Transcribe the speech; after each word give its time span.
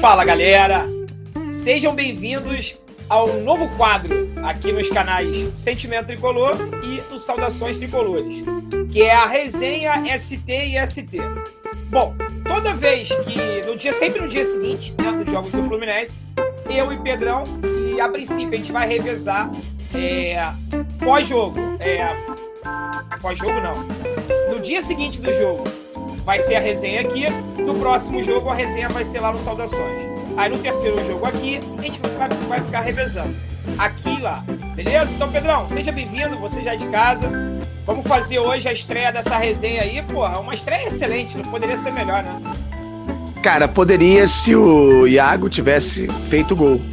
Fala 0.00 0.24
galera, 0.24 0.86
sejam 1.50 1.94
bem-vindos 1.94 2.76
ao 3.08 3.40
novo 3.40 3.68
quadro 3.76 4.30
aqui 4.44 4.70
nos 4.70 4.90
canais 4.90 5.56
Sentimento 5.56 6.08
Tricolor 6.08 6.54
e 6.84 7.00
no 7.10 7.18
Saudações 7.18 7.78
Tricolores, 7.78 8.44
que 8.92 9.02
é 9.02 9.14
a 9.14 9.26
resenha 9.26 9.94
ST 10.18 10.44
e 10.46 10.86
ST. 10.86 11.18
Bom, 11.88 12.14
toda 12.46 12.74
vez 12.74 13.08
que, 13.08 13.66
no 13.66 13.74
dia, 13.74 13.92
sempre 13.94 14.20
no 14.20 14.28
dia 14.28 14.44
seguinte, 14.44 14.94
né, 15.00 15.12
dos 15.12 15.32
jogos 15.32 15.50
do 15.50 15.64
Fluminense, 15.64 16.18
eu 16.68 16.92
e 16.92 16.98
Pedrão, 16.98 17.44
e 17.94 17.98
a 17.98 18.08
princípio 18.08 18.52
a 18.52 18.56
gente 18.56 18.72
vai 18.72 18.86
revezar 18.86 19.50
é, 19.94 20.36
pós-jogo. 21.02 21.58
É, 21.80 22.06
pós-jogo 23.20 23.60
não. 23.60 24.52
No 24.52 24.60
dia 24.60 24.82
seguinte 24.82 25.20
do 25.20 25.32
jogo 25.32 25.85
vai 26.26 26.40
ser 26.40 26.56
a 26.56 26.60
resenha 26.60 27.02
aqui, 27.02 27.26
no 27.56 27.74
próximo 27.76 28.20
jogo 28.20 28.50
a 28.50 28.54
resenha 28.54 28.88
vai 28.88 29.04
ser 29.04 29.20
lá 29.20 29.32
no 29.32 29.38
Saudações. 29.38 30.02
Aí 30.36 30.50
no 30.50 30.58
terceiro 30.58 31.02
jogo 31.06 31.24
aqui, 31.24 31.60
a 31.78 31.82
gente 31.82 32.00
vai, 32.00 32.28
vai 32.48 32.60
ficar 32.60 32.80
revezando. 32.80 33.32
Aqui 33.78 34.16
e 34.16 34.20
lá. 34.20 34.44
Beleza? 34.74 35.14
Então, 35.14 35.30
Pedrão, 35.30 35.68
seja 35.68 35.92
bem-vindo, 35.92 36.36
você 36.38 36.62
já 36.62 36.74
é 36.74 36.76
de 36.76 36.88
casa. 36.88 37.30
Vamos 37.86 38.04
fazer 38.08 38.40
hoje 38.40 38.68
a 38.68 38.72
estreia 38.72 39.12
dessa 39.12 39.38
resenha 39.38 39.82
aí, 39.82 40.02
porra. 40.02 40.40
Uma 40.40 40.52
estreia 40.52 40.88
excelente, 40.88 41.36
não 41.36 41.44
poderia 41.44 41.76
ser 41.76 41.92
melhor, 41.92 42.24
né? 42.24 42.42
Cara, 43.40 43.68
poderia 43.68 44.26
se 44.26 44.56
o 44.56 45.06
Iago 45.06 45.48
tivesse 45.48 46.08
feito 46.28 46.56
gol. 46.56 46.80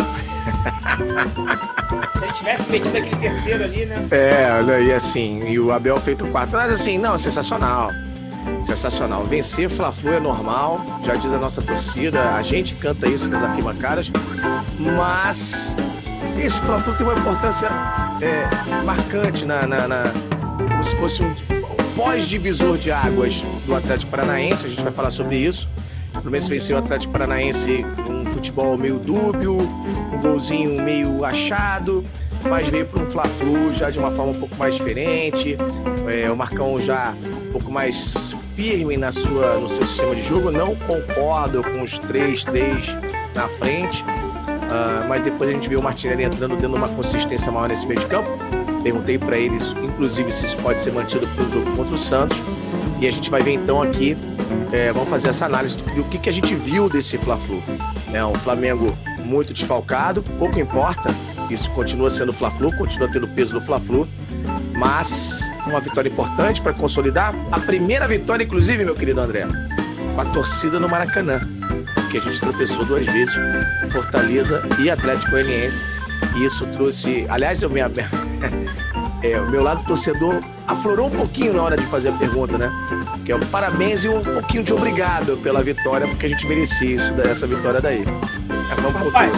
Se 2.14 2.24
ele 2.24 2.34
tivesse 2.34 2.70
metido 2.70 2.98
aquele 2.98 3.16
terceiro 3.16 3.64
ali, 3.64 3.86
né? 3.86 4.06
É, 4.12 4.60
olha 4.60 4.76
aí 4.76 4.94
assim, 4.94 5.40
e 5.48 5.60
o 5.60 5.72
Abel 5.72 6.00
feito 6.00 6.26
quatro. 6.28 6.58
Mas 6.58 6.72
assim, 6.72 6.98
não, 6.98 7.18
sensacional. 7.18 7.90
Sensacional. 8.62 9.24
Vencer 9.24 9.70
Fla-Flu 9.70 10.14
é 10.14 10.20
normal, 10.20 10.80
já 11.04 11.16
diz 11.16 11.32
a 11.34 11.38
nossa 11.38 11.62
torcida, 11.62 12.36
a 12.36 12.42
gente 12.42 12.76
canta 12.76 13.08
isso 13.08 13.30
nas 13.30 13.42
arquibancadas, 13.42 14.12
mas 14.80 15.76
esse 16.38 16.60
Fla-Flu 16.62 16.94
tem 16.96 17.06
uma 17.06 17.14
importância 17.14 17.70
é, 18.22 18.84
marcante 18.84 19.46
na, 19.46 19.66
na, 19.68 19.88
na, 19.88 20.04
como 20.58 20.84
se 20.84 20.96
fosse 20.96 21.24
um 21.24 21.34
pós-divisor 21.96 22.78
de 22.78 22.92
águas 22.92 23.42
do 23.66 23.76
Atlético 23.76 24.12
Paranaense, 24.12 24.66
a 24.66 24.70
gente 24.70 24.82
vai 24.82 24.92
falar 24.92 25.12
sobre 25.12 25.38
isso. 25.38 25.68
O 26.16 26.22
Fluminense 26.22 26.50
venceu 26.50 26.76
o 26.76 26.80
Atlético 26.80 27.12
Paranaense 27.12 27.86
um 28.10 28.26
futebol 28.34 28.78
meio 28.78 29.00
dúbio, 29.00 29.58
um 29.60 30.22
golzinho 30.22 30.82
meio 30.82 31.24
achado, 31.26 32.04
mas 32.50 32.68
veio 32.68 32.86
para 32.86 33.02
um 33.02 33.12
Fla-Flu 33.12 33.74
já 33.74 33.90
de 33.90 34.00
uma 34.00 34.12
forma 34.12 34.32
um 34.32 34.40
pouco 34.40 34.56
mais 34.56 34.76
diferente. 34.76 35.58
É, 36.08 36.30
o 36.32 36.36
Marcão 36.36 36.80
já 36.80 37.14
um 37.48 37.52
pouco 37.52 37.72
mais 37.72 38.36
firme 38.56 38.98
na 38.98 39.12
sua, 39.12 39.56
no 39.56 39.70
seu 39.70 39.86
sistema 39.86 40.16
de 40.16 40.24
jogo. 40.24 40.52
Não 40.52 40.76
concordo 40.76 41.64
com 41.64 41.82
os 41.82 42.00
3-3 42.00 42.98
na 43.36 43.48
frente, 43.48 44.04
uh, 44.04 45.08
mas 45.08 45.24
depois 45.24 45.50
a 45.50 45.54
gente 45.54 45.68
viu 45.68 45.80
o 45.80 45.84
Martinelli 45.84 46.24
entrando 46.24 46.56
dando 46.56 46.76
uma 46.76 46.88
consistência 46.90 47.52
maior 47.52 47.70
nesse 47.70 47.88
meio 47.88 48.00
de 48.00 48.06
campo. 48.08 48.30
Perguntei 48.84 49.18
para 49.18 49.38
eles, 49.38 49.74
inclusive, 49.84 50.32
se 50.32 50.46
isso 50.46 50.58
pode 50.58 50.82
ser 50.82 50.92
mantido 50.92 51.28
para 51.28 51.46
o 51.46 51.50
jogo 51.50 51.76
contra 51.76 51.96
o 51.96 51.98
Santos. 51.98 52.38
E 53.00 53.08
a 53.08 53.12
gente 53.12 53.30
vai 53.30 53.42
ver 53.42 53.52
então 53.52 53.82
aqui, 53.82 54.16
é, 54.72 54.92
vamos 54.92 55.10
fazer 55.10 55.30
essa 55.30 55.46
análise 55.46 55.78
do 55.78 56.04
que, 56.06 56.18
que 56.18 56.30
a 56.30 56.32
gente 56.34 56.54
viu 56.56 56.90
desse 56.90 57.18
Fla-Flu. 57.18 57.62
É 58.14 58.24
um 58.26 58.34
Flamengo 58.34 58.96
muito 59.24 59.54
desfalcado, 59.54 60.22
pouco 60.38 60.60
importa, 60.60 61.14
isso 61.50 61.70
continua 61.72 62.10
sendo 62.10 62.32
Fla-Flu, 62.32 62.76
continua 62.78 63.10
tendo 63.12 63.28
peso 63.28 63.54
do 63.54 63.62
Fla-Flu, 63.62 64.08
mas 64.76 65.52
uma 65.68 65.80
vitória 65.80 66.10
importante 66.10 66.62
para 66.62 66.74
consolidar 66.74 67.34
a 67.52 67.60
primeira 67.60 68.08
vitória, 68.08 68.44
inclusive, 68.44 68.84
meu 68.84 68.96
querido 68.96 69.22
André, 69.22 69.46
com 70.16 70.22
a 70.22 70.26
torcida 70.26 70.80
no 70.80 70.90
Maracanã, 70.90 71.40
que 72.12 72.18
a 72.18 72.22
gente 72.22 72.40
tropeçou 72.40 72.86
duas 72.86 73.06
vezes, 73.06 73.34
Fortaleza 73.92 74.62
e 74.80 74.90
Atlético 74.90 75.32
Goianiense, 75.32 75.86
e 76.36 76.46
isso 76.46 76.66
trouxe, 76.68 77.26
aliás, 77.30 77.62
eu 77.62 77.70
me 77.70 77.82
é, 79.24 79.40
o 79.40 79.50
meu 79.50 79.64
lado 79.64 79.84
torcedor 79.86 80.40
aflorou 80.68 81.08
um 81.08 81.12
pouquinho 81.12 81.54
na 81.54 81.64
hora 81.64 81.78
de 81.78 81.86
fazer 81.86 82.10
a 82.10 82.12
pergunta, 82.12 82.58
né? 82.58 82.72
Que 83.26 83.32
é 83.32 83.36
um 83.36 83.40
parabéns 83.40 84.04
e 84.04 84.10
um 84.10 84.22
pouquinho 84.22 84.64
de 84.64 84.74
obrigado 84.74 85.38
pela 85.38 85.64
vitória, 85.64 86.06
porque 86.08 86.26
a 86.26 86.30
gente 86.30 86.46
merecia 86.46 86.96
isso, 86.96 87.14
essa 87.22 87.48
vitória 87.48 87.80
daí. 87.80 88.02
É, 88.02 88.82
vamos 88.82 89.02
Rapaz, 89.02 89.32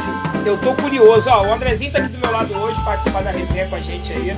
eu 0.46 0.58
tô 0.58 0.74
curioso, 0.74 1.30
ó, 1.30 1.46
o 1.46 1.54
Andrezinho 1.54 1.92
tá 1.92 2.00
aqui 2.00 2.10
do 2.10 2.18
meu 2.18 2.32
lado 2.32 2.58
hoje, 2.58 2.80
participar 2.84 3.24
da 3.24 3.32
resenha 3.32 3.68
com 3.68 3.76
a 3.76 3.80
gente 3.80 4.12
aí. 4.12 4.36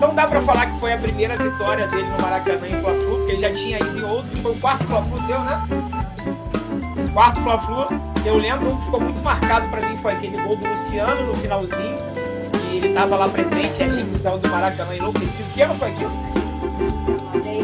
Não 0.00 0.14
dá 0.14 0.26
pra 0.26 0.40
falar 0.40 0.66
que 0.66 0.80
foi 0.80 0.92
a 0.92 0.98
primeira 0.98 1.36
vitória 1.36 1.86
dele 1.86 2.08
no 2.08 2.20
Maracanã 2.20 2.66
em 2.66 2.80
Fla-Flu, 2.80 3.16
porque 3.18 3.32
ele 3.32 3.40
já 3.40 3.52
tinha 3.52 3.78
ido 3.78 3.98
em 3.98 4.04
outros, 4.04 4.40
foi 4.40 4.52
o 4.52 4.56
quarto 4.56 4.84
Fla-Flu 4.84 5.20
deu, 5.26 5.40
né? 5.40 5.68
Quarto 7.12 7.40
Fla-Flu, 7.42 7.86
eu 8.24 8.38
lembro, 8.38 8.76
ficou 8.84 9.00
muito 9.00 9.20
marcado 9.22 9.68
pra 9.68 9.88
mim, 9.88 9.96
foi 9.98 10.12
aquele 10.12 10.40
gol 10.40 10.56
do 10.56 10.68
Luciano 10.68 11.26
no 11.26 11.36
finalzinho, 11.36 11.96
ele 12.82 12.94
tava 12.94 13.16
lá 13.16 13.28
presente, 13.28 13.78
e 13.78 13.82
a 13.82 13.88
gente 13.88 14.10
saiu 14.12 14.38
do 14.38 14.48
Maracanã 14.48 14.94
enlouquecido. 14.94 15.50
Que 15.50 15.62
ano 15.62 15.74
foi 15.74 15.88
aquilo? 15.90 16.10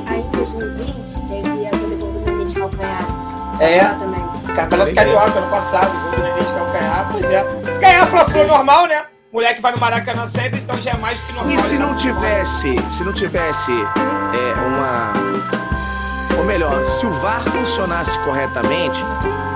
Aí 0.06 0.20
em 0.20 0.30
2020 0.30 1.28
teve 1.28 1.66
aquele 1.66 1.96
gol 1.96 2.12
do 2.12 2.20
Nenê 2.20 2.44
de 2.44 2.54
calcanhar. 2.54 3.04
É, 3.60 3.84
também. 3.84 4.54
Campeonato 4.54 4.94
Carioca 4.94 5.38
ano 5.38 5.50
passado, 5.50 5.90
gol 6.02 6.10
do 6.12 6.22
Nenê 6.22 6.38
de 6.40 6.52
calcanhar, 6.52 7.08
pois 7.10 7.30
é. 7.30 7.44
Ganhar 7.80 8.06
Fla-Flu 8.06 8.46
normal, 8.46 8.86
né? 8.86 9.04
Moleque 9.32 9.60
vai 9.60 9.72
no 9.72 9.78
Maracanã 9.78 10.26
sempre, 10.26 10.60
então 10.60 10.80
já 10.80 10.92
é 10.92 10.96
mais 10.96 11.20
do 11.20 11.26
que 11.26 11.32
normal. 11.32 11.54
E 11.54 11.58
se 11.58 11.78
não 11.78 11.94
tivesse, 11.94 12.76
se 12.90 13.04
não 13.04 13.12
tivesse 13.12 13.72
é, 13.72 14.60
uma... 14.60 15.12
Ou 16.38 16.44
melhor, 16.44 16.84
se 16.84 17.04
o 17.06 17.10
VAR 17.10 17.42
funcionasse 17.42 18.18
corretamente, 18.20 19.02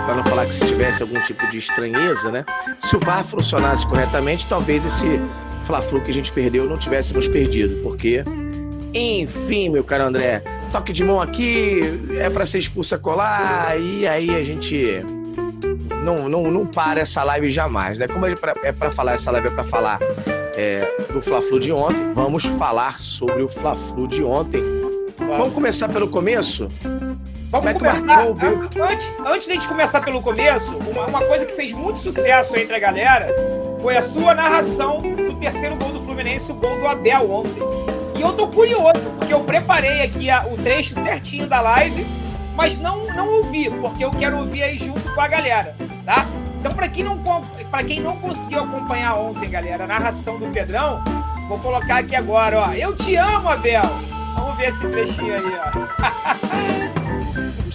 para 0.04 0.14
não 0.14 0.24
falar 0.24 0.46
que 0.46 0.54
se 0.54 0.66
tivesse 0.66 1.02
algum 1.02 1.20
tipo 1.22 1.46
de 1.48 1.58
estranheza, 1.58 2.30
né? 2.30 2.44
Se 2.80 2.96
o 2.96 3.00
VAR 3.00 3.22
funcionasse 3.22 3.86
corretamente, 3.86 4.46
talvez 4.46 4.84
esse 4.84 5.20
Fla-Flu 5.70 6.00
que 6.00 6.10
a 6.10 6.14
gente 6.14 6.32
perdeu 6.32 6.68
não 6.68 6.76
tivéssemos 6.76 7.28
perdido, 7.28 7.80
porque 7.80 8.24
enfim, 8.92 9.68
meu 9.68 9.84
caro 9.84 10.02
André, 10.02 10.42
toque 10.72 10.92
de 10.92 11.04
mão 11.04 11.20
aqui 11.20 11.80
é 12.18 12.28
para 12.28 12.44
ser 12.44 12.58
expulsa 12.58 12.98
colar 12.98 13.78
e 13.78 14.04
aí 14.04 14.34
a 14.34 14.42
gente 14.42 15.00
não, 16.02 16.28
não, 16.28 16.50
não 16.50 16.66
para 16.66 16.98
essa 16.98 17.22
live 17.22 17.52
jamais, 17.52 17.98
né? 17.98 18.08
Como 18.08 18.26
é 18.26 18.34
para 18.34 18.90
falar 18.90 19.12
essa 19.12 19.30
live 19.30 19.46
é 19.46 19.50
para 19.52 19.62
falar 19.62 20.00
é, 20.56 20.80
do 21.12 21.22
Fla-Flu 21.22 21.60
de 21.60 21.70
ontem, 21.70 22.12
vamos 22.14 22.44
falar 22.44 22.98
sobre 22.98 23.40
o 23.40 23.48
Fla-Flu 23.48 24.08
de 24.08 24.24
ontem. 24.24 24.60
Vamos 25.18 25.52
começar 25.54 25.88
pelo 25.88 26.08
começo? 26.08 26.68
Vamos 27.48 27.66
é 27.68 27.74
começar. 27.74 28.26
Antes, 28.26 29.12
antes 29.24 29.46
de 29.46 29.52
a 29.52 29.54
gente 29.54 29.68
começar 29.68 30.00
pelo 30.00 30.20
começo, 30.20 30.76
uma, 30.76 31.06
uma 31.06 31.22
coisa 31.22 31.46
que 31.46 31.52
fez 31.52 31.72
muito 31.72 32.00
sucesso 32.00 32.56
entre 32.56 32.74
a 32.74 32.78
galera 32.80 33.28
foi 33.80 33.96
a 33.96 34.02
sua 34.02 34.34
narração 34.34 34.98
do 34.98 35.34
terceiro 35.34 35.76
gol 35.76 35.90
do 35.92 36.00
Fluminense, 36.00 36.52
o 36.52 36.54
gol 36.54 36.78
do 36.78 36.86
Abel 36.86 37.30
ontem. 37.30 37.62
E 38.16 38.20
eu 38.20 38.32
tô 38.34 38.48
curioso, 38.48 39.00
porque 39.18 39.32
eu 39.32 39.40
preparei 39.40 40.02
aqui 40.02 40.28
a, 40.28 40.46
o 40.46 40.56
trecho 40.58 40.94
certinho 40.94 41.46
da 41.46 41.60
live, 41.60 42.06
mas 42.54 42.76
não, 42.78 43.06
não 43.14 43.26
ouvi, 43.38 43.70
porque 43.70 44.04
eu 44.04 44.10
quero 44.10 44.38
ouvir 44.38 44.62
aí 44.62 44.76
junto 44.76 45.00
com 45.14 45.20
a 45.20 45.26
galera, 45.26 45.74
tá? 46.04 46.26
Então, 46.58 46.74
para 46.74 46.88
quem, 46.88 47.02
não, 47.02 47.18
quem 47.86 48.00
não 48.00 48.16
conseguiu 48.16 48.60
acompanhar 48.60 49.14
ontem, 49.14 49.48
galera, 49.48 49.84
a 49.84 49.86
narração 49.86 50.38
do 50.38 50.48
Pedrão, 50.48 51.02
vou 51.48 51.58
colocar 51.58 51.98
aqui 51.98 52.14
agora, 52.14 52.60
ó. 52.60 52.72
Eu 52.74 52.94
te 52.94 53.16
amo, 53.16 53.48
Abel! 53.48 53.82
Vamos 54.36 54.58
ver 54.58 54.68
esse 54.68 54.86
trechinho 54.88 55.34
aí, 55.34 55.42
ó. 55.42 56.80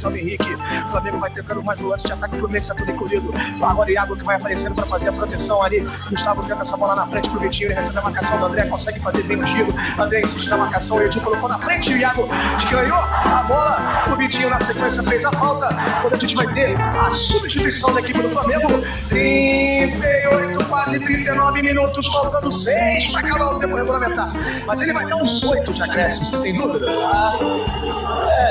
Gustavo 0.05 0.17
Henrique. 0.17 0.53
O 0.53 0.91
Flamengo 0.91 1.19
vai 1.19 1.29
tentando 1.31 1.63
mais 1.63 1.81
um 1.81 1.88
lance 1.88 2.05
de 2.05 2.13
ataque. 2.13 2.35
O 2.35 2.39
Fluminense 2.39 2.71
está 2.71 2.75
tudo 2.75 2.91
encolhido. 2.91 3.33
Agora 3.61 3.91
Iago 3.91 4.16
que 4.16 4.23
vai 4.23 4.35
aparecendo 4.35 4.75
para 4.75 4.85
fazer 4.85 5.09
a 5.09 5.13
proteção 5.13 5.63
ali. 5.63 5.79
Gustavo 6.09 6.43
tenta 6.43 6.61
essa 6.61 6.77
bola 6.77 6.95
na 6.95 7.07
frente 7.07 7.29
pro 7.29 7.39
Vitinho. 7.39 7.67
Ele 7.67 7.75
recebe 7.75 7.97
a 7.97 8.01
marcação 8.01 8.38
do 8.39 8.45
André, 8.45 8.65
consegue 8.67 8.99
fazer 8.99 9.23
bem 9.23 9.41
o 9.41 9.47
giro. 9.47 9.73
André 9.97 10.21
insiste 10.21 10.47
na 10.49 10.57
marcação. 10.57 10.97
O 10.97 11.01
Edinho 11.01 11.23
colocou 11.23 11.49
na 11.49 11.57
frente. 11.57 11.91
O 11.91 11.97
Iago 11.97 12.27
ganhou 12.69 12.97
a 12.97 13.45
bola. 13.47 14.13
O 14.13 14.15
Vitinho 14.15 14.49
na 14.49 14.59
sequência 14.59 15.01
fez 15.03 15.25
a 15.25 15.31
falta. 15.31 15.69
Quando 16.01 16.13
a 16.13 16.17
gente 16.17 16.35
vai 16.35 16.47
ter 16.47 16.77
a 16.79 17.09
substituição 17.09 17.94
da 17.94 18.00
equipe 18.00 18.21
do 18.21 18.30
Flamengo. 18.30 18.83
38, 19.09 20.65
quase 20.65 21.03
39 21.03 21.62
minutos. 21.63 22.06
Faltando 22.07 22.51
6 22.51 23.07
para 23.07 23.27
acabar 23.27 23.56
o 23.56 23.59
tempo 23.59 23.75
regulamentar. 23.75 24.31
Mas 24.68 24.81
ele 24.81 24.94
vai 24.94 25.06
dar 25.07 25.15
uns 25.15 25.44
8 25.44 25.74
de 25.74 25.81
acréscimo, 25.81 26.25
sem 26.25 26.56
dúvida. 26.56 26.85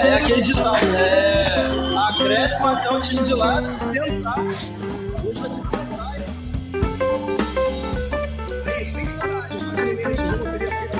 É, 0.00 0.08
é 0.08 0.14
aquele 0.16 0.42
ditado, 0.42 0.86
né? 0.86 1.43
Acréscimo 2.08 2.68
até 2.68 2.90
o 2.90 3.00
time 3.00 3.22
de 3.22 3.34
lá 3.34 3.62
tentar. 3.92 4.40
Hoje 4.40 5.40
vai 5.40 5.50
ser 5.50 5.68
praia. 5.68 6.24
Aí, 8.66 8.84
sem 8.84 9.06
saudades, 9.06 9.62
mas 9.62 9.78
ele 9.78 10.04
nesse 10.06 10.24
jogo 10.24 10.44
teria 10.44 10.68
feito. 10.68 10.98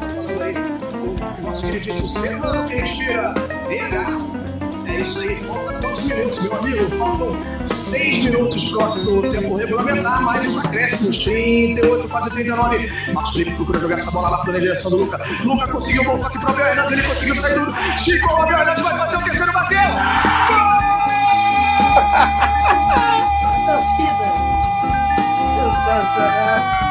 Tá 0.00 0.08
falando 0.08 0.42
aí 0.42 0.56
o 0.56 1.42
nosso 1.42 1.62
queridíssimo 1.62 2.66
que 2.68 2.74
respira. 2.74 3.34
BH 3.68 4.35
é 4.96 5.00
isso 5.00 5.20
aí. 5.20 5.36
falta 5.36 5.72
12 5.80 6.14
minutos, 6.14 6.42
meu 6.42 6.56
amigo? 6.56 6.90
Faltam 6.90 7.36
6 7.64 8.24
minutos 8.24 8.70
do 8.70 9.30
tempo 9.30 9.56
regulamentar, 9.56 10.22
mais 10.22 10.46
os 10.46 10.64
acréscimos. 10.64 11.18
38, 11.18 12.08
quase 12.08 12.30
39. 12.30 12.92
Marcos 13.12 13.32
Felipe 13.32 13.56
procura 13.56 13.80
jogar 13.80 13.94
essa 13.96 14.10
bola 14.10 14.30
lá 14.30 14.38
para 14.38 14.56
a 14.56 14.60
direção 14.60 14.90
do 14.90 14.96
Luca. 14.98 15.20
Luca 15.44 15.68
conseguiu 15.68 16.04
voltar 16.04 16.28
aqui 16.28 16.38
para 16.38 16.50
o 16.50 16.52
Abel 16.52 16.66
Hernandes, 16.66 16.92
ele 16.92 17.02
conseguiu 17.02 17.36
sair 17.36 17.58
do. 17.58 17.72
Chico, 17.98 18.26
o 18.26 18.36
Abel 18.36 18.58
Hernandes 18.58 18.82
vai 18.82 18.98
fazer 18.98 19.16
o 19.16 19.24
terceiro, 19.24 19.52
bateu! 19.52 19.78
Gol! 20.48 20.86
Torcida! 23.66 24.26
Sensacional! 25.84 26.86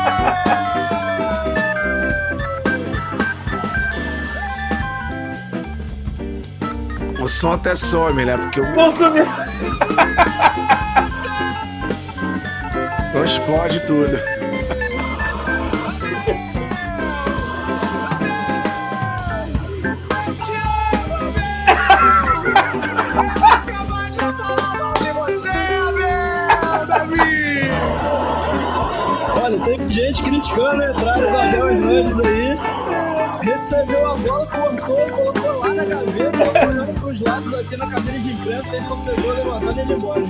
Som 7.30 7.52
até 7.52 7.76
some, 7.76 8.26
né? 8.26 8.38
Porque 8.38 8.62
o 8.62 8.76
Não 8.76 8.92
sumiu. 8.92 9.26
som 13.12 13.24
explode 13.24 13.80
tudo. 13.82 14.18
Olha, 29.46 29.60
teve 29.60 29.94
gente 29.94 30.24
criticando 30.24 30.82
a 30.82 30.90
entrada 30.90 31.22
do 31.22 31.38
Abel 31.38 31.70
Hernandes 31.70 32.20
aí. 32.20 32.58
Recebeu 33.44 34.12
a 34.12 34.16
bola, 34.16 34.46
cortou, 34.48 34.96
colocou 35.12 35.60
lá 35.60 35.74
na 35.74 35.84
pros 35.84 36.25
aqui 37.28 37.78
na 37.78 37.90
cabine 37.90 38.20
de 38.20 38.32
imprensa, 38.34 38.70
tem 38.70 38.84
torcedor 38.84 39.36
levantando 39.36 39.80
e 39.80 39.84
indo 39.84 39.94
embora. 39.94 40.22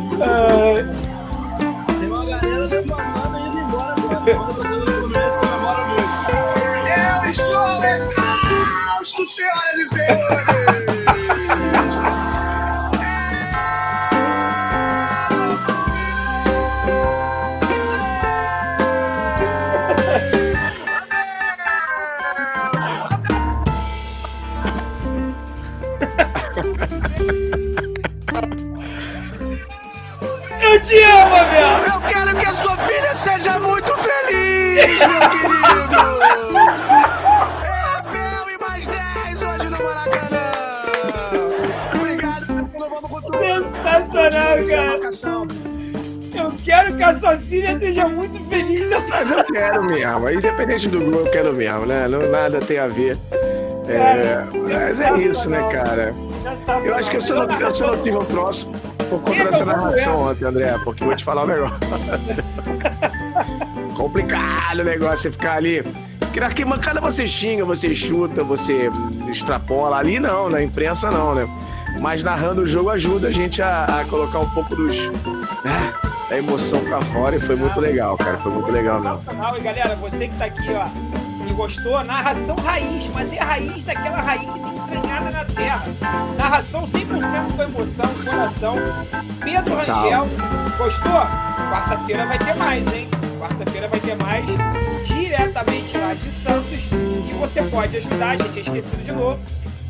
Tem 2.00 2.07
uma 2.07 2.25
galera 2.25 2.65
levantando 2.65 3.38
e 3.38 3.47
indo 3.47 3.59
embora 3.59 3.94
agora. 3.94 4.36
Quando 4.36 4.56
torcedor 4.56 4.86
do 4.86 4.92
Fluminense 4.92 5.38
comemora 5.39 5.88
muito. 5.88 6.06
Eu 7.25 7.31
estou 7.31 7.83
exausto, 7.83 9.25
senhoras 9.25 9.80
e 9.80 9.88
senhores! 9.88 10.86
Te 30.86 31.02
amo, 31.04 31.36
Abel! 31.36 31.94
Eu 31.96 32.02
quero 32.08 32.38
que 32.38 32.46
a 32.46 32.54
sua 32.54 32.78
filha 32.78 33.14
seja 33.14 33.60
muito 33.60 33.92
feliz, 33.98 35.00
meu 35.00 35.30
querido! 35.30 36.00
É 37.64 37.98
Abel 37.98 38.50
e 38.54 38.62
mais 38.62 38.88
10 38.88 39.44
hoje 39.44 39.68
no 39.70 39.84
Maracanã! 39.84 40.52
Obrigado, 41.96 42.70
vamos 42.78 43.10
com 43.10 43.22
tudo! 43.22 43.38
Sensacional, 43.40 44.58
é 44.58 44.64
cara! 44.64 45.00
Eu 46.36 46.54
quero 46.64 46.98
que 46.98 47.04
a 47.04 47.14
sua 47.18 47.38
filha 47.38 47.80
seja 47.80 48.08
muito 48.08 48.44
feliz 48.44 48.88
na 48.88 49.00
Mas 49.00 49.31
eu 49.31 49.44
quero 49.46 49.84
mesmo. 49.86 50.30
Independente 50.30 50.90
do 50.90 51.00
gol, 51.00 51.22
eu 51.26 51.31
quero 51.31 51.54
mesmo, 51.54 51.86
né? 51.88 52.08
Não, 52.08 52.30
nada 52.30 52.60
tem 52.60 52.78
a 52.78 52.88
ver. 52.88 53.18
É, 53.88 53.98
Cara, 53.98 54.48
mas 54.54 55.00
é 55.00 55.18
isso, 55.20 55.50
né, 55.50 55.68
cara? 55.72 56.14
Eu 56.84 56.96
acho 56.96 57.10
que 57.10 57.18
eu 57.18 57.22
só 57.22 57.34
não, 57.48 57.60
eu 57.60 57.72
só 57.72 57.88
não 57.88 58.04
tive 58.04 58.18
um 58.18 58.26
próximo 58.26 58.76
por 59.06 59.22
conta 59.22 59.46
dessa 59.46 59.66
narração 59.66 60.24
ontem, 60.24 60.46
André, 60.46 60.78
porque 60.84 61.04
eu 61.04 61.07
vou 61.07 61.16
te 61.16 61.24
falar 61.24 61.44
um 61.44 61.48
negócio. 61.48 61.78
Complicado 63.96 64.80
o 64.80 64.84
negócio 64.84 65.18
você 65.18 65.31
ficar 65.31 65.57
ali. 65.57 65.84
Porque 66.19 66.40
na 66.40 66.48
arquibancada 66.48 67.00
você 67.00 67.25
xinga, 67.25 67.63
você 67.63 67.94
chuta, 67.94 68.44
você 68.44 68.90
extrapola. 69.31 69.98
Ali 69.98 70.19
não, 70.19 70.50
na 70.50 70.62
imprensa 70.62 71.10
não, 71.10 71.34
né? 71.34 71.48
Mas 72.00 72.24
narrando 72.24 72.63
o 72.63 72.68
jogo 72.68 72.90
ajuda 72.90 73.30
a 73.30 73.31
gente 73.31 73.62
a, 73.62 73.86
a 73.86 74.06
colocar 74.06 74.40
um 74.40 74.50
pouco 74.50 74.75
dos, 74.75 74.98
né, 75.63 75.94
da 76.30 76.38
emoção 76.38 76.84
pra 76.84 77.02
fora 77.02 77.38
e 77.38 77.40
foi 77.40 77.56
muito 77.56 77.80
legal, 77.80 78.18
cara. 78.18 78.38
Foi 78.38 78.52
muito 78.52 78.69
legal. 78.69 78.98
Sensacional. 78.98 79.57
E 79.57 79.62
galera, 79.62 79.96
você 79.96 80.28
que 80.28 80.36
tá 80.36 80.46
aqui, 80.46 80.74
ó, 80.74 80.88
e 81.50 81.54
gostou, 81.54 82.04
narração 82.04 82.56
raiz, 82.57 83.10
mas 83.13 83.31
é 83.31 83.40
a 83.40 83.46
raiz 83.46 83.84
daquela 83.84 84.19
raiz 84.19 84.44
entranhada 84.44 85.05
na 85.36 85.44
terra. 85.44 85.84
Narração 86.38 86.84
100% 86.84 87.56
com 87.56 87.64
emoção, 87.64 88.06
coração. 88.24 88.76
Pedro. 89.44 89.76
Rangel, 89.76 90.28
gostou? 90.78 91.12
Quarta-feira 91.12 92.26
vai 92.26 92.40
ter 92.40 92.56
mais, 92.56 92.94
hein? 92.94 93.10
Quarta-feira 93.38 93.88
vai 93.90 94.00
ter 94.00 94.16
mais 94.16 94.46
diretamente 95.06 95.98
lá 95.98 96.14
de 96.14 96.32
Santos. 96.32 96.90
E 97.30 97.34
você 97.34 97.62
pode 97.64 97.98
ajudar, 97.98 98.30
a 98.30 98.38
gente 98.38 98.64
tinha 98.64 98.78
esquecido 98.78 99.04
de 99.04 99.12
novo. 99.12 99.40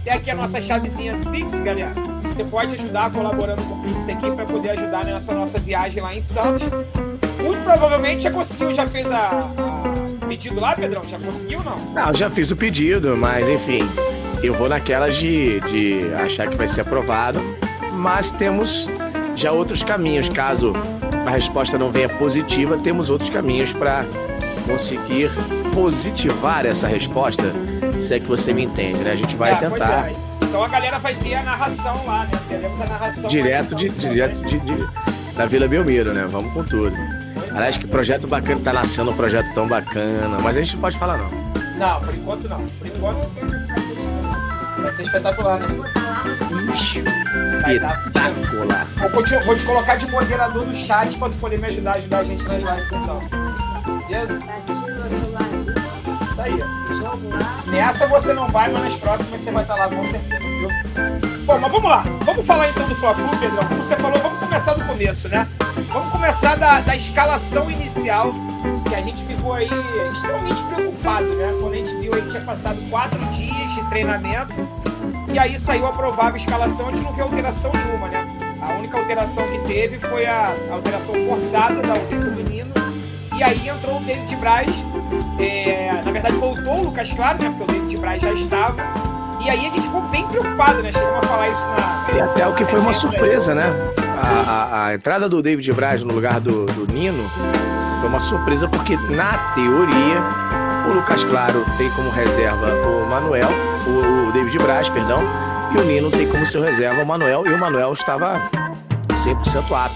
Tem 0.04 0.14
aqui 0.14 0.32
a 0.32 0.36
nossa 0.36 0.60
chavezinha 0.62 1.16
do 1.16 1.30
Pix, 1.30 1.60
galera. 1.60 1.94
Você 2.24 2.44
pode 2.44 2.76
ajudar 2.76 3.12
colaborando 3.12 3.62
com 3.64 3.76
o 3.76 3.84
Pix 3.84 4.10
aqui 4.10 4.30
para 4.32 4.46
poder 4.46 4.72
ajudar 4.72 5.06
nessa 5.06 5.34
nossa 5.34 5.60
viagem 5.60 6.02
lá 6.02 6.14
em 6.14 6.22
Santos. 6.22 6.68
Muito 7.42 7.64
provavelmente 7.64 8.24
já 8.24 8.32
conseguiu, 8.32 8.74
já 8.74 8.88
fez 8.88 9.12
a, 9.12 9.30
a 9.30 10.26
pedido 10.26 10.60
lá, 10.60 10.76
Pedrão? 10.76 11.04
Já 11.04 11.20
conseguiu 11.20 11.62
não? 11.64 11.78
Não, 11.94 12.14
já 12.14 12.30
fiz 12.30 12.50
o 12.52 12.56
pedido, 12.56 13.16
mas 13.16 13.48
enfim, 13.48 13.80
eu 14.48 14.54
vou 14.54 14.68
naquelas 14.70 15.16
de, 15.16 15.60
de 15.62 16.12
achar 16.16 16.48
que 16.48 16.56
vai 16.56 16.68
ser 16.68 16.82
aprovado, 16.82 17.40
mas 17.94 18.32
temos 18.32 18.88
já 19.36 19.52
outros 19.52 19.84
caminhos. 19.84 20.30
Caso 20.30 20.74
a 21.26 21.30
resposta 21.32 21.78
não 21.78 21.92
venha 21.92 22.10
positiva, 22.10 22.78
temos 22.78 23.10
outros 23.10 23.30
caminhos 23.30 23.74
para 23.74 24.06
conseguir 24.68 25.30
positivar 25.74 26.66
essa 26.66 26.88
resposta, 26.88 27.54
se 28.00 28.14
é 28.14 28.20
que 28.20 28.26
você 28.26 28.54
me 28.54 28.64
entende, 28.64 29.04
né? 29.04 29.12
A 29.12 29.16
gente 29.16 29.36
vai 29.36 29.56
pois 29.58 29.72
tentar 29.72 30.10
é. 30.10 30.16
Então 30.42 30.64
a 30.64 30.68
galera 30.68 31.00
vai 31.00 31.14
ter 31.16 31.36
a 31.36 31.44
narração 31.44 32.06
lá, 32.06 32.26
né? 32.26 32.40
Teremos 32.48 32.80
a 32.82 32.86
narração 32.86 33.30
direto, 33.30 33.76
de, 33.76 33.88
Santos 33.90 34.02
direto 34.02 34.46
de, 34.46 34.60
de- 34.60 34.88
da 35.36 35.46
Vila 35.46 35.68
Belmiro, 35.68 36.14
né? 36.14 36.26
Vamos 36.30 36.54
com 36.54 36.64
tudo. 36.64 36.96
Pois 37.34 37.50
é. 37.50 37.58
Aliás, 37.58 37.78
que 37.78 37.86
projeto 37.88 38.28
bacana, 38.28 38.62
tá 38.64 38.72
nascendo 38.72 39.12
um 39.12 39.16
projeto 39.16 39.54
tão 39.54 39.68
bacana, 39.68 40.40
mas 40.42 40.56
a 40.56 40.62
gente 40.62 40.76
não 40.76 40.82
pode 40.82 40.98
falar 40.98 41.18
não. 41.18 41.30
Não, 41.78 42.00
por 42.00 42.14
enquanto 42.16 42.48
não. 42.48 42.62
Por 42.66 42.88
enquanto 42.88 43.30
vai 44.86 44.94
ser 44.94 45.04
espetacular, 45.04 45.60
né? 45.60 45.68
Ixi, 46.74 47.04
Vai 47.62 47.80
dar 47.80 47.94
espetacular. 47.94 48.88
Vou 49.12 49.24
te, 49.24 49.38
vou 49.40 49.58
te 49.58 49.66
colocar 49.66 49.96
de 49.96 50.08
moderador 50.12 50.66
no 50.66 50.76
chat 50.76 51.18
pra 51.18 51.30
tu 51.30 51.36
poder 51.38 51.58
me 51.58 51.68
ajudar, 51.68 51.96
ajudar 51.96 52.20
a 52.20 52.24
gente 52.24 52.44
nas 52.44 52.62
lives 52.62 52.92
então. 52.92 53.20
Beleza? 54.08 54.40
Isso 56.22 56.42
aí. 56.42 56.60
Nessa 57.68 58.08
você 58.08 58.34
não 58.34 58.48
vai, 58.48 58.72
mas 58.72 58.84
nas 58.84 58.96
próximas 58.96 59.42
você 59.42 59.52
vai 59.52 59.64
estar 59.64 59.76
lá 59.76 59.90
com 59.90 60.04
certeza, 60.06 60.44
viu? 60.44 60.70
Bom, 61.46 61.60
mas 61.60 61.72
vamos 61.72 61.90
lá. 61.90 62.04
Vamos 62.22 62.46
falar 62.46 62.70
então 62.70 62.88
do 62.88 62.96
Fla-Flu, 62.96 63.28
Pedrão. 63.40 63.68
Como 63.68 63.84
você 63.84 63.96
falou, 63.96 64.20
vamos 64.20 64.40
começar 64.40 64.74
do 64.74 64.86
começo, 64.86 65.28
né? 65.30 65.48
Vamos 65.92 66.12
começar 66.12 66.56
da, 66.56 66.82
da 66.82 66.96
escalação 66.96 67.70
inicial, 67.72 68.34
que 68.88 68.96
a 68.96 69.02
gente 69.02 69.24
ficou 69.24 69.54
aí 69.54 69.68
extremamente 70.12 70.62
preocupado, 70.64 71.26
né? 71.26 71.54
Quando 71.60 71.74
a 71.74 71.76
gente 71.78 71.96
viu 71.98 72.14
aí 72.14 72.22
que 72.22 72.30
tinha 72.30 72.44
passado 72.44 72.78
quatro 72.90 73.20
dias 73.26 73.72
de 73.74 73.84
treinamento 73.90 74.54
e 75.34 75.38
aí 75.40 75.58
saiu 75.58 75.86
a 75.88 75.92
provável 75.92 76.36
escalação, 76.36 76.88
a 76.88 76.92
gente 76.92 77.04
não 77.04 77.14
viu 77.14 77.24
alteração 77.26 77.72
nenhuma, 77.74 78.08
né? 78.08 78.28
A 78.62 78.74
única 78.74 78.98
alteração 78.98 79.44
que 79.48 79.60
teve 79.74 80.00
foi 80.00 80.26
a 80.26 80.56
alteração 80.72 81.14
forçada 81.28 81.82
da 81.82 81.94
ausência 81.94 82.32
do 82.32 82.42
Nino. 82.44 82.74
E 83.38 83.44
aí 83.44 83.68
entrou 83.68 83.98
o 83.98 84.04
David 84.04 84.34
Braz. 84.38 84.68
é, 85.40 86.02
na 86.04 86.12
verdade, 86.12 86.36
voltou 86.38 86.80
o 86.80 86.84
Lucas 86.86 87.12
Claro, 87.12 87.44
né? 87.44 87.54
Porque 87.58 87.64
o 87.72 87.76
David 87.76 87.98
Braz 87.98 88.22
já 88.22 88.32
estava. 88.34 88.78
E 89.46 89.50
aí 89.50 89.60
a 89.60 89.62
gente 89.70 89.82
ficou 89.82 90.02
bem 90.04 90.26
preocupado, 90.28 90.82
né? 90.82 90.92
Chegamos 90.92 91.24
a 91.24 91.28
falar 91.28 91.50
isso 91.50 91.62
na. 91.62 92.08
E 92.16 92.22
até 92.22 92.48
o 92.48 92.56
que 92.56 92.66
foi 92.66 92.80
uma 92.80 92.94
surpresa, 92.94 93.54
né? 93.54 93.66
A, 94.18 94.28
a- 94.52 94.86
a 94.88 94.96
entrada 94.96 95.28
do 95.30 95.42
David 95.42 95.72
Braz 95.74 96.02
no 96.02 96.14
lugar 96.14 96.40
do, 96.40 96.66
do 96.66 96.92
Nino 96.92 97.30
foi 98.06 98.10
uma 98.12 98.20
surpresa, 98.20 98.68
porque 98.68 98.96
na 99.16 99.36
teoria 99.56 100.22
o 100.88 100.94
Lucas 100.94 101.24
Claro 101.24 101.66
tem 101.76 101.90
como 101.90 102.12
reserva 102.12 102.68
o 102.88 103.10
Manuel, 103.10 103.50
o, 103.88 104.28
o 104.30 104.32
David 104.32 104.60
Braz, 104.60 104.88
perdão, 104.90 105.24
e 105.74 105.80
o 105.80 105.84
Nino 105.84 106.12
tem 106.12 106.28
como 106.28 106.46
seu 106.46 106.62
reserva 106.62 107.02
o 107.02 107.06
Manuel, 107.06 107.44
e 107.48 107.50
o 107.50 107.58
Manuel 107.58 107.94
estava 107.94 108.40
100% 109.10 109.72
apto. 109.76 109.96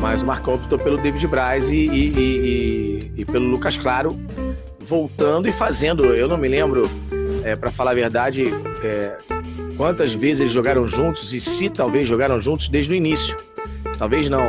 Mas 0.00 0.22
o 0.22 0.26
Marcão 0.26 0.54
optou 0.54 0.76
pelo 0.80 0.96
David 0.96 1.24
Braz 1.28 1.68
e, 1.68 1.76
e- 1.76 2.08
e- 2.08 3.10
e- 3.16 3.20
e 3.20 3.24
pelo 3.24 3.46
Lucas 3.46 3.78
Claro 3.78 4.20
voltando 4.80 5.48
e 5.48 5.52
fazendo. 5.52 6.06
Eu 6.06 6.26
não 6.26 6.36
me 6.36 6.48
lembro, 6.48 6.90
é, 7.44 7.54
para 7.54 7.70
falar 7.70 7.92
a 7.92 7.94
verdade, 7.94 8.46
é, 8.82 9.12
quantas 9.76 10.12
vezes 10.12 10.40
eles 10.40 10.52
jogaram 10.52 10.88
juntos 10.88 11.32
e 11.32 11.40
se 11.40 11.70
talvez 11.70 12.08
jogaram 12.08 12.40
juntos 12.40 12.66
desde 12.68 12.90
o 12.90 12.96
início. 12.96 13.36
Talvez 13.96 14.28
não. 14.28 14.48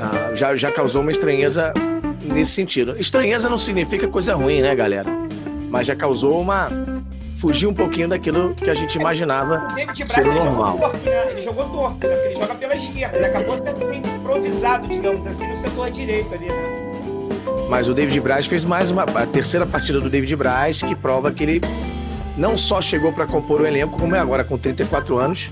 Ah, 0.00 0.32
já, 0.36 0.54
já 0.54 0.70
causou 0.70 1.02
uma 1.02 1.10
estranheza 1.10 1.72
nesse 2.26 2.52
sentido. 2.52 2.96
Estranheza 2.98 3.48
não 3.48 3.58
significa 3.58 4.06
coisa 4.08 4.34
ruim, 4.34 4.60
né, 4.60 4.74
galera? 4.74 5.10
Mas 5.70 5.86
já 5.86 5.96
causou 5.96 6.40
uma. 6.40 6.68
Fugir 7.38 7.66
um 7.66 7.74
pouquinho 7.74 8.08
daquilo 8.08 8.54
que 8.54 8.70
a 8.70 8.74
gente 8.74 8.96
imaginava 8.98 9.68
David 9.74 10.06
ser 10.06 10.22
Braz 10.22 10.26
ele 10.26 10.38
normal. 10.38 10.72
jogou 10.72 10.90
torto, 10.90 11.04
né? 11.04 11.30
Ele 11.30 11.40
jogou 11.42 11.64
torto, 11.68 12.06
né? 12.06 12.14
Porque 12.14 12.28
ele 12.28 12.34
joga 12.34 12.54
pela 12.54 12.76
esquerda. 12.76 13.16
Ele 13.16 13.26
acabou 13.26 13.60
tendo 13.60 13.92
improvisado, 13.92 14.88
digamos 14.88 15.26
assim, 15.26 15.46
no 15.46 15.56
setor 15.56 15.90
direito 15.90 16.34
ali, 16.34 16.46
né? 16.46 16.86
Mas 17.68 17.88
o 17.88 17.94
David 17.94 18.20
Braz 18.20 18.46
fez 18.46 18.64
mais 18.64 18.90
uma 18.90 19.02
a 19.02 19.26
terceira 19.26 19.66
partida 19.66 20.00
do 20.00 20.08
David 20.08 20.34
Braz 20.34 20.80
que 20.80 20.94
prova 20.94 21.30
que 21.30 21.42
ele 21.42 21.60
não 22.38 22.56
só 22.56 22.80
chegou 22.80 23.12
para 23.12 23.26
compor 23.26 23.60
o 23.60 23.66
elenco, 23.66 23.98
como 23.98 24.14
é 24.14 24.18
agora 24.18 24.42
com 24.42 24.56
34 24.56 25.18
anos, 25.18 25.50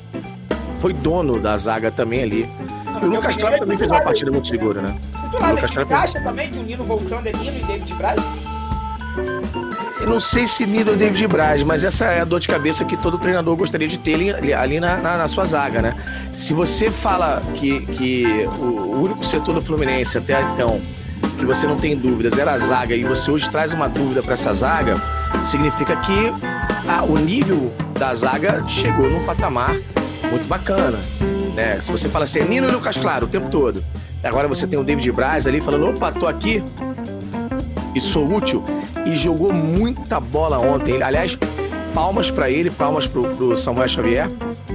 foi 0.78 0.92
dono 0.92 1.38
da 1.38 1.56
zaga 1.56 1.90
também 1.90 2.22
ali. 2.22 2.48
E 3.02 3.04
o 3.04 3.08
Lucas 3.08 3.36
Claro 3.36 3.58
também 3.58 3.76
fez 3.76 3.90
uma 3.90 4.00
partida 4.00 4.30
muito 4.30 4.48
segura, 4.48 4.80
né? 4.80 4.96
Titular, 5.34 5.54
Lucas 5.54 5.70
Você 5.70 5.84
Claro 5.84 6.04
acha 6.04 6.20
também 6.20 6.50
que 6.50 6.58
o 6.58 6.62
Nino 6.62 6.84
voltando 6.84 7.26
é 7.26 7.32
Nino 7.32 7.58
e 7.58 7.64
David 7.64 7.94
Braz? 7.94 8.20
eu 10.00 10.08
não 10.08 10.20
sei 10.20 10.46
se 10.46 10.66
nível 10.66 10.96
David 10.96 11.26
Braz, 11.28 11.62
mas 11.62 11.82
essa 11.82 12.04
é 12.04 12.20
a 12.20 12.24
dor 12.24 12.38
de 12.38 12.46
cabeça 12.46 12.84
que 12.84 12.94
todo 12.96 13.16
treinador 13.16 13.56
gostaria 13.56 13.88
de 13.88 13.96
ter 13.96 14.14
ali, 14.34 14.52
ali 14.52 14.78
na, 14.78 14.98
na, 14.98 15.16
na, 15.16 15.28
sua 15.28 15.46
zaga, 15.46 15.80
né? 15.80 15.96
Se 16.30 16.52
você 16.52 16.90
fala 16.90 17.40
que, 17.54 17.86
que 17.86 18.46
o, 18.58 18.64
o 18.64 19.02
único 19.02 19.24
setor 19.24 19.54
do 19.54 19.62
Fluminense 19.62 20.18
até 20.18 20.42
então 20.42 20.80
que 21.38 21.46
você 21.46 21.66
não 21.66 21.76
tem 21.76 21.96
dúvidas 21.96 22.36
era 22.36 22.52
a 22.52 22.58
zaga 22.58 22.94
e 22.94 23.02
você 23.02 23.30
hoje 23.30 23.48
traz 23.48 23.72
uma 23.72 23.88
dúvida 23.88 24.22
para 24.22 24.34
essa 24.34 24.52
zaga, 24.52 25.00
significa 25.42 25.96
que 25.96 26.32
a, 26.86 27.02
o 27.02 27.16
nível 27.16 27.72
da 27.98 28.14
zaga 28.14 28.62
chegou 28.68 29.08
num 29.08 29.24
patamar 29.24 29.74
muito 30.30 30.46
bacana. 30.46 30.98
Né? 31.54 31.80
Se 31.80 31.90
você 31.90 32.10
fala 32.10 32.24
assim, 32.24 32.40
é 32.40 32.44
Nino 32.44 32.68
e 32.68 32.72
Lucas 32.72 32.98
Claro 32.98 33.24
o 33.24 33.28
tempo 33.28 33.48
todo. 33.48 33.82
Agora 34.24 34.48
você 34.48 34.66
tem 34.66 34.78
o 34.78 34.84
David 34.84 35.12
Braz 35.12 35.46
ali 35.46 35.60
falando, 35.60 35.88
opa, 35.88 36.10
tô 36.10 36.26
aqui 36.26 36.62
e 37.94 38.00
sou 38.00 38.28
útil. 38.34 38.64
E 39.06 39.14
jogou 39.14 39.52
muita 39.52 40.18
bola 40.18 40.58
ontem. 40.58 41.02
Aliás, 41.02 41.38
palmas 41.94 42.30
para 42.30 42.50
ele, 42.50 42.70
palmas 42.70 43.06
pro, 43.06 43.22
pro 43.36 43.56
Samuel 43.56 43.88
Xavier. 43.88 44.30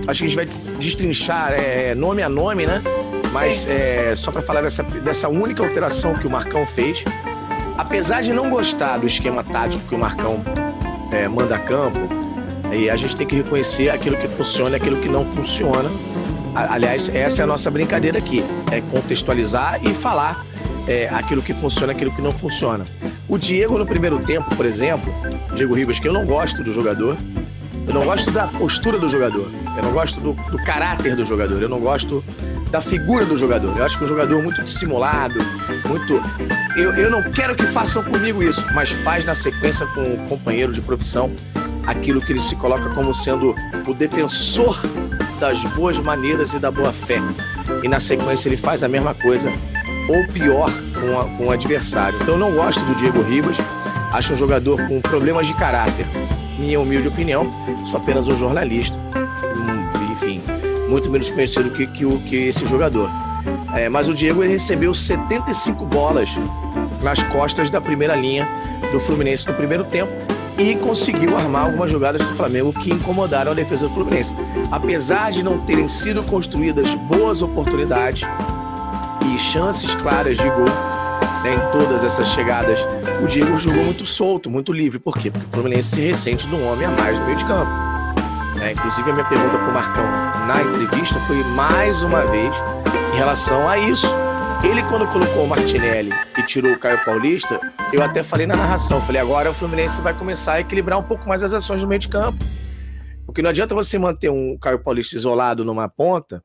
Acho 0.08 0.20
que 0.20 0.26
a 0.26 0.30
gente 0.30 0.36
vai 0.36 0.46
destrinchar 0.80 1.54
é, 1.54 1.94
nome 1.96 2.22
a 2.22 2.30
nome, 2.30 2.66
né? 2.66 2.82
Mas 3.32 3.68
é, 3.68 4.16
só 4.16 4.32
para 4.32 4.42
falar 4.42 4.62
dessa, 4.62 4.84
dessa 4.84 5.28
única 5.28 5.64
alteração 5.64 6.14
que 6.14 6.26
o 6.26 6.30
Marcão 6.30 6.66
fez, 6.66 7.04
apesar 7.78 8.22
de 8.22 8.34
não 8.34 8.50
gostar 8.50 8.98
do 8.98 9.06
esquema 9.06 9.44
tático 9.44 9.84
que 9.88 9.94
o 9.94 10.00
Marcão 10.00 10.44
é, 11.12 11.28
manda 11.28 11.56
a 11.56 11.60
campo, 11.60 12.00
e 12.72 12.90
a 12.90 12.96
gente 12.96 13.16
tem 13.16 13.28
que 13.28 13.36
reconhecer 13.36 13.90
aquilo 13.90 14.16
que 14.18 14.28
funciona 14.28 14.72
e 14.72 14.76
aquilo 14.76 14.98
que 14.98 15.08
não 15.10 15.26
funciona. 15.26 15.90
Aliás, 16.56 17.10
essa 17.10 17.42
é 17.42 17.44
a 17.44 17.48
nossa 17.48 17.70
brincadeira 17.70 18.18
aqui, 18.18 18.44
é 18.72 18.82
contextualizar 18.82 19.80
e 19.84 19.94
falar 19.94 20.46
é, 20.88 21.08
aquilo 21.10 21.42
que 21.42 21.54
funciona, 21.54 21.92
aquilo 21.92 22.12
que 22.12 22.22
não 22.22 22.32
funciona. 22.32 22.84
O 23.28 23.38
Diego 23.38 23.78
no 23.78 23.86
primeiro 23.86 24.20
tempo, 24.20 24.56
por 24.56 24.66
exemplo, 24.66 25.14
Diego 25.56 25.76
Ribas, 25.76 26.00
que 26.00 26.08
eu 26.08 26.14
não 26.14 26.26
gosto 26.26 26.64
do 26.64 26.74
jogador, 26.74 27.16
eu 27.88 27.94
não 27.94 28.06
gosto 28.06 28.32
da 28.32 28.48
postura 28.48 28.98
do 28.98 29.08
jogador, 29.08 29.50
eu 29.78 29.84
não 29.84 29.92
gosto 29.92 30.20
do, 30.20 30.34
do 30.34 30.58
caráter 30.64 31.16
do 31.16 31.24
jogador, 31.24 31.62
eu 31.62 31.70
não 31.70 31.80
gosto 31.80 32.24
da 32.72 32.82
figura 32.82 33.26
do 33.26 33.38
jogador. 33.38 33.76
Eu 33.78 33.86
acho 33.86 33.98
que 33.98 34.04
o 34.04 34.08
jogador 34.08 34.40
é 34.40 34.42
muito 34.42 34.64
dissimulado, 34.64 35.40
muito. 35.88 36.22
Eu, 36.76 36.94
eu 36.94 37.10
não 37.10 37.24
quero 37.32 37.56
que 37.56 37.66
façam 37.68 38.04
comigo 38.04 38.44
isso, 38.44 38.64
mas 38.74 38.90
faz 38.90 39.26
na 39.26 39.34
sequência 39.34 39.86
com 39.88 40.02
o 40.02 40.18
companheiro 40.28 40.72
de 40.72 40.82
profissão 40.82 41.32
aquilo 41.86 42.22
que 42.22 42.32
ele 42.32 42.40
se 42.40 42.56
coloca 42.56 42.90
como 42.92 43.14
sendo 43.14 43.56
o 43.88 43.94
defensor 43.94 44.80
das 45.40 45.60
boas 45.74 45.98
maneiras 46.00 46.54
e 46.54 46.60
da 46.60 46.70
boa 46.70 46.92
fé. 46.92 47.20
E 47.84 47.88
na 47.88 48.00
sequência 48.00 48.50
ele 48.50 48.58
faz 48.58 48.84
a 48.84 48.88
mesma 48.88 49.14
coisa, 49.14 49.50
ou 50.08 50.28
pior, 50.34 50.70
com, 50.94 51.20
a, 51.20 51.24
com 51.38 51.46
o 51.48 51.52
adversário. 51.52 52.20
Então 52.22 52.36
eu 52.36 52.40
não 52.40 52.54
gosto 52.54 52.80
do 52.82 52.96
Diego 52.96 53.22
Ribas, 53.22 53.58
acho 54.12 54.34
um 54.34 54.38
jogador 54.38 54.80
com 54.88 55.02
problemas 55.02 55.48
de 55.48 55.54
caráter. 55.54 56.06
Minha 56.58 56.80
humilde 56.80 57.08
opinião, 57.08 57.50
sou 57.86 58.00
apenas 58.00 58.28
um 58.28 58.36
jornalista. 58.36 58.98
Enfim, 60.12 60.42
muito 60.90 61.10
menos 61.10 61.30
conhecido 61.30 61.72
que, 61.72 61.88
que, 61.88 62.06
que 62.20 62.36
esse 62.48 62.66
jogador. 62.66 63.10
É, 63.76 63.88
mas 63.88 64.10
o 64.10 64.14
Diego 64.14 64.44
ele 64.44 64.52
recebeu 64.52 64.94
75 64.94 65.86
bolas 65.86 66.30
nas 67.02 67.24
costas 67.24 67.70
da 67.70 67.80
primeira 67.80 68.16
linha 68.16 68.48
do 68.92 69.00
Fluminense 69.00 69.48
no 69.48 69.54
primeiro 69.54 69.86
tempo 69.86 70.12
e 70.60 70.76
conseguiu 70.76 71.38
armar 71.38 71.68
algumas 71.68 71.90
jogadas 71.90 72.22
do 72.22 72.34
Flamengo 72.34 72.74
que 72.74 72.92
incomodaram 72.92 73.54
a 73.54 73.56
defesa 73.56 73.88
do 73.88 73.94
Fluminense. 73.94 74.36
Apesar 74.70 75.32
de 75.32 75.42
não 75.42 75.58
terem 75.60 75.88
sido 75.88 76.22
construídas 76.24 76.94
boas 76.96 77.42
oportunidades 77.42 78.28
e 79.26 79.40
chances 79.40 79.96
claras 79.96 80.38
de 80.38 80.44
gol 80.44 80.66
né, 81.44 81.56
em 81.56 81.72
todas 81.72 82.04
essas 82.04 82.28
chegadas, 82.28 82.80
o 83.24 83.28
Diego 83.28 83.58
jogou 83.58 83.84
muito 83.86 84.06
solto, 84.06 84.50
muito 84.50 84.74
livre. 84.74 85.00
Por 85.00 85.18
quê? 85.18 85.32
Porque 85.32 85.48
o 85.48 85.50
Fluminense 85.50 85.96
se 85.96 86.02
ressente 86.02 86.46
de 86.46 86.54
um 86.54 86.70
homem 86.70 86.86
a 86.86 86.92
mais 86.92 87.18
no 87.18 87.26
meio 87.26 87.38
de 87.38 87.46
campo. 87.46 87.72
É, 88.62 88.74
inclusive, 88.74 89.10
a 89.10 89.14
minha 89.14 89.26
pergunta 89.26 89.58
para 89.58 89.70
o 89.70 89.74
Marcão 89.74 90.06
na 90.46 90.62
entrevista 90.62 91.18
foi 91.22 91.42
mais 91.56 92.04
uma 92.04 92.26
vez 92.26 92.54
em 93.14 93.18
relação 93.18 93.66
a 93.66 93.78
isso. 93.78 94.08
Ele, 94.62 94.84
quando 94.84 95.08
colocou 95.08 95.46
o 95.46 95.48
Martinelli 95.48 96.12
e 96.38 96.44
tirou 96.44 96.74
o 96.74 96.80
Caio 96.80 97.04
Paulista, 97.06 97.60
eu 97.94 98.02
até 98.02 98.22
falei 98.22 98.46
na 98.46 98.58
narração, 98.58 99.02
falei, 99.02 99.22
agora 99.22 99.50
o 99.50 99.54
Fluminense 99.54 100.02
vai 100.02 100.14
começar 100.14 100.54
a 100.54 100.60
equilibrar 100.60 101.00
um 101.00 101.04
pouco 101.04 101.28
mais 101.28 101.44
as 101.44 101.54
ações 101.54 101.82
no 101.82 101.88
meio 101.88 102.00
de 102.00 102.10
campo. 102.10 102.38
Porque 103.26 103.42
não 103.42 103.50
adianta 103.50 103.74
você 103.74 103.98
manter 103.98 104.30
um 104.30 104.58
Caio 104.58 104.80
Paulista 104.80 105.16
isolado 105.16 105.64
numa 105.64 105.88
ponta, 105.88 106.44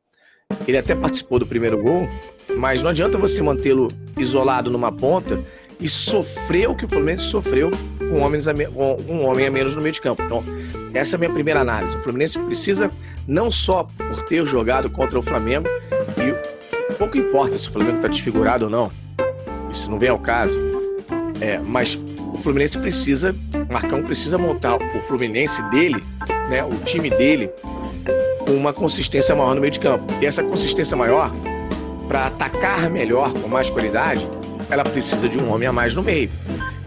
ele 0.66 0.78
até 0.78 0.94
participou 0.94 1.40
do 1.40 1.46
primeiro 1.46 1.82
gol, 1.82 2.08
mas 2.56 2.82
não 2.82 2.90
adianta 2.90 3.18
você 3.18 3.42
mantê-lo 3.42 3.88
isolado 4.16 4.70
numa 4.70 4.92
ponta 4.92 5.40
e 5.80 5.88
sofrer 5.88 6.68
o 6.68 6.74
que 6.76 6.84
o 6.84 6.88
Fluminense 6.88 7.24
sofreu 7.24 7.70
com, 7.98 8.20
homens 8.20 8.46
a 8.46 8.54
com 8.54 8.96
um 9.08 9.26
homem 9.26 9.46
a 9.46 9.50
menos 9.50 9.74
no 9.74 9.82
meio 9.82 9.92
de 9.92 10.00
campo. 10.00 10.22
Então, 10.22 10.44
essa 10.94 11.14
é 11.14 11.16
a 11.16 11.18
minha 11.18 11.32
primeira 11.32 11.60
análise. 11.60 11.96
O 11.96 12.00
Fluminense 12.00 12.38
precisa, 12.38 12.90
não 13.26 13.50
só 13.50 13.82
por 13.82 14.22
ter 14.22 14.46
jogado 14.46 14.88
contra 14.88 15.18
o 15.18 15.22
Flamengo, 15.22 15.68
pouco 16.94 17.16
importa 17.16 17.58
se 17.58 17.68
o 17.68 17.72
Flamengo 17.72 17.96
está 17.96 18.08
desfigurado 18.08 18.64
ou 18.66 18.70
não, 18.70 18.90
isso 19.70 19.90
não 19.90 19.98
vem 19.98 20.08
ao 20.08 20.18
caso, 20.18 20.54
é, 21.40 21.58
mas 21.58 21.98
o 22.32 22.38
Fluminense 22.38 22.78
precisa, 22.78 23.34
Marcão 23.70 24.02
precisa 24.02 24.38
montar 24.38 24.76
o 24.76 25.00
Fluminense 25.06 25.62
dele, 25.70 26.02
né, 26.48 26.64
o 26.64 26.74
time 26.84 27.10
dele, 27.10 27.50
com 28.40 28.52
uma 28.52 28.72
consistência 28.72 29.34
maior 29.34 29.54
no 29.54 29.60
meio 29.60 29.72
de 29.72 29.80
campo. 29.80 30.04
E 30.20 30.26
essa 30.26 30.42
consistência 30.42 30.96
maior, 30.96 31.32
para 32.08 32.26
atacar 32.26 32.90
melhor, 32.90 33.32
com 33.32 33.48
mais 33.48 33.70
qualidade, 33.70 34.26
ela 34.70 34.84
precisa 34.84 35.28
de 35.28 35.38
um 35.38 35.52
homem 35.52 35.68
a 35.68 35.72
mais 35.72 35.94
no 35.94 36.02
meio. 36.02 36.30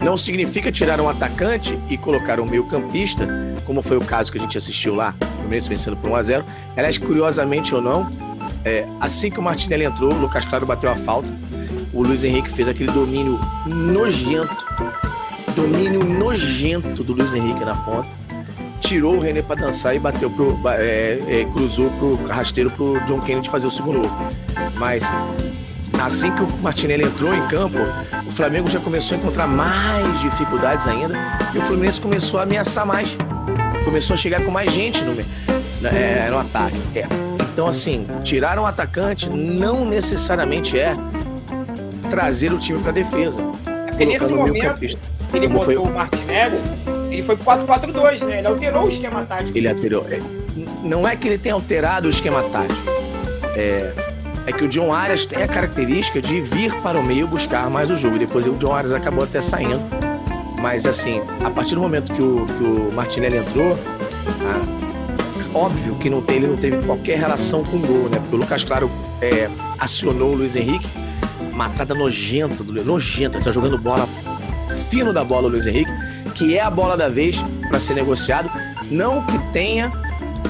Não 0.00 0.16
significa 0.16 0.70
tirar 0.70 1.00
um 1.00 1.08
atacante 1.08 1.78
e 1.90 1.96
colocar 1.96 2.38
um 2.38 2.46
meio-campista, 2.46 3.26
como 3.64 3.82
foi 3.82 3.96
o 3.96 4.04
caso 4.04 4.30
que 4.30 4.38
a 4.38 4.40
gente 4.40 4.56
assistiu 4.56 4.94
lá, 4.94 5.14
o 5.20 5.36
Fluminense 5.38 5.68
vencendo 5.68 5.96
por 5.96 6.10
1x0. 6.10 6.44
Aliás, 6.76 6.98
curiosamente 6.98 7.74
ou 7.74 7.82
não, 7.82 8.08
é, 8.68 8.86
assim 9.00 9.30
que 9.30 9.38
o 9.38 9.42
Martinelli 9.42 9.84
entrou, 9.84 10.12
o 10.12 10.18
Lucas 10.18 10.44
Claro 10.44 10.66
bateu 10.66 10.90
a 10.90 10.96
falta. 10.96 11.28
O 11.92 12.02
Luiz 12.02 12.22
Henrique 12.22 12.50
fez 12.50 12.68
aquele 12.68 12.92
domínio 12.92 13.40
nojento. 13.66 14.66
Domínio 15.56 16.04
nojento 16.04 17.02
do 17.02 17.14
Luiz 17.14 17.32
Henrique 17.32 17.64
na 17.64 17.74
ponta. 17.74 18.08
Tirou 18.80 19.16
o 19.16 19.20
René 19.20 19.42
para 19.42 19.62
dançar 19.62 19.96
e 19.96 19.98
bateu 19.98 20.30
pro. 20.30 20.58
É, 20.66 21.18
é, 21.26 21.44
cruzou 21.52 21.90
pro 21.92 22.26
rasteiro 22.26 22.70
pro 22.70 23.00
John 23.06 23.20
Kennedy 23.20 23.48
fazer 23.48 23.66
o 23.66 23.70
segundo 23.70 24.00
gol. 24.00 24.10
Mas 24.74 25.02
assim 26.00 26.30
que 26.30 26.42
o 26.42 26.48
Martinelli 26.62 27.04
entrou 27.04 27.34
em 27.34 27.44
campo, 27.48 27.78
o 28.26 28.30
Flamengo 28.30 28.70
já 28.70 28.78
começou 28.78 29.16
a 29.16 29.20
encontrar 29.20 29.48
mais 29.48 30.20
dificuldades 30.20 30.86
ainda 30.86 31.18
e 31.54 31.58
o 31.58 31.62
Fluminense 31.62 32.00
começou 32.00 32.38
a 32.38 32.42
ameaçar 32.42 32.86
mais. 32.86 33.16
Começou 33.84 34.14
a 34.14 34.16
chegar 34.16 34.44
com 34.44 34.50
mais 34.50 34.70
gente 34.72 35.02
no, 35.02 35.16
é, 35.88 36.28
no 36.30 36.38
ataque. 36.38 36.76
É. 36.94 37.27
Então, 37.58 37.66
assim, 37.66 38.06
tirar 38.22 38.56
um 38.56 38.64
atacante 38.64 39.28
não 39.28 39.84
necessariamente 39.84 40.78
é 40.78 40.94
trazer 42.08 42.52
o 42.52 42.56
time 42.56 42.80
para 42.80 42.92
defesa. 42.92 43.42
Porque 43.88 44.06
nesse 44.06 44.32
momento 44.32 44.80
ele 45.34 45.48
botou 45.48 45.64
foi... 45.64 45.76
o 45.76 45.86
Martinelli, 45.86 46.56
ele 47.10 47.20
foi 47.20 47.36
4-4-2, 47.36 48.24
né? 48.24 48.38
Ele 48.38 48.46
alterou 48.46 48.84
o 48.84 48.88
esquema 48.88 49.24
tático. 49.24 49.58
Ele 49.58 49.66
alterou. 49.66 50.06
É, 50.08 50.20
não 50.84 51.08
é 51.08 51.16
que 51.16 51.26
ele 51.26 51.36
tenha 51.36 51.56
alterado 51.56 52.06
o 52.06 52.10
esquema 52.10 52.44
tático. 52.44 52.80
É, 53.56 53.92
é 54.46 54.52
que 54.52 54.64
o 54.64 54.68
John 54.68 54.94
Arias 54.94 55.26
tem 55.26 55.42
a 55.42 55.48
característica 55.48 56.22
de 56.22 56.40
vir 56.40 56.72
para 56.76 56.96
o 56.96 57.02
meio 57.02 57.26
buscar 57.26 57.68
mais 57.68 57.90
o 57.90 57.96
jogo. 57.96 58.20
Depois 58.20 58.46
o 58.46 58.52
John 58.52 58.72
Arias 58.72 58.92
acabou 58.92 59.24
até 59.24 59.40
saindo. 59.40 59.82
Mas 60.60 60.86
assim, 60.86 61.20
a 61.44 61.50
partir 61.50 61.74
do 61.74 61.80
momento 61.80 62.12
que 62.12 62.22
o, 62.22 62.46
que 62.46 62.62
o 62.62 62.92
Martinelli 62.94 63.38
entrou, 63.38 63.76
ah, 64.42 64.87
óbvio 65.54 65.96
que 65.96 66.08
não 66.10 66.22
tem, 66.22 66.36
ele 66.36 66.46
não 66.48 66.56
teve 66.56 66.84
qualquer 66.84 67.18
relação 67.18 67.62
com 67.64 67.76
o 67.76 67.80
gol, 67.80 68.08
né? 68.08 68.18
Porque 68.18 68.34
o 68.34 68.38
Lucas 68.38 68.64
Claro 68.64 68.90
é, 69.20 69.48
acionou 69.78 70.32
o 70.32 70.34
Luiz 70.36 70.56
Henrique, 70.56 70.88
matada 71.52 71.94
nojenta 71.94 72.62
do 72.62 72.72
nojenta, 72.84 73.40
tá 73.40 73.50
jogando 73.50 73.78
bola 73.78 74.08
fino 74.90 75.12
da 75.12 75.24
bola 75.24 75.48
o 75.48 75.50
Luiz 75.50 75.66
Henrique, 75.66 75.90
que 76.34 76.56
é 76.56 76.62
a 76.62 76.70
bola 76.70 76.96
da 76.96 77.08
vez 77.08 77.36
para 77.68 77.80
ser 77.80 77.94
negociado, 77.94 78.50
não 78.90 79.24
que 79.24 79.38
tenha 79.52 79.90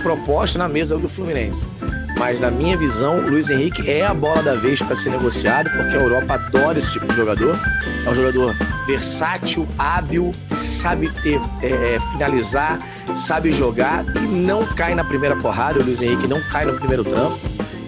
proposta 0.02 0.58
na 0.58 0.68
mesa 0.68 0.96
do 0.96 1.08
Fluminense 1.08 1.66
mas 2.18 2.40
na 2.40 2.50
minha 2.50 2.76
visão, 2.76 3.18
o 3.18 3.30
Luiz 3.30 3.48
Henrique 3.48 3.88
é 3.88 4.04
a 4.04 4.12
bola 4.12 4.42
da 4.42 4.54
vez 4.54 4.82
para 4.82 4.96
ser 4.96 5.10
negociado, 5.10 5.70
porque 5.70 5.96
a 5.96 6.00
Europa 6.00 6.34
adora 6.34 6.78
esse 6.78 6.92
tipo 6.92 7.06
de 7.06 7.14
jogador. 7.14 7.58
É 8.04 8.10
um 8.10 8.14
jogador 8.14 8.56
versátil, 8.86 9.66
hábil, 9.78 10.32
sabe 10.56 11.08
ter, 11.22 11.40
é, 11.62 11.94
é, 11.94 12.00
finalizar, 12.12 12.78
sabe 13.16 13.52
jogar 13.52 14.04
e 14.16 14.26
não 14.26 14.64
cai 14.64 14.94
na 14.94 15.04
primeira 15.04 15.36
porrada. 15.36 15.80
O 15.80 15.84
Luiz 15.84 16.00
Henrique 16.00 16.26
não 16.26 16.40
cai 16.50 16.64
no 16.64 16.74
primeiro 16.74 17.04
trampo. 17.04 17.38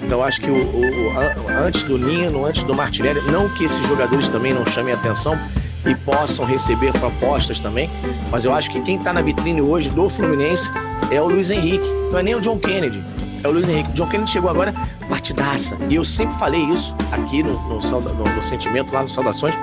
Então 0.03 0.23
acho 0.23 0.41
que 0.41 0.51
o, 0.51 0.55
o, 0.55 0.81
o, 0.81 1.65
antes 1.65 1.85
do 1.85 1.97
Nino, 1.97 2.45
antes 2.45 2.65
do 2.65 2.75
Martinelli, 2.75 3.21
não 3.31 3.49
que 3.49 3.65
esses 3.65 3.87
jogadores 3.87 4.29
também 4.29 4.53
não 4.53 4.67
chamem 4.67 4.93
atenção 4.93 5.39
e 5.87 5.95
possam 5.95 6.45
receber 6.45 6.93
propostas 6.93 7.61
também, 7.61 7.89
mas 8.31 8.45
eu 8.45 8.53
acho 8.53 8.71
que 8.71 8.81
quem 8.81 8.97
está 8.97 9.13
na 9.13 9.23
vitrine 9.23 9.63
hoje 9.63 9.89
do 9.91 10.11
Fluminense 10.11 10.69
é 11.11 11.23
o 11.23 11.27
Luiz 11.27 11.49
Henrique, 11.49 11.89
não 12.11 12.19
é 12.19 12.23
nem 12.23 12.35
o 12.35 12.41
John 12.41 12.59
Kennedy 12.59 13.03
é 13.43 13.49
o 13.49 13.53
Luiz 13.53 13.69
Henrique. 13.69 13.93
John 13.93 14.07
Kennedy 14.07 14.31
chegou 14.31 14.51
agora 14.51 14.75
partidaça. 15.09 15.77
E 15.89 15.95
eu 15.95 16.05
sempre 16.05 16.37
falei 16.39 16.61
isso 16.63 16.95
aqui 17.11 17.43
no, 17.43 17.55
no, 17.69 17.81
no, 17.81 18.25
no 18.25 18.43
sentimento, 18.43 18.93
lá 18.93 19.03
no 19.03 19.09
Saudações. 19.09 19.55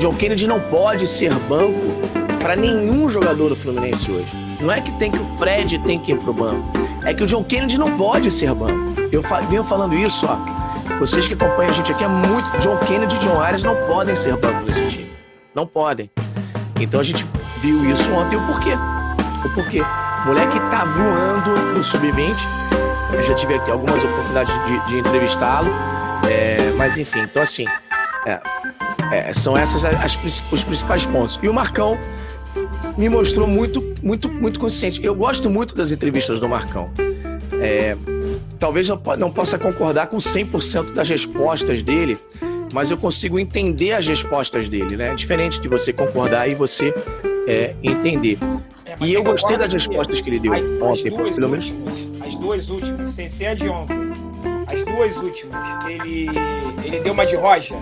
John 0.00 0.14
Kennedy 0.14 0.46
não 0.46 0.60
pode 0.60 1.06
ser 1.06 1.32
banco 1.48 1.78
para 2.40 2.56
nenhum 2.56 3.08
jogador 3.08 3.48
do 3.48 3.56
Fluminense 3.56 4.10
hoje. 4.10 4.53
Não 4.64 4.72
é 4.72 4.80
que 4.80 4.90
tem 4.92 5.10
que 5.10 5.18
o 5.18 5.26
Fred 5.36 5.78
tem 5.80 5.98
que 5.98 6.12
ir 6.12 6.18
pro 6.18 6.32
banco. 6.32 6.66
É 7.04 7.12
que 7.12 7.22
o 7.22 7.26
John 7.26 7.44
Kennedy 7.44 7.76
não 7.76 7.98
pode 7.98 8.30
ser 8.30 8.54
banco. 8.54 8.98
Eu 9.12 9.22
venho 9.46 9.62
falando 9.62 9.94
isso, 9.94 10.26
ó. 10.26 10.38
Vocês 10.98 11.28
que 11.28 11.34
acompanham 11.34 11.70
a 11.70 11.74
gente 11.74 11.92
aqui 11.92 12.02
é 12.02 12.08
muito. 12.08 12.50
John 12.60 12.78
Kennedy 12.78 13.14
e 13.14 13.18
John 13.18 13.38
Arias 13.38 13.62
não 13.62 13.76
podem 13.86 14.16
ser 14.16 14.34
banco 14.38 14.64
desse 14.64 14.88
time. 14.88 15.12
Não 15.54 15.66
podem. 15.66 16.10
Então 16.80 16.98
a 16.98 17.02
gente 17.02 17.26
viu 17.60 17.84
isso 17.90 18.10
ontem. 18.10 18.36
O 18.36 18.46
porquê? 18.46 18.72
O 19.44 19.54
porquê? 19.54 19.82
O 19.82 20.28
moleque 20.28 20.58
tá 20.70 20.86
voando 20.86 21.60
no 21.76 21.84
sub-20. 21.84 22.34
Eu 23.12 23.22
já 23.22 23.34
tive 23.34 23.56
aqui 23.56 23.70
algumas 23.70 24.02
oportunidades 24.02 24.54
de, 24.64 24.86
de 24.86 24.98
entrevistá-lo. 24.98 25.68
É, 26.26 26.72
mas 26.74 26.96
enfim, 26.96 27.20
então 27.20 27.42
assim. 27.42 27.66
É, 28.26 28.40
é, 29.12 29.34
são 29.34 29.54
essas 29.58 29.84
as, 29.84 30.18
os 30.50 30.64
principais 30.64 31.04
pontos. 31.04 31.38
E 31.42 31.50
o 31.50 31.52
Marcão 31.52 31.98
me 32.96 33.08
mostrou 33.08 33.46
muito, 33.46 33.82
muito, 34.02 34.28
muito 34.28 34.58
consciente. 34.58 35.04
Eu 35.04 35.14
gosto 35.14 35.50
muito 35.50 35.74
das 35.74 35.90
entrevistas 35.90 36.40
do 36.40 36.48
Marcão. 36.48 36.90
É, 37.60 37.96
talvez 38.58 38.88
eu 38.88 39.00
não 39.18 39.30
possa 39.30 39.58
concordar 39.58 40.06
com 40.08 40.18
100% 40.18 40.92
das 40.92 41.08
respostas 41.08 41.82
dele, 41.82 42.16
mas 42.72 42.90
eu 42.90 42.96
consigo 42.96 43.38
entender 43.38 43.92
as 43.92 44.06
respostas 44.06 44.68
dele, 44.68 44.96
né? 44.96 45.10
É 45.10 45.14
diferente 45.14 45.60
de 45.60 45.68
você 45.68 45.92
concordar 45.92 46.48
e 46.48 46.54
você 46.54 46.92
é, 47.46 47.74
entender. 47.82 48.38
É, 48.84 48.96
e 49.00 49.14
eu 49.14 49.22
gostei 49.22 49.56
das 49.56 49.72
respostas 49.72 50.20
que 50.20 50.28
ele 50.28 50.38
deu 50.38 50.52
as, 50.52 50.60
ontem, 50.82 51.08
as 51.08 51.34
pelo 51.34 51.48
menos. 51.48 51.72
As 52.20 52.36
duas 52.36 52.68
últimas, 52.68 53.10
sem 53.10 53.28
ser 53.28 53.46
a 53.46 53.54
de 53.54 53.68
ontem, 53.68 53.96
as 54.66 54.84
duas 54.84 55.16
últimas, 55.16 55.86
ele, 55.86 56.28
ele 56.84 57.00
deu 57.00 57.12
uma 57.12 57.24
de 57.24 57.36
rocha. 57.36 57.74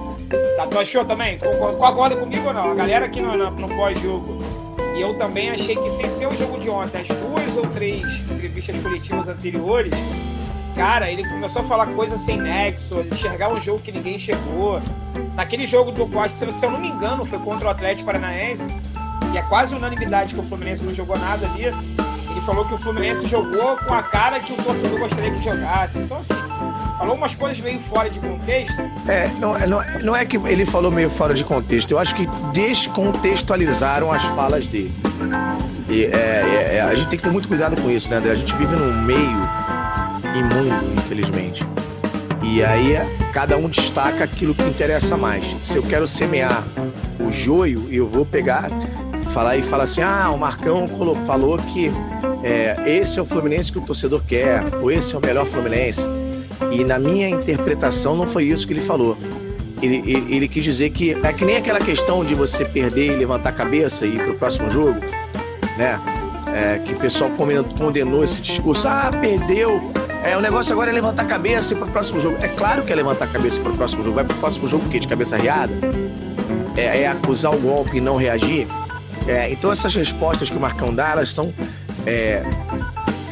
Tá, 0.57 0.67
tu 0.67 0.79
achou 0.79 1.05
também? 1.05 1.39
Concorda 1.39 2.17
comigo 2.17 2.47
ou 2.49 2.53
não? 2.53 2.73
A 2.73 2.75
galera 2.75 3.07
aqui 3.07 3.21
no, 3.21 3.37
no, 3.37 3.51
no 3.51 3.69
pós-jogo. 3.69 4.62
E 4.95 5.01
eu 5.01 5.15
também 5.15 5.51
achei 5.51 5.75
que 5.77 5.91
sem 5.91 6.09
ser 6.09 6.27
o 6.27 6.37
jogo 6.37 6.59
de 6.59 6.69
ontem, 6.69 7.01
as 7.01 7.09
duas 7.09 7.57
ou 7.57 7.67
três 7.69 8.05
entrevistas 8.31 8.77
coletivas 8.83 9.29
anteriores, 9.29 9.93
cara, 10.75 11.11
ele 11.11 11.27
começou 11.29 11.63
a 11.63 11.65
falar 11.65 11.87
coisas 11.87 12.21
sem 12.21 12.37
nexo, 12.37 13.01
enxergar 13.01 13.53
um 13.53 13.61
jogo 13.61 13.81
que 13.81 13.91
ninguém 13.91 14.17
enxergou. 14.17 14.81
Naquele 15.35 15.67
jogo 15.67 15.91
do 15.91 16.07
Costa, 16.07 16.53
se 16.53 16.65
eu 16.65 16.71
não 16.71 16.79
me 16.79 16.89
engano, 16.89 17.25
foi 17.25 17.39
contra 17.39 17.69
o 17.69 17.71
Atlético 17.71 18.07
Paranaense, 18.07 18.69
e 19.33 19.39
é 19.39 19.43
quase 19.43 19.75
unanimidade 19.75 20.35
que 20.35 20.41
o 20.41 20.43
Fluminense 20.43 20.85
não 20.85 20.95
jogou 20.95 21.19
nada 21.19 21.47
ali. 21.47 21.65
Ele 21.65 22.41
falou 22.43 22.67
que 22.67 22.75
o 22.75 22.79
Fluminense 22.79 23.27
jogou 23.27 23.77
com 23.79 23.95
a 23.95 24.03
cara 24.03 24.41
que 24.41 24.53
o 24.53 24.57
torcedor 24.57 24.99
gostaria 24.99 25.33
que 25.33 25.43
jogasse. 25.43 26.01
Então, 26.01 26.19
assim, 26.19 26.35
falou 27.03 27.17
umas 27.17 27.35
coisas 27.35 27.61
meio 27.61 27.81
fora 27.81 28.09
de 28.09 28.21
contexto. 28.21 28.81
É, 29.09 29.29
não, 29.41 29.59
não, 29.59 30.01
não 30.03 30.17
é 30.17 30.25
que 30.25 30.37
ele 30.37 30.65
falou 30.65 30.89
meio 30.89 31.11
fora 31.11 31.35
de 31.35 31.45
contexto, 31.45 31.91
eu 31.91 31.99
acho 31.99 32.15
que 32.15 32.29
descontextualizaram 32.53 34.13
as 34.13 34.23
falas 34.23 34.65
dele. 34.67 34.95
E, 35.89 36.05
é, 36.05 36.69
é, 36.71 36.77
é 36.77 36.81
a 36.81 36.95
gente 36.95 37.09
tem 37.09 37.19
que 37.19 37.25
ter 37.25 37.31
muito 37.31 37.49
cuidado 37.49 37.81
com 37.81 37.91
isso, 37.91 38.09
né, 38.09 38.17
André? 38.17 38.31
A 38.31 38.37
gente 38.37 38.55
vive 38.55 38.77
num 38.77 39.03
meio 39.03 39.41
imundo, 40.37 40.95
infelizmente. 40.97 41.67
E 42.41 42.63
aí 42.63 42.95
cada 43.33 43.57
um 43.57 43.69
destaca 43.69 44.23
aquilo 44.23 44.55
que 44.55 44.63
interessa 44.63 45.17
mais. 45.17 45.45
Se 45.65 45.77
eu 45.77 45.83
quero 45.83 46.07
semear 46.07 46.65
o 47.19 47.33
joio, 47.33 47.85
eu 47.91 48.09
vou 48.09 48.25
pegar, 48.25 48.69
falar 49.33 49.57
e 49.57 49.63
falar 49.63 49.85
assim: 49.85 50.03
ah, 50.03 50.31
o 50.33 50.39
Marcão 50.39 50.87
falou 51.27 51.59
que 51.59 51.91
é, 52.45 52.77
esse 52.87 53.19
é 53.19 53.23
o 53.23 53.25
Fluminense 53.25 53.73
que 53.73 53.79
o 53.79 53.83
torcedor 53.83 54.23
quer, 54.25 54.63
ou 54.81 54.91
esse 54.91 55.15
é 55.15 55.19
o 55.19 55.21
melhor 55.21 55.47
Fluminense. 55.47 56.07
E 56.71 56.85
na 56.85 56.99
minha 56.99 57.29
interpretação 57.29 58.17
não 58.17 58.27
foi 58.27 58.45
isso 58.45 58.67
que 58.67 58.73
ele 58.73 58.83
falou. 58.83 59.17
Ele, 59.83 59.97
ele, 59.97 60.37
ele 60.37 60.49
quis 60.49 60.63
dizer 60.63 60.91
que 60.91 61.13
é 61.13 61.33
que 61.33 61.45
nem 61.45 61.57
aquela 61.57 61.81
questão 61.81 62.25
de 62.25 62.35
você 62.35 62.65
perder 62.65 63.13
e 63.13 63.17
levantar 63.17 63.49
a 63.49 63.53
cabeça 63.53 64.07
e 64.07 64.15
ir 64.15 64.25
pro 64.25 64.35
próximo 64.35 64.71
jogo, 64.71 65.01
né? 65.77 66.01
É, 66.55 66.79
que 66.79 66.93
o 66.93 66.99
pessoal 66.99 67.31
condenou 67.79 68.23
esse 68.23 68.41
discurso. 68.41 68.87
Ah, 68.87 69.11
perdeu. 69.21 69.91
É, 70.23 70.37
o 70.37 70.41
negócio 70.41 70.73
agora 70.73 70.91
é 70.91 70.93
levantar 70.93 71.23
a 71.23 71.27
cabeça 71.27 71.73
e 71.73 71.77
ir 71.77 71.81
pro 71.81 71.91
próximo 71.91 72.21
jogo. 72.21 72.37
É 72.41 72.49
claro 72.49 72.83
que 72.83 72.93
é 72.93 72.97
levantar 72.97 73.25
a 73.25 73.29
cabeça 73.29 73.59
ir 73.59 73.63
pro 73.63 73.73
próximo 73.73 74.05
jogo. 74.05 74.15
Vai 74.17 74.25
pro 74.25 74.37
próximo 74.37 74.69
jogo 74.69 74.85
o? 74.85 75.01
De 75.01 75.09
cabeça 75.09 75.37
riada? 75.37 75.73
É, 76.77 77.03
é 77.03 77.09
acusar 77.09 77.53
o 77.55 77.59
golpe 77.59 77.97
e 77.97 78.01
não 78.01 78.17
reagir? 78.17 78.69
É, 79.27 79.51
então 79.51 79.73
essas 79.73 79.95
respostas 79.95 80.51
que 80.51 80.57
o 80.57 80.61
Marcão 80.61 80.95
dá, 80.95 81.11
elas 81.11 81.33
são 81.33 81.53
é, 82.07 82.43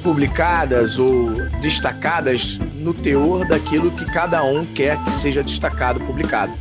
publicadas 0.02 0.98
ou 0.98 1.30
destacadas 1.60 2.58
no 2.80 2.94
teor 2.94 3.46
daquilo 3.46 3.90
que 3.90 4.04
cada 4.06 4.42
um 4.42 4.64
quer 4.64 4.98
que 5.04 5.12
seja 5.12 5.42
destacado, 5.42 6.00
publicado. 6.00 6.52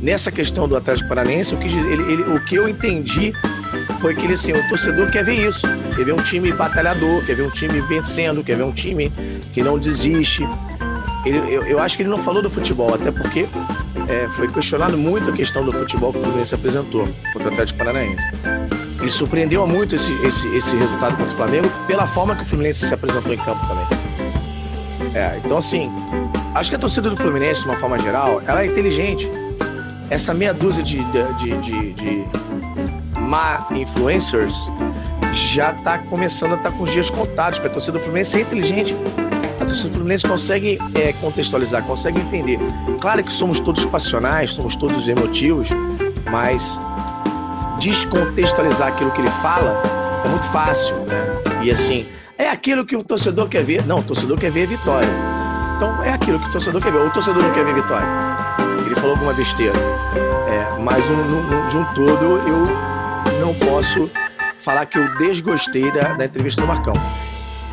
Nessa 0.00 0.32
questão 0.32 0.66
do 0.66 0.76
Atlético 0.76 1.08
Paranense, 1.08 1.54
o 1.54 1.58
que, 1.58 1.68
ele, 1.68 2.12
ele, 2.12 2.22
o 2.22 2.42
que 2.44 2.56
eu 2.56 2.68
entendi 2.68 3.34
foi 4.00 4.14
que 4.14 4.24
ele, 4.24 4.32
assim, 4.32 4.52
o 4.52 4.68
torcedor 4.68 5.10
quer 5.10 5.22
ver 5.22 5.46
isso. 5.46 5.66
Quer 5.94 6.04
ver 6.04 6.12
um 6.14 6.22
time 6.22 6.50
batalhador, 6.52 7.24
quer 7.26 7.36
ver 7.36 7.42
um 7.42 7.50
time 7.50 7.80
vencendo, 7.82 8.42
quer 8.42 8.56
ver 8.56 8.64
um 8.64 8.72
time 8.72 9.12
que 9.52 9.62
não 9.62 9.78
desiste. 9.78 10.42
Ele, 11.24 11.38
eu, 11.54 11.62
eu 11.64 11.78
acho 11.78 11.96
que 11.96 12.02
ele 12.02 12.08
não 12.08 12.16
falou 12.16 12.42
do 12.42 12.48
futebol, 12.48 12.94
até 12.94 13.10
porque 13.10 13.46
é, 14.08 14.26
foi 14.30 14.48
questionado 14.48 14.96
muito 14.96 15.28
a 15.28 15.32
questão 15.32 15.62
do 15.62 15.70
futebol 15.70 16.12
que 16.12 16.18
o 16.18 16.22
Fluminense 16.22 16.54
apresentou 16.54 17.06
contra 17.34 17.50
o 17.50 17.52
Atlético 17.52 17.78
Paranaense. 17.78 18.24
E 19.04 19.08
surpreendeu 19.08 19.66
muito 19.66 19.94
esse, 19.96 20.12
esse, 20.26 20.48
esse 20.56 20.74
resultado 20.74 21.16
contra 21.16 21.32
o 21.32 21.36
Flamengo 21.36 21.70
pela 21.86 22.06
forma 22.06 22.34
que 22.34 22.42
o 22.42 22.46
Fluminense 22.46 22.86
se 22.86 22.94
apresentou 22.94 23.34
em 23.34 23.38
campo 23.38 23.66
também. 23.66 23.99
É, 25.14 25.40
então, 25.44 25.58
assim, 25.58 25.90
acho 26.54 26.70
que 26.70 26.76
a 26.76 26.78
torcida 26.78 27.10
do 27.10 27.16
Fluminense, 27.16 27.62
de 27.62 27.68
uma 27.68 27.76
forma 27.78 27.98
geral, 27.98 28.42
ela 28.46 28.62
é 28.62 28.66
inteligente. 28.66 29.28
Essa 30.08 30.34
meia 30.34 30.54
dúzia 30.54 30.82
de, 30.82 30.98
de, 31.02 31.56
de, 31.58 31.92
de 31.94 32.24
má 33.18 33.66
influencers 33.70 34.54
já 35.32 35.72
está 35.72 35.98
começando 35.98 36.52
a 36.52 36.56
estar 36.56 36.70
tá 36.70 36.76
com 36.76 36.84
os 36.84 36.90
dias 36.90 37.10
contados, 37.10 37.58
porque 37.58 37.70
a 37.70 37.72
torcida 37.72 37.98
do 37.98 38.02
Fluminense 38.02 38.36
é 38.38 38.40
inteligente. 38.40 38.96
A 39.60 39.64
torcida 39.64 39.88
do 39.88 39.94
Fluminense 39.94 40.26
consegue 40.26 40.78
é, 40.94 41.12
contextualizar, 41.14 41.84
consegue 41.84 42.20
entender. 42.20 42.58
Claro 43.00 43.22
que 43.22 43.32
somos 43.32 43.60
todos 43.60 43.84
passionais, 43.84 44.52
somos 44.52 44.74
todos 44.74 45.06
emotivos, 45.06 45.68
mas 46.30 46.78
descontextualizar 47.78 48.88
aquilo 48.88 49.10
que 49.12 49.20
ele 49.20 49.30
fala 49.42 49.82
é 50.24 50.28
muito 50.28 50.46
fácil, 50.48 50.96
né? 51.06 51.62
E 51.62 51.70
assim, 51.70 52.06
é 52.40 52.48
aquilo 52.48 52.86
que 52.86 52.96
o 52.96 53.02
torcedor 53.02 53.48
quer 53.48 53.62
ver. 53.62 53.86
Não, 53.86 53.98
o 53.98 54.02
torcedor 54.02 54.38
quer 54.38 54.50
ver 54.50 54.66
vitória. 54.66 55.08
Então 55.76 56.02
é 56.02 56.12
aquilo 56.12 56.38
que 56.38 56.48
o 56.48 56.50
torcedor 56.50 56.82
quer 56.82 56.90
ver. 56.90 56.98
O 56.98 57.10
torcedor 57.10 57.42
não 57.42 57.52
quer 57.52 57.64
ver 57.64 57.74
vitória. 57.74 58.06
Ele 58.86 58.94
falou 58.94 59.10
alguma 59.10 59.34
besteira. 59.34 59.74
É, 60.48 60.80
mas 60.80 61.06
no, 61.06 61.16
no, 61.24 61.68
de 61.68 61.76
um 61.76 61.84
todo 61.94 62.24
eu 62.48 63.40
não 63.40 63.54
posso 63.54 64.10
falar 64.58 64.86
que 64.86 64.98
eu 64.98 65.18
desgostei 65.18 65.90
da, 65.90 66.14
da 66.14 66.24
entrevista 66.24 66.62
do 66.62 66.66
Marcão. 66.66 66.94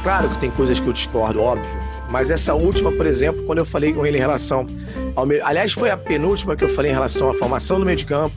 Claro 0.04 0.30
que 0.30 0.38
tem 0.38 0.52
coisas 0.52 0.80
que 0.80 0.88
eu 0.88 0.94
discordo, 0.94 1.42
óbvio. 1.42 1.66
Mas 2.10 2.30
essa 2.30 2.54
última, 2.54 2.92
por 2.92 3.06
exemplo, 3.06 3.44
quando 3.46 3.60
eu 3.60 3.66
falei 3.66 3.94
com 3.94 4.06
ele 4.06 4.18
em 4.18 4.22
relação 4.22 4.68
ao. 5.16 5.26
Aliás, 5.44 5.72
foi 5.72 5.90
a 5.90 5.98
penúltima 5.98 6.56
que 6.56 6.64
eu 6.64 6.70
falei 6.70 6.92
em 6.92 6.94
relação 6.94 7.30
à 7.30 7.34
formação 7.34 7.80
do 7.80 7.86
meio 7.86 7.98
de 7.98 8.06
campo 8.06 8.36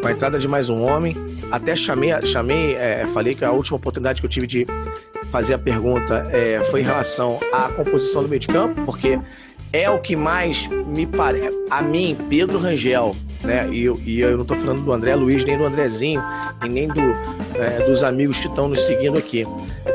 com 0.00 0.08
a 0.08 0.12
entrada 0.12 0.38
de 0.38 0.46
mais 0.46 0.70
um 0.70 0.82
homem. 0.82 1.16
Até 1.50 1.74
chamei, 1.74 2.10
chamei 2.26 2.74
é, 2.74 3.06
falei 3.12 3.34
que 3.34 3.44
a 3.44 3.50
última 3.50 3.76
oportunidade 3.76 4.20
que 4.20 4.26
eu 4.26 4.30
tive 4.30 4.46
de 4.46 4.66
fazer 5.36 5.52
a 5.52 5.58
pergunta 5.58 6.26
é, 6.32 6.62
foi 6.70 6.80
em 6.80 6.84
relação 6.84 7.38
à 7.52 7.68
composição 7.68 8.22
do 8.22 8.28
meio 8.28 8.40
de 8.40 8.48
campo, 8.48 8.86
porque 8.86 9.18
é 9.70 9.90
o 9.90 9.98
que 9.98 10.16
mais 10.16 10.66
me 10.66 11.04
parece. 11.04 11.54
A 11.68 11.82
mim, 11.82 12.16
Pedro 12.30 12.58
Rangel, 12.58 13.14
né? 13.44 13.68
E 13.70 13.84
eu, 13.84 14.00
e 14.02 14.20
eu 14.20 14.32
não 14.32 14.42
estou 14.42 14.56
falando 14.56 14.80
do 14.80 14.90
André 14.90 15.14
Luiz, 15.14 15.44
nem 15.44 15.58
do 15.58 15.66
Andrezinho, 15.66 16.22
e 16.64 16.68
nem 16.70 16.88
do, 16.88 17.02
é, 17.54 17.84
dos 17.86 18.02
amigos 18.02 18.38
que 18.38 18.48
estão 18.48 18.66
nos 18.66 18.80
seguindo 18.80 19.18
aqui. 19.18 19.46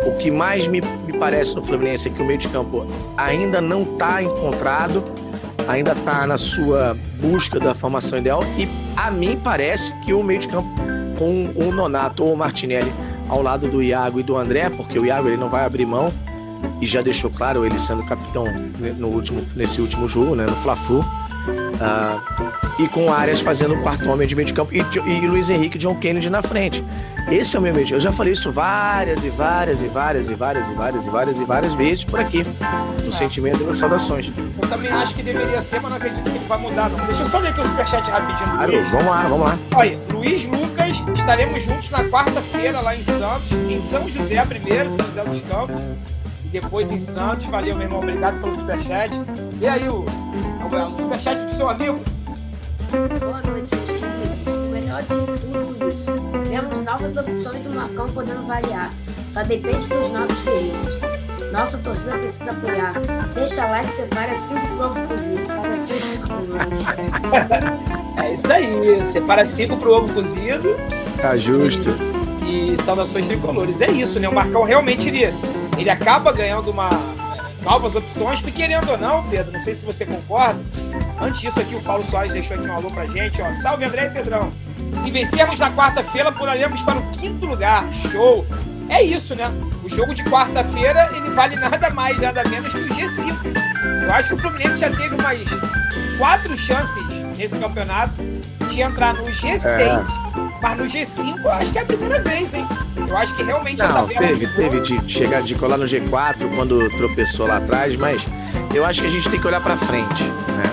O 0.05 0.15
que 0.19 0.29
mais 0.29 0.67
me, 0.67 0.79
me 0.79 1.13
parece 1.17 1.55
no 1.55 1.63
Fluminense 1.63 2.07
é 2.07 2.11
que 2.11 2.21
o 2.21 2.25
meio 2.25 2.37
de 2.37 2.47
campo 2.47 2.85
ainda 3.17 3.59
não 3.59 3.81
está 3.81 4.21
encontrado 4.21 5.03
ainda 5.67 5.91
está 5.91 6.25
na 6.25 6.39
sua 6.39 6.97
busca 7.19 7.59
da 7.59 7.73
formação 7.75 8.17
ideal 8.17 8.41
e 8.57 8.67
a 8.97 9.11
mim 9.11 9.39
parece 9.41 9.93
que 10.01 10.11
o 10.11 10.21
meio 10.23 10.39
de 10.39 10.47
campo 10.47 10.69
com 11.17 11.45
o 11.55 11.71
Nonato 11.71 12.23
ou 12.23 12.33
o 12.33 12.37
Martinelli 12.37 12.91
ao 13.31 13.41
lado 13.41 13.67
do 13.69 13.81
Iago 13.81 14.19
e 14.19 14.23
do 14.23 14.37
André, 14.37 14.69
porque 14.69 14.99
o 14.99 15.05
Iago 15.05 15.29
ele 15.29 15.37
não 15.37 15.49
vai 15.49 15.63
abrir 15.63 15.85
mão 15.85 16.13
e 16.81 16.85
já 16.85 17.01
deixou 17.01 17.29
claro 17.29 17.65
ele 17.65 17.79
sendo 17.79 18.05
capitão 18.05 18.43
no 18.97 19.07
último, 19.07 19.41
nesse 19.55 19.79
último 19.79 20.07
jogo, 20.07 20.35
né, 20.35 20.45
no 20.45 20.55
Fla-Flu. 20.57 20.99
Uh, 20.99 22.61
e 22.77 22.87
com 22.87 23.11
Arias 23.11 23.41
fazendo 23.41 23.73
o 23.73 23.81
quarto 23.81 24.07
homem 24.09 24.27
de 24.27 24.35
meio 24.35 24.45
de 24.45 24.53
campo 24.53 24.71
e, 24.73 24.79
e 24.79 25.27
Luiz 25.27 25.49
Henrique 25.49 25.77
e 25.77 25.79
John 25.79 25.95
Kennedy 25.95 26.29
na 26.29 26.41
frente. 26.41 26.83
Esse 27.31 27.55
é 27.55 27.59
o 27.59 27.61
meu 27.61 27.73
meio. 27.73 27.87
Eu 27.89 27.99
já 27.99 28.11
falei 28.11 28.33
isso 28.33 28.51
várias 28.51 29.23
e 29.23 29.29
várias 29.29 29.81
e 29.81 29.87
várias 29.87 30.27
e 30.27 30.35
várias 30.35 30.69
e 30.69 30.73
várias 30.73 31.05
e 31.05 31.09
várias 31.09 31.39
e 31.39 31.43
várias 31.45 31.73
vezes 31.73 32.03
por 32.03 32.19
aqui. 32.19 32.43
No 33.03 33.09
é. 33.09 33.11
sentimento 33.11 33.61
e 33.61 33.65
nas 33.65 33.77
saudações. 33.77 34.31
Eu 34.61 34.69
também 34.69 34.91
acho 34.91 35.15
que 35.15 35.23
deveria 35.23 35.61
ser, 35.61 35.79
mas 35.79 35.91
não 35.91 35.97
acredito 35.97 36.29
que 36.29 36.37
ele 36.37 36.45
vai 36.45 36.57
mudar, 36.57 36.89
não. 36.89 37.05
Deixa 37.05 37.21
eu 37.21 37.25
só 37.25 37.39
ler 37.39 37.49
aqui 37.49 37.61
o 37.61 37.65
superchat 37.65 38.09
rapidinho. 38.09 38.49
Claro, 38.55 38.85
vamos 38.91 39.05
lá, 39.05 39.21
vamos 39.23 39.47
lá. 39.47 39.59
Olha, 39.75 39.99
Luiz 40.21 40.45
Lucas, 40.45 41.01
estaremos 41.17 41.63
juntos 41.63 41.89
na 41.89 42.03
quarta-feira 42.03 42.79
lá 42.79 42.95
em 42.95 43.01
Santos, 43.01 43.51
em 43.51 43.79
São 43.79 44.07
José 44.07 44.45
primeiro, 44.45 44.87
São 44.87 45.03
José 45.07 45.23
dos 45.23 45.41
Campos. 45.41 45.75
E 46.45 46.49
depois 46.49 46.91
em 46.91 46.99
Santos. 46.99 47.47
Valeu, 47.47 47.75
meu 47.75 47.87
irmão. 47.87 47.97
Obrigado 47.97 48.39
pelo 48.39 48.55
superchat. 48.55 49.11
E 49.59 49.67
aí, 49.67 49.89
o, 49.89 50.05
o, 50.05 50.91
o 50.91 50.95
superchat 50.95 51.43
do 51.43 51.51
seu 51.55 51.67
amigo? 51.67 51.99
Boa 53.19 53.41
noite, 53.41 53.75
meus 53.75 53.89
queridos. 53.89 54.53
O 54.53 54.69
melhor 54.69 55.01
de 55.01 55.07
tudo 55.07 55.89
isso. 55.89 56.11
Vemos 56.47 56.81
novas 56.81 57.17
opções 57.17 57.65
e 57.65 57.69
o 57.69 57.71
Marcão 57.71 58.07
podendo 58.09 58.45
variar. 58.45 58.93
Só 59.27 59.41
depende 59.41 59.87
dos 59.87 60.11
nossos 60.11 60.39
guerreiros. 60.41 60.99
Nossa 61.51 61.79
torcida 61.79 62.19
precisa 62.19 62.51
apoiar. 62.51 62.93
Deixa 63.33 63.65
like, 63.65 63.89
separa 63.89 64.37
cinco 64.37 64.67
pro 64.67 64.85
ovo 64.85 65.01
cozido. 65.07 65.47
Sabe 65.47 65.69
assim? 65.69 65.95
É 68.17 68.33
isso 68.33 68.51
aí. 68.51 69.05
Separa 69.05 69.45
cinco 69.45 69.77
pro 69.77 69.93
ovo 69.93 70.13
cozido. 70.13 70.75
Tá 71.21 71.37
justo. 71.37 71.89
E 72.45 72.75
saudações 72.81 73.27
tricolores. 73.27 73.81
É 73.81 73.91
isso, 73.91 74.19
né? 74.19 74.27
O 74.27 74.33
Marcão 74.33 74.63
realmente 74.63 75.07
ele, 75.09 75.33
ele 75.77 75.89
acaba 75.89 76.31
ganhando 76.31 76.71
uma 76.71 76.89
novas 77.61 77.95
opções, 77.95 78.41
porque 78.41 78.61
querendo 78.61 78.89
ou 78.89 78.97
não, 78.97 79.23
Pedro, 79.29 79.51
não 79.51 79.59
sei 79.59 79.73
se 79.73 79.85
você 79.85 80.05
concorda. 80.05 80.59
Antes 81.19 81.41
disso 81.41 81.59
aqui, 81.59 81.75
o 81.75 81.81
Paulo 81.81 82.03
Soares 82.03 82.33
deixou 82.33 82.57
aqui 82.57 82.67
um 82.67 82.75
alô 82.75 82.89
pra 82.89 83.05
gente, 83.05 83.41
ó. 83.41 83.53
Salve 83.53 83.85
André 83.85 84.07
e 84.07 84.09
Pedrão. 84.09 84.51
Se 84.93 85.09
vencermos 85.11 85.59
na 85.59 85.71
quarta-feira, 85.71 86.31
pularemos 86.31 86.81
para 86.81 86.97
o 86.99 87.09
quinto 87.11 87.45
lugar. 87.45 87.87
Show! 88.11 88.45
É 88.89 89.01
isso, 89.03 89.35
né? 89.35 89.49
O 89.83 89.89
jogo 89.89 90.13
de 90.13 90.23
quarta-feira, 90.23 91.09
ele 91.15 91.29
vale 91.29 91.55
nada 91.55 91.89
mais, 91.91 92.19
nada 92.19 92.43
menos 92.49 92.73
que 92.73 92.79
o 92.79 92.89
G5. 92.89 93.35
Eu 94.03 94.11
acho 94.11 94.29
que 94.29 94.35
o 94.35 94.37
Fluminense 94.37 94.79
já 94.79 94.89
teve 94.89 95.15
umas 95.15 95.39
quatro 96.17 96.57
chances 96.57 97.03
nesse 97.41 97.57
campeonato 97.57 98.21
de 98.69 98.81
entrar 98.81 99.15
no 99.15 99.23
G6. 99.23 99.65
É. 99.65 100.03
Mas 100.61 100.77
no 100.77 100.83
G5, 100.85 101.43
eu 101.43 101.51
acho 101.51 101.71
que 101.71 101.79
é 101.79 101.81
a 101.81 101.85
primeira 101.85 102.21
vez, 102.21 102.53
hein? 102.53 102.67
Eu 103.09 103.17
acho 103.17 103.33
que 103.35 103.41
realmente 103.41 103.81
a 103.81 103.87
Não, 103.87 104.07
tabela 104.07 104.27
teve, 104.27 104.45
de 104.45 104.55
teve 104.55 104.79
de 104.81 105.11
chegar 105.11 105.41
de 105.41 105.55
colar 105.55 105.75
no 105.77 105.85
G4 105.85 106.55
quando 106.55 106.87
tropeçou 106.91 107.47
lá 107.47 107.57
atrás, 107.57 107.95
mas 107.97 108.23
eu 108.75 108.85
acho 108.85 109.01
que 109.01 109.07
a 109.07 109.09
gente 109.09 109.27
tem 109.27 109.39
que 109.39 109.47
olhar 109.47 109.59
pra 109.59 109.75
frente, 109.75 110.23
né? 110.23 110.63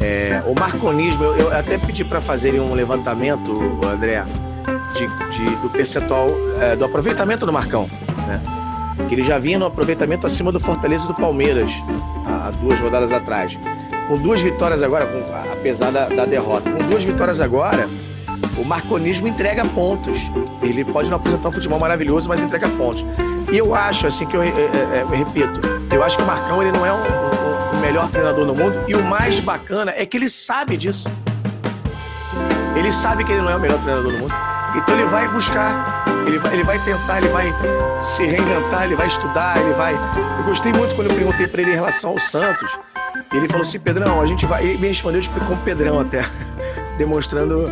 É, 0.00 0.42
o 0.46 0.54
marconismo, 0.58 1.24
eu, 1.24 1.36
eu 1.38 1.56
até 1.56 1.78
pedi 1.78 2.04
pra 2.04 2.20
fazerem 2.20 2.60
um 2.60 2.74
levantamento, 2.74 3.80
André, 3.86 4.22
de, 4.94 5.06
de- 5.38 5.56
do 5.56 5.70
percentual 5.70 6.28
é, 6.60 6.76
do 6.76 6.84
aproveitamento 6.84 7.46
do 7.46 7.52
Marcão, 7.52 7.88
né? 8.26 8.40
Que 9.08 9.14
ele 9.14 9.24
já 9.24 9.38
vinha 9.38 9.58
no 9.58 9.64
aproveitamento 9.64 10.26
acima 10.26 10.52
do 10.52 10.60
Fortaleza 10.60 11.04
e 11.04 11.08
do 11.08 11.14
Palmeiras 11.14 11.72
há 12.26 12.50
duas 12.60 12.78
rodadas 12.78 13.10
atrás. 13.10 13.58
Com 14.08 14.16
duas 14.18 14.40
vitórias 14.40 14.82
agora, 14.82 15.06
com- 15.06 15.52
apesar 15.52 15.90
da, 15.92 16.06
da 16.08 16.24
derrota, 16.24 16.70
com 16.70 16.78
duas 16.88 17.04
vitórias 17.04 17.40
agora, 17.40 17.88
o 18.56 18.64
marconismo 18.64 19.28
entrega 19.28 19.64
pontos. 19.66 20.18
Ele 20.62 20.84
pode 20.84 21.10
não 21.10 21.16
apresentar 21.16 21.48
um 21.50 21.52
futebol 21.52 21.78
maravilhoso, 21.78 22.28
mas 22.28 22.40
entrega 22.40 22.68
pontos. 22.70 23.04
E 23.52 23.56
eu 23.58 23.74
acho, 23.74 24.06
assim, 24.06 24.24
que 24.26 24.36
eu, 24.36 24.42
é, 24.42 24.48
é, 24.48 25.04
é, 25.12 25.16
repito, 25.16 25.60
eu 25.94 26.02
acho 26.02 26.16
que 26.16 26.22
o 26.22 26.26
Marcão 26.26 26.62
ele 26.62 26.72
não 26.72 26.84
é 26.86 26.92
um- 26.92 26.96
um- 26.96 27.78
o 27.78 27.80
melhor 27.80 28.08
treinador 28.08 28.46
do 28.46 28.54
mundo. 28.54 28.82
E 28.88 28.94
o 28.94 29.02
mais 29.02 29.40
bacana 29.40 29.92
é 29.96 30.04
que 30.06 30.16
ele 30.16 30.28
sabe 30.28 30.76
disso. 30.76 31.08
Ele 32.76 32.90
sabe 32.92 33.24
que 33.24 33.32
ele 33.32 33.42
não 33.42 33.50
é 33.50 33.56
o 33.56 33.60
melhor 33.60 33.78
treinador 33.80 34.12
do 34.12 34.18
mundo. 34.18 34.34
Então 34.76 34.94
ele 34.94 35.06
vai 35.06 35.26
buscar, 35.28 36.04
ele 36.26 36.38
vai, 36.38 36.52
ele 36.54 36.62
vai 36.64 36.78
tentar, 36.84 37.18
ele 37.18 37.28
vai 37.28 37.52
se 38.02 38.24
reinventar, 38.24 38.84
ele 38.84 38.94
vai 38.96 39.06
estudar, 39.06 39.56
ele 39.58 39.72
vai. 39.74 39.94
Eu 40.38 40.44
gostei 40.44 40.72
muito 40.72 40.94
quando 40.94 41.10
eu 41.10 41.16
perguntei 41.16 41.46
pra 41.46 41.62
ele 41.62 41.72
em 41.72 41.74
relação 41.74 42.10
ao 42.10 42.18
Santos. 42.18 42.78
Ele 43.32 43.46
falou 43.46 43.62
assim, 43.62 43.78
Pedrão, 43.78 44.20
a 44.20 44.26
gente 44.26 44.46
vai. 44.46 44.64
Ele 44.64 44.78
me 44.78 44.88
respondeu 44.88 45.20
tipo, 45.20 45.38
como 45.40 45.60
Pedrão 45.62 46.00
até. 46.00 46.24
Demonstrando 46.98 47.70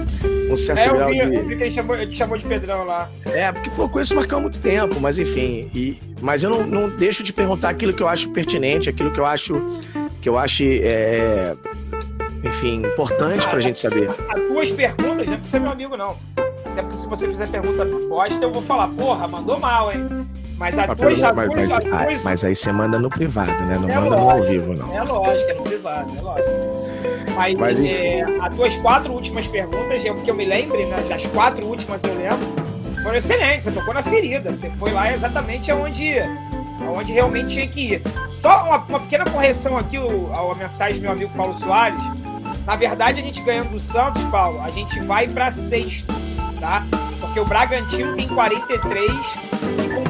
um 0.49 0.57
certo 0.57 0.79
É, 0.79 0.89
grau 0.89 1.09
vi, 1.09 1.15
de. 1.15 1.35
eu 1.35 1.47
vi 1.49 1.57
que 1.57 1.63
ele 1.65 1.71
chamou, 1.73 1.97
ele 1.97 2.13
te 2.13 2.17
chamou 2.17 2.39
de 2.39 2.45
Pedrão 2.45 2.85
lá. 2.85 3.09
É, 3.25 3.51
porque 3.51 3.69
pô, 3.71 3.83
eu 3.83 3.89
conheço 3.89 4.13
o 4.13 4.17
Marcão 4.17 4.39
há 4.39 4.43
muito 4.43 4.61
tempo, 4.61 5.01
mas 5.01 5.19
enfim. 5.19 5.69
E, 5.75 5.99
mas 6.21 6.45
eu 6.45 6.51
não, 6.51 6.65
não 6.65 6.89
deixo 6.89 7.25
de 7.25 7.33
perguntar 7.33 7.71
aquilo 7.71 7.93
que 7.93 8.03
eu 8.03 8.09
acho 8.09 8.29
pertinente, 8.31 8.89
aquilo 8.89 9.11
que 9.11 9.19
eu 9.19 9.27
acho 9.27 9.61
que 10.23 10.29
eu 10.29 10.39
acho, 10.39 10.63
é, 10.65 11.55
enfim, 12.45 12.83
importante 12.85 13.47
pra 13.49 13.59
gente 13.61 13.79
saber. 13.79 14.11
As 14.29 14.41
tuas 14.43 14.73
perguntas, 14.73 15.27
não 15.27 15.35
é 15.35 15.37
porque 15.37 15.49
você 15.49 15.57
é 15.57 15.61
meu 15.61 15.71
amigo, 15.71 15.97
não. 15.97 16.17
Até 16.65 16.83
porque 16.83 16.97
se 16.97 17.07
você 17.09 17.27
fizer 17.29 17.49
pergunta 17.49 17.85
bosta, 18.09 18.45
eu 18.45 18.53
vou 18.53 18.63
falar, 18.63 18.89
porra, 18.89 19.27
mandou 19.27 19.59
mal, 19.59 19.93
hein? 19.93 20.27
Mas 20.59 20.79
a 20.79 20.85
a 20.85 20.87
mas, 20.89 20.97
tuas, 20.99 22.23
mas- 22.25 22.45
aí 22.45 22.57
você 22.57 22.73
manda 22.73 22.99
no 22.99 23.11
privado, 23.11 23.51
né? 23.67 23.79
Não 23.81 23.91
É 23.91 23.95
manda 23.97 24.17
no 24.17 24.23
ao 24.23 24.39
lógico. 24.39 24.51
vivo, 24.51 24.75
não. 24.75 24.95
É 24.95 25.03
lógico, 25.03 25.51
é 25.51 25.55
no 25.55 25.63
privado, 25.63 26.13
é 26.17 26.21
lógico. 26.23 26.51
Mas, 27.37 27.55
Mas, 27.59 27.81
é, 27.81 28.23
as 28.41 28.55
tuas 28.55 28.77
quatro 28.77 29.13
últimas 29.13 29.47
perguntas, 29.47 30.03
eu, 30.03 30.15
que 30.15 30.31
eu 30.31 30.35
me 30.35 30.47
lembre, 30.47 30.87
né, 30.87 30.97
as 31.15 31.27
quatro 31.27 31.67
últimas 31.67 32.03
eu 32.05 32.15
lembro, 32.15 32.39
foram 33.03 33.15
excelentes. 33.17 33.65
Você 33.65 33.73
tocou 33.73 33.93
na 33.93 34.03
ferida. 34.03 34.55
Você 34.55 34.71
foi 34.71 34.91
lá 34.93 35.13
exatamente 35.13 35.71
aonde, 35.71 36.15
aonde 36.81 37.13
realmente 37.13 37.49
tinha 37.55 37.69
que 37.69 37.93
ir. 37.93 38.03
Só 38.31 38.65
uma, 38.65 38.79
uma 38.79 39.01
pequena 39.01 39.27
correção 39.27 39.77
aqui, 39.77 39.99
o, 39.99 40.31
a, 40.33 40.53
a 40.53 40.55
mensagem 40.55 40.97
do 40.97 41.03
meu 41.03 41.13
amigo 41.13 41.31
Paulo 41.37 41.53
Soares. 41.53 42.01
Na 42.65 42.75
verdade, 42.75 43.21
a 43.21 43.25
gente 43.25 43.43
ganhando 43.43 43.69
do 43.73 43.79
Santos, 43.79 44.25
Paulo, 44.25 44.59
a 44.65 44.71
gente 44.71 44.99
vai 45.01 45.29
para 45.29 45.51
sexto, 45.51 46.07
tá? 46.59 46.85
Porque 47.21 47.39
o 47.39 47.45
Bragantino 47.45 48.17
tem 48.17 48.27
43 48.27 49.11
e 49.13 49.15
com 49.15 49.46
o 49.46 49.46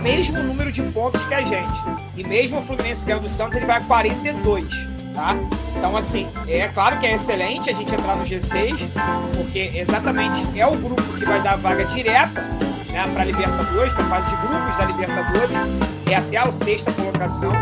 mesmo 0.07 0.41
número 0.41 0.71
de 0.71 0.83
pontos 0.83 1.25
que 1.25 1.35
a 1.35 1.43
gente. 1.43 1.83
E 2.17 2.23
mesmo 2.23 2.61
o 2.61 2.63
Fluminense 2.63 3.05
ganhando 3.05 3.25
do 3.25 3.29
Santos, 3.29 3.57
ele 3.57 3.67
vai 3.67 3.79
a 3.79 3.81
42, 3.81 4.73
tá? 5.13 5.35
Então, 5.77 5.97
assim, 5.97 6.29
é 6.47 6.69
claro 6.69 7.01
que 7.01 7.07
é 7.07 7.15
excelente 7.15 7.69
a 7.69 7.73
gente 7.73 7.93
entrar 7.93 8.15
no 8.15 8.23
G6, 8.23 8.89
porque 9.37 9.73
exatamente 9.75 10.47
é 10.57 10.65
o 10.65 10.77
grupo 10.77 11.03
que 11.03 11.25
vai 11.25 11.43
dar 11.43 11.55
a 11.55 11.57
vaga 11.57 11.85
direta 11.87 12.41
né, 12.89 13.11
para 13.13 13.25
Libertadores, 13.25 13.93
para 13.93 14.05
fase 14.05 14.31
de 14.31 14.47
grupos 14.47 14.77
da 14.77 14.85
Libertadores, 14.85 15.59
é 16.09 16.15
até 16.15 16.37
a 16.37 16.53
sexta 16.53 16.93
colocação 16.93 17.53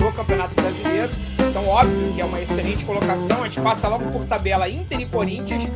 do 0.00 0.12
Campeonato 0.12 0.60
Brasileiro. 0.60 1.10
Então, 1.38 1.68
óbvio 1.68 2.12
que 2.14 2.20
é 2.20 2.24
uma 2.24 2.40
excelente 2.40 2.84
colocação. 2.84 3.42
A 3.42 3.44
gente 3.44 3.60
passa 3.60 3.86
logo 3.86 4.10
por 4.10 4.24
tabela 4.24 4.68
Inter 4.68 5.00
e 5.00 5.06
Corinthians. 5.06 5.68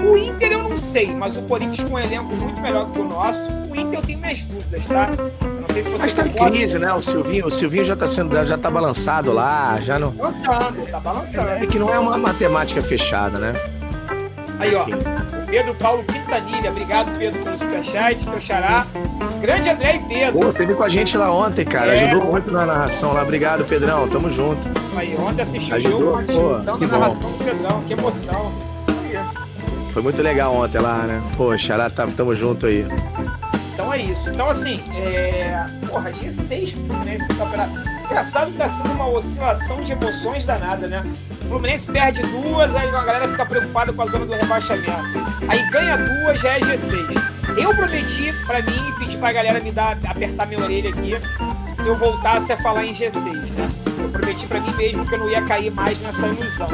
O 0.00 0.16
Inter 0.16 0.52
eu 0.52 0.62
não 0.62 0.78
sei, 0.78 1.14
mas 1.14 1.36
o 1.36 1.42
Corinthians 1.42 1.86
com 1.86 1.96
um 1.96 1.98
elenco 1.98 2.34
muito 2.36 2.58
melhor 2.58 2.86
do 2.86 2.92
que 2.92 3.00
o 3.00 3.04
nosso. 3.04 3.50
O 3.50 3.78
Inter 3.78 3.98
eu 3.98 4.02
tenho 4.02 4.18
minhas 4.18 4.44
dúvidas, 4.44 4.86
tá? 4.86 5.10
Não 5.78 5.82
sei 5.82 5.82
se 5.82 5.90
você 5.90 6.04
Mas 6.06 6.14
tá 6.14 6.22
em 6.26 6.32
concorda. 6.32 6.56
crise, 6.56 6.78
né? 6.78 6.92
O 6.92 7.02
Silvinho, 7.02 7.46
o 7.46 7.50
Silvinho 7.50 7.84
já 7.84 7.94
tá 7.94 8.06
sendo, 8.06 8.34
já, 8.34 8.44
já 8.44 8.58
tá 8.58 8.70
balançado 8.70 9.32
lá, 9.32 9.78
já 9.80 9.98
não. 9.98 10.10
Balançando, 10.10 10.86
tá 10.90 11.00
balançando. 11.00 11.48
É 11.50 11.66
que 11.66 11.78
não 11.78 11.92
é 11.92 11.98
uma 11.98 12.18
matemática 12.18 12.82
fechada, 12.82 13.38
né? 13.38 13.54
Aí, 14.58 14.74
ó. 14.74 14.84
O 14.84 15.46
Pedro 15.46 15.74
Paulo 15.76 16.02
Quintanilha. 16.02 16.70
Obrigado, 16.70 17.16
Pedro, 17.16 17.40
pelo 17.44 17.56
superchat. 17.56 18.26
Teu 18.26 18.40
xará. 18.40 18.86
Grande 19.40 19.70
André 19.70 19.96
e 19.96 20.14
Pedro. 20.14 20.40
Pô, 20.40 20.52
teve 20.52 20.74
com 20.74 20.82
a 20.82 20.88
gente 20.88 21.16
lá 21.16 21.32
ontem, 21.32 21.64
cara. 21.64 21.94
É. 21.94 22.04
Ajudou 22.04 22.32
muito 22.32 22.50
na 22.50 22.66
narração 22.66 23.12
lá. 23.12 23.22
Obrigado, 23.22 23.64
Pedrão. 23.64 24.08
Tamo 24.08 24.30
junto. 24.32 24.68
Aí, 24.96 25.16
ontem 25.16 25.42
assisti 25.42 25.70
o 25.72 25.76
Ajudou, 25.76 26.00
jogo, 26.00 26.16
mas 26.16 26.26
pô, 26.26 26.32
escutando 26.32 26.78
que 26.78 26.84
a 26.84 26.88
bom. 26.88 26.98
narração 26.98 27.20
do 27.20 27.44
Pedrão. 27.44 27.82
Que 27.86 27.92
emoção. 27.92 28.52
Isso 28.88 28.98
aí. 29.16 29.92
Foi 29.92 30.02
muito 30.02 30.20
legal 30.22 30.52
ontem 30.54 30.78
lá, 30.80 31.04
né? 31.04 31.22
Pô, 31.36 31.56
Xará, 31.56 31.88
tá, 31.88 32.04
tamo 32.16 32.34
junto 32.34 32.66
aí. 32.66 32.84
Então 33.88 33.94
é 33.94 34.02
isso. 34.02 34.28
Então, 34.28 34.50
assim, 34.50 34.82
é. 34.94 35.64
Porra, 35.86 36.10
G6 36.10 36.74
pro 36.74 36.84
Fluminense 36.88 37.26
no 37.30 37.36
campeonato. 37.36 37.72
Engraçado 38.04 38.50
que 38.52 38.58
tá 38.58 38.68
sendo 38.68 38.92
uma 38.92 39.08
oscilação 39.08 39.82
de 39.82 39.92
emoções 39.92 40.44
danada, 40.44 40.86
né? 40.86 41.02
O 41.42 41.48
Fluminense 41.48 41.86
perde 41.86 42.20
duas, 42.22 42.76
aí 42.76 42.88
a 42.88 43.04
galera 43.04 43.28
fica 43.28 43.46
preocupada 43.46 43.90
com 43.90 44.02
a 44.02 44.06
zona 44.06 44.26
do 44.26 44.34
rebaixamento. 44.34 44.92
Aí 45.48 45.70
ganha 45.70 45.96
duas, 45.96 46.38
já 46.38 46.58
é 46.58 46.60
G6. 46.60 47.06
Eu 47.56 47.74
prometi 47.74 48.34
pra 48.46 48.60
mim 48.60 48.88
e 48.90 48.92
pedi 48.98 49.16
pra 49.16 49.32
galera 49.32 49.58
me 49.58 49.72
dar, 49.72 49.98
apertar 50.06 50.46
minha 50.46 50.60
orelha 50.60 50.90
aqui, 50.90 51.16
se 51.82 51.88
eu 51.88 51.96
voltasse 51.96 52.52
a 52.52 52.58
falar 52.58 52.84
em 52.84 52.92
G6, 52.92 53.32
né? 53.32 53.70
Eu 53.96 54.10
prometi 54.10 54.46
pra 54.46 54.60
mim 54.60 54.74
mesmo 54.76 55.06
que 55.06 55.14
eu 55.14 55.18
não 55.18 55.30
ia 55.30 55.40
cair 55.42 55.70
mais 55.70 55.98
nessa 56.00 56.26
ilusão. 56.28 56.68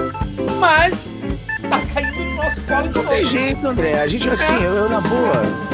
Mas 0.58 1.16
tá 1.68 1.80
caindo 1.94 2.24
no 2.24 2.34
nosso 2.34 2.60
colo 2.62 2.88
de 2.88 2.98
Não 2.98 3.06
tem 3.06 3.22
novo. 3.22 3.30
jeito, 3.30 3.66
André. 3.68 4.00
A 4.00 4.08
gente, 4.08 4.28
assim, 4.28 4.54
eu, 4.64 4.74
eu, 4.74 4.88
na 4.88 5.00
boa. 5.00 5.73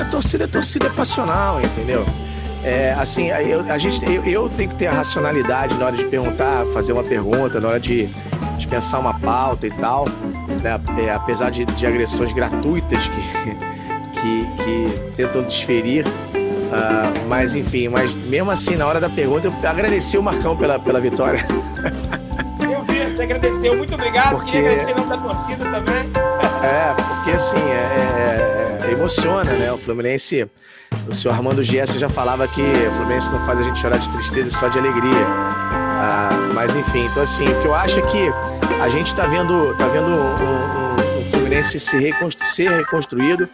A 0.00 0.04
torcida, 0.04 0.44
a 0.44 0.48
torcida 0.48 0.86
é 0.86 0.90
passional, 0.90 1.60
entendeu? 1.60 2.04
É, 2.64 2.92
assim, 2.98 3.28
eu, 3.28 3.64
a 3.68 3.76
gente, 3.78 4.04
eu, 4.10 4.24
eu 4.24 4.48
tenho 4.48 4.70
que 4.70 4.76
ter 4.76 4.86
a 4.86 4.92
racionalidade 4.92 5.76
na 5.76 5.86
hora 5.86 5.96
de 5.96 6.04
perguntar, 6.04 6.64
fazer 6.72 6.92
uma 6.92 7.02
pergunta, 7.02 7.60
na 7.60 7.68
hora 7.68 7.80
de, 7.80 8.08
de 8.56 8.66
pensar 8.68 9.00
uma 9.00 9.14
pauta 9.18 9.66
e 9.66 9.70
tal. 9.72 10.06
né? 10.62 10.80
É, 11.04 11.12
apesar 11.12 11.50
de, 11.50 11.64
de 11.64 11.86
agressões 11.86 12.32
gratuitas 12.32 13.00
que, 13.08 14.20
que, 14.20 14.46
que 14.64 15.00
tentam 15.16 15.42
desferir. 15.42 16.06
Ah, 16.72 17.12
mas 17.28 17.54
enfim, 17.54 17.88
mas 17.88 18.14
mesmo 18.14 18.50
assim, 18.50 18.76
na 18.76 18.86
hora 18.86 18.98
da 19.00 19.10
pergunta, 19.10 19.48
eu 19.48 19.68
agradeci 19.68 20.16
o 20.16 20.22
Marcão 20.22 20.56
pela, 20.56 20.78
pela 20.78 21.00
vitória. 21.00 21.44
Eu 22.60 22.82
vi, 22.84 23.12
você 23.14 23.22
agradeceu. 23.24 23.76
Muito 23.76 23.92
obrigado. 23.94 24.36
Porque- 24.36 24.52
Queria 24.52 24.70
agradecer 24.70 24.92
em 24.92 24.94
nome 24.94 25.08
da 25.10 25.18
torcida 25.18 25.64
também. 25.64 26.31
É, 26.62 26.94
porque 26.94 27.30
assim, 27.32 27.56
é, 27.58 28.78
é- 28.84 28.88
é- 28.88 28.92
emociona, 28.92 29.50
né? 29.52 29.72
O 29.72 29.78
Fluminense, 29.78 30.46
o 31.08 31.14
senhor 31.14 31.34
Armando 31.34 31.62
Giessa 31.62 31.98
já 31.98 32.08
falava 32.08 32.46
que 32.46 32.60
o 32.62 32.92
Fluminense 32.96 33.30
não 33.32 33.44
faz 33.44 33.60
a 33.60 33.62
gente 33.64 33.78
chorar 33.78 33.98
de 33.98 34.08
tristeza, 34.10 34.50
só 34.50 34.68
de 34.68 34.78
alegria. 34.78 35.26
Ah, 35.26 36.28
mas 36.54 36.74
enfim, 36.76 37.06
então 37.06 37.22
assim, 37.22 37.44
o 37.48 37.60
que 37.62 37.66
eu 37.66 37.74
acho 37.74 37.98
é 37.98 38.02
que 38.02 38.28
a 38.80 38.88
gente 38.88 39.14
tá 39.14 39.26
vendo, 39.26 39.74
tá 39.76 39.86
vendo 39.88 40.06
um, 40.06 40.12
um- 40.12 41.20
um 41.20 41.24
Fluminense 41.30 41.78
se 41.80 41.96
reconstru- 41.98 42.46
ser 42.48 42.70
reconstruído 42.70 43.48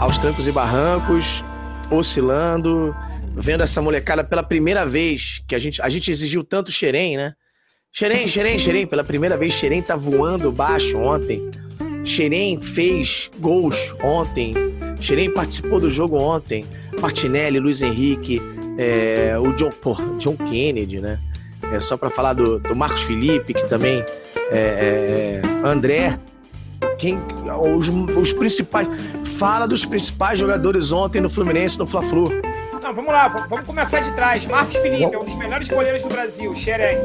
aos 0.00 0.18
trancos 0.18 0.46
e 0.46 0.52
barrancos, 0.52 1.42
oscilando, 1.90 2.94
vendo 3.34 3.62
essa 3.62 3.80
molecada 3.80 4.22
pela 4.24 4.42
primeira 4.42 4.84
vez, 4.84 5.42
que 5.48 5.54
a 5.54 5.58
gente, 5.58 5.80
a 5.80 5.88
gente 5.88 6.10
exigiu 6.10 6.44
tanto 6.44 6.70
Xerém, 6.70 7.16
né? 7.16 7.32
Xerém, 7.92 8.26
Xerém, 8.26 8.58
Xerém, 8.58 8.86
pela 8.86 9.04
primeira 9.04 9.36
vez, 9.36 9.52
Xerém 9.52 9.80
tá 9.80 9.94
voando 9.96 10.50
baixo 10.50 10.98
ontem. 10.98 11.48
Xerém 12.04 12.60
fez 12.60 13.30
gols 13.40 13.76
ontem. 14.02 14.54
Xerém 15.00 15.30
participou 15.30 15.80
do 15.80 15.90
jogo 15.90 16.16
ontem. 16.16 16.64
Martinelli, 17.00 17.58
Luiz 17.58 17.82
Henrique, 17.82 18.40
é, 18.78 19.34
o 19.38 19.52
John, 19.54 19.70
John 20.18 20.36
Kennedy, 20.36 21.00
né? 21.00 21.18
É, 21.72 21.80
só 21.80 21.96
para 21.96 22.10
falar 22.10 22.34
do, 22.34 22.58
do, 22.58 22.76
Marcos 22.76 23.02
Felipe, 23.02 23.54
que 23.54 23.66
também 23.68 24.04
é, 24.50 24.58
é, 24.58 25.42
André. 25.64 26.18
Quem, 26.98 27.18
os, 27.76 27.88
os 27.88 28.32
principais. 28.32 28.86
Fala 29.24 29.66
dos 29.66 29.84
principais 29.84 30.38
jogadores 30.38 30.92
ontem 30.92 31.20
no 31.20 31.30
Fluminense, 31.30 31.78
no 31.78 31.86
Fla-Flu. 31.86 32.30
Não, 32.84 32.92
vamos 32.92 33.14
lá, 33.14 33.28
vamos 33.28 33.64
começar 33.64 34.00
de 34.00 34.12
trás. 34.12 34.44
Marcos 34.44 34.76
Felipe 34.76 35.14
é 35.14 35.18
um 35.18 35.24
dos 35.24 35.34
melhores 35.36 35.70
goleiros 35.70 36.02
do 36.02 36.08
Brasil, 36.10 36.54
Xerém. 36.54 36.98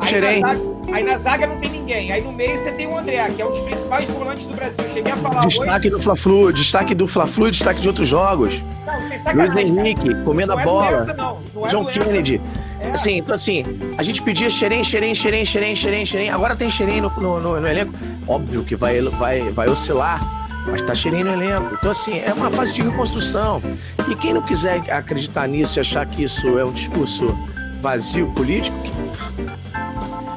Aí, 0.00 0.20
na 0.20 0.48
zaga, 0.48 0.60
aí 0.92 1.04
na 1.04 1.16
zaga 1.16 1.46
não 1.46 1.56
tem 1.60 1.70
ninguém. 1.70 2.10
Aí 2.10 2.20
no 2.20 2.32
meio 2.32 2.58
você 2.58 2.72
tem 2.72 2.88
o 2.88 2.98
André, 2.98 3.24
que 3.30 3.40
é 3.40 3.46
um 3.46 3.52
dos 3.52 3.60
principais 3.60 4.08
volantes 4.08 4.44
do 4.44 4.54
Brasil. 4.54 4.84
Cheguei 4.92 5.12
a 5.12 5.16
falar 5.16 5.46
Destaque 5.46 5.86
hoje... 5.86 5.90
do 5.90 6.00
Fla-Flu, 6.00 6.52
destaque 6.52 6.94
do 6.96 7.06
Fla-Flu 7.06 7.46
e 7.46 7.50
destaque 7.52 7.80
de 7.80 7.86
outros 7.86 8.08
jogos. 8.08 8.64
Não, 8.84 9.06
sem 9.06 9.16
sacanagem. 9.16 9.66
Luiz 9.66 9.78
Henrique, 9.78 10.24
comendo 10.24 10.52
não 10.52 10.58
a 10.60 10.64
bola. 10.64 10.86
É 10.86 10.90
doença, 10.96 11.14
não. 11.14 11.38
Não 11.54 11.64
é 11.64 11.68
John 11.68 11.84
doença. 11.84 12.00
Kennedy. 12.00 12.40
É. 12.80 12.90
Assim, 12.90 13.18
então 13.18 13.36
assim, 13.36 13.64
a 13.96 14.02
gente 14.02 14.20
pedia 14.20 14.50
xerém, 14.50 14.82
xerém, 14.82 15.14
xerém, 15.14 15.44
xerém, 15.44 15.76
xerém, 15.76 16.04
xerém. 16.04 16.30
Agora 16.30 16.56
tem 16.56 16.68
xerém 16.68 17.00
no, 17.00 17.08
no, 17.10 17.38
no, 17.38 17.60
no 17.60 17.68
elenco. 17.68 17.92
Óbvio 18.26 18.64
que 18.64 18.74
vai, 18.74 19.00
vai, 19.00 19.48
vai 19.52 19.68
oscilar 19.68 20.43
mas 20.66 20.82
tá 20.82 20.94
cheirinho 20.94 21.26
no 21.26 21.32
elenco. 21.32 21.74
Então, 21.74 21.90
assim, 21.90 22.18
é 22.18 22.32
uma 22.32 22.50
fase 22.50 22.74
de 22.74 22.82
reconstrução. 22.82 23.62
E 24.08 24.14
quem 24.14 24.34
não 24.34 24.42
quiser 24.42 24.80
acreditar 24.90 25.46
nisso 25.46 25.78
e 25.78 25.80
achar 25.80 26.06
que 26.06 26.24
isso 26.24 26.58
é 26.58 26.64
um 26.64 26.72
discurso 26.72 27.36
vazio 27.80 28.26
político, 28.28 28.74
que... 28.82 28.90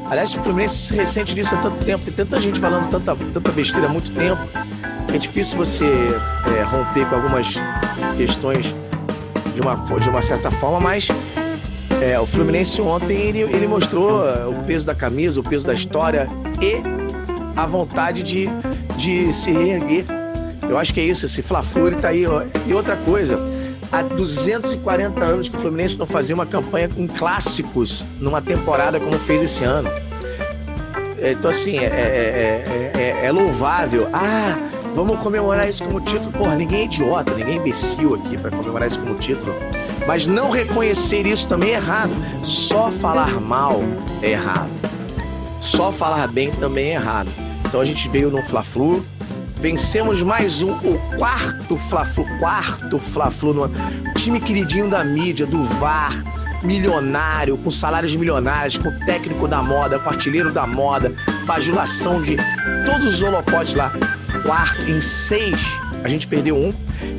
aliás, 0.09 0.33
o 0.33 0.43
Fluminense 0.43 0.75
se 0.75 0.93
ressente 0.93 1.33
disso 1.33 1.55
há 1.55 1.59
tanto 1.59 1.83
tempo, 1.85 2.03
tem 2.03 2.13
tanta 2.13 2.41
gente 2.41 2.59
falando 2.59 2.89
tanta, 2.89 3.15
tanta 3.15 3.51
besteira 3.53 3.87
há 3.87 3.89
muito 3.89 4.11
tempo, 4.11 4.41
é 5.13 5.17
difícil 5.17 5.57
você 5.57 5.85
é, 5.85 6.63
romper 6.63 7.05
com 7.05 7.15
algumas 7.15 7.55
questões 8.17 8.75
de 9.55 9.61
uma, 9.61 9.75
de 9.97 10.09
uma 10.09 10.21
certa 10.21 10.51
forma, 10.51 10.81
mas 10.81 11.07
é, 12.01 12.19
o 12.19 12.27
Fluminense 12.27 12.81
ontem 12.81 13.15
ele, 13.15 13.39
ele 13.43 13.65
mostrou 13.65 14.23
o 14.49 14.63
peso 14.65 14.85
da 14.85 14.93
camisa, 14.93 15.39
o 15.39 15.43
peso 15.43 15.65
da 15.65 15.73
história 15.73 16.27
e 16.61 16.81
a 17.55 17.65
vontade 17.65 18.23
de, 18.23 18.49
de 18.97 19.33
se 19.33 19.51
reerguer. 19.51 20.16
Eu 20.69 20.77
acho 20.77 20.93
que 20.93 20.99
é 20.99 21.03
isso, 21.03 21.25
esse 21.25 21.41
Fla-Flu 21.41 21.95
tá 21.95 22.09
aí. 22.09 22.25
Ó. 22.25 22.43
E 22.65 22.73
outra 22.73 22.95
coisa, 22.97 23.37
há 23.91 24.01
240 24.01 25.23
anos 25.23 25.49
que 25.49 25.57
o 25.57 25.59
Fluminense 25.59 25.97
não 25.97 26.05
fazia 26.05 26.35
uma 26.35 26.45
campanha 26.45 26.89
com 26.89 27.07
clássicos 27.07 28.03
numa 28.19 28.41
temporada 28.41 28.99
como 28.99 29.17
fez 29.19 29.43
esse 29.43 29.63
ano. 29.63 29.89
Então, 31.19 31.49
assim, 31.49 31.79
é, 31.79 31.85
é, 31.85 32.91
é, 32.95 33.25
é, 33.25 33.31
louvável. 33.31 34.07
Ah, 34.13 34.55
vamos 34.93 35.19
comemorar 35.19 35.67
isso 35.67 35.83
como 35.83 35.99
título. 36.01 36.31
Porra, 36.31 36.55
ninguém 36.55 36.81
é 36.81 36.85
idiota, 36.85 37.33
ninguém 37.33 37.55
é 37.55 37.57
imbecil 37.57 38.15
aqui 38.15 38.39
para 38.39 38.51
comemorar 38.51 38.87
isso 38.87 38.99
como 38.99 39.15
título. 39.15 39.55
Mas 40.05 40.27
não 40.27 40.51
reconhecer 40.51 41.25
isso 41.25 41.47
também 41.47 41.71
é 41.71 41.75
errado. 41.75 42.11
Só 42.43 42.91
falar 42.91 43.41
mal 43.41 43.81
é 44.21 44.31
errado. 44.31 44.69
Só 45.59 45.91
falar 45.91 46.27
bem 46.27 46.51
também 46.51 46.91
é 46.91 46.93
errado. 46.93 47.29
Então 47.65 47.81
a 47.81 47.85
gente 47.85 48.07
veio 48.07 48.29
no 48.29 48.41
Fla-Flu, 48.43 49.03
vencemos 49.57 50.21
mais 50.21 50.61
um, 50.61 50.71
o 50.71 51.17
quarto 51.17 51.77
Fla-Flu, 51.77 52.25
quarto 52.39 52.99
Fla-Flu, 52.99 53.53
no 53.53 53.71
time 54.15 54.39
queridinho 54.39 54.89
da 54.89 55.03
mídia, 55.03 55.45
do 55.45 55.63
VAR, 55.63 56.13
milionário, 56.63 57.57
com 57.57 57.71
salários 57.71 58.15
milionários, 58.15 58.77
com 58.77 58.91
técnico 59.05 59.47
da 59.47 59.61
moda, 59.61 59.99
com 59.99 60.09
artilheiro 60.09 60.51
da 60.51 60.67
moda, 60.67 61.13
bajulação 61.45 62.21
de 62.21 62.37
todos 62.85 63.15
os 63.15 63.21
holofotes 63.21 63.73
lá. 63.73 63.91
Quarto, 64.43 64.81
em 64.89 65.01
seis, 65.01 65.59
a 66.03 66.07
gente 66.07 66.27
perdeu 66.27 66.55
um. 66.55 66.73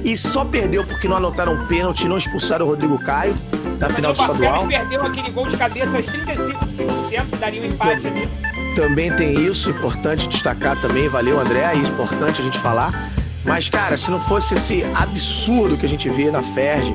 E 0.04 0.16
só 0.16 0.44
perdeu 0.44 0.84
porque 0.84 1.08
não 1.08 1.16
anotaram 1.16 1.66
pênalti, 1.66 2.08
não 2.08 2.16
expulsaram 2.16 2.66
o 2.66 2.68
Rodrigo 2.68 2.98
Caio 2.98 3.36
na 3.78 3.88
final 3.88 4.12
do 4.12 4.20
estadual. 4.20 4.64
O 4.64 4.68
perdeu 4.68 5.02
aquele 5.02 5.30
gol 5.30 5.48
de 5.48 5.56
cabeça 5.56 5.96
aos 5.96 6.06
35 6.06 6.64
do 6.64 6.72
segundo 6.72 7.10
tempo, 7.10 7.36
daria 7.36 7.62
um 7.62 7.66
empate 7.66 8.06
ali 8.06 8.28
também 8.74 9.10
tem 9.12 9.34
isso, 9.46 9.70
importante 9.70 10.28
destacar 10.28 10.80
também, 10.80 11.08
valeu 11.08 11.40
André, 11.40 11.60
é 11.60 11.76
importante 11.76 12.40
a 12.40 12.44
gente 12.44 12.58
falar. 12.58 13.10
Mas, 13.44 13.68
cara, 13.68 13.96
se 13.96 14.10
não 14.10 14.20
fosse 14.20 14.54
esse 14.54 14.84
absurdo 14.94 15.76
que 15.76 15.86
a 15.86 15.88
gente 15.88 16.08
vê 16.08 16.30
na 16.30 16.42
Ferg, 16.42 16.94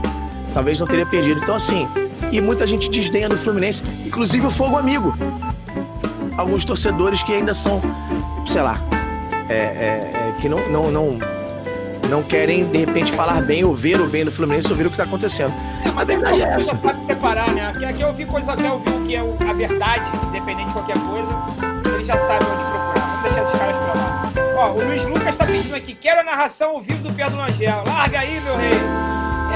talvez 0.54 0.80
não 0.80 0.88
teria 0.88 1.06
perdido. 1.06 1.42
Então, 1.42 1.56
assim, 1.56 1.88
e 2.32 2.40
muita 2.40 2.66
gente 2.68 2.90
desdenha 2.90 3.28
do 3.28 3.38
Fluminense, 3.38 3.84
inclusive 4.06 4.46
o 4.46 4.52
Fogo 4.52 4.78
Amigo. 4.78 5.16
Alguns 6.38 6.66
torcedores 6.66 7.22
que 7.24 7.34
ainda 7.34 7.54
são, 7.54 7.82
sei 8.46 8.62
lá, 8.62 8.82
é, 9.50 9.54
é, 9.54 10.12
é, 10.14 10.34
que 10.40 10.50
não, 10.50 10.60
não, 10.70 10.92
não, 10.92 11.20
não 12.14 12.22
querem, 12.22 12.66
de 12.66 12.78
repente, 12.78 13.12
falar 13.12 13.42
bem 13.42 13.64
ou 13.64 13.76
ver 13.76 14.00
o 14.00 14.08
bem 14.08 14.24
do 14.24 14.32
Fluminense 14.32 14.70
ou 14.70 14.76
ver 14.76 14.86
o 14.86 14.90
que 14.90 14.94
está 14.94 15.04
acontecendo. 15.04 15.54
É, 15.84 15.92
mas 15.92 16.10
a 16.10 16.14
verdade 16.14 16.42
é 16.42 16.46
essa. 16.46 16.76
Você 16.76 16.82
sabe 16.82 17.04
separar, 17.04 17.50
né? 17.52 17.74
Quer, 17.80 17.94
quer 17.94 18.06
ouvir 18.06 18.28
coisa, 18.28 18.56
quer 18.56 18.72
ouvir 18.72 18.90
o 18.90 19.04
que 19.04 19.16
é 19.16 19.20
a 19.20 19.54
verdade, 19.54 20.12
independente 20.28 20.68
de 20.68 20.74
qualquer 20.74 20.98
coisa 21.00 21.74
ele 22.04 22.06
já 22.06 22.18
sabe 22.18 22.46
onde 22.46 22.64
procurar. 22.66 23.06
Vamos 23.08 23.24
deixar 23.24 23.42
esses 23.42 23.60
caras 23.60 23.78
pra 23.78 23.94
lá. 23.94 24.32
Ó, 24.58 24.72
o 24.72 24.84
Luiz 24.84 25.06
Lucas 25.06 25.36
tá 25.36 25.46
pedindo 25.46 25.76
aqui, 25.76 25.96
quero 25.96 26.20
a 26.20 26.24
narração 26.24 26.72
ao 26.72 26.82
vivo 26.82 27.02
do 27.02 27.14
Pedro 27.14 27.38
Langel. 27.38 27.84
Larga 27.86 28.20
aí, 28.20 28.42
meu 28.42 28.58
rei. 28.58 28.80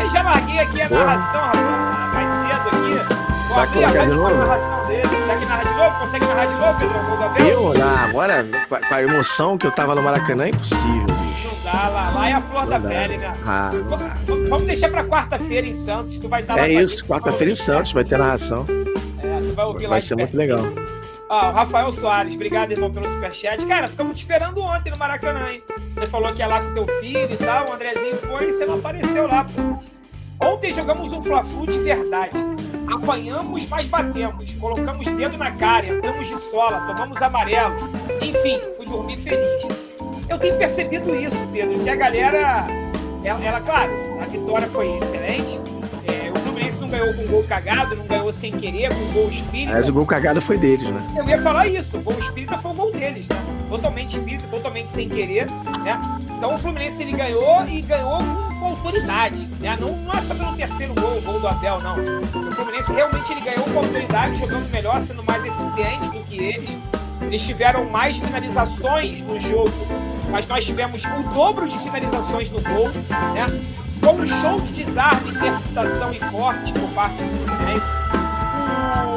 Eu 0.01 0.09
já 0.09 0.21
larguei 0.21 0.59
aqui 0.59 0.81
a 0.81 0.89
narração, 0.89 1.41
rapaz, 1.41 2.13
mais 2.13 2.31
cedo 2.31 2.67
aqui. 2.69 3.17
Vou 3.49 3.59
abrir 3.59 3.83
a 3.83 4.05
narração 4.05 4.87
dele. 4.87 5.01
Quer 5.01 5.39
que 5.39 5.45
narra 5.45 5.63
de 5.63 5.73
novo? 5.73 5.99
Consegue 5.99 6.25
narrar 6.25 6.45
de 6.45 6.55
novo, 6.55 6.79
Pedro? 6.79 7.23
Abel? 7.23 7.47
Eu? 7.47 7.73
Ah, 7.83 8.05
agora, 8.05 8.45
com 8.87 8.95
a 8.95 9.03
emoção 9.03 9.57
que 9.57 9.67
eu 9.67 9.71
tava 9.71 9.93
no 9.95 10.01
Maracanã, 10.01 10.45
é 10.45 10.49
impossível. 10.49 11.26
Não 11.43 11.63
dá, 11.63 11.87
lá, 11.89 12.09
lá 12.11 12.29
é 12.29 12.33
a 12.33 12.41
flor 12.41 12.65
da 12.65 12.79
pele, 12.79 13.17
né? 13.17 13.33
Ah, 13.45 13.71
vamos, 14.49 14.67
deixar 14.67 14.89
pra 14.89 15.03
quarta-feira 15.03 15.67
em 15.67 15.73
Santos, 15.73 16.17
tu 16.19 16.27
vai 16.27 16.41
estar 16.41 16.55
tá 16.55 16.61
lá. 16.61 16.67
É 16.67 16.73
isso, 16.73 17.05
quarta-feira 17.05 17.51
em 17.51 17.55
Santos, 17.55 17.91
vai 17.91 18.03
ter 18.03 18.17
narração. 18.17 18.65
É, 19.19 19.39
tu 19.39 19.53
vai 19.53 19.65
ouvir 19.65 19.79
vai 19.79 19.83
lá. 19.83 19.89
Vai 19.89 20.01
ser 20.01 20.15
muito 20.15 20.35
legal. 20.35 20.59
Ó, 21.29 21.49
o 21.49 21.51
Rafael 21.51 21.91
Soares, 21.91 22.35
obrigado, 22.35 22.71
irmão, 22.71 22.91
pelo 22.91 23.07
superchat. 23.07 23.65
Cara, 23.65 23.87
ficamos 23.87 24.15
te 24.15 24.19
esperando 24.19 24.61
ontem 24.61 24.91
no 24.91 24.97
Maracanã, 24.97 25.51
hein? 25.51 25.61
Você 25.93 26.07
falou 26.07 26.31
que 26.33 26.39
ia 26.39 26.47
lá 26.47 26.61
com 26.61 26.73
teu 26.73 26.87
filho 27.01 27.33
e 27.33 27.37
tal, 27.37 27.69
o 27.69 27.73
Andrezinho 27.73 28.15
foi 28.17 28.47
e 28.47 28.51
você 28.51 28.65
não 28.65 28.75
apareceu 28.75 29.27
lá, 29.27 29.43
pô. 29.43 29.77
Ontem 30.45 30.71
jogamos 30.71 31.11
um 31.11 31.21
Fla-Flu 31.21 31.67
de 31.67 31.79
verdade. 31.79 32.37
Apanhamos, 32.87 33.67
mas 33.67 33.87
batemos. 33.87 34.51
Colocamos 34.53 35.05
dedo 35.05 35.35
na 35.37 35.51
cara, 35.51 35.87
entramos 35.87 36.27
de 36.27 36.37
sola, 36.37 36.81
tomamos 36.81 37.21
amarelo. 37.21 37.75
Enfim, 38.21 38.61
fui 38.77 38.85
dormir 38.85 39.17
feliz. 39.17 39.86
Eu 40.29 40.37
tenho 40.37 40.57
percebido 40.57 41.15
isso, 41.15 41.37
Pedro, 41.51 41.79
que 41.79 41.89
a 41.89 41.95
galera. 41.95 42.65
Ela, 43.23 43.43
ela 43.43 43.61
claro, 43.61 43.91
a 44.21 44.25
vitória 44.25 44.67
foi 44.67 44.97
excelente 44.97 45.59
Fluminense 46.57 46.81
não 46.81 46.89
ganhou 46.89 47.13
com 47.13 47.27
gol 47.27 47.43
cagado, 47.43 47.95
não 47.95 48.05
ganhou 48.05 48.31
sem 48.31 48.51
querer, 48.51 48.89
com 48.89 49.13
gol 49.13 49.29
espírita. 49.29 49.73
Mas 49.73 49.87
o 49.87 49.93
gol 49.93 50.05
cagado 50.05 50.41
foi 50.41 50.57
deles, 50.57 50.87
né? 50.89 51.07
Eu 51.15 51.27
ia 51.27 51.39
falar 51.39 51.67
isso, 51.67 51.97
o 51.97 52.01
gol 52.01 52.17
espírita 52.17 52.57
foi 52.57 52.71
o 52.71 52.73
gol 52.73 52.91
deles, 52.91 53.27
né? 53.27 53.35
Totalmente 53.69 54.17
espírita, 54.17 54.47
totalmente 54.47 54.91
sem 54.91 55.07
querer, 55.07 55.47
né? 55.83 55.99
Então 56.35 56.55
o 56.55 56.57
Fluminense 56.57 57.03
ele 57.03 57.13
ganhou 57.13 57.63
e 57.67 57.81
ganhou 57.81 58.19
com 58.59 58.65
autoridade, 58.65 59.47
né? 59.61 59.77
Não, 59.79 59.95
não 59.97 60.11
é 60.13 60.21
só 60.21 60.33
pelo 60.33 60.55
terceiro 60.55 60.93
gol, 60.95 61.17
o 61.17 61.21
gol 61.21 61.39
do 61.39 61.47
Abel, 61.47 61.79
não. 61.79 61.95
O 61.95 62.51
Fluminense 62.51 62.91
realmente 62.91 63.31
ele 63.31 63.41
ganhou 63.41 63.63
com 63.63 63.79
autoridade, 63.79 64.39
jogando 64.39 64.69
melhor, 64.71 64.99
sendo 64.99 65.23
mais 65.23 65.45
eficiente 65.45 66.09
do 66.09 66.23
que 66.23 66.43
eles. 66.43 66.77
Eles 67.21 67.41
tiveram 67.43 67.85
mais 67.85 68.17
finalizações 68.17 69.21
no 69.21 69.39
jogo, 69.39 69.71
mas 70.29 70.47
nós 70.47 70.65
tivemos 70.65 71.03
o 71.03 71.23
dobro 71.33 71.67
de 71.67 71.77
finalizações 71.79 72.49
no 72.49 72.61
gol, 72.61 72.89
né? 73.33 73.45
Foi 73.99 74.13
um 74.13 74.27
show 74.27 74.59
de 74.61 74.71
desarme, 74.71 75.31
interceptação 75.31 76.13
e 76.13 76.19
corte 76.19 76.71
por 76.73 76.89
parte 76.89 77.23
do 77.23 77.45
Fluminense. 77.45 77.87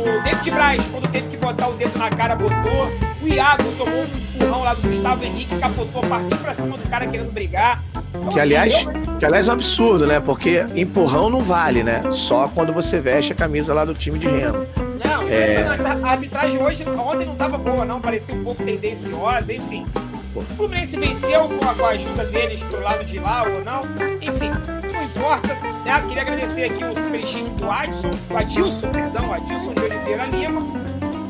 O 0.01 0.23
David 0.25 0.51
Braz, 0.51 0.87
quando 0.87 1.09
teve 1.09 1.29
que 1.29 1.37
botar 1.37 1.69
o 1.69 1.75
dedo 1.75 1.99
na 1.99 2.11
cara, 2.11 2.35
botou. 2.35 2.91
O 3.23 3.29
Iago 3.29 3.71
tomou 3.77 4.03
um 4.03 4.05
empurrão 4.05 4.63
lá 4.63 4.75
do 4.75 4.83
Gustavo 4.83 5.25
Henrique, 5.25 5.55
capotou, 5.59 6.03
partiu 6.03 6.39
pra 6.39 6.55
cima 6.55 6.79
do 6.79 6.89
cara 6.89 7.07
querendo 7.07 7.31
brigar. 7.31 7.83
Então, 8.09 8.33
que, 8.33 8.41
assim, 8.41 8.41
aliás, 8.41 8.75
que 9.19 9.25
aliás 9.25 9.47
é 9.47 9.51
um 9.51 9.55
absurdo, 9.55 10.07
né? 10.07 10.21
Porque 10.21 10.65
empurrão 10.75 11.29
não 11.29 11.43
vale, 11.43 11.83
né? 11.83 12.01
Só 12.13 12.49
quando 12.49 12.73
você 12.73 12.99
veste 12.99 13.33
a 13.33 13.37
camisa 13.37 13.75
lá 13.75 13.85
do 13.85 13.95
time 13.95 14.19
de 14.19 14.27
remo. 14.27 14.67
Não, 15.05 15.29
é... 15.29 15.63
a 16.03 16.11
arbitragem 16.11 16.63
hoje, 16.63 16.85
ontem 16.89 17.27
não 17.27 17.35
tava 17.35 17.59
boa, 17.59 17.85
não. 17.85 18.01
Parecia 18.01 18.35
um 18.35 18.43
pouco 18.43 18.63
tendenciosa, 18.63 19.53
enfim. 19.53 19.87
O 20.35 20.41
Fluminense 20.43 20.97
venceu 20.97 21.49
com 21.49 21.85
a, 21.85 21.89
ajuda 21.89 22.25
deles 22.27 22.63
pro 22.63 22.81
lado 22.81 23.05
de 23.05 23.19
lá 23.19 23.43
ou 23.43 23.65
não. 23.65 23.81
Enfim, 24.21 24.51
não 24.93 25.03
importa. 25.03 25.55
Né? 25.85 26.05
Queria 26.07 26.23
agradecer 26.23 26.65
aqui 26.65 26.85
o 26.85 26.95
super 26.95 27.27
chique 27.27 27.51
do 27.51 27.69
Adson, 27.69 28.11
o 28.31 28.37
Adilson, 28.37 28.91
perdão, 28.91 29.33
Adilson 29.33 29.75
de 29.75 29.83
Oliveira 29.83 30.27
Lima. 30.27 30.63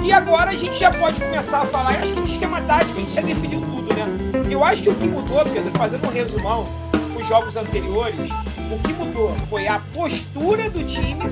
E 0.02 0.12
agora 0.12 0.50
a 0.50 0.56
gente 0.56 0.78
já 0.78 0.90
pode 0.90 1.18
começar 1.18 1.62
a 1.62 1.66
falar. 1.66 1.94
Eu 1.94 2.02
acho 2.02 2.12
que 2.12 2.22
de 2.22 2.30
esquema 2.30 2.60
tático 2.62 2.98
a 2.98 3.00
gente 3.00 3.12
já 3.12 3.22
definiu 3.22 3.62
tudo, 3.62 3.94
né? 3.94 4.06
Eu 4.50 4.62
acho 4.62 4.82
que 4.82 4.90
o 4.90 4.94
que 4.94 5.06
mudou, 5.06 5.44
Pedro, 5.44 5.70
fazendo 5.72 6.06
um 6.06 6.10
resumão 6.10 6.68
os 7.16 7.26
jogos 7.26 7.56
anteriores, 7.56 8.30
o 8.70 8.78
que 8.86 8.92
mudou 8.92 9.32
foi 9.48 9.66
a 9.66 9.80
postura 9.94 10.68
do 10.68 10.84
time, 10.84 11.24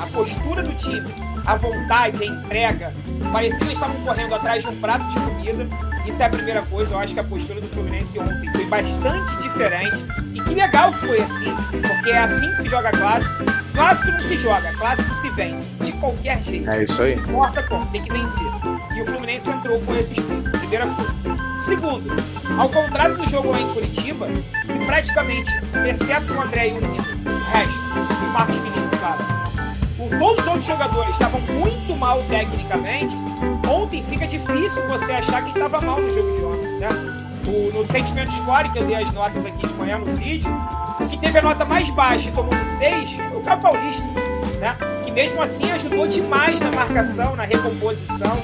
a 0.00 0.06
postura 0.06 0.62
do 0.62 0.74
time, 0.74 1.08
a 1.44 1.56
vontade, 1.56 2.22
a 2.22 2.26
entrega. 2.26 2.94
Parecia 3.32 3.58
que 3.58 3.64
eles 3.64 3.74
estavam 3.74 4.00
correndo 4.02 4.34
atrás 4.34 4.62
de 4.62 4.68
um 4.68 4.76
prato 4.80 5.06
de 5.08 5.20
comida 5.20 5.68
Isso 6.06 6.22
é 6.22 6.26
a 6.26 6.30
primeira 6.30 6.62
coisa. 6.62 6.94
Eu 6.94 6.98
acho 6.98 7.14
que 7.14 7.20
a 7.20 7.24
postura 7.24 7.60
do 7.60 7.68
Fluminense 7.68 8.18
ontem 8.18 8.50
foi 8.52 8.64
bastante 8.66 9.36
diferente. 9.42 10.04
E 10.34 10.40
que 10.40 10.54
legal 10.54 10.92
que 10.92 11.00
foi 11.00 11.20
assim, 11.20 11.54
porque 11.70 12.10
é 12.10 12.18
assim 12.18 12.50
que 12.52 12.62
se 12.62 12.68
joga 12.68 12.90
clássico. 12.92 13.36
Clássico 13.74 14.12
não 14.12 14.20
se 14.20 14.36
joga, 14.38 14.72
clássico 14.78 15.14
se 15.14 15.28
vence. 15.30 15.72
De 15.84 15.92
qualquer 15.92 16.42
jeito. 16.42 16.70
É 16.70 16.84
isso 16.84 17.02
aí. 17.02 17.16
Não 17.16 17.22
importa 17.24 17.62
como, 17.64 17.84
tem 17.86 18.02
que 18.02 18.10
vencer. 18.12 18.46
E 18.96 19.02
o 19.02 19.06
Fluminense 19.06 19.50
entrou 19.50 19.78
com 19.80 19.94
esse 19.94 20.12
espírito. 20.18 20.50
Primeira 20.58 20.86
coisa. 20.86 21.14
Segundo, 21.60 22.12
ao 22.58 22.68
contrário 22.68 23.16
do 23.16 23.28
jogo 23.28 23.50
lá 23.50 23.60
em 23.60 23.68
Curitiba, 23.74 24.26
que 24.26 24.84
praticamente, 24.86 25.50
exceto 25.88 26.32
o 26.32 26.40
André 26.40 26.68
e 26.68 26.72
o 26.72 26.80
Nino, 26.80 27.04
o 27.26 27.50
resto, 27.50 27.82
e 28.22 28.24
o 28.26 28.32
Marcos 28.32 28.56
Felipe, 28.56 28.96
claro, 28.98 29.24
o- 29.98 30.18
todos 30.18 30.38
os 30.40 30.46
outros 30.46 30.66
jogadores 30.66 31.10
estavam 31.12 31.40
muito 31.40 31.96
mal 31.96 32.22
tecnicamente. 32.28 33.14
Ontem 33.68 34.02
fica 34.04 34.26
difícil 34.26 34.86
você 34.86 35.12
achar 35.12 35.42
quem 35.42 35.52
estava 35.52 35.80
mal 35.80 36.00
no 36.00 36.10
jogo 36.10 36.36
de 36.36 36.44
ontem, 36.44 36.78
né? 36.78 36.88
O, 37.46 37.72
no 37.72 37.86
Sentimento 37.86 38.32
Score, 38.32 38.70
que 38.70 38.78
eu 38.78 38.86
dei 38.86 38.96
as 38.96 39.12
notas 39.12 39.44
aqui 39.44 39.66
de 39.66 39.74
manhã 39.74 39.98
no 39.98 40.06
vídeo, 40.16 40.50
o 41.00 41.06
que 41.08 41.18
teve 41.18 41.38
a 41.38 41.42
nota 41.42 41.64
mais 41.64 41.90
baixa 41.90 42.28
e 42.28 42.32
tomou 42.32 42.54
um 42.54 42.64
6 42.64 43.10
foi 43.12 43.36
o 43.36 43.42
Caio 43.42 43.60
Paulista, 43.60 44.04
né? 44.60 44.76
Que 45.04 45.10
mesmo 45.10 45.42
assim 45.42 45.70
ajudou 45.72 46.06
demais 46.06 46.60
na 46.60 46.70
marcação, 46.70 47.36
na 47.36 47.44
recomposição. 47.44 48.40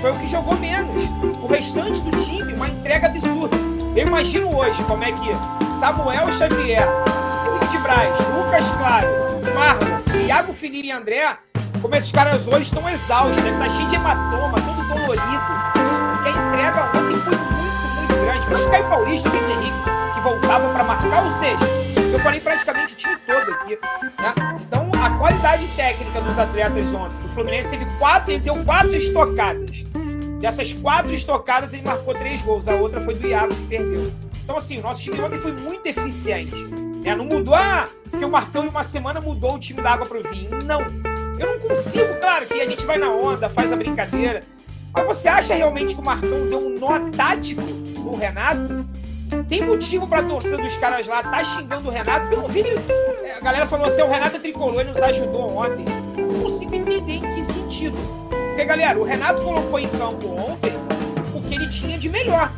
Foi 0.00 0.10
o 0.10 0.18
que 0.18 0.26
jogou 0.26 0.56
menos. 0.58 1.04
O 1.42 1.46
restante 1.46 2.00
do 2.00 2.10
time, 2.24 2.52
uma 2.54 2.68
entrega 2.68 3.06
absurda. 3.06 3.56
Eu 3.94 4.06
imagino 4.06 4.54
hoje 4.56 4.82
como 4.84 5.04
é 5.04 5.12
que 5.12 5.70
Samuel 5.78 6.32
Xavier, 6.32 6.88
Felipe 7.44 7.78
Braz, 7.78 8.18
Lucas 8.34 8.64
Claro, 8.78 9.08
Marlon, 9.54 10.26
Iago 10.26 10.52
Felipe 10.52 10.88
e 10.88 10.90
André, 10.90 11.36
como 11.82 11.96
esses 11.96 12.12
caras 12.12 12.46
hoje 12.46 12.62
estão 12.62 12.88
exaustos, 12.88 13.42
né? 13.42 13.58
Tá 13.58 13.68
cheio 13.68 13.88
de 13.88 13.96
hematoma, 13.96 14.54
todo 14.60 14.88
dolorido. 14.88 15.42
Porque 16.12 16.28
a 16.28 16.30
entrega 16.30 16.84
ontem 16.86 17.18
foi 17.18 17.36
muito, 17.36 17.86
muito 17.96 18.24
grande. 18.24 18.46
Mas 18.48 18.64
o 18.64 18.70
Caio 18.70 18.88
Paulista, 18.88 19.28
Luiz 19.28 19.48
Henrique, 19.48 19.78
que 20.14 20.20
voltavam 20.20 20.72
para 20.72 20.84
marcar, 20.84 21.24
ou 21.24 21.30
seja, 21.30 21.64
eu 22.12 22.20
falei 22.20 22.40
praticamente 22.40 22.94
o 22.94 22.96
time 22.96 23.16
todo 23.26 23.50
aqui. 23.50 23.78
Né? 24.18 24.34
Então, 24.60 24.90
a 25.02 25.10
qualidade 25.18 25.66
técnica 25.76 26.20
dos 26.20 26.38
atletas 26.38 26.94
ontem, 26.94 27.16
o 27.26 27.28
Fluminense 27.34 27.70
teve 27.70 27.84
quatro, 27.98 28.30
ele 28.30 28.40
deu 28.40 28.64
quatro 28.64 28.94
estocadas. 28.94 29.84
Dessas 30.40 30.72
quatro 30.72 31.12
estocadas, 31.12 31.74
ele 31.74 31.82
marcou 31.82 32.14
três 32.14 32.40
gols. 32.42 32.68
A 32.68 32.74
outra 32.74 33.00
foi 33.00 33.14
do 33.14 33.26
Iago, 33.26 33.54
que 33.54 33.66
perdeu. 33.66 34.12
Então, 34.44 34.56
assim, 34.56 34.78
o 34.78 34.82
nosso 34.82 35.02
time 35.02 35.20
ontem 35.20 35.38
foi 35.38 35.52
muito 35.52 35.86
eficiente. 35.86 36.54
né? 37.04 37.14
Não 37.16 37.24
mudou, 37.24 37.54
ah, 37.54 37.88
porque 38.10 38.24
o 38.24 38.30
Marcão 38.30 38.64
em 38.64 38.68
uma 38.68 38.82
semana 38.82 39.20
mudou 39.20 39.54
o 39.54 39.58
time 39.58 39.80
da 39.80 39.92
água 39.92 40.06
pro 40.06 40.22
vinho. 40.22 40.50
Não. 40.64 41.11
Eu 41.38 41.46
não 41.58 41.68
consigo, 41.68 42.14
claro, 42.20 42.46
que 42.46 42.60
a 42.60 42.68
gente 42.68 42.84
vai 42.84 42.98
na 42.98 43.08
onda, 43.10 43.48
faz 43.48 43.72
a 43.72 43.76
brincadeira. 43.76 44.42
Mas 44.94 45.06
você 45.06 45.28
acha 45.28 45.54
realmente 45.54 45.94
que 45.94 46.00
o 46.00 46.04
Marcão 46.04 46.48
deu 46.48 46.58
um 46.58 46.78
nó 46.78 46.98
tático 47.10 47.62
no 47.62 48.14
Renato? 48.16 48.84
Tem 49.48 49.62
motivo 49.64 50.06
pra 50.06 50.22
torcida 50.22 50.58
dos 50.58 50.76
caras 50.76 51.06
lá 51.06 51.22
tá 51.22 51.42
xingando 51.42 51.88
o 51.88 51.90
Renato? 51.92 52.32
Eu 52.32 52.42
não 52.42 52.48
vi. 52.48 52.60
ele- 52.60 52.78
A 53.36 53.40
galera 53.42 53.66
falou 53.66 53.86
assim: 53.86 54.02
o 54.02 54.08
Renato 54.10 54.36
é 54.36 54.38
tricolor, 54.38 54.80
ele 54.80 54.90
nos 54.90 55.02
ajudou 55.02 55.56
ontem. 55.56 55.84
Eu 56.18 56.26
não 56.26 56.40
consigo 56.42 56.74
entender 56.74 57.14
em 57.14 57.34
que 57.34 57.42
sentido. 57.42 57.96
Porque, 58.48 58.64
galera, 58.66 58.98
o 58.98 59.02
Renato 59.02 59.40
colocou 59.42 59.78
em 59.78 59.88
campo 59.88 60.26
ontem 60.28 60.72
o 61.34 61.40
que 61.40 61.54
ele 61.54 61.68
tinha 61.70 61.96
de 61.96 62.10
melhor. 62.10 62.52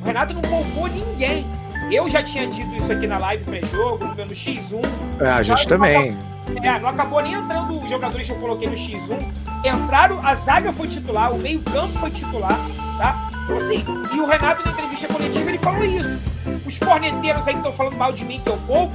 O 0.00 0.04
Renato 0.04 0.32
não 0.32 0.42
poupou 0.42 0.86
ninguém. 0.86 1.44
Eu 1.90 2.08
já 2.08 2.22
tinha 2.22 2.46
dito 2.46 2.72
isso 2.76 2.92
aqui 2.92 3.08
na 3.08 3.18
live 3.18 3.42
pré-jogo, 3.42 4.04
no 4.04 4.14
no 4.14 4.32
X1. 4.32 4.80
É, 5.20 5.26
a 5.28 5.42
gente 5.42 5.66
também. 5.66 6.16
É, 6.62 6.78
não 6.78 6.88
acabou 6.88 7.22
nem 7.22 7.34
entrando 7.34 7.80
os 7.80 7.88
jogadores 7.88 8.26
que 8.26 8.32
eu 8.32 8.38
coloquei 8.38 8.68
no 8.68 8.74
X1. 8.74 9.18
Entraram, 9.64 10.24
a 10.24 10.34
zaga 10.34 10.72
foi 10.72 10.88
titular, 10.88 11.32
o 11.32 11.38
meio-campo 11.38 11.98
foi 11.98 12.10
titular, 12.10 12.58
tá? 12.98 13.30
Então, 13.44 13.56
assim, 13.56 13.84
e 14.12 14.20
o 14.20 14.26
Renato 14.26 14.64
na 14.64 14.72
entrevista 14.72 15.08
coletiva 15.08 15.48
ele 15.48 15.58
falou 15.58 15.84
isso. 15.84 16.20
Os 16.66 16.78
corneteiros 16.78 17.46
aí 17.46 17.54
que 17.54 17.60
estão 17.60 17.72
falando 17.72 17.96
mal 17.96 18.12
de 18.12 18.24
mim 18.24 18.40
que 18.40 18.48
eu 18.48 18.56
poupo, 18.66 18.94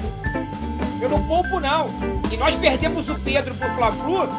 eu 1.02 1.10
não 1.10 1.24
poupo, 1.28 1.60
não. 1.60 1.90
E 2.32 2.38
nós 2.38 2.56
perdemos 2.56 3.10
o 3.10 3.16
Pedro 3.16 3.54
pro 3.56 3.70
Fla-Flu 3.72 4.30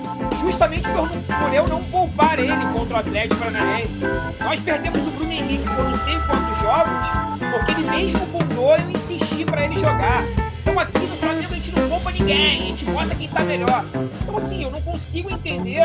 justamente 0.40 0.88
por, 0.90 1.08
por 1.08 1.54
eu 1.54 1.66
não 1.68 1.82
poupar 1.84 2.38
ele 2.38 2.66
contra 2.74 2.96
o 2.96 3.00
Atlético 3.00 3.36
Paranaense. 3.36 4.00
Nós 4.40 4.60
perdemos 4.60 5.06
o 5.06 5.10
Bruno 5.10 5.32
Henrique 5.32 5.64
por 5.64 5.84
não 5.84 5.96
sei 5.96 6.18
quantos 6.20 6.58
jogos, 6.60 7.06
porque 7.52 7.72
ele 7.72 7.90
mesmo 7.90 8.26
dor 8.56 8.80
eu 8.80 8.90
insisti 8.90 9.44
para 9.44 9.64
ele 9.64 9.76
jogar. 9.76 10.24
Então 10.66 10.80
aqui 10.80 11.06
no 11.06 11.16
Flamengo 11.16 11.46
a 11.48 11.54
gente 11.54 11.70
não 11.70 11.88
poupa 11.88 12.10
ninguém, 12.10 12.46
a 12.46 12.66
gente 12.66 12.84
bota 12.86 13.14
quem 13.14 13.28
tá 13.28 13.44
melhor. 13.44 13.84
Então 14.20 14.36
assim, 14.36 14.64
eu 14.64 14.70
não 14.72 14.82
consigo 14.82 15.32
entender 15.32 15.82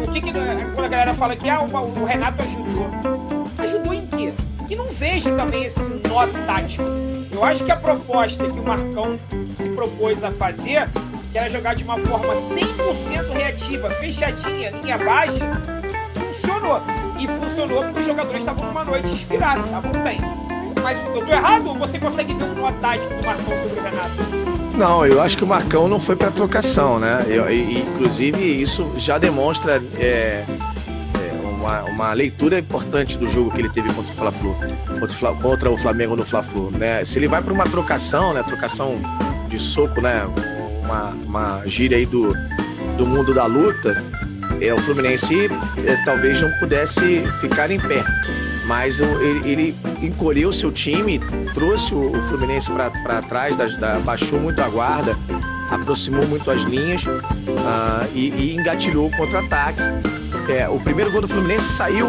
o 0.00 0.08
que, 0.08 0.20
que 0.20 0.30
quando 0.32 0.84
a 0.84 0.88
galera 0.88 1.12
fala 1.14 1.34
que 1.34 1.48
ah, 1.48 1.62
o, 1.62 2.00
o 2.00 2.04
Renato 2.04 2.40
ajudou. 2.40 2.90
Ajudou 3.58 3.92
em 3.92 4.06
quê? 4.06 4.32
E 4.70 4.76
não 4.76 4.86
vejo 4.86 5.34
também 5.34 5.64
esse 5.64 5.90
nó 6.08 6.28
tático. 6.46 6.84
Eu 7.32 7.44
acho 7.44 7.64
que 7.64 7.72
a 7.72 7.76
proposta 7.76 8.48
que 8.48 8.60
o 8.60 8.62
Marcão 8.62 9.18
se 9.52 9.68
propôs 9.70 10.22
a 10.22 10.30
fazer, 10.30 10.88
que 11.32 11.36
era 11.36 11.50
jogar 11.50 11.74
de 11.74 11.82
uma 11.82 11.98
forma 11.98 12.32
100% 12.34 13.32
reativa, 13.32 13.90
fechadinha, 13.90 14.70
linha 14.70 14.96
baixa, 14.96 15.50
funcionou. 16.14 16.80
E 17.18 17.26
funcionou 17.26 17.82
porque 17.82 17.98
os 17.98 18.06
jogadores 18.06 18.38
estavam 18.38 18.64
numa 18.66 18.84
noite 18.84 19.10
inspirados, 19.10 19.64
estavam 19.64 19.90
bem. 20.04 20.49
Mas 20.82 20.98
eu 21.04 21.24
tô 21.24 21.32
errado 21.32 21.68
ou 21.68 21.78
você 21.78 21.98
consegue 21.98 22.34
ver 22.34 22.44
um 22.44 22.72
tático 22.80 23.14
do 23.14 23.26
Marcão 23.26 23.56
sobre 23.56 23.80
o 23.80 23.82
Renato? 23.82 24.50
Não, 24.76 25.04
eu 25.04 25.20
acho 25.20 25.36
que 25.36 25.44
o 25.44 25.46
Marcão 25.46 25.86
não 25.88 26.00
foi 26.00 26.16
para 26.16 26.30
trocação, 26.30 26.98
né? 26.98 27.24
Eu, 27.28 27.50
e, 27.50 27.80
inclusive, 27.80 28.40
isso 28.40 28.90
já 28.96 29.18
demonstra 29.18 29.82
é, 29.98 30.44
é, 30.46 30.46
uma, 31.58 31.82
uma 31.82 32.12
leitura 32.14 32.58
importante 32.58 33.18
do 33.18 33.28
jogo 33.28 33.50
que 33.50 33.60
ele 33.60 33.68
teve 33.68 33.92
contra 33.92 34.10
o 34.10 34.16
Fla-Flu, 34.16 34.56
contra, 34.98 35.34
contra 35.34 35.70
o 35.70 35.76
Flamengo 35.76 36.16
no 36.16 36.24
Fla-Flu, 36.24 36.70
né? 36.70 37.04
Se 37.04 37.18
ele 37.18 37.28
vai 37.28 37.42
para 37.42 37.52
uma 37.52 37.68
trocação, 37.68 38.32
né? 38.32 38.42
Trocação 38.42 38.98
de 39.48 39.58
soco, 39.58 40.00
né? 40.00 40.26
Uma, 40.82 41.10
uma 41.26 41.62
gíria 41.66 41.98
aí 41.98 42.06
do, 42.06 42.32
do 42.96 43.04
mundo 43.04 43.34
da 43.34 43.44
luta, 43.44 44.02
é, 44.62 44.72
o 44.72 44.78
Fluminense 44.78 45.50
é, 45.86 45.96
talvez 46.04 46.40
não 46.40 46.50
pudesse 46.58 47.22
ficar 47.40 47.70
em 47.70 47.78
pé. 47.78 48.02
Mas 48.70 49.00
ele, 49.00 49.50
ele 49.50 49.76
encolheu 50.00 50.52
seu 50.52 50.70
time, 50.70 51.18
trouxe 51.54 51.92
o, 51.92 52.16
o 52.16 52.22
Fluminense 52.28 52.70
para 52.70 53.20
trás, 53.20 53.56
da, 53.56 53.66
da- 53.66 53.98
baixou 53.98 54.38
muito 54.38 54.62
a 54.62 54.68
guarda, 54.68 55.18
aproximou 55.68 56.24
muito 56.28 56.48
as 56.48 56.62
linhas 56.62 57.02
ah, 57.66 58.06
e, 58.14 58.28
e 58.28 58.54
engatilhou 58.56 59.08
o 59.08 59.16
contra-ataque. 59.16 59.82
É, 60.48 60.68
o 60.68 60.78
primeiro 60.78 61.10
gol 61.10 61.20
do 61.20 61.26
Fluminense 61.26 61.66
saiu 61.72 62.06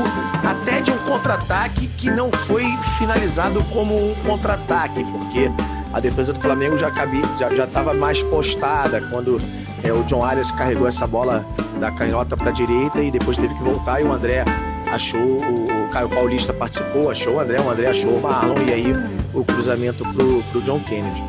até 0.47 0.81
de 0.81 0.91
um 0.91 0.97
contra-ataque 0.99 1.87
que 1.97 2.11
não 2.11 2.29
foi 2.45 2.63
finalizado 2.99 3.63
como 3.73 3.95
um 3.95 4.13
contra-ataque, 4.23 5.03
porque 5.05 5.49
a 5.91 5.99
defesa 5.99 6.31
do 6.31 6.39
Flamengo 6.39 6.77
já 6.77 6.91
cabia, 6.91 7.23
já 7.39 7.49
já 7.55 7.63
estava 7.63 7.91
mais 7.95 8.21
postada 8.21 9.01
quando 9.09 9.41
é, 9.83 9.91
o 9.91 10.03
John 10.03 10.23
Arias 10.23 10.51
carregou 10.51 10.87
essa 10.87 11.07
bola 11.07 11.43
da 11.79 11.89
canhota 11.89 12.37
para 12.37 12.49
a 12.51 12.53
direita 12.53 13.01
e 13.01 13.09
depois 13.09 13.35
teve 13.35 13.51
que 13.55 13.63
voltar 13.63 13.99
e 13.99 14.03
o 14.03 14.11
André 14.11 14.45
achou, 14.91 15.19
o, 15.19 15.89
Caio 15.91 16.09
Paulista 16.09 16.53
participou, 16.53 17.09
achou 17.09 17.35
o 17.35 17.39
André, 17.39 17.59
o 17.59 17.69
André 17.69 17.87
achou 17.87 18.11
o 18.11 18.21
Marlon 18.21 18.55
e 18.67 18.73
aí 18.73 18.93
o 19.33 19.43
cruzamento 19.43 20.03
pro, 20.13 20.43
pro 20.43 20.61
John 20.61 20.79
Kennedy. 20.81 21.23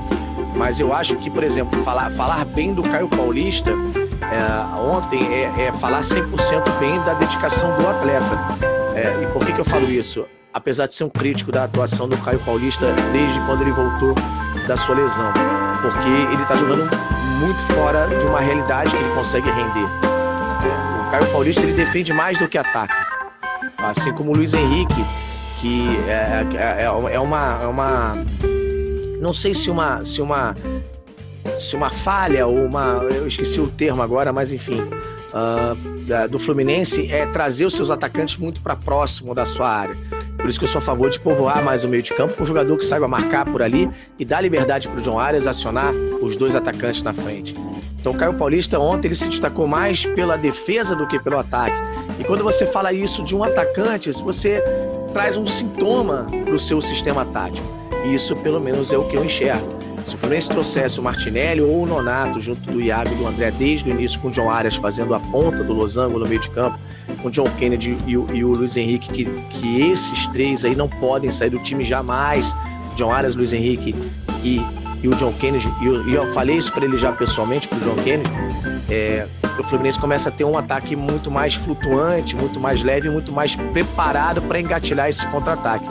Mas 0.55 0.79
eu 0.79 0.93
acho 0.93 1.17
que, 1.17 1.31
por 1.31 1.43
exemplo, 1.43 1.83
falar, 1.83 2.11
falar 2.11 2.45
bem 2.45 2.75
do 2.75 2.83
Caio 2.83 3.09
Paulista 3.09 3.71
é, 3.71 4.79
ontem 4.79 5.27
é, 5.35 5.67
é 5.67 5.73
falar 5.73 6.01
100% 6.01 6.79
bem 6.79 7.01
da 7.05 7.15
dedicação 7.15 7.77
do 7.79 7.89
atleta. 7.89 8.27
É, 8.95 9.23
e 9.23 9.27
por 9.33 9.45
que, 9.45 9.53
que 9.53 9.61
eu 9.61 9.65
falo 9.65 9.91
isso? 9.91 10.27
Apesar 10.53 10.87
de 10.87 10.95
ser 10.95 11.05
um 11.05 11.09
crítico 11.09 11.51
da 11.51 11.65
atuação 11.65 12.09
do 12.09 12.17
Caio 12.19 12.39
Paulista 12.41 12.87
desde 13.13 13.41
quando 13.41 13.63
ele 13.63 13.73
voltou 13.73 14.15
da 14.67 14.77
sua 14.77 14.95
lesão. 14.95 15.33
Porque 15.81 16.09
ele 16.09 16.43
está 16.43 16.55
jogando 16.57 16.89
muito 17.41 17.61
fora 17.75 18.07
de 18.07 18.27
uma 18.27 18.41
realidade 18.41 18.91
que 18.91 18.97
ele 18.97 19.15
consegue 19.15 19.51
render. 19.51 19.89
O 21.01 21.11
Caio 21.11 21.27
Paulista 21.33 21.63
ele 21.63 21.73
defende 21.73 22.13
mais 22.13 22.39
do 22.39 22.49
que 22.49 22.59
ataca. 22.59 23.12
Assim 23.85 24.13
como 24.13 24.33
o 24.33 24.37
Luiz 24.37 24.53
Henrique, 24.53 25.05
que 25.61 25.89
é, 26.09 26.81
é, 26.81 26.85
é 26.85 26.91
uma, 27.21 27.59
é 27.63 27.67
uma. 27.67 28.15
Não 29.21 29.33
sei 29.33 29.55
se 29.55 29.71
uma. 29.71 30.05
Se 30.05 30.21
uma 30.23 30.57
se 31.59 31.77
uma 31.77 31.91
falha 31.91 32.47
ou 32.47 32.65
uma. 32.65 33.03
Eu 33.11 33.27
esqueci 33.29 33.61
o 33.61 33.67
termo 33.69 34.03
agora, 34.03 34.33
mas 34.33 34.53
enfim. 34.53 34.81
ah, 35.35 35.75
da- 36.07 36.27
do 36.27 36.39
Fluminense 36.39 37.11
é 37.11 37.27
trazer 37.27 37.65
os 37.65 37.75
seus 37.75 37.91
atacantes 37.91 38.37
muito 38.37 38.61
para 38.61 38.75
próximo 38.77 39.35
da 39.35 39.45
sua 39.47 39.69
área. 39.69 39.97
Por 40.43 40.51
isso 40.51 40.59
que 40.59 40.65
eu 40.65 40.69
sou 40.69 40.81
a 40.81 40.83
favor 40.83 41.09
de 41.09 41.21
povoar 41.21 41.65
mais 41.65 41.85
o 41.85 41.89
meio 41.89 42.03
de 42.03 42.13
campo 42.13 42.35
com 42.35 42.43
um 42.43 42.47
jogador 42.47 42.77
que 42.77 42.85
saiba 42.85 43.07
marcar 43.07 43.45
por 43.45 43.63
ali 43.63 43.89
e 44.19 44.25
dar 44.25 44.41
liberdade 44.41 44.89
para 44.89 44.99
o 44.99 45.01
John 45.01 45.17
Arias 45.17 45.47
acionar 45.47 45.95
os 46.21 46.35
dois 46.35 46.57
atacantes 46.57 47.01
na 47.01 47.13
frente. 47.13 47.55
Então 48.01 48.11
o 48.11 48.17
Caio 48.17 48.35
Paulista 48.35 48.77
ontem 48.81 49.07
ele 49.07 49.15
se 49.15 49.29
destacou 49.29 49.69
mais 49.69 50.05
pela 50.05 50.37
defesa 50.37 50.97
do 50.97 51.07
que 51.07 51.21
pelo 51.21 51.39
ataque. 51.39 51.77
E 52.19 52.25
quando 52.25 52.43
você 52.43 52.67
fala 52.67 52.93
isso 52.93 53.23
de 53.23 53.37
um 53.37 53.45
atacante, 53.45 54.11
você 54.11 54.61
traz 55.13 55.37
um 55.37 55.47
sintoma 55.47 56.27
para 56.45 56.55
o 56.55 56.59
seu 56.59 56.83
sistema 56.83 57.25
tático. 57.25 57.67
E 58.05 58.13
isso 58.13 58.35
pelo 58.35 58.61
menos 58.61 58.93
é 58.93 58.99
o 58.99 59.05
que 59.05 59.17
eu 59.17 59.25
enxergo. 59.25 59.82
Se 60.13 60.17
o 60.17 60.19
Fluminense 60.19 60.51
trouxesse 60.51 61.01
o 61.01 61.03
Martinelli 61.03 61.63
ou 61.63 61.85
o 61.85 61.87
Nonato 61.87 62.39
junto 62.39 62.71
do 62.71 62.83
Iago 62.83 63.11
e 63.13 63.15
do 63.15 63.27
André 63.27 63.51
desde 63.51 63.89
o 63.89 63.95
início 63.95 64.21
com 64.21 64.29
o 64.29 64.31
John 64.31 64.51
Arias 64.51 64.77
fazendo 64.77 65.15
a 65.15 65.21
ponta 65.21 65.65
do 65.65 65.73
losango 65.73 66.19
no 66.19 66.29
meio 66.29 66.39
de 66.39 66.51
campo, 66.51 66.79
com 67.23 67.29
o 67.29 67.31
John 67.31 67.49
Kennedy 67.59 67.97
e 68.07 68.19
o, 68.19 68.27
e 68.31 68.45
o 68.45 68.49
Luiz 68.49 68.77
Henrique, 68.77 69.11
que, 69.11 69.25
que 69.25 69.81
esses 69.91 70.29
três 70.29 70.67
aí 70.67 70.77
não 70.77 70.87
podem 70.87 71.31
sair 71.31 71.49
do 71.49 71.59
time 71.61 71.83
jamais. 71.83 72.55
John 72.95 73.11
Arias, 73.11 73.35
Luiz 73.35 73.55
Henrique 73.55 73.95
e, 74.45 74.61
e 75.03 75.09
o 75.09 75.15
John 75.15 75.33
Kennedy, 75.33 75.67
e 75.81 75.87
eu, 75.87 76.07
e 76.07 76.13
eu 76.13 76.31
falei 76.33 76.59
isso 76.59 76.71
para 76.71 76.85
ele 76.85 76.99
já 76.99 77.11
pessoalmente, 77.13 77.67
para 77.67 77.79
o 77.79 77.81
John 77.81 78.03
Kennedy, 78.03 78.31
é, 78.91 79.27
o 79.59 79.63
Fluminense 79.63 79.99
começa 79.99 80.29
a 80.29 80.33
ter 80.33 80.45
um 80.45 80.59
ataque 80.59 80.95
muito 80.95 81.31
mais 81.31 81.55
flutuante, 81.55 82.37
muito 82.37 82.61
mais 82.61 82.83
leve, 82.83 83.09
muito 83.09 83.33
mais 83.33 83.57
preparado 83.57 84.43
para 84.43 84.61
engatilhar 84.61 85.09
esse 85.09 85.27
contra-ataque. 85.29 85.89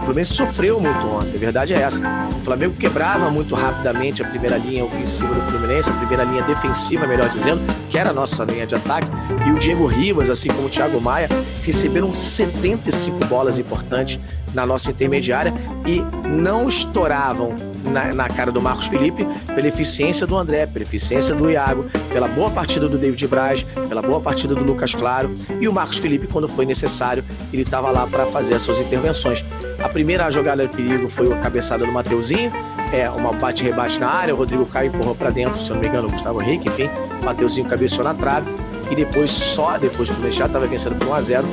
O 0.00 0.04
Fluminense 0.04 0.32
sofreu 0.32 0.80
muito 0.80 1.06
ontem, 1.06 1.36
a 1.36 1.38
verdade 1.38 1.74
é 1.74 1.78
essa. 1.78 2.00
O 2.34 2.44
Flamengo 2.44 2.74
quebrava 2.74 3.30
muito 3.30 3.54
rapidamente 3.54 4.22
a 4.22 4.28
primeira 4.28 4.56
linha 4.56 4.84
ofensiva 4.84 5.32
do 5.32 5.40
Fluminense, 5.50 5.90
a 5.90 5.92
primeira 5.92 6.24
linha 6.24 6.42
defensiva, 6.42 7.06
melhor 7.06 7.28
dizendo, 7.28 7.60
que 7.88 7.98
era 7.98 8.10
a 8.10 8.12
nossa 8.12 8.42
linha 8.44 8.66
de 8.66 8.74
ataque. 8.74 9.08
E 9.46 9.50
o 9.50 9.58
Diego 9.58 9.86
Ribas, 9.86 10.30
assim 10.30 10.48
como 10.48 10.66
o 10.66 10.70
Thiago 10.70 11.00
Maia, 11.00 11.28
receberam 11.62 12.12
75 12.12 13.26
bolas 13.26 13.58
importantes 13.58 14.18
na 14.54 14.64
nossa 14.66 14.90
intermediária 14.90 15.52
e 15.86 16.02
não 16.26 16.68
estouravam 16.68 17.54
na, 17.84 18.14
na, 18.14 18.28
cara 18.28 18.52
do 18.52 18.60
Marcos 18.60 18.86
Felipe 18.86 19.26
pela 19.54 19.66
eficiência 19.66 20.26
do 20.26 20.36
André, 20.36 20.66
pela 20.66 20.82
eficiência 20.82 21.34
do 21.34 21.50
Iago, 21.50 21.86
pela 22.12 22.28
boa 22.28 22.50
partida 22.50 22.88
do 22.88 22.98
David 22.98 23.26
Braz, 23.26 23.62
pela 23.88 24.02
boa 24.02 24.20
partida 24.20 24.54
do 24.54 24.62
Lucas 24.62 24.94
Claro. 24.94 25.34
E 25.60 25.68
o 25.68 25.72
Marcos 25.72 25.98
Felipe, 25.98 26.26
quando 26.26 26.48
foi 26.48 26.66
necessário, 26.66 27.24
ele 27.52 27.62
estava 27.62 27.90
lá 27.90 28.06
para 28.06 28.26
fazer 28.26 28.54
as 28.54 28.62
suas 28.62 28.78
intervenções. 28.78 29.44
A 29.82 29.88
primeira 29.88 30.30
jogada 30.30 30.66
de 30.66 30.76
perigo 30.76 31.08
foi 31.08 31.32
a 31.32 31.36
cabeçada 31.38 31.86
do 31.86 31.92
Mateuzinho, 31.92 32.52
é 32.92 33.08
uma 33.08 33.32
bate-rebate 33.32 33.98
na 33.98 34.08
área, 34.08 34.34
o 34.34 34.36
Rodrigo 34.36 34.66
Caio 34.66 34.88
empurrou 34.88 35.14
para 35.14 35.30
dentro, 35.30 35.58
se 35.60 35.70
não 35.70 35.78
me 35.78 35.86
engano, 35.86 36.08
o 36.08 36.10
Gustavo 36.10 36.42
Henrique, 36.42 36.68
enfim, 36.68 36.90
Mateuzinho 37.24 37.68
cabeceou 37.68 38.04
na 38.04 38.14
trave. 38.14 38.50
E 38.90 38.94
depois, 38.96 39.30
só 39.30 39.78
depois 39.78 40.08
que 40.08 40.12
o 40.12 40.16
Fluminense 40.16 40.38
já 40.38 40.46
estava 40.46 40.66
vencendo 40.66 40.96
por 40.96 41.08
1 41.08 41.14
a 41.14 41.22
0 41.22 41.48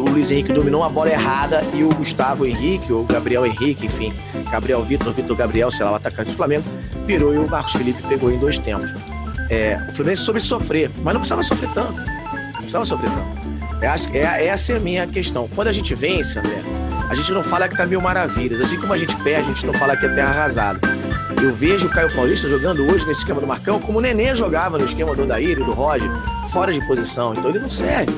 o 0.00 0.04
Luiz 0.08 0.30
Henrique 0.30 0.52
dominou 0.52 0.82
uma 0.82 0.90
bola 0.90 1.10
errada 1.10 1.62
e 1.74 1.82
o 1.82 1.88
Gustavo 1.88 2.46
Henrique, 2.46 2.92
ou 2.92 3.04
Gabriel 3.04 3.46
Henrique, 3.46 3.86
enfim, 3.86 4.12
Gabriel 4.50 4.82
Vitor, 4.82 5.12
Vitor 5.12 5.36
Gabriel, 5.36 5.70
sei 5.70 5.84
lá, 5.84 5.92
o 5.92 5.94
atacante 5.94 6.30
do 6.30 6.36
Flamengo, 6.36 6.64
virou 7.06 7.34
e 7.34 7.38
o 7.38 7.48
Marcos 7.48 7.72
Felipe 7.72 8.02
pegou 8.08 8.30
em 8.30 8.38
dois 8.38 8.58
tempos. 8.58 8.92
É, 9.50 9.78
o 9.88 9.94
Fluminense 9.94 10.22
soube 10.22 10.40
sofrer, 10.40 10.90
mas 11.02 11.14
não 11.14 11.20
precisava 11.20 11.42
sofrer 11.42 11.70
tanto. 11.72 11.94
Não 11.94 12.52
precisava 12.54 12.84
sofrer 12.84 13.10
tanto. 13.10 13.46
É, 13.82 14.18
é, 14.18 14.46
essa 14.46 14.72
é 14.72 14.76
a 14.76 14.80
minha 14.80 15.06
questão. 15.06 15.48
Quando 15.54 15.68
a 15.68 15.72
gente 15.72 15.94
vence, 15.94 16.38
André, 16.38 16.62
a 17.08 17.14
gente 17.14 17.32
não 17.32 17.42
fala 17.42 17.68
que 17.68 17.76
tá 17.76 17.86
mil 17.86 18.00
maravilhas. 18.00 18.60
Assim 18.60 18.78
como 18.78 18.92
a 18.92 18.98
gente 18.98 19.14
perde, 19.16 19.50
a 19.50 19.52
gente 19.52 19.66
não 19.66 19.74
fala 19.74 19.96
que 19.96 20.06
é 20.06 20.08
terra 20.08 20.30
arrasada. 20.30 20.80
Eu 21.40 21.54
vejo 21.54 21.86
o 21.86 21.90
Caio 21.90 22.12
Paulista 22.14 22.48
jogando 22.48 22.82
hoje 22.82 23.06
nesse 23.06 23.20
esquema 23.20 23.40
do 23.40 23.46
Marcão, 23.46 23.78
como 23.78 23.98
o 23.98 24.00
Nenê 24.00 24.34
jogava 24.34 24.78
no 24.78 24.84
esquema 24.84 25.14
do 25.14 25.22
e 25.38 25.54
do 25.54 25.72
Roger, 25.72 26.10
fora 26.50 26.72
de 26.72 26.84
posição. 26.86 27.34
Então 27.34 27.50
ele 27.50 27.58
não 27.58 27.70
serve. 27.70 28.12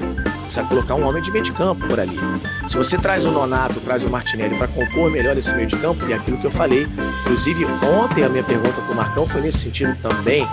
Precisa 0.49 0.64
colocar 0.64 0.94
um 0.94 1.07
homem 1.07 1.22
de 1.22 1.30
meio 1.30 1.44
de 1.44 1.53
campo 1.53 1.86
por 1.86 2.01
ali. 2.01 2.18
Se 2.66 2.74
você 2.74 2.96
traz 2.96 3.26
o 3.26 3.30
Nonato, 3.30 3.78
traz 3.80 4.03
o 4.03 4.09
Martinelli 4.09 4.57
para 4.57 4.66
compor 4.66 5.11
melhor 5.11 5.36
esse 5.36 5.55
meio 5.55 5.66
de 5.66 5.76
campo, 5.76 6.09
e 6.09 6.12
é 6.14 6.16
aquilo 6.16 6.38
que 6.38 6.46
eu 6.46 6.51
falei, 6.51 6.88
inclusive 7.20 7.66
ontem 7.66 8.24
a 8.24 8.30
minha 8.30 8.42
pergunta 8.42 8.80
para 8.80 8.90
o 8.90 8.96
Marcão 8.96 9.28
foi 9.28 9.42
nesse 9.42 9.59
sentido 9.59 9.94
também. 10.01 10.49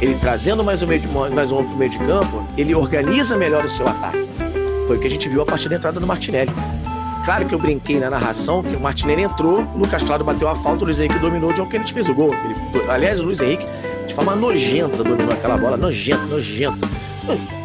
Ele 0.00 0.16
trazendo 0.20 0.62
mais 0.62 0.84
um, 0.84 0.86
meio 0.86 1.00
de, 1.00 1.08
mais 1.08 1.50
um 1.50 1.64
pro 1.64 1.76
meio 1.76 1.90
de 1.90 1.98
campo, 1.98 2.46
ele 2.56 2.76
organiza 2.76 3.36
melhor 3.36 3.64
o 3.64 3.68
seu 3.68 3.88
ataque. 3.88 4.30
Foi 4.86 4.98
o 4.98 5.00
que 5.00 5.06
a 5.08 5.10
gente 5.10 5.28
viu 5.28 5.42
a 5.42 5.44
partir 5.44 5.68
da 5.68 5.74
entrada 5.74 5.98
do 5.98 6.06
Martinelli. 6.06 6.52
Claro 7.24 7.46
que 7.46 7.56
eu 7.56 7.58
brinquei 7.58 7.98
na 7.98 8.10
narração 8.10 8.62
que 8.62 8.76
o 8.76 8.80
Martinelli 8.80 9.24
entrou, 9.24 9.62
o 9.62 9.78
Lucas 9.78 10.04
Claro 10.04 10.22
bateu 10.22 10.46
a 10.46 10.54
falta, 10.54 10.82
o 10.82 10.84
Luiz 10.84 11.00
Henrique 11.00 11.18
dominou, 11.18 11.50
o 11.50 11.54
John 11.54 11.66
Kennedy 11.66 11.92
fez 11.92 12.08
o 12.08 12.14
gol. 12.14 12.32
Ele, 12.32 12.88
aliás, 12.88 13.18
o 13.18 13.24
Luiz 13.24 13.40
Henrique, 13.40 13.66
de 14.06 14.14
forma 14.14 14.36
nojenta, 14.36 15.02
dominou 15.02 15.32
aquela 15.32 15.56
bola, 15.56 15.76
nojento, 15.76 16.24
nojento. 16.26 16.88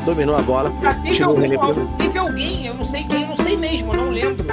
Dominou 0.10 0.36
a 0.36 0.42
bola. 0.42 0.74
Já 0.82 0.96
teve, 0.96 1.24
algum, 1.24 1.88
teve 1.98 2.18
alguém, 2.18 2.66
eu 2.66 2.74
não 2.74 2.84
sei 2.84 3.04
quem, 3.04 3.22
eu 3.22 3.28
não 3.28 3.36
sei 3.36 3.56
mesmo, 3.56 3.94
eu 3.94 3.98
não 3.98 4.10
lembro. 4.10 4.44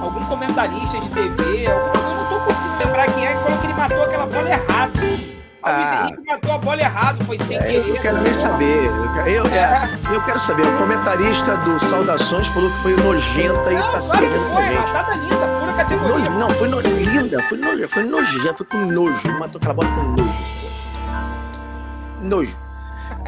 Algum 0.00 0.24
comentarista 0.26 1.00
de 1.00 1.08
TV, 1.08 1.66
eu 1.66 1.92
não 1.92 2.28
tô 2.28 2.44
conseguindo 2.44 2.78
lembrar 2.78 3.12
quem 3.12 3.26
é 3.26 3.34
que 3.34 3.42
falou 3.42 3.58
que 3.58 3.66
ele 3.66 3.74
matou 3.74 4.02
aquela 4.04 4.26
bola 4.26 4.48
errado. 4.48 5.00
Ah, 5.64 5.76
Luiz 5.78 5.92
Henrique 5.92 6.26
matou 6.26 6.52
a 6.52 6.58
bola 6.58 6.80
errado, 6.80 7.24
foi 7.24 7.38
sem 7.40 7.56
é, 7.56 7.60
querer. 7.60 7.88
Eu 7.88 8.00
quero 8.00 8.22
nem 8.22 8.32
saber. 8.34 8.84
Eu, 8.86 9.26
eu, 9.26 9.46
é, 9.46 9.98
eu, 10.14 10.24
quero 10.24 10.38
saber. 10.38 10.62
O 10.62 10.78
comentarista 10.78 11.56
do 11.56 11.80
Saudações 11.80 12.46
falou 12.46 12.70
que 12.70 12.78
foi 12.78 12.96
nojenta 12.96 13.70
não, 13.70 13.72
e 13.72 13.92
tá 13.92 13.98
claro 13.98 14.26
que 14.28 14.38
foi, 14.38 14.74
matada 14.76 15.14
linda, 15.16 15.58
pura 15.58 15.72
categoria. 15.72 16.30
No, 16.30 16.38
não, 16.38 16.50
foi 16.50 16.68
no, 16.68 16.80
linda, 16.80 17.42
foi, 17.42 17.58
no, 17.58 17.88
foi 17.88 18.04
nojenta, 18.04 18.54
foi 18.54 18.66
com 18.66 18.78
nojo. 18.78 19.38
Matou 19.40 19.58
aquela 19.58 19.74
bola 19.74 19.88
com 19.88 20.02
nojo. 20.02 20.44
Nojo. 22.22 22.69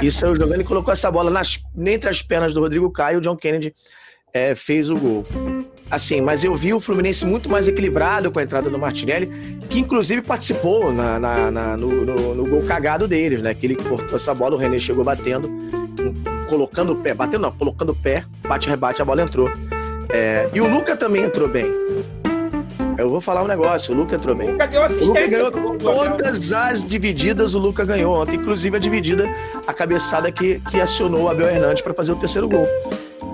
E 0.02 0.10
saiu 0.10 0.34
jogando 0.34 0.60
e 0.60 0.64
colocou 0.64 0.92
essa 0.92 1.10
bola 1.10 1.30
nas, 1.30 1.60
entre 1.78 2.10
as 2.10 2.20
pernas 2.20 2.52
do 2.52 2.60
Rodrigo 2.60 2.90
Caio. 2.90 3.18
O 3.18 3.20
John 3.20 3.36
Kennedy 3.36 3.72
é, 4.34 4.54
fez 4.54 4.90
o 4.90 4.96
gol. 4.96 5.24
Assim, 5.88 6.20
mas 6.20 6.42
eu 6.42 6.54
vi 6.56 6.74
o 6.74 6.80
Fluminense 6.80 7.24
muito 7.24 7.48
mais 7.48 7.68
equilibrado 7.68 8.30
com 8.32 8.38
a 8.38 8.42
entrada 8.42 8.68
do 8.68 8.78
Martinelli, 8.78 9.28
que 9.70 9.78
inclusive 9.78 10.22
participou 10.22 10.92
na, 10.92 11.20
na, 11.20 11.50
na 11.50 11.76
no, 11.76 12.04
no, 12.04 12.34
no, 12.34 12.46
gol 12.46 12.62
cagado 12.62 13.06
deles, 13.06 13.42
né? 13.42 13.54
Que 13.54 13.66
ele 13.66 13.76
cortou 13.76 14.16
essa 14.16 14.34
bola, 14.34 14.56
o 14.56 14.58
René 14.58 14.78
chegou 14.78 15.04
batendo, 15.04 15.48
colocando 16.48 16.94
o 16.94 16.96
pé, 16.96 17.14
batendo 17.14 17.42
não, 17.42 17.52
colocando 17.52 17.90
o 17.90 17.94
pé, 17.94 18.24
bate-rebate, 18.42 19.02
a 19.02 19.04
bola 19.04 19.22
entrou. 19.22 19.50
É, 20.08 20.48
e 20.52 20.60
o 20.60 20.68
Luca 20.68 20.96
também 20.96 21.22
entrou 21.22 21.46
bem. 21.46 21.66
Eu 23.02 23.08
vou 23.08 23.20
falar 23.20 23.42
um 23.42 23.48
negócio, 23.48 23.92
o 23.92 23.96
Luca 23.96 24.14
entrou 24.14 24.36
bem. 24.36 24.48
O 24.48 24.52
Luca 24.52 24.66
deu 24.68 24.80
assistência. 24.84 25.40
O 25.40 25.44
Luca 25.44 25.60
ganhou 25.60 25.76
todas 25.76 26.52
as 26.52 26.84
divididas, 26.84 27.52
o 27.52 27.58
Luca 27.58 27.84
ganhou 27.84 28.14
ontem, 28.14 28.36
inclusive 28.36 28.76
a 28.76 28.78
dividida, 28.78 29.28
a 29.66 29.74
cabeçada 29.74 30.30
que, 30.30 30.60
que 30.70 30.80
acionou 30.80 31.24
o 31.24 31.28
Abel 31.28 31.48
Hernandes 31.48 31.82
para 31.82 31.92
fazer 31.92 32.12
o 32.12 32.16
terceiro 32.16 32.48
gol. 32.48 32.64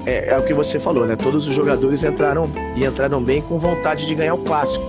É, 0.06 0.30
é, 0.30 0.38
o 0.38 0.42
que 0.42 0.54
você 0.54 0.80
falou, 0.80 1.06
né? 1.06 1.16
Todos 1.16 1.46
os 1.46 1.54
jogadores 1.54 2.02
entraram 2.02 2.50
e 2.76 2.84
entraram 2.86 3.22
bem 3.22 3.42
com 3.42 3.58
vontade 3.58 4.06
de 4.06 4.14
ganhar 4.14 4.32
o 4.32 4.38
clássico. 4.38 4.86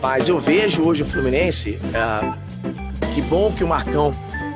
Mas 0.00 0.26
eu 0.26 0.40
vejo 0.40 0.82
hoje 0.84 1.02
o 1.02 1.06
Fluminense, 1.06 1.78
é, 1.92 2.32
que 3.14 3.20
bom 3.20 3.52
que 3.52 3.62
o 3.62 3.68
Marcão 3.68 4.14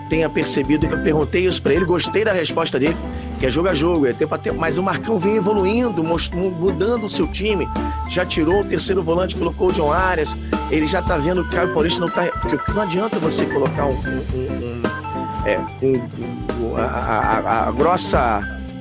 tenha 0.08 0.30
percebido, 0.30 0.86
eu 0.86 1.02
perguntei 1.02 1.46
isso 1.46 1.60
para 1.60 1.74
ele, 1.74 1.84
gostei 1.84 2.24
da 2.24 2.32
resposta 2.32 2.78
dele 2.78 2.96
que 3.38 3.46
é 3.46 3.50
jogo 3.50 3.68
a 3.68 3.74
jogo, 3.74 4.06
é 4.06 4.12
tempo 4.12 4.34
a 4.34 4.38
tempo. 4.38 4.58
Mas 4.58 4.76
o 4.76 4.82
Marcão 4.82 5.18
vem 5.18 5.36
evoluindo, 5.36 6.02
mudando 6.02 7.04
o 7.04 7.10
seu 7.10 7.26
time. 7.28 7.68
Já 8.08 8.24
tirou 8.24 8.60
o 8.60 8.64
terceiro 8.64 9.02
volante, 9.02 9.36
colocou 9.36 9.68
o 9.68 9.72
John 9.72 9.92
Arias. 9.92 10.36
Ele 10.70 10.86
já 10.86 11.02
tá 11.02 11.16
vendo 11.16 11.44
que 11.44 11.50
o 11.50 11.52
Caio 11.52 11.72
Paulista 11.72 12.00
não 12.00 12.08
tá. 12.08 12.24
Porque 12.40 12.72
não 12.72 12.82
adianta 12.82 13.18
você 13.18 13.46
colocar 13.46 13.86
um. 13.86 13.94
um, 13.94 14.24
um, 14.32 14.82
é, 15.44 15.58
um 15.82 16.76
a, 16.76 16.82
a, 16.82 17.68
a, 17.68 17.72
grossa 17.72 18.40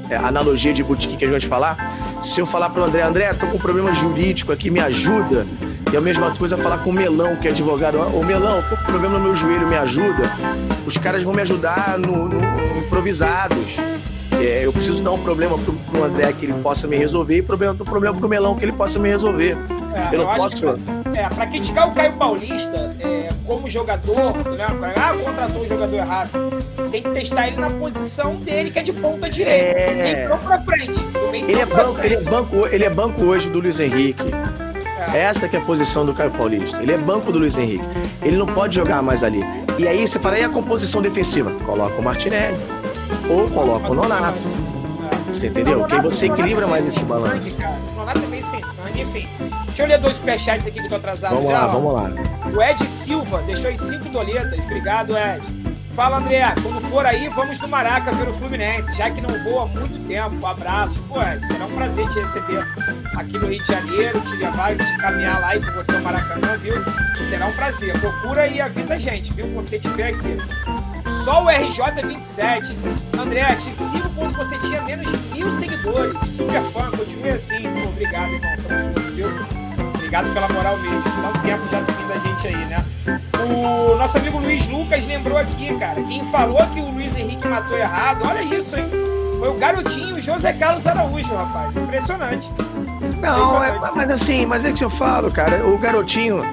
é, 0.10 0.16
analogia 0.16 0.74
de 0.74 0.84
boutique 0.84 1.18
que 1.18 1.26
a 1.26 1.30
gente 1.30 1.48
falar. 1.48 1.78
Se 2.22 2.40
eu 2.40 2.46
falar 2.46 2.70
pro 2.70 2.84
André, 2.84 3.02
André, 3.02 3.34
tô 3.34 3.46
com 3.48 3.58
um 3.58 3.60
problema 3.60 3.94
jurídico 3.94 4.52
aqui, 4.52 4.72
me 4.72 4.80
ajuda. 4.80 5.46
E 5.92 5.98
a 5.98 6.02
mesma 6.02 6.36
coisa 6.36 6.58
falar 6.58 6.80
com 6.80 6.90
o 6.90 6.94
Melão, 6.94 7.36
que 7.36 7.48
é 7.48 7.52
advogado. 7.52 8.00
Ô 8.00 8.24
Melão, 8.24 8.62
tô 8.64 8.76
com 8.76 8.84
problema 8.84 9.20
no 9.20 9.26
meu 9.26 9.36
joelho, 9.36 9.68
me 9.68 9.76
ajuda. 9.76 10.32
Os 10.86 10.98
caras 10.98 11.24
vão 11.24 11.34
me 11.34 11.42
ajudar 11.42 11.98
no, 12.00 12.28
no 12.28 12.80
improvisados. 12.80 13.78
É, 14.40 14.66
eu 14.66 14.74
preciso 14.74 15.02
dar 15.02 15.12
um 15.12 15.22
problema 15.22 15.58
pro, 15.58 15.74
pro 15.74 16.04
André 16.04 16.32
que 16.34 16.46
ele 16.46 16.54
possa 16.54 16.88
me 16.88 16.98
resolver 16.98 17.38
e 17.38 17.42
problema, 17.42 17.74
um 17.74 17.78
problema 17.78 18.16
pro 18.18 18.28
Melão 18.28 18.56
que 18.56 18.66
ele 18.66 18.72
possa 18.72 19.00
me 19.00 19.10
resolver. 19.10 19.58
É, 19.94 20.14
eu 20.14 20.20
não 20.20 20.32
eu 20.32 20.38
posso. 20.38 20.58
Que, 20.58 21.18
é, 21.18 21.30
pra 21.30 21.48
criticar 21.48 21.88
o 21.88 21.92
Caio 21.94 22.14
Paulista 22.14 22.96
é, 23.00 23.30
como 23.46 23.70
jogador, 23.70 24.34
né? 24.58 24.94
Ah, 24.96 25.14
contratou 25.24 25.64
um 25.64 25.68
jogador 25.68 25.96
errado. 25.96 26.30
Tem 26.92 27.02
que 27.02 27.10
testar 27.12 27.48
ele 27.48 27.58
na 27.58 27.70
posição 27.70 28.36
dele, 28.36 28.72
que 28.72 28.80
é 28.80 28.84
de 28.84 28.94
ponta 28.94 29.30
direita. 29.30 29.92
É... 29.92 30.28
Pra 30.28 30.60
frente. 30.60 31.00
Ele 31.34 31.60
é, 31.60 31.66
banco, 31.66 31.94
frente. 31.96 32.14
ele, 32.14 32.16
é 32.16 32.30
banco, 32.30 32.68
ele 32.68 32.84
é 32.84 32.90
banco 32.90 33.26
hoje 33.26 33.50
do 33.50 33.60
Luiz 33.60 33.80
Henrique. 33.80 34.26
É. 35.14 35.20
Essa 35.20 35.48
que 35.48 35.56
é 35.56 35.60
a 35.60 35.64
posição 35.64 36.06
do 36.06 36.14
Caio 36.14 36.32
Paulista. 36.32 36.82
Ele 36.82 36.92
é 36.92 36.98
banco 36.98 37.32
do 37.32 37.40
Luiz 37.40 37.58
Henrique. 37.58 37.86
Ele 38.22 38.36
não 38.36 38.46
pode 38.46 38.76
jogar 38.76 39.02
mais 39.02 39.24
ali. 39.24 39.42
E 39.78 39.88
aí 39.88 40.08
você 40.08 40.20
fala, 40.20 40.38
e 40.40 40.44
a 40.44 40.50
composição 40.50 41.02
defensiva? 41.02 41.52
Coloca 41.66 41.96
o 42.00 42.04
Martinelli 42.04 42.58
ou 43.30 43.50
coloca 43.50 43.92
o 43.92 43.96
Nonato. 43.96 44.40
Você 45.28 45.48
entendeu? 45.48 45.86
Que 45.86 46.00
você 46.02 46.28
equilibra 46.28 46.68
mais 46.68 46.84
nesse 46.84 47.04
balanço. 47.06 47.52
O 47.92 47.96
Nonato 47.96 48.20
é 48.20 48.28
meio 48.28 48.44
sem 48.44 48.64
sangue, 48.64 49.02
enfim. 49.02 49.28
Deixa 49.68 49.84
eu 49.84 49.88
ler 49.88 50.00
dois 50.00 50.16
superchats 50.16 50.68
aqui 50.68 50.80
que 50.80 50.86
eu 50.86 50.90
tô 50.90 50.96
atrasado. 50.96 51.36
Vamos 51.36 51.52
lá, 51.52 51.68
vamos 51.68 51.94
lá. 51.94 52.14
O 52.54 52.62
Ed 52.62 52.86
Silva 52.86 53.42
deixou 53.42 53.70
aí 53.70 53.78
cinco 53.78 54.08
doletas. 54.10 54.60
Obrigado, 54.60 55.16
Ed. 55.18 55.75
Fala, 55.96 56.18
André. 56.18 56.44
Quando 56.62 56.82
for 56.82 57.06
aí, 57.06 57.30
vamos 57.30 57.58
no 57.60 57.70
Maraca 57.70 58.12
ver 58.12 58.28
o 58.28 58.34
Fluminense, 58.34 58.94
já 58.94 59.10
que 59.10 59.22
não 59.22 59.30
vou 59.46 59.62
há 59.62 59.66
muito 59.66 60.06
tempo. 60.06 60.46
Abraço. 60.46 61.02
Pô, 61.08 61.16
será 61.48 61.66
um 61.66 61.72
prazer 61.74 62.06
te 62.10 62.20
receber 62.20 62.68
aqui 63.16 63.38
no 63.38 63.48
Rio 63.48 63.64
de 63.64 63.68
Janeiro, 63.68 64.20
te 64.20 64.36
levar 64.36 64.76
te 64.76 64.98
caminhar 64.98 65.40
lá 65.40 65.56
e 65.56 65.64
com 65.64 65.72
você 65.72 65.96
ao 65.96 66.02
Maracanã, 66.02 66.58
viu? 66.58 66.76
Será 67.30 67.46
um 67.46 67.54
prazer. 67.54 67.98
Procura 67.98 68.46
e 68.46 68.60
avisa 68.60 68.96
a 68.96 68.98
gente, 68.98 69.34
viu? 69.34 69.48
Quando 69.54 69.68
você 69.70 69.78
estiver 69.78 70.14
aqui. 70.14 70.38
Só 71.24 71.46
o 71.46 71.48
RJ27. 71.48 72.76
André, 73.18 73.56
te 73.56 73.74
sigo 73.74 74.10
quando 74.16 74.36
você 74.36 74.58
tinha 74.60 74.82
menos 74.82 75.10
de 75.10 75.18
mil 75.30 75.50
seguidores. 75.50 76.18
Super 76.36 76.62
fã, 76.74 76.92
continue 76.92 77.30
assim. 77.30 77.66
Obrigado, 77.88 78.34
irmão. 78.34 78.58
Tamo 78.68 78.94
junto, 78.94 79.14
viu? 79.14 79.65
Obrigado 80.06 80.32
pela 80.36 80.48
moral 80.50 80.78
mesmo. 80.78 81.02
Dá 81.02 81.30
um 81.30 81.42
tempo 81.42 81.68
já 81.72 81.82
seguindo 81.82 82.14
a 82.14 82.18
gente 82.20 82.48
aí, 82.48 82.66
né? 82.66 82.86
O 83.44 83.96
nosso 83.96 84.18
amigo 84.20 84.38
Luiz 84.38 84.68
Lucas 84.68 85.06
lembrou 85.08 85.36
aqui, 85.36 85.74
cara. 85.80 86.00
Quem 86.04 86.24
falou 86.26 86.64
que 86.68 86.80
o 86.80 86.92
Luiz 86.92 87.18
Henrique 87.18 87.48
matou 87.48 87.76
errado, 87.76 88.24
olha 88.24 88.44
isso, 88.44 88.76
hein? 88.76 88.86
Foi 89.40 89.50
o 89.50 89.56
garotinho 89.56 90.22
José 90.22 90.54
Carlos 90.54 90.86
Araújo, 90.86 91.34
rapaz. 91.34 91.76
Impressionante. 91.76 92.52
Não, 93.20 93.64
é, 93.64 93.80
mas 93.96 94.12
assim, 94.12 94.46
mas 94.46 94.64
é 94.64 94.72
que 94.72 94.84
eu 94.84 94.92
falo, 94.92 95.32
cara, 95.32 95.66
o 95.68 95.76
garotinho. 95.78 96.44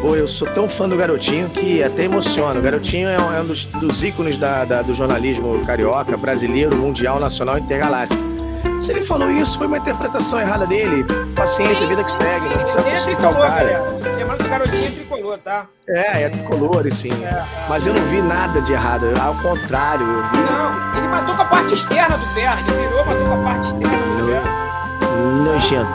Pô, 0.00 0.16
eu 0.16 0.26
sou 0.26 0.48
tão 0.48 0.68
fã 0.68 0.88
do 0.88 0.96
garotinho 0.96 1.48
que 1.50 1.80
até 1.80 2.04
emociona. 2.04 2.58
O 2.58 2.62
garotinho 2.62 3.08
é 3.08 3.20
um, 3.20 3.32
é 3.34 3.40
um 3.40 3.46
dos, 3.46 3.66
dos, 3.66 4.02
ícones 4.02 4.36
da, 4.36 4.64
da, 4.64 4.82
do 4.82 4.92
jornalismo 4.92 5.64
carioca, 5.64 6.16
brasileiro, 6.16 6.74
mundial, 6.76 7.20
nacional 7.20 7.56
e 7.56 7.60
intergaláctico. 7.60 8.33
Se 8.80 8.90
ele 8.90 9.02
falou 9.02 9.30
isso, 9.30 9.56
foi 9.56 9.66
uma 9.66 9.78
interpretação 9.78 10.40
errada 10.40 10.66
dele. 10.66 11.04
Paciência, 11.34 11.76
sim, 11.76 11.86
vida 11.86 12.04
que 12.04 12.10
segue. 12.12 12.44
Não 12.48 12.58
precisa 12.58 12.82
crucificar 12.82 13.32
o 13.32 13.36
cara. 13.36 13.82
Lembrando 14.16 14.38
que 14.38 14.44
o 14.44 14.48
garotinho 14.50 14.86
é 14.86 14.90
tricolor, 14.90 15.38
tá? 15.38 15.66
É, 15.88 16.22
é 16.22 16.28
tricolor, 16.28 16.92
sim. 16.92 17.10
É, 17.24 17.28
é. 17.28 17.44
Mas 17.68 17.86
eu 17.86 17.94
não 17.94 18.02
vi 18.04 18.20
nada 18.20 18.60
de 18.60 18.72
errado. 18.72 19.06
Ao 19.20 19.34
contrário, 19.36 20.06
eu 20.06 20.22
vi. 20.30 20.36
Não, 20.36 20.98
ele 20.98 21.08
matou 21.08 21.34
com 21.34 21.42
a 21.42 21.46
parte 21.46 21.74
externa 21.74 22.16
do 22.16 22.26
pé. 22.34 22.52
Ele 22.52 22.88
virou, 22.88 23.06
matou 23.06 23.26
com 23.26 23.40
a 23.40 23.44
parte 23.44 23.66
externa 23.66 23.96
do 23.96 24.26
pé. 24.26 24.64
Nojento. 25.44 25.90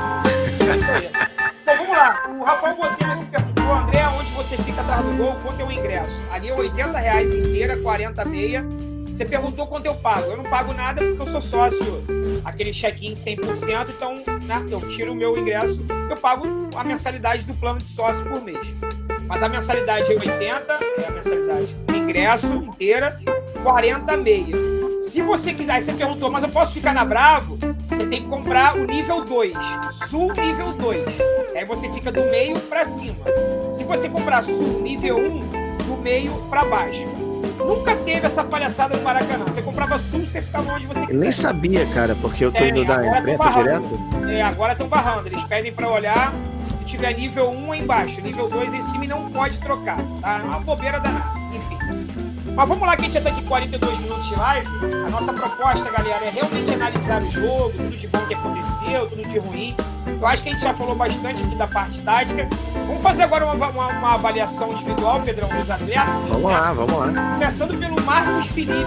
É 0.72 0.76
isso 0.76 0.92
aí. 0.92 1.12
Bom, 1.66 1.76
vamos 1.78 1.98
lá. 1.98 2.20
O 2.40 2.44
Rafael 2.44 2.76
Botelho 2.76 3.12
aqui 3.12 3.26
perguntou, 3.26 3.74
André, 3.74 4.08
onde 4.20 4.32
você 4.32 4.58
fica 4.58 4.82
atrás 4.82 5.06
do 5.06 5.12
gol? 5.18 5.36
Quanto 5.44 5.62
é 5.62 5.64
o 5.64 5.72
ingresso? 5.72 6.24
Ali 6.32 6.50
é 6.50 6.54
80 6.54 6.98
reais 6.98 7.36
inteira, 7.36 7.78
40 7.78 8.26
meia. 8.26 8.66
Você 9.20 9.26
perguntou 9.26 9.68
quanto 9.68 9.86
eu 9.86 9.96
pago. 9.96 10.32
Eu 10.32 10.38
não 10.38 10.46
pago 10.46 10.74
nada 10.74 11.04
porque 11.04 11.22
eu 11.22 11.26
sou 11.26 11.42
sócio, 11.42 12.02
aquele 12.46 12.72
check-in 12.72 13.12
100%, 13.12 13.90
então 13.90 14.16
né, 14.46 14.66
eu 14.72 14.80
tiro 14.88 15.12
o 15.12 15.16
meu 15.16 15.38
ingresso, 15.38 15.86
eu 16.10 16.16
pago 16.16 16.46
a 16.74 16.86
mensalidade 16.86 17.46
do 17.46 17.54
plano 17.54 17.80
de 17.80 17.90
sócio 17.90 18.24
por 18.24 18.42
mês. 18.42 18.66
Mas 19.28 19.44
a 19.44 19.50
mensalidade 19.50 20.14
é 20.14 20.16
80, 20.16 20.74
é 21.00 21.06
a 21.06 21.12
mensalidade 21.12 21.76
ingresso 21.94 22.54
inteira, 22.54 23.20
40 23.62 24.16
meia. 24.16 24.56
Se 25.02 25.22
você 25.22 25.54
quiser, 25.54 25.74
aí 25.74 25.82
você 25.82 25.92
perguntou, 25.92 26.32
mas 26.32 26.44
eu 26.44 26.50
posso 26.50 26.74
ficar 26.74 26.94
na 26.94 27.04
Bravo? 27.04 27.58
Você 27.90 28.06
tem 28.06 28.22
que 28.22 28.28
comprar 28.30 28.78
o 28.78 28.86
nível 28.86 29.26
2, 29.26 29.54
Sul 30.08 30.32
nível 30.32 30.72
2. 30.72 31.06
Aí 31.58 31.66
você 31.66 31.92
fica 31.92 32.10
do 32.10 32.24
meio 32.32 32.58
para 32.62 32.86
cima. 32.86 33.18
Se 33.70 33.84
você 33.84 34.08
comprar 34.08 34.46
Sul 34.46 34.82
nível 34.82 35.18
1, 35.18 35.40
do 35.90 35.98
meio 36.02 36.32
para 36.50 36.64
baixo. 36.64 37.29
Nunca 37.58 37.96
teve 37.96 38.26
essa 38.26 38.44
palhaçada 38.44 38.98
no 38.98 39.04
Maracanã. 39.04 39.46
Você 39.46 39.62
comprava 39.62 39.98
sul, 40.00 40.26
você 40.26 40.42
ficava 40.42 40.74
onde 40.74 40.88
você. 40.88 41.04
Eu 41.04 41.20
nem 41.20 41.32
sabia, 41.32 41.86
cara, 41.88 42.16
porque 42.16 42.46
eu 42.46 42.52
tô 42.52 42.64
é, 42.64 42.70
indo 42.70 42.86
da 42.86 43.20
imprensa 43.20 43.50
direto. 43.52 44.30
É, 44.30 44.42
agora 44.42 44.74
estão 44.74 44.88
barrando. 44.88 45.28
Eles 45.28 45.44
pedem 45.44 45.72
para 45.72 45.90
olhar 45.90 46.34
se 46.76 46.86
tiver 46.86 47.14
nível 47.14 47.50
1 47.52 47.74
é 47.74 47.78
embaixo, 47.78 48.22
nível 48.22 48.48
2 48.48 48.74
em 48.74 48.82
cima 48.82 49.06
e 49.06 49.08
não 49.08 49.30
pode 49.30 49.60
trocar. 49.60 49.98
Tá? 50.22 50.40
É 50.40 50.44
uma 50.44 50.60
bobeira 50.60 51.00
danada. 51.00 51.39
Mas 52.60 52.68
vamos 52.68 52.86
lá 52.86 52.94
que 52.98 53.04
a 53.04 53.06
gente 53.06 53.14
já 53.14 53.22
tá 53.22 53.30
aqui 53.30 53.42
42 53.44 54.00
minutos 54.00 54.28
de 54.28 54.36
live. 54.36 54.68
A 55.08 55.10
nossa 55.10 55.32
proposta, 55.32 55.90
galera, 55.92 56.26
é 56.26 56.30
realmente 56.30 56.74
analisar 56.74 57.24
o 57.24 57.32
jogo, 57.32 57.72
tudo 57.72 57.96
de 57.96 58.06
bom 58.06 58.20
que 58.28 58.34
aconteceu, 58.34 59.08
tudo 59.08 59.24
de 59.30 59.40
ruim. 59.40 59.74
Eu 60.06 60.28
acho 60.28 60.44
que 60.44 60.50
a 60.50 60.52
gente 60.52 60.62
já 60.62 60.74
falou 60.74 60.94
bastante 60.94 61.42
aqui 61.42 61.56
da 61.56 61.68
parte 61.68 62.02
tática. 62.02 62.50
Vamos 62.86 63.02
fazer 63.02 63.24
agora 63.24 63.46
uma, 63.46 63.54
uma, 63.70 63.88
uma 63.88 64.14
avaliação 64.16 64.74
individual, 64.74 65.22
Pedrão, 65.22 65.48
dos 65.48 65.70
atletas. 65.70 66.04
Vamos 66.28 66.52
né? 66.52 66.60
lá, 66.60 66.74
vamos 66.74 66.94
lá. 67.00 67.32
Começando 67.36 67.80
pelo 67.80 68.02
Marcos 68.02 68.48
Felipe. 68.48 68.86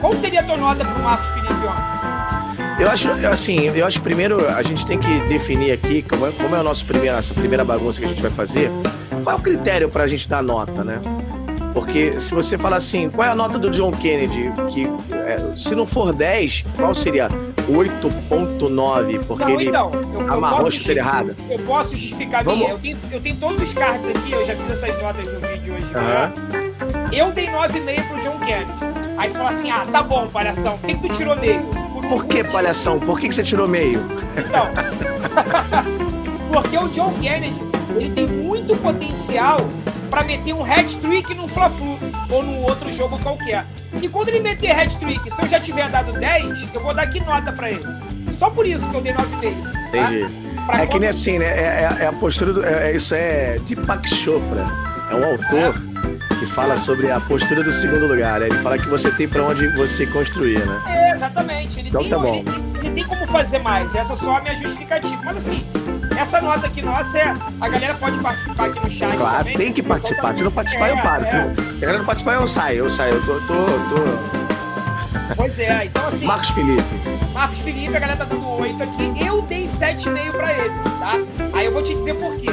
Qual 0.00 0.14
seria 0.14 0.38
a 0.38 0.44
tua 0.44 0.56
nota 0.56 0.84
pro 0.84 1.02
Marcos 1.02 1.26
Felipe 1.30 1.66
ontem? 1.66 2.78
Eu 2.78 2.90
acho, 2.92 3.10
assim, 3.26 3.76
eu 3.76 3.86
acho 3.86 3.98
que 3.98 4.04
primeiro 4.04 4.48
a 4.48 4.62
gente 4.62 4.86
tem 4.86 5.00
que 5.00 5.20
definir 5.22 5.72
aqui 5.72 6.02
como 6.02 6.28
é, 6.28 6.30
como 6.30 6.54
é 6.54 6.60
a 6.60 6.62
nossa 6.62 6.84
primeira, 6.84 7.16
nossa 7.16 7.34
primeira 7.34 7.64
bagunça 7.64 7.98
que 7.98 8.04
a 8.06 8.08
gente 8.08 8.22
vai 8.22 8.30
fazer. 8.30 8.70
Qual 9.24 9.34
é 9.34 9.38
o 9.38 9.42
critério 9.42 9.88
para 9.88 10.04
a 10.04 10.06
gente 10.06 10.28
dar 10.28 10.44
nota, 10.44 10.84
né? 10.84 11.00
Porque 11.90 12.20
se 12.20 12.32
você 12.32 12.56
falar 12.56 12.76
assim, 12.76 13.10
qual 13.10 13.26
é 13.26 13.32
a 13.32 13.34
nota 13.34 13.58
do 13.58 13.68
John 13.68 13.90
Kennedy? 13.90 14.52
Que 14.70 14.86
é, 15.12 15.56
se 15.56 15.74
não 15.74 15.84
for 15.84 16.12
10, 16.12 16.64
qual 16.76 16.94
seria? 16.94 17.28
8.9, 17.68 19.24
porque 19.26 19.44
não, 19.44 19.50
ele 19.50 19.68
então, 19.70 19.90
eu, 20.14 20.32
amarrou 20.32 20.68
a 20.68 20.70
chuteira 20.70 21.00
errada. 21.00 21.36
Eu 21.48 21.58
posso 21.58 21.96
justificar 21.96 22.44
Vamos... 22.44 22.60
minha. 22.60 22.70
Eu 22.70 22.78
tenho, 22.78 22.98
eu 23.10 23.20
tenho 23.20 23.36
todos 23.36 23.60
os 23.60 23.74
cards 23.74 24.08
aqui, 24.08 24.30
eu 24.30 24.46
já 24.46 24.54
fiz 24.54 24.70
essas 24.70 25.02
notas 25.02 25.26
no 25.32 25.40
vídeo 25.40 25.74
hoje. 25.74 25.86
Uhum. 25.86 27.12
Eu 27.12 27.32
dei 27.32 27.48
9,5 27.48 28.08
pro 28.08 28.20
John 28.20 28.38
Kennedy. 28.38 28.72
Aí 29.18 29.28
você 29.28 29.36
fala 29.36 29.50
assim, 29.50 29.70
ah, 29.72 29.86
tá 29.90 30.02
bom, 30.04 30.28
palhação, 30.28 30.78
por 30.78 30.86
que, 30.86 30.94
que 30.94 31.08
tu 31.08 31.14
tirou 31.14 31.36
meio? 31.36 31.62
Por, 31.92 32.06
Por 32.06 32.24
que, 32.24 32.44
palhação? 32.44 33.00
Por 33.00 33.18
que, 33.18 33.28
que 33.28 33.34
você 33.34 33.42
tirou 33.42 33.66
meio? 33.66 34.00
Então, 34.36 34.68
porque 36.54 36.78
o 36.78 36.88
John 36.88 37.12
Kennedy, 37.20 37.69
ele 37.96 38.10
tem 38.10 38.26
muito 38.26 38.76
potencial 38.76 39.68
para 40.10 40.24
meter 40.24 40.52
um 40.52 40.64
hat-trick 40.64 41.34
no 41.34 41.46
Fla-Flu 41.46 41.98
ou 42.30 42.42
num 42.42 42.62
outro 42.62 42.92
jogo 42.92 43.18
qualquer. 43.18 43.64
E 44.00 44.08
quando 44.08 44.28
ele 44.28 44.40
meter 44.40 44.72
hat-trick, 44.72 45.30
se 45.30 45.42
eu 45.42 45.48
já 45.48 45.60
tiver 45.60 45.88
dado 45.88 46.12
10, 46.12 46.74
eu 46.74 46.80
vou 46.80 46.92
dar 46.92 47.06
que 47.06 47.20
nota 47.20 47.52
para 47.52 47.70
ele. 47.70 47.84
Só 48.32 48.50
por 48.50 48.66
isso 48.66 48.88
que 48.90 48.96
eu 48.96 49.00
dei 49.00 49.12
9,5. 49.12 49.72
Tá? 49.92 50.12
Entendi. 50.12 50.50
Pra 50.66 50.82
é 50.82 50.86
que 50.86 50.98
nem 50.98 51.08
assim, 51.08 51.38
né? 51.38 51.46
É, 51.46 51.88
é, 52.00 52.04
é 52.04 52.06
a 52.06 52.12
postura 52.12 52.52
do. 52.52 52.64
É, 52.64 52.94
isso 52.94 53.14
é 53.14 53.58
Deepak 53.66 54.08
Chopra. 54.08 54.66
É 55.10 55.14
um 55.14 55.24
autor 55.24 55.74
é. 55.74 56.36
que 56.36 56.46
fala 56.46 56.76
sobre 56.76 57.10
a 57.10 57.20
postura 57.20 57.62
do 57.64 57.72
segundo 57.72 58.06
lugar. 58.06 58.40
Né? 58.40 58.46
Ele 58.46 58.58
fala 58.58 58.78
que 58.78 58.88
você 58.88 59.10
tem 59.10 59.28
para 59.28 59.42
onde 59.42 59.68
você 59.76 60.06
construir, 60.06 60.64
né? 60.64 60.82
É, 60.86 61.12
exatamente. 61.12 61.80
Ele, 61.80 61.88
então, 61.88 62.02
tem, 62.02 62.10
tá 62.10 62.18
bom. 62.18 62.34
Ele, 62.34 62.86
ele, 62.86 62.90
tem 62.94 63.04
como 63.04 63.26
fazer 63.26 63.58
mais. 63.58 63.94
Essa 63.94 64.16
só 64.16 64.34
é 64.34 64.38
a 64.38 64.40
minha 64.42 64.54
justificativa. 64.56 65.20
Mas 65.24 65.36
assim, 65.38 65.64
essa 66.20 66.40
nota 66.40 66.66
aqui 66.66 66.82
nossa 66.82 67.18
é. 67.18 67.34
A 67.60 67.68
galera 67.68 67.94
pode 67.94 68.20
participar 68.20 68.66
aqui 68.66 68.80
no 68.80 68.90
chat. 68.90 69.16
Claro, 69.16 69.38
também. 69.38 69.56
tem 69.56 69.72
que 69.72 69.82
participar. 69.82 70.36
Se 70.36 70.44
não 70.44 70.52
participar, 70.52 70.88
é, 70.88 70.92
eu 70.92 70.98
paro. 70.98 71.24
É. 71.24 71.30
Se 71.30 71.60
a 71.60 71.80
galera 71.80 71.98
não 71.98 72.04
participar, 72.04 72.34
eu 72.34 72.46
saio. 72.46 72.78
Eu 72.78 72.90
saio. 72.90 73.14
Eu 73.14 73.26
tô. 73.26 73.40
tô, 73.40 73.64
tô... 73.94 75.34
Pois 75.34 75.58
é, 75.58 75.86
então 75.86 76.06
assim. 76.06 76.26
Marcos 76.26 76.50
Felipe. 76.50 76.82
Marcos 77.32 77.60
Felipe, 77.60 77.96
a 77.96 78.00
galera 78.00 78.18
tá 78.18 78.24
dando 78.24 78.48
8 78.48 78.82
aqui. 78.82 79.12
Eu 79.24 79.42
dei 79.42 79.64
7,5 79.64 80.32
pra 80.32 80.52
ele, 80.52 80.74
tá? 80.98 81.14
Aí 81.54 81.66
eu 81.66 81.72
vou 81.72 81.82
te 81.82 81.94
dizer 81.94 82.14
por 82.14 82.36
quê. 82.36 82.50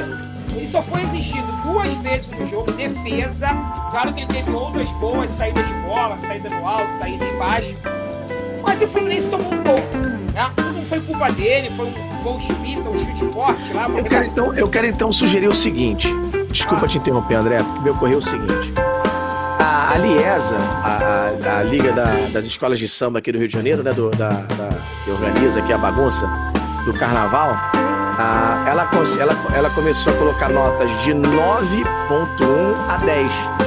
Ele 0.56 0.68
só 0.68 0.82
foi 0.82 1.04
exigido 1.04 1.52
duas 1.64 1.94
vezes 1.98 2.30
no 2.30 2.46
jogo, 2.48 2.72
defesa. 2.72 3.50
Claro 3.92 4.14
que 4.14 4.22
ele 4.22 4.34
teve 4.34 4.50
outras 4.52 4.90
boas 4.94 5.30
saídas 5.30 5.68
de 5.68 5.74
bola, 5.74 6.18
saída 6.18 6.50
no 6.50 6.66
alto, 6.66 6.92
saída 6.94 7.26
embaixo. 7.26 7.76
Mas 8.64 8.82
o 8.82 8.88
Fluminense 8.88 9.28
tomou 9.28 9.54
um 9.54 9.64
gol. 9.64 9.80
Né? 10.34 10.77
Foi 10.88 11.02
culpa 11.02 11.32
dele, 11.32 11.70
foi 11.76 11.86
um 11.86 12.24
gol 12.24 12.40
chumita, 12.40 12.90
um 12.90 12.98
chute 12.98 13.26
forte 13.34 13.74
lá. 13.74 13.90
Eu 13.90 14.04
quero, 14.04 14.26
então, 14.26 14.54
eu 14.54 14.70
quero 14.70 14.88
então 14.88 15.12
sugerir 15.12 15.48
o 15.48 15.54
seguinte. 15.54 16.08
Desculpa 16.50 16.86
ah. 16.86 16.88
te 16.88 16.98
interromper, 16.98 17.36
André, 17.36 17.62
porque 17.62 17.80
me 17.80 17.90
ocorreu 17.90 18.20
o 18.20 18.22
seguinte. 18.22 18.74
A, 19.60 19.94
a 19.94 19.98
Liesa, 19.98 20.58
a, 20.84 21.32
a, 21.46 21.60
a 21.60 21.64
Liga 21.64 21.92
da, 21.92 22.06
das 22.32 22.46
Escolas 22.46 22.80
de 22.80 22.88
Samba 22.88 23.20
aqui 23.20 23.32
do 23.32 23.38
Rio 23.38 23.48
de 23.48 23.54
Janeiro, 23.54 23.84
né, 23.84 23.92
do, 23.92 24.10
da, 24.12 24.30
da, 24.30 24.70
que 25.04 25.12
organiza 25.12 25.60
aqui 25.60 25.74
a 25.74 25.78
bagunça 25.78 26.26
do 26.86 26.94
Carnaval, 26.94 27.52
a, 27.52 28.66
ela, 28.70 28.90
ela, 29.20 29.56
ela 29.56 29.70
começou 29.72 30.14
a 30.14 30.18
colocar 30.18 30.50
notas 30.50 30.90
de 31.04 31.12
9.1 31.12 31.26
a 32.88 32.98
10. 32.98 33.67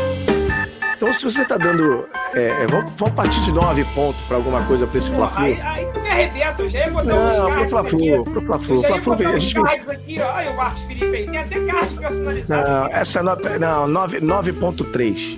Então, 1.01 1.15
se 1.15 1.25
você 1.25 1.47
tá 1.47 1.57
dando. 1.57 2.07
É, 2.35 2.49
é, 2.49 2.67
vamos, 2.67 2.93
vamos 2.99 3.15
partir 3.15 3.41
de 3.41 3.51
9 3.53 3.85
pontos 3.95 4.21
pra 4.27 4.37
alguma 4.37 4.63
coisa 4.67 4.87
pra 4.87 4.99
esse 4.99 5.11
Fla-Flu. 5.11 5.45
Aí, 5.45 5.59
aí, 5.63 5.87
tu 5.87 5.99
me 5.99 6.11
arrebenta, 6.11 6.63
eu 6.63 6.69
já 6.69 6.79
ia 6.81 6.91
botar 6.91 7.05
Não, 7.05 7.49
uns 7.49 7.55
pro 7.55 7.69
Fla-Flu, 7.71 8.25
pro 8.25 8.43
Fla-Flu. 8.43 8.83
Ia 8.83 8.99
botar 8.99 9.31
uns 9.31 9.53
cards 9.55 9.89
aqui, 9.89 10.21
ó. 10.21 10.31
Olha 10.31 10.51
o 10.51 10.57
Marcos 10.59 10.83
Felipe 10.83 11.17
aí. 11.17 11.25
Tem 11.25 11.39
até 11.39 11.65
cards 11.65 11.93
personalizados. 11.95 12.71
Não, 12.71 12.87
essa 12.89 13.23
nota. 13.23 13.59
Não, 13.59 13.89
9.3. 13.89 15.37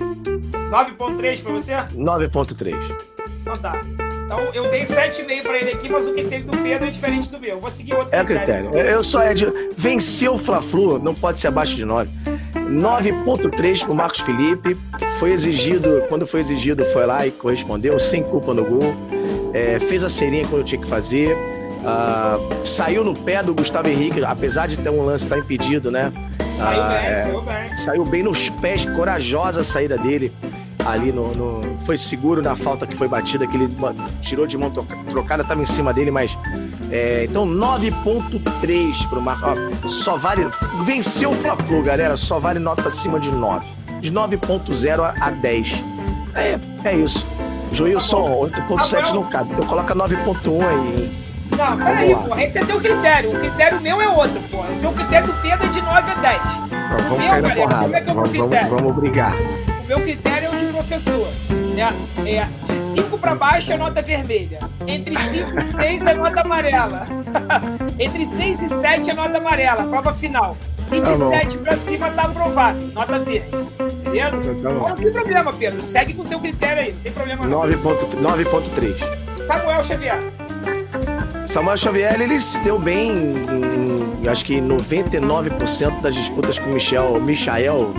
9.3 0.69 1.43
pra 1.43 1.53
você? 1.53 1.71
9.3. 1.95 2.75
Então 3.39 3.53
tá. 3.53 3.81
Então 4.33 4.49
eu 4.51 4.67
dei 4.71 4.83
7,5 4.83 5.43
pra 5.43 5.59
ele 5.59 5.71
aqui, 5.73 5.87
mas 5.87 6.07
o 6.07 6.13
critério 6.13 6.45
do 6.45 6.57
Pedro 6.57 6.87
é 6.87 6.89
diferente 6.89 7.29
do 7.29 7.39
meu. 7.39 7.51
Eu 7.51 7.59
vou 7.59 7.69
seguir 7.69 7.93
outro 7.93 8.15
é 8.15 8.23
critério. 8.25 8.69
É 8.69 8.71
critério. 8.71 8.89
Eu 8.89 9.03
só 9.03 9.21
é 9.21 9.31
de. 9.31 9.45
Venceu 9.77 10.33
o 10.33 10.37
Fla-Flu, 10.39 10.97
não 10.97 11.13
pode 11.13 11.39
ser 11.39 11.49
abaixo 11.49 11.75
de 11.75 11.85
9. 11.85 12.09
9.3 12.55 13.85
pro 13.85 13.93
Marcos 13.93 14.21
Felipe. 14.21 14.75
Foi 15.19 15.31
exigido, 15.31 16.03
quando 16.09 16.25
foi 16.25 16.39
exigido, 16.39 16.83
foi 16.85 17.05
lá 17.05 17.27
e 17.27 17.31
correspondeu, 17.31 17.99
sem 17.99 18.23
culpa 18.23 18.55
no 18.55 18.65
gol. 18.65 18.95
É, 19.53 19.77
fez 19.77 20.03
a 20.03 20.09
serinha 20.09 20.47
quando 20.47 20.63
tinha 20.63 20.81
que 20.81 20.87
fazer. 20.87 21.37
Uh, 21.83 22.65
saiu 22.65 23.03
no 23.03 23.13
pé 23.13 23.43
do 23.43 23.53
Gustavo 23.53 23.87
Henrique, 23.87 24.23
apesar 24.23 24.67
de 24.67 24.77
ter 24.77 24.89
um 24.89 25.03
lance 25.03 25.27
tá 25.27 25.37
impedido, 25.37 25.91
né? 25.91 26.11
Saiu 26.57 26.81
uh, 26.81 26.87
bem, 26.87 26.97
é, 26.97 27.15
saiu 27.15 27.41
bem. 27.41 27.77
Saiu 27.77 28.05
bem 28.05 28.23
nos 28.23 28.49
pés, 28.49 28.85
corajosa 28.85 29.61
a 29.61 29.63
saída 29.63 29.95
dele 29.95 30.33
ali 30.85 31.11
no, 31.11 31.33
no, 31.33 31.77
foi 31.85 31.97
seguro 31.97 32.41
na 32.41 32.55
falta 32.55 32.85
que 32.85 32.95
foi 32.95 33.07
batida, 33.07 33.47
que 33.47 33.55
ele 33.55 33.75
tirou 34.21 34.45
de 34.45 34.57
mão 34.57 34.71
trocada, 35.09 35.41
estava 35.41 35.61
em 35.61 35.65
cima 35.65 35.93
dele, 35.93 36.11
mas 36.11 36.37
é, 36.91 37.25
então 37.29 37.47
9.3 37.47 39.07
pro 39.09 39.21
Marco. 39.21 39.45
Ó, 39.47 39.87
só 39.87 40.17
vale 40.17 40.47
venceu 40.83 41.31
o 41.31 41.35
Fla-Flu, 41.35 41.81
galera, 41.83 42.15
só 42.17 42.39
vale 42.39 42.59
nota 42.59 42.87
acima 42.87 43.19
de 43.19 43.31
9. 43.31 43.65
De 44.01 44.11
9.0 44.11 45.13
a 45.19 45.29
10. 45.31 45.83
É, 46.35 46.59
é 46.83 46.95
isso. 46.95 47.25
Joilson, 47.71 48.49
tá 48.49 48.67
8.7 48.67 49.13
não 49.13 49.23
cabe. 49.23 49.53
Então 49.53 49.65
coloca 49.65 49.95
9.1 49.95 50.67
aí. 50.67 51.23
Não, 51.57 51.77
peraí, 51.77 52.15
porra. 52.15 52.43
Esse 52.43 52.59
é 52.59 52.65
teu 52.65 52.79
critério. 52.79 53.35
O 53.35 53.39
critério 53.39 53.81
meu 53.81 54.01
é 54.01 54.07
outro. 54.09 54.41
Porque 54.49 54.85
o 54.85 54.91
critério 54.91 55.27
do 55.27 55.33
Pedro 55.41 55.65
é 55.65 55.69
de 55.69 55.81
9 55.81 56.11
a 56.11 56.15
10. 56.15 56.41
Ó, 56.41 56.95
O 56.95 57.03
vamos 57.03 57.17
meu, 57.17 57.29
cair 57.29 57.41
na 57.41 57.49
galera, 57.49 57.67
porrada. 57.67 57.85
como 57.87 57.91
é 57.91 57.99
é 57.99 58.01
o 58.01 58.03
Vamos, 58.13 58.39
vamos, 58.39 58.69
vamos 58.69 58.95
brigar. 58.95 59.33
O 59.83 59.87
meu 59.87 59.99
critério 60.01 60.47
é 60.47 60.49
o 60.49 60.52
professor. 60.83 61.27
Né? 61.75 61.93
É, 62.25 62.47
de 62.65 62.79
5 62.79 63.17
para 63.17 63.35
baixo 63.35 63.71
é 63.73 63.77
nota 63.77 64.01
vermelha. 64.01 64.59
Entre 64.85 65.17
5 65.17 65.59
e 65.59 65.71
6 65.71 66.03
é 66.03 66.13
nota 66.13 66.41
amarela. 66.41 67.07
Entre 67.97 68.25
6 68.25 68.61
e 68.61 68.69
7 68.69 69.09
é 69.09 69.13
nota 69.13 69.37
amarela, 69.37 69.83
prova 69.85 70.13
final. 70.13 70.57
E 70.91 71.01
Tá 71.01 71.11
de 71.11 71.17
bom. 71.17 71.29
7 71.29 71.57
para 71.59 71.77
cima 71.77 72.11
tá 72.11 72.23
aprovado, 72.23 72.85
nota 72.87 73.19
verde. 73.19 73.49
Beleza? 74.03 74.37
Tá 74.61 74.69
bom. 74.69 74.89
Não 74.89 74.95
tem 74.95 75.11
problema, 75.11 75.53
Pedro. 75.53 75.81
Segue 75.81 76.13
com 76.13 76.23
o 76.23 76.25
teu 76.25 76.39
critério 76.39 76.83
aí, 76.83 76.93
não 76.93 76.99
tem 76.99 77.11
problema 77.11 77.45
não. 77.47 77.61
9.3. 77.61 78.21
9.3. 78.21 79.47
Samuel 79.47 79.83
Xavier. 79.83 80.19
Samuel 81.47 81.77
Xavier, 81.77 82.21
ele 82.21 82.39
se 82.39 82.59
deu 82.59 82.77
bem 82.79 83.11
em, 83.11 84.29
acho 84.29 84.45
que 84.45 84.61
99% 84.61 86.01
das 86.01 86.15
disputas 86.15 86.59
com 86.59 86.69
o 86.69 86.73
Michel, 86.73 87.19
Michael, 87.19 87.93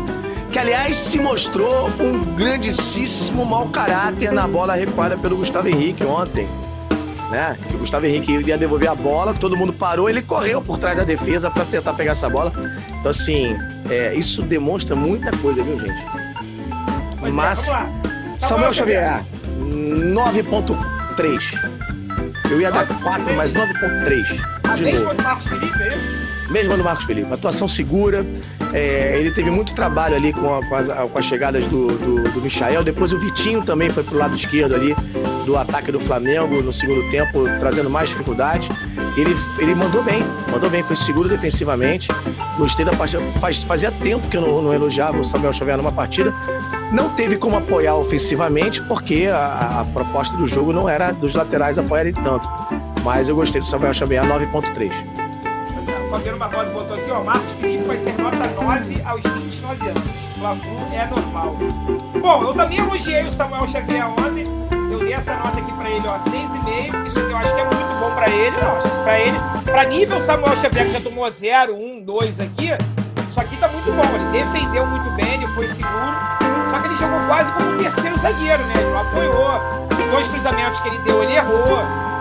que 0.54 0.58
aliás 0.60 0.96
se 0.96 1.18
mostrou 1.18 1.90
um 1.98 2.36
grandíssimo 2.36 3.44
mau 3.44 3.68
caráter 3.70 4.30
na 4.30 4.46
bola 4.46 4.76
recuada 4.76 5.16
pelo 5.16 5.38
Gustavo 5.38 5.66
Henrique 5.66 6.04
ontem. 6.04 6.46
Né? 7.28 7.58
Que 7.68 7.74
o 7.74 7.78
Gustavo 7.80 8.06
Henrique 8.06 8.40
ia 8.46 8.56
devolver 8.56 8.88
a 8.88 8.94
bola, 8.94 9.34
todo 9.34 9.56
mundo 9.56 9.72
parou, 9.72 10.08
ele 10.08 10.22
correu 10.22 10.62
por 10.62 10.78
trás 10.78 10.96
da 10.96 11.02
defesa 11.02 11.50
para 11.50 11.64
tentar 11.64 11.94
pegar 11.94 12.12
essa 12.12 12.30
bola. 12.30 12.52
Então, 13.00 13.10
assim, 13.10 13.56
é, 13.90 14.14
isso 14.14 14.42
demonstra 14.42 14.94
muita 14.94 15.36
coisa, 15.38 15.60
viu, 15.60 15.80
gente? 15.80 16.06
Pois 17.18 17.32
é, 17.32 17.36
Mas, 17.36 17.66
lá. 17.66 17.88
Samuel 18.38 18.72
Xavier, 18.72 19.24
9.3. 19.58 21.40
Eu 22.48 22.60
ia 22.60 22.70
dar 22.70 22.86
4, 22.86 23.34
mas 23.34 23.52
9.3. 23.52 24.40
A 24.70 24.76
De 24.76 24.92
novo. 24.92 25.20
Marcos 25.20 25.48
Felipe, 25.48 25.82
é 25.82 25.88
isso? 25.88 26.23
Mesma 26.50 26.76
do 26.76 26.84
Marcos 26.84 27.04
Felipe. 27.04 27.32
Atuação 27.32 27.66
segura. 27.68 28.24
é, 28.72 29.16
ele 29.18 29.30
teve 29.30 29.50
muito 29.50 29.74
trabalho 29.74 30.14
ali 30.16 30.32
com, 30.32 30.54
a- 30.54 30.64
com 30.66 30.74
as, 30.74 30.88
com 30.88 31.18
as 31.18 31.24
chegadas 31.24 31.66
do, 31.66 31.88
do, 31.96 32.22
do 32.30 32.40
Michael. 32.40 32.82
Depois 32.84 33.12
o 33.12 33.18
Vitinho 33.18 33.62
também 33.62 33.88
foi 33.88 34.02
pro 34.02 34.16
lado 34.18 34.34
esquerdo 34.34 34.74
ali 34.74 34.94
do 35.46 35.56
ataque 35.56 35.92
do 35.92 36.00
Flamengo 36.00 36.62
no 36.62 36.72
segundo 36.72 37.08
tempo, 37.10 37.44
trazendo 37.60 37.88
mais 37.90 38.08
dificuldade. 38.08 38.68
Ele, 39.16 39.36
ele 39.58 39.74
mandou 39.74 40.02
bem, 40.02 40.22
mandou 40.50 40.68
bem, 40.68 40.82
foi 40.82 40.96
seguro 40.96 41.28
defensivamente. 41.28 42.08
Gostei 42.58 42.84
da 42.84 42.92
partida. 42.92 43.22
Faz, 43.40 43.62
fazia 43.62 43.90
tempo 43.92 44.26
que 44.28 44.36
eu 44.36 44.40
não, 44.40 44.60
não 44.62 44.74
elogiava 44.74 45.18
o 45.18 45.24
Samuel 45.24 45.52
Xavier 45.52 45.76
numa 45.76 45.92
partida. 45.92 46.32
Não 46.92 47.10
teve 47.10 47.36
como 47.36 47.56
apoiar 47.56 47.94
ofensivamente, 47.96 48.82
porque 48.82 49.26
a, 49.32 49.80
a 49.80 49.84
proposta 49.92 50.36
do 50.36 50.46
jogo 50.46 50.72
não 50.72 50.88
era 50.88 51.12
dos 51.12 51.34
laterais 51.34 51.78
apoiarem 51.78 52.12
tanto. 52.12 52.48
Mas 53.04 53.28
eu 53.28 53.36
gostei 53.36 53.60
do 53.60 53.66
Samuel 53.66 53.92
Xavier 53.94 54.24
9.3. 54.24 54.90
Fabiano 56.14 56.38
Barbosa 56.38 56.70
botou 56.70 56.96
aqui, 56.96 57.10
ó. 57.10 57.24
Marcos 57.24 57.52
Felipe 57.60 57.82
vai 57.84 57.98
ser 57.98 58.16
nota 58.16 58.36
9 58.36 59.02
aos 59.04 59.20
29 59.20 59.88
anos. 59.88 60.02
Fla-Flu 60.38 60.76
é 60.92 61.06
normal. 61.06 61.56
Bom, 62.20 62.42
eu 62.44 62.54
também 62.54 62.78
elogiei 62.78 63.24
o 63.24 63.32
Samuel 63.32 63.66
Xavier 63.66 64.08
ontem. 64.08 64.46
Eu 64.92 64.98
dei 65.00 65.12
essa 65.12 65.34
nota 65.34 65.58
aqui 65.58 65.72
pra 65.72 65.90
ele, 65.90 66.06
ó, 66.06 66.16
6,5. 66.16 67.06
Isso 67.08 67.18
aqui 67.18 67.30
eu 67.32 67.36
acho 67.36 67.52
que 67.52 67.60
é 67.60 67.64
muito 67.64 67.98
bom 67.98 68.14
pra 68.14 68.30
ele. 68.30 68.56
Não, 68.56 68.76
acho 68.76 69.00
pra 69.02 69.18
ele. 69.18 69.36
Pra 69.64 69.84
nível 69.86 70.20
Samuel 70.20 70.56
Xavier, 70.56 70.86
que 70.86 70.92
já 70.92 71.00
tomou 71.00 71.28
0, 71.28 71.74
1, 71.74 72.04
2 72.04 72.40
aqui, 72.40 72.70
isso 73.28 73.40
aqui 73.40 73.56
tá 73.56 73.66
muito 73.66 73.90
bom. 73.90 74.02
Ele 74.14 74.44
defendeu 74.44 74.86
muito 74.86 75.10
bem, 75.16 75.34
ele 75.34 75.48
foi 75.48 75.66
seguro. 75.66 76.14
Só 76.70 76.78
que 76.78 76.86
ele 76.86 76.96
jogou 76.96 77.18
quase 77.26 77.50
como 77.50 77.70
um 77.70 77.82
terceiro 77.82 78.16
zagueiro, 78.16 78.62
né? 78.66 78.74
Ele 78.76 78.90
não 78.90 79.00
apoiou. 79.00 79.60
Os 79.98 80.10
dois 80.12 80.28
cruzamentos 80.28 80.78
que 80.78 80.88
ele 80.88 80.98
deu, 80.98 81.24
ele 81.24 81.34
errou. 81.34 82.13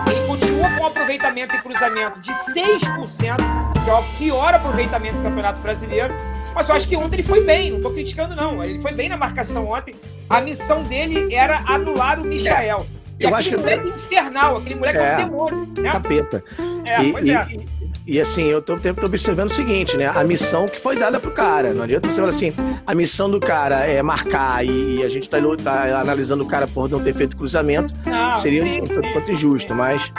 Continua 0.54 0.70
com 0.76 0.82
um 0.82 0.86
aproveitamento 0.86 1.56
em 1.56 1.60
cruzamento 1.60 2.20
de 2.20 2.30
6%, 2.30 3.36
que 3.84 3.90
é 3.90 3.92
o 3.92 4.02
pior 4.18 4.54
aproveitamento 4.54 5.16
do 5.16 5.22
Campeonato 5.24 5.60
Brasileiro. 5.60 6.14
Mas 6.54 6.68
eu 6.68 6.76
acho 6.76 6.86
que 6.86 6.96
ontem 6.96 7.16
ele 7.16 7.22
foi 7.24 7.44
bem, 7.44 7.72
não 7.72 7.80
tô 7.80 7.90
criticando, 7.90 8.36
não. 8.36 8.62
Ele 8.62 8.78
foi 8.78 8.92
bem 8.92 9.08
na 9.08 9.16
marcação 9.16 9.68
ontem. 9.68 9.96
A 10.30 10.40
missão 10.40 10.84
dele 10.84 11.34
era 11.34 11.58
anular 11.66 12.20
o 12.20 12.24
Michael. 12.24 12.86
E 13.18 13.24
Eu 13.24 13.34
aquele 13.34 13.34
acho 13.34 13.50
que- 13.50 13.56
moleque 13.56 13.88
infernal, 13.88 14.56
aquele 14.58 14.74
moleque 14.76 14.98
é, 14.98 15.02
É. 15.02 15.14
um 15.14 15.16
demônio, 15.28 15.68
né? 15.78 15.90
Capeta. 15.90 16.44
É, 16.84 17.02
e, 17.02 17.12
pois 17.12 17.26
e- 17.26 17.32
é. 17.32 17.46
e- 17.50 17.68
e, 18.06 18.20
assim, 18.20 18.44
eu 18.44 18.60
tô, 18.60 18.76
tô 18.76 19.06
observando 19.06 19.50
o 19.50 19.52
seguinte, 19.52 19.96
né? 19.96 20.06
A 20.06 20.22
missão 20.24 20.66
que 20.66 20.78
foi 20.78 20.96
dada 20.96 21.18
pro 21.18 21.30
cara. 21.30 21.72
Não 21.72 21.84
adianta 21.84 22.06
você 22.08 22.16
falar 22.16 22.28
assim, 22.28 22.52
a 22.86 22.94
missão 22.94 23.30
do 23.30 23.40
cara 23.40 23.86
é 23.86 24.02
marcar 24.02 24.64
e, 24.64 25.02
a 25.02 25.08
gente 25.08 25.28
tá, 25.28 25.38
tá 25.62 26.00
analisando 26.00 26.44
o 26.44 26.46
cara 26.46 26.66
por 26.66 26.88
não 26.90 27.02
ter 27.02 27.14
feito 27.14 27.34
cruzamento. 27.36 27.94
Não, 28.04 28.38
seria 28.40 28.62
sim, 28.62 28.82
um 28.82 28.86
tanto 28.86 29.10
quanto 29.12 29.32
injusto, 29.32 29.72
sim. 29.72 29.78
mas 29.78 30.12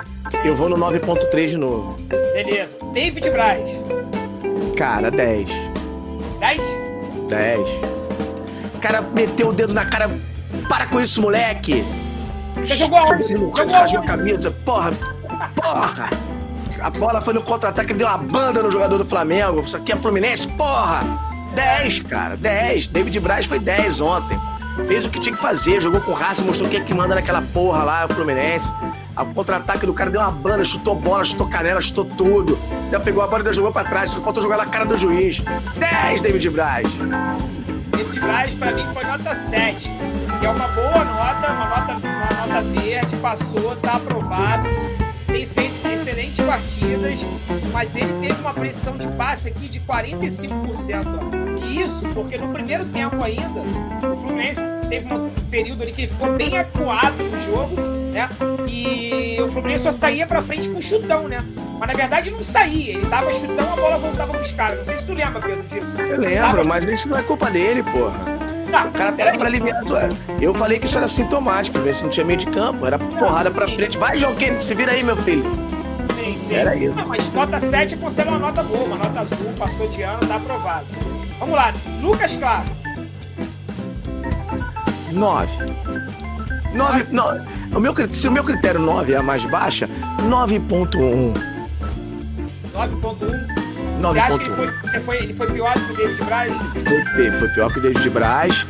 eu 0.43 0.55
vou 0.55 0.67
no 0.67 0.77
9.3 0.77 1.47
de 1.49 1.57
novo. 1.57 1.95
Beleza. 2.33 2.75
David 2.91 3.29
Braz. 3.29 3.69
Cara, 4.75 5.11
10. 5.11 5.47
10? 6.39 6.61
10. 7.29 7.59
O 8.73 8.79
cara 8.79 9.01
meteu 9.01 9.49
o 9.49 9.53
dedo 9.53 9.73
na 9.73 9.85
cara. 9.85 10.09
Para 10.67 10.87
com 10.87 10.99
isso, 10.99 11.21
moleque! 11.21 11.83
Você 12.55 12.75
jogou 12.75 12.97
aonde? 12.97 13.33
No- 13.33 13.51
Jogou 13.55 13.75
a 13.75 14.03
camisa. 14.03 14.49
Porra! 14.65 14.91
Porra! 15.55 16.09
A 16.85 16.89
bola 16.91 17.19
foi 17.19 17.33
no 17.33 17.41
contra-ataque, 17.41 17.95
deu 17.95 18.05
uma 18.05 18.19
banda 18.19 18.61
no 18.61 18.69
jogador 18.69 18.99
do 18.99 19.05
Flamengo. 19.05 19.61
Isso 19.61 19.75
aqui 19.75 19.91
é 19.91 19.95
Fluminense, 19.95 20.47
porra! 20.49 21.01
10, 21.55 22.01
cara, 22.01 22.37
10. 22.37 22.89
David 22.89 23.19
Braz 23.21 23.47
foi 23.47 23.57
10 23.57 24.01
ontem. 24.01 24.39
Fez 24.85 25.03
o 25.03 25.09
que 25.09 25.19
tinha 25.19 25.35
que 25.35 25.41
fazer, 25.41 25.81
jogou 25.81 25.99
com 25.99 26.13
raça, 26.13 26.45
mostrou 26.45 26.69
quem 26.69 26.79
é 26.79 26.83
que 26.83 26.93
manda 26.93 27.15
naquela 27.15 27.41
porra 27.41 27.83
lá, 27.83 28.05
o 28.05 28.13
Fluminense. 28.13 28.71
O 29.17 29.25
contra-ataque 29.33 29.83
do 29.87 29.95
cara 29.95 30.11
deu 30.11 30.21
uma 30.21 30.29
banda, 30.29 30.63
chutou 30.63 30.93
bola, 30.93 31.23
chutou 31.23 31.49
canela, 31.49 31.81
chutou 31.81 32.05
tudo. 32.05 32.55
Ainda 32.83 32.99
pegou 32.99 33.23
a 33.23 33.25
bola 33.25 33.39
e 33.39 33.41
ainda 33.41 33.53
jogou 33.53 33.71
pra 33.71 33.83
trás, 33.83 34.11
só 34.11 34.21
faltou 34.21 34.43
jogar 34.43 34.57
na 34.57 34.67
cara 34.67 34.85
do 34.85 34.95
juiz. 34.95 35.41
10, 35.77 36.21
David 36.21 36.51
Braz. 36.51 36.87
David 37.87 38.19
Braz, 38.19 38.53
pra 38.53 38.71
mim, 38.71 38.85
foi 38.93 39.03
nota 39.05 39.33
7. 39.33 39.89
Que 40.39 40.45
é 40.45 40.49
uma 40.51 40.67
boa 40.67 41.03
nota, 41.03 41.51
uma 41.51 41.65
nota, 41.65 41.93
uma 41.93 42.47
nota 42.47 42.61
verde, 42.79 43.15
passou, 43.15 43.75
tá 43.77 43.93
aprovado. 43.93 44.67
Excelentes 46.05 46.45
partidas, 46.45 47.19
mas 47.73 47.95
ele 47.95 48.13
teve 48.21 48.39
uma 48.39 48.53
pressão 48.53 48.95
de 48.95 49.07
passe 49.07 49.47
aqui 49.47 49.67
de 49.67 49.79
45%. 49.79 51.03
Ó. 51.07 51.65
E 51.65 51.81
isso 51.81 52.05
porque 52.13 52.37
no 52.37 52.49
primeiro 52.53 52.85
tempo 52.85 53.23
ainda, 53.23 53.59
o 54.07 54.15
Fluminense 54.15 54.61
teve 54.87 55.11
um 55.11 55.27
período 55.49 55.81
ali 55.81 55.91
que 55.91 56.03
ele 56.03 56.11
ficou 56.11 56.33
bem 56.33 56.59
acuado 56.59 57.23
no 57.23 57.39
jogo, 57.39 57.81
né? 58.13 58.29
E 58.69 59.41
o 59.41 59.49
Fluminense 59.49 59.81
só 59.81 59.91
saía 59.91 60.27
pra 60.27 60.43
frente 60.43 60.69
com 60.69 60.79
chutão, 60.79 61.27
né? 61.27 61.43
Mas 61.79 61.89
na 61.89 61.95
verdade 61.95 62.29
não 62.29 62.43
saía, 62.43 62.97
ele 62.97 63.07
dava 63.07 63.33
chutão, 63.33 63.73
a 63.73 63.75
bola 63.75 63.97
voltava 63.97 64.31
pros 64.33 64.51
caras. 64.51 64.77
Não 64.77 64.85
sei 64.85 64.97
se 64.97 65.05
tu 65.05 65.13
lembra, 65.13 65.41
Pedro, 65.41 65.63
disso. 65.63 65.97
Eu 65.97 66.21
Dava 66.21 66.21
lembro, 66.21 66.67
mas 66.67 66.85
isso 66.85 67.09
não 67.09 67.17
é 67.17 67.23
culpa 67.23 67.49
dele, 67.49 67.81
porra. 67.81 68.19
Tá, 68.71 68.85
O 68.85 68.91
cara 68.91 69.11
pega 69.11 69.37
pra 69.39 69.47
aliviar 69.47 69.77
a. 69.77 70.09
Eu 70.39 70.53
falei 70.53 70.77
que 70.77 70.85
isso 70.85 70.99
era 70.99 71.07
sintomático, 71.07 71.79
ver 71.79 71.95
se 71.95 72.03
não 72.03 72.11
tinha 72.11 72.25
meio 72.25 72.37
de 72.37 72.45
campo. 72.45 72.85
Era 72.85 72.99
porrada 72.99 73.49
pra 73.49 73.65
sim. 73.65 73.75
frente. 73.75 73.97
Vai, 73.97 74.19
João 74.19 74.35
Kennedy, 74.35 74.63
se 74.63 74.75
vira 74.75 74.91
aí, 74.91 75.03
meu 75.03 75.17
filho. 75.17 75.43
Sim, 76.37 76.47
sim. 76.47 76.55
Era 76.55 76.75
isso. 76.75 76.95
Não, 76.95 77.07
mas 77.07 77.31
nota 77.33 77.59
7 77.59 77.93
eu 77.93 77.99
considero 77.99 78.29
uma 78.31 78.39
nota 78.39 78.63
boa, 78.63 78.83
uma 78.83 78.97
nota 78.97 79.21
azul, 79.21 79.53
passou 79.57 79.87
de 79.87 80.01
ano, 80.01 80.19
tá 80.27 80.35
aprovado. 80.35 80.85
Vamos 81.39 81.55
lá, 81.55 81.73
Lucas 82.01 82.35
Claro. 82.35 82.65
9. 85.11 85.51
9, 86.73 87.05
9. 87.11 87.41
O 87.73 87.79
meu, 87.79 87.93
se 88.11 88.27
o 88.27 88.31
meu 88.31 88.43
critério 88.43 88.79
9 88.81 89.13
é 89.13 89.17
a 89.17 89.23
mais 89.23 89.45
baixa, 89.45 89.87
9.1. 90.29 91.33
9.1. 92.73 93.55
Você 94.01 94.19
acha 94.19 94.37
que 94.37 94.43
ele 94.45 94.51
9.1. 94.51 94.55
foi, 94.55 94.71
você 94.83 94.99
foi, 94.99 95.17
ele 95.17 95.33
foi 95.33 95.47
pior 95.51 95.73
que 95.73 95.91
o 95.93 95.95
David 95.95 96.23
Braz? 96.23 96.55
Foi, 97.15 97.31
foi 97.39 97.47
pior 97.49 97.71
que 97.73 97.79
o 97.79 97.81
David 97.81 98.09
Braz. 98.09 98.65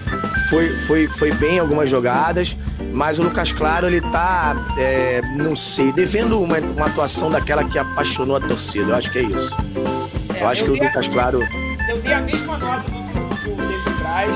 Foi, 0.49 0.69
foi, 0.81 1.07
foi 1.07 1.31
bem 1.33 1.55
em 1.55 1.59
algumas 1.59 1.89
jogadas. 1.89 2.55
Mas 2.95 3.19
o 3.19 3.23
Lucas 3.23 3.51
Claro, 3.51 3.87
ele 3.87 3.99
tá, 4.01 4.55
é, 4.77 5.21
não 5.35 5.53
sei, 5.55 5.91
devendo 5.91 6.39
uma, 6.41 6.57
uma 6.59 6.85
atuação 6.87 7.29
daquela 7.29 7.63
que 7.65 7.77
apaixonou 7.77 8.37
a 8.37 8.39
torcida. 8.39 8.91
Eu 8.91 8.95
acho 8.95 9.11
que 9.11 9.19
é 9.19 9.23
isso. 9.23 9.55
É, 10.33 10.41
Eu 10.41 10.47
acho 10.47 10.63
que 10.63 10.69
o 10.71 10.73
dei 10.73 10.81
a- 10.83 10.87
Lucas 10.87 11.07
Claro. 11.09 11.39
Eu 11.89 12.01
dei 12.01 12.13
a 12.13 12.21
mesma 12.21 12.57
nota 12.57 12.83
do 12.89 13.35
que 13.41 13.49
o 13.49 13.55
do 13.55 13.61
David 13.67 13.89
Braz. 14.01 14.35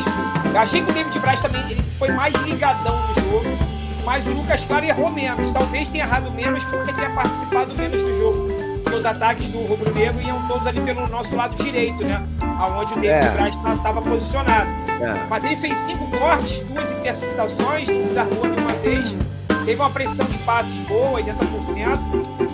Eu 0.53 0.60
achei 0.60 0.82
que 0.84 0.91
o 0.91 0.93
David 0.93 1.20
Braz 1.20 1.39
também 1.41 1.62
ele 1.72 1.82
foi 1.97 2.10
mais 2.12 2.34
ligadão 2.43 2.99
no 3.07 3.16
jogo, 3.32 3.57
mas 4.05 4.28
o 4.28 4.32
Lucas 4.34 4.66
Claro 4.66 4.86
errou 4.86 5.10
menos. 5.10 5.49
Talvez 5.51 5.88
tenha 5.88 6.03
errado 6.03 6.30
menos 6.32 6.64
porque 6.66 6.91
tenha 6.91 7.10
participado 7.12 7.74
menos 7.76 8.01
do 8.01 8.18
jogo. 8.18 8.49
Porque 8.90 8.98
os 8.98 9.06
ataques 9.06 9.48
do 9.50 9.60
Rubro 9.60 9.94
Negro 9.94 10.20
iam 10.26 10.48
todos 10.48 10.66
ali 10.66 10.82
pelo 10.82 11.08
nosso 11.10 11.36
lado 11.36 11.56
direito, 11.64 12.04
né? 12.04 12.26
Aonde 12.60 12.94
o 12.94 13.00
David 13.00 13.28
É. 13.28 13.30
Braz 13.30 13.56
estava 13.78 14.02
posicionado. 14.02 14.68
É. 15.00 15.28
Mas 15.30 15.44
ele 15.44 15.56
fez 15.58 15.78
cinco 15.78 16.08
cortes, 16.18 16.64
duas 16.64 16.90
interceptações, 16.92 17.88
desarmou 17.88 18.48
nenhuma 18.48 18.74
vez. 18.82 19.14
Teve 19.64 19.80
uma 19.80 19.92
pressão 19.92 20.26
de 20.26 20.40
passes 20.40 20.74
boa, 20.88 21.22
80%. 21.22 22.00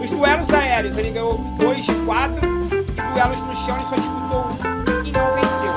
Os 0.04 0.12
duelos 0.12 0.54
aéreos, 0.54 0.98
ele 0.98 1.12
ganhou 1.12 1.36
dois 1.58 1.86
de 1.86 1.96
quatro. 2.06 2.46
E 2.46 3.14
duelos 3.14 3.40
no 3.40 3.56
chão, 3.56 3.78
ele 3.78 3.86
só 3.86 3.96
disputou 3.96 4.46
um 4.46 5.06
e 5.06 5.12
não 5.14 5.34
venceu. 5.36 5.72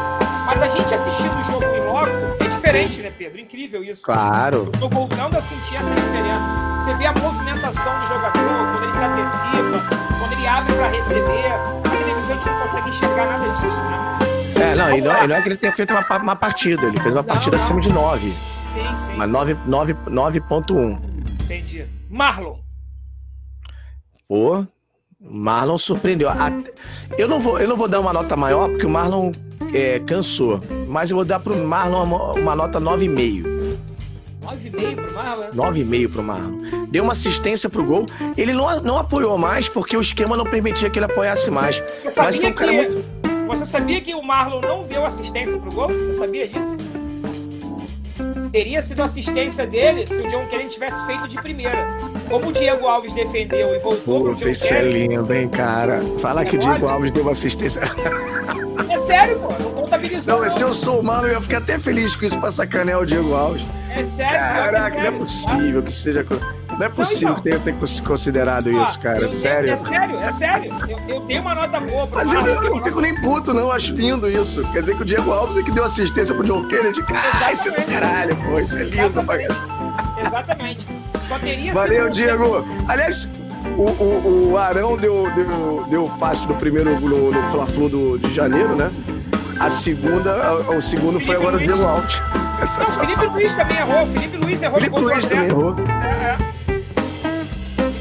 Mas 0.45 0.61
a 0.61 0.69
gente 0.69 0.93
assistindo 0.93 1.39
o 1.41 1.45
jogo 1.45 1.65
em 1.67 1.87
loco, 1.87 2.45
diferente, 2.59 3.01
né, 3.01 3.13
Pedro? 3.17 3.41
Incrível 3.41 3.83
isso. 3.85 4.03
Claro. 4.03 4.71
Eu 4.73 4.81
tô 4.81 4.89
voltando 4.89 5.37
a 5.37 5.41
sentir 5.41 5.77
essa 5.77 5.95
diferença. 5.95 6.49
Você 6.81 6.95
vê 6.95 7.07
a 7.07 7.13
movimentação 7.13 8.01
do 8.01 8.07
jogador, 8.07 8.73
quando 8.73 8.83
ele 8.85 8.93
se 8.93 9.05
antecipa, 9.05 9.97
quando 10.19 10.33
ele 10.33 10.47
abre 10.47 10.73
para 10.75 10.89
receber. 10.89 11.47
A 11.53 11.89
televisão 11.89 12.37
a 12.37 12.39
gente 12.39 12.49
não 12.51 12.61
consegue 12.61 12.89
enxergar 12.91 13.27
nada 13.27 13.49
disso, 13.61 13.83
né? 13.83 14.19
É, 14.61 14.75
não, 14.75 14.97
e 14.97 15.01
não, 15.01 15.25
e 15.25 15.27
não 15.29 15.37
é 15.37 15.43
que 15.43 15.49
ele 15.49 15.57
tenha 15.57 15.73
feito 15.73 15.93
uma, 15.95 16.19
uma 16.19 16.37
partida, 16.37 16.87
ele 16.87 17.01
fez 17.01 17.15
uma 17.15 17.23
Não, 17.23 17.29
partida 17.29 17.57
não. 17.57 17.63
acima 17.65 17.81
de 17.81 17.93
9, 17.93 18.31
Sim, 18.75 18.97
sim. 18.97 19.15
mas 19.17 19.31
9 19.31 19.57
9 19.67 19.95
9.1. 19.95 20.99
Entendi. 21.45 21.87
Marlon. 22.11 22.59
Pô, 24.29 24.67
Marlon 25.21 25.79
surpreendeu. 25.79 26.29
Eu 27.17 27.27
não 27.27 27.41
vou, 27.41 27.59
eu 27.59 27.69
não 27.69 27.77
vou 27.77 27.89
dar 27.89 27.99
uma 27.99 28.13
nota 28.13 28.37
maior 28.37 28.69
porque 28.69 28.87
o 28.87 28.91
Marlon 28.91 29.33
é, 29.75 29.99
cansou, 29.99 30.61
mas 30.87 31.11
eu 31.11 31.17
vou 31.17 31.25
dar 31.25 31.41
pro 31.41 31.57
Marlon 31.57 32.05
uma, 32.05 32.33
uma 32.35 32.57
nota 32.57 32.81
9,5. 32.81 33.77
9,5 34.41 34.95
pro 34.95 35.15
Marlon, 35.15 35.43
né? 35.43 35.51
9,5 35.53 36.13
pro 36.13 36.23
Marlon. 36.23 36.87
Deu 36.89 37.03
uma 37.03 37.13
assistência 37.13 37.69
pro 37.69 37.85
gol. 37.85 38.07
Ele 38.37 38.53
não, 38.53 38.81
não 38.81 38.97
apoiou 38.97 39.37
mais 39.37 39.69
porque 39.69 39.97
o 39.97 40.01
esquema 40.01 40.37
não 40.37 40.45
permitia 40.45 40.89
que 40.89 41.01
ele 41.01 41.07
apoiasse 41.07 41.51
mais. 41.51 41.83
Você 42.05 42.21
Mas 42.21 42.37
foi 42.37 42.47
sabia, 42.47 42.49
um 42.49 42.53
cara 42.53 42.71
que, 42.71 42.89
muito. 42.89 43.47
você 43.49 43.67
sabia 43.67 44.01
que 44.01 44.15
o 44.15 44.23
Marlon 44.23 44.61
não 44.61 44.85
deu 44.85 45.05
assistência 45.05 45.59
pro 45.59 45.73
gol? 45.73 45.89
Você 45.89 46.15
sabia 46.15 46.47
disso? 46.47 46.77
Teria 48.53 48.81
sido 48.81 49.03
assistência 49.03 49.67
dele 49.67 50.07
se 50.07 50.23
o 50.23 50.29
John 50.31 50.47
Kennedy 50.47 50.71
tivesse 50.71 51.05
feito 51.07 51.27
de 51.27 51.37
primeira. 51.43 51.89
Como 52.29 52.49
o 52.49 52.53
Diego 52.53 52.87
Alves 52.87 53.13
defendeu 53.13 53.75
e 53.75 53.79
voltou 53.79 54.21
pro 54.23 54.33
Puta, 54.35 54.45
John 54.45 54.51
isso 54.51 54.65
é 54.67 54.69
Kennedy. 54.81 55.09
lindo, 55.09 55.35
hein, 55.35 55.49
cara? 55.49 56.03
Falar 56.21 56.45
que 56.45 56.57
o. 56.57 56.59
Diego 56.61 56.87
Alves 56.87 57.11
deu 57.11 57.29
assistência. 57.31 57.81
É 58.89 58.99
sério, 58.99 59.39
pô. 59.39 59.49
Não 59.63 59.71
contabilizou. 59.73 60.35
Não, 60.35 60.41
mas 60.43 60.53
se 60.55 60.63
eu 60.63 60.73
sou 60.75 61.01
o 61.01 61.03
Marlon, 61.03 61.29
eu 61.29 61.33
ia 61.35 61.41
ficar 61.41 61.59
até 61.59 61.79
feliz 61.79 62.15
com 62.17 62.25
isso 62.25 62.39
pra 62.39 62.51
sacanear 62.51 63.01
o 63.01 63.07
Diego 63.07 63.35
Alves. 63.35 63.63
É 63.91 64.05
sério. 64.05 64.33
Caraca, 64.39 64.91
não 64.91 65.01
é 65.01 65.03
sério, 65.03 65.19
possível 65.19 65.83
que 65.83 65.93
seja. 65.93 66.27
Não 66.79 66.87
é 66.87 66.89
possível 66.89 67.31
então. 67.31 67.43
que 67.59 67.59
tenha, 67.65 67.77
cons- 67.77 68.01
considerado 68.01 68.71
tá? 68.71 68.85
isso, 68.85 69.01
cara. 69.01 69.31
Sério. 69.31 69.73
É 69.73 69.77
sério, 69.77 70.19
é 70.21 70.31
sério. 70.31 70.73
Eu, 70.89 70.99
eu 71.17 71.21
dei 71.23 71.39
uma 71.41 71.55
nota 71.55 71.81
boa 71.81 72.07
pro 72.07 72.19
Mas 72.19 72.33
eu, 72.33 72.41
eu 72.47 72.71
não 72.71 72.85
fico 72.85 73.01
nem 73.01 73.15
puto, 73.21 73.53
não. 73.53 73.63
Eu 73.63 73.73
acho 73.73 73.93
lindo 73.95 74.29
isso. 74.31 74.63
Quer 74.73 74.81
dizer 74.81 74.95
que 74.97 75.03
o 75.03 75.05
Diego 75.05 75.31
Alves 75.33 75.57
é 75.57 75.63
que 75.63 75.73
deu 75.73 75.83
assistência 75.85 76.35
pro 76.35 76.45
John 76.45 76.67
Kennedy. 76.69 77.03
Cara, 77.05 77.53
isso 77.53 77.69
é 77.69 77.73
do 77.73 77.83
caralho, 77.93 78.37
pô. 78.37 78.61
Isso 78.61 78.79
é 78.79 78.83
lindo 78.85 79.25
pra 79.25 79.37
Exatamente. 80.27 80.87
Só 81.27 81.39
teria 81.39 81.73
Valeu. 81.73 82.09
Diego. 82.11 82.67
Aliás, 82.89 83.29
o, 83.77 83.83
o, 83.83 84.51
o 84.53 84.59
Arão 84.59 84.97
deu, 84.97 85.31
deu, 85.35 85.87
deu 85.91 86.05
o 86.05 86.11
passe 86.19 86.47
do 86.49 86.55
primeiro 86.55 86.99
no, 87.01 87.31
no 87.31 87.51
Fla-Flu 87.51 87.89
do- 87.89 88.19
de 88.19 88.35
janeiro, 88.35 88.75
né? 88.77 88.91
A 89.61 89.69
segunda, 89.71 90.33
a- 90.43 90.77
o 90.77 90.81
segundo 90.81 91.19
foi 91.21 91.37
Felipe 91.37 91.41
agora 91.43 91.57
o 91.57 91.59
Luiz. 91.59 91.67
Diego 91.77 91.87
Alves. 91.89 92.23
Não, 92.79 92.85
o. 92.97 93.01
Felipe 93.01 93.27
Luiz 93.27 93.55
também 93.55 93.77
errou. 93.77 94.03
O 94.03 94.07
Felipe 94.07 94.37
Luiz 94.37 94.63
errou 94.63 94.81
Felipe 94.81 94.97
no 95.01 95.03
Luiz 95.07 95.27
também 95.27 95.49
errou. 95.49 95.75
É, 96.03 96.25
é. 96.25 96.37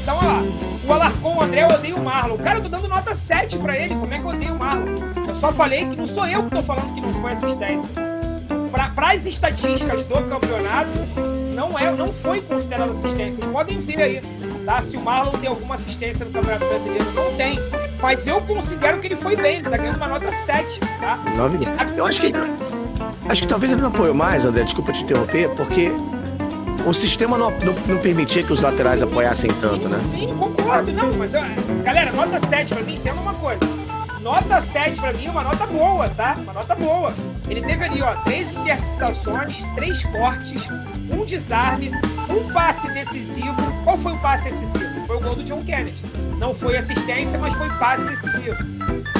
Então, 0.02 0.16
olha 0.16 0.26
lá. 0.28 0.42
O 0.86 0.92
Alarcon, 0.92 1.36
o 1.36 1.42
André, 1.42 1.62
eu 1.64 1.68
odeio 1.68 1.96
o 1.96 2.04
Marlon. 2.04 2.38
Cara, 2.38 2.58
eu 2.58 2.62
tô 2.62 2.68
dando 2.70 2.88
nota 2.88 3.14
7 3.14 3.58
pra 3.58 3.76
ele. 3.76 3.94
Como 3.94 4.12
é 4.14 4.18
que 4.18 4.24
eu 4.24 4.28
odeio 4.30 4.54
o 4.54 4.58
Marlon? 4.58 4.86
Eu 5.26 5.34
só 5.34 5.52
falei 5.52 5.84
que 5.86 5.94
não 5.96 6.06
sou 6.06 6.26
eu 6.26 6.44
que 6.44 6.50
tô 6.50 6.62
falando 6.62 6.94
que 6.94 7.00
não 7.00 7.12
foi 7.20 7.32
assistência. 7.32 7.90
Pra, 8.70 8.88
pras 8.90 9.26
estatísticas 9.26 10.04
do 10.06 10.14
campeonato, 10.22 10.90
não, 11.58 11.76
é, 11.76 11.90
não 11.90 12.12
foi 12.12 12.40
considerado 12.40 12.90
assistência. 12.90 13.42
Vocês 13.42 13.46
podem 13.48 13.80
ver 13.80 14.00
aí, 14.00 14.22
tá? 14.64 14.80
Se 14.80 14.96
o 14.96 15.00
Marlon 15.00 15.32
tem 15.32 15.48
alguma 15.48 15.74
assistência 15.74 16.24
no 16.24 16.30
Campeonato 16.30 16.64
Brasileiro, 16.66 17.12
não 17.12 17.34
tem. 17.34 17.58
Mas 18.00 18.28
eu 18.28 18.40
considero 18.42 19.00
que 19.00 19.08
ele 19.08 19.16
foi 19.16 19.34
bem. 19.34 19.56
Ele 19.56 19.68
tá 19.68 19.76
ganhando 19.76 19.96
uma 19.96 20.06
nota 20.06 20.30
7, 20.30 20.78
tá? 21.00 21.16
Nove. 21.36 21.58
Eu 21.96 22.06
acho 22.06 22.20
que 22.20 22.32
acho 23.28 23.42
que 23.42 23.48
talvez 23.48 23.72
ele 23.72 23.82
não 23.82 23.88
apoiou 23.88 24.14
mais, 24.14 24.44
André. 24.44 24.62
Desculpa 24.62 24.92
te 24.92 25.02
interromper, 25.02 25.48
porque 25.56 25.90
o 26.86 26.94
sistema 26.94 27.36
não, 27.36 27.50
não, 27.50 27.74
não 27.88 27.98
permitia 27.98 28.44
que 28.44 28.52
os 28.52 28.62
laterais 28.62 29.02
apoiassem 29.02 29.50
tanto, 29.60 29.88
né? 29.88 29.98
Sim, 29.98 30.32
concordo. 30.38 30.92
Não, 30.92 31.12
mas, 31.14 31.32
galera, 31.82 32.12
nota 32.12 32.38
7 32.38 32.72
pra 32.72 32.84
mim, 32.84 32.94
entenda 32.94 33.20
uma 33.20 33.34
coisa. 33.34 33.77
Nota 34.20 34.60
7 34.60 35.00
pra 35.00 35.12
mim 35.12 35.26
é 35.26 35.30
uma 35.30 35.44
nota 35.44 35.66
boa, 35.66 36.08
tá? 36.10 36.34
Uma 36.38 36.52
nota 36.52 36.74
boa. 36.74 37.14
Ele 37.48 37.62
teve 37.62 37.84
ali, 37.84 38.02
ó, 38.02 38.14
três 38.22 38.50
interceptações, 38.50 39.62
três 39.74 40.02
cortes, 40.04 40.66
um 41.12 41.24
desarme, 41.24 41.92
um 42.28 42.52
passe 42.52 42.92
decisivo. 42.92 43.56
Qual 43.84 43.96
foi 43.96 44.12
o 44.12 44.18
passe 44.18 44.44
decisivo? 44.44 45.06
Foi 45.06 45.16
o 45.16 45.20
gol 45.20 45.36
do 45.36 45.44
John 45.44 45.62
Kennedy. 45.62 46.02
Não 46.38 46.54
foi 46.54 46.76
assistência, 46.76 47.38
mas 47.38 47.54
foi 47.54 47.68
passe 47.78 48.08
decisivo. 48.08 48.56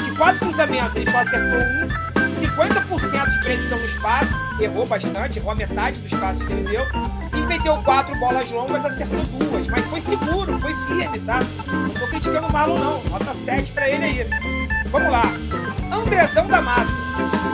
De 0.03 0.11
quatro 0.15 0.39
cruzamentos, 0.39 0.95
ele 0.95 1.09
só 1.09 1.19
acertou 1.19 1.59
um. 1.59 2.09
50% 2.29 3.29
de 3.31 3.39
precisão 3.39 3.79
no 3.79 3.85
espaço, 3.85 4.37
errou 4.59 4.85
bastante, 4.85 5.39
errou 5.39 5.51
a 5.51 5.55
metade 5.55 5.99
dos 5.99 6.19
passes 6.19 6.45
que 6.45 6.53
ele 6.53 6.67
deu. 6.67 6.85
E 7.33 7.41
meteu 7.47 7.75
quatro 7.83 8.17
bolas 8.19 8.51
longas, 8.51 8.85
acertou 8.85 9.19
duas. 9.23 9.67
Mas 9.67 9.85
foi 9.85 9.99
seguro, 9.99 10.59
foi 10.59 10.75
firme, 10.85 11.19
tá? 11.21 11.39
Não 11.67 11.89
tô 11.89 12.07
criticando 12.07 12.47
o 12.47 12.51
Marlon, 12.53 12.77
não. 12.77 13.03
Nota 13.05 13.33
7 13.33 13.71
pra 13.71 13.89
ele 13.89 14.05
aí. 14.05 14.58
Vamos 14.91 15.11
lá. 15.11 15.23
Andrezão 15.91 16.47
da 16.47 16.61
Massa. 16.61 17.01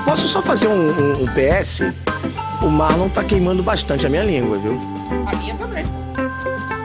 Posso 0.06 0.28
só 0.28 0.42
fazer 0.42 0.68
um, 0.68 0.90
um- 0.92 1.24
um 1.24 1.28
PS? 1.28 1.82
O 2.62 2.70
Marlon 2.70 3.10
tá 3.10 3.24
queimando 3.24 3.62
bastante 3.62 4.06
a 4.06 4.10
minha 4.10 4.24
língua, 4.24 4.58
viu? 4.58 4.80
A 5.28 5.36
minha 5.36 5.56
também. 5.56 5.84
A 5.86 6.18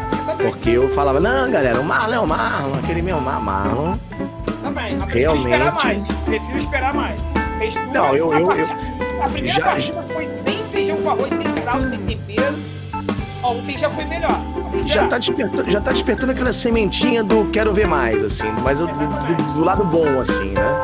minha 0.08 0.22
também. 0.26 0.46
Porque 0.50 0.70
eu 0.70 0.92
falava, 0.94 1.20
não, 1.20 1.50
galera, 1.50 1.80
o 1.80 1.84
Marlon 1.84 2.14
é 2.14 2.20
o 2.20 2.26
Marlon, 2.26 2.74
aquele 2.78 3.02
meu 3.02 3.20
Mar 3.20 3.40
Marlon. 3.40 3.96
Também. 4.62 4.96
Mas 4.96 5.10
prefiro 5.12 5.36
esperar 5.36 5.74
mais. 5.74 6.08
Prefiro 6.24 6.58
esperar 6.58 6.94
mais. 6.94 7.20
Fez 7.58 7.74
duas. 7.74 7.92
Não, 7.92 8.16
eu- 8.16 8.32
eu- 8.34 8.46
partida- 8.46 8.76
a 9.24 9.28
primeira 9.28 9.58
já- 9.58 9.64
partida 9.66 10.02
foi 10.12 10.26
bem 10.44 10.64
feijão 10.64 10.96
com 10.96 11.10
arroz, 11.10 11.32
sem 11.34 11.52
sal, 11.52 11.82
sem 11.84 11.98
tempero. 12.00 12.54
Ontem 13.42 13.78
já 13.78 13.88
foi 13.90 14.04
melhor. 14.04 14.38
Já 14.86 15.06
tá, 15.08 15.18
despertando, 15.18 15.70
já 15.70 15.80
tá 15.80 15.92
despertando 15.92 16.32
aquela 16.32 16.52
sementinha 16.52 17.24
do 17.24 17.46
quero 17.50 17.72
ver 17.72 17.86
mais, 17.88 18.22
assim, 18.22 18.50
mas 18.62 18.80
o- 18.80 18.86
do, 18.86 18.92
do- 18.94 19.52
do 19.54 19.60
lado 19.64 19.84
bom, 19.84 20.20
assim, 20.20 20.50
né? 20.52 20.80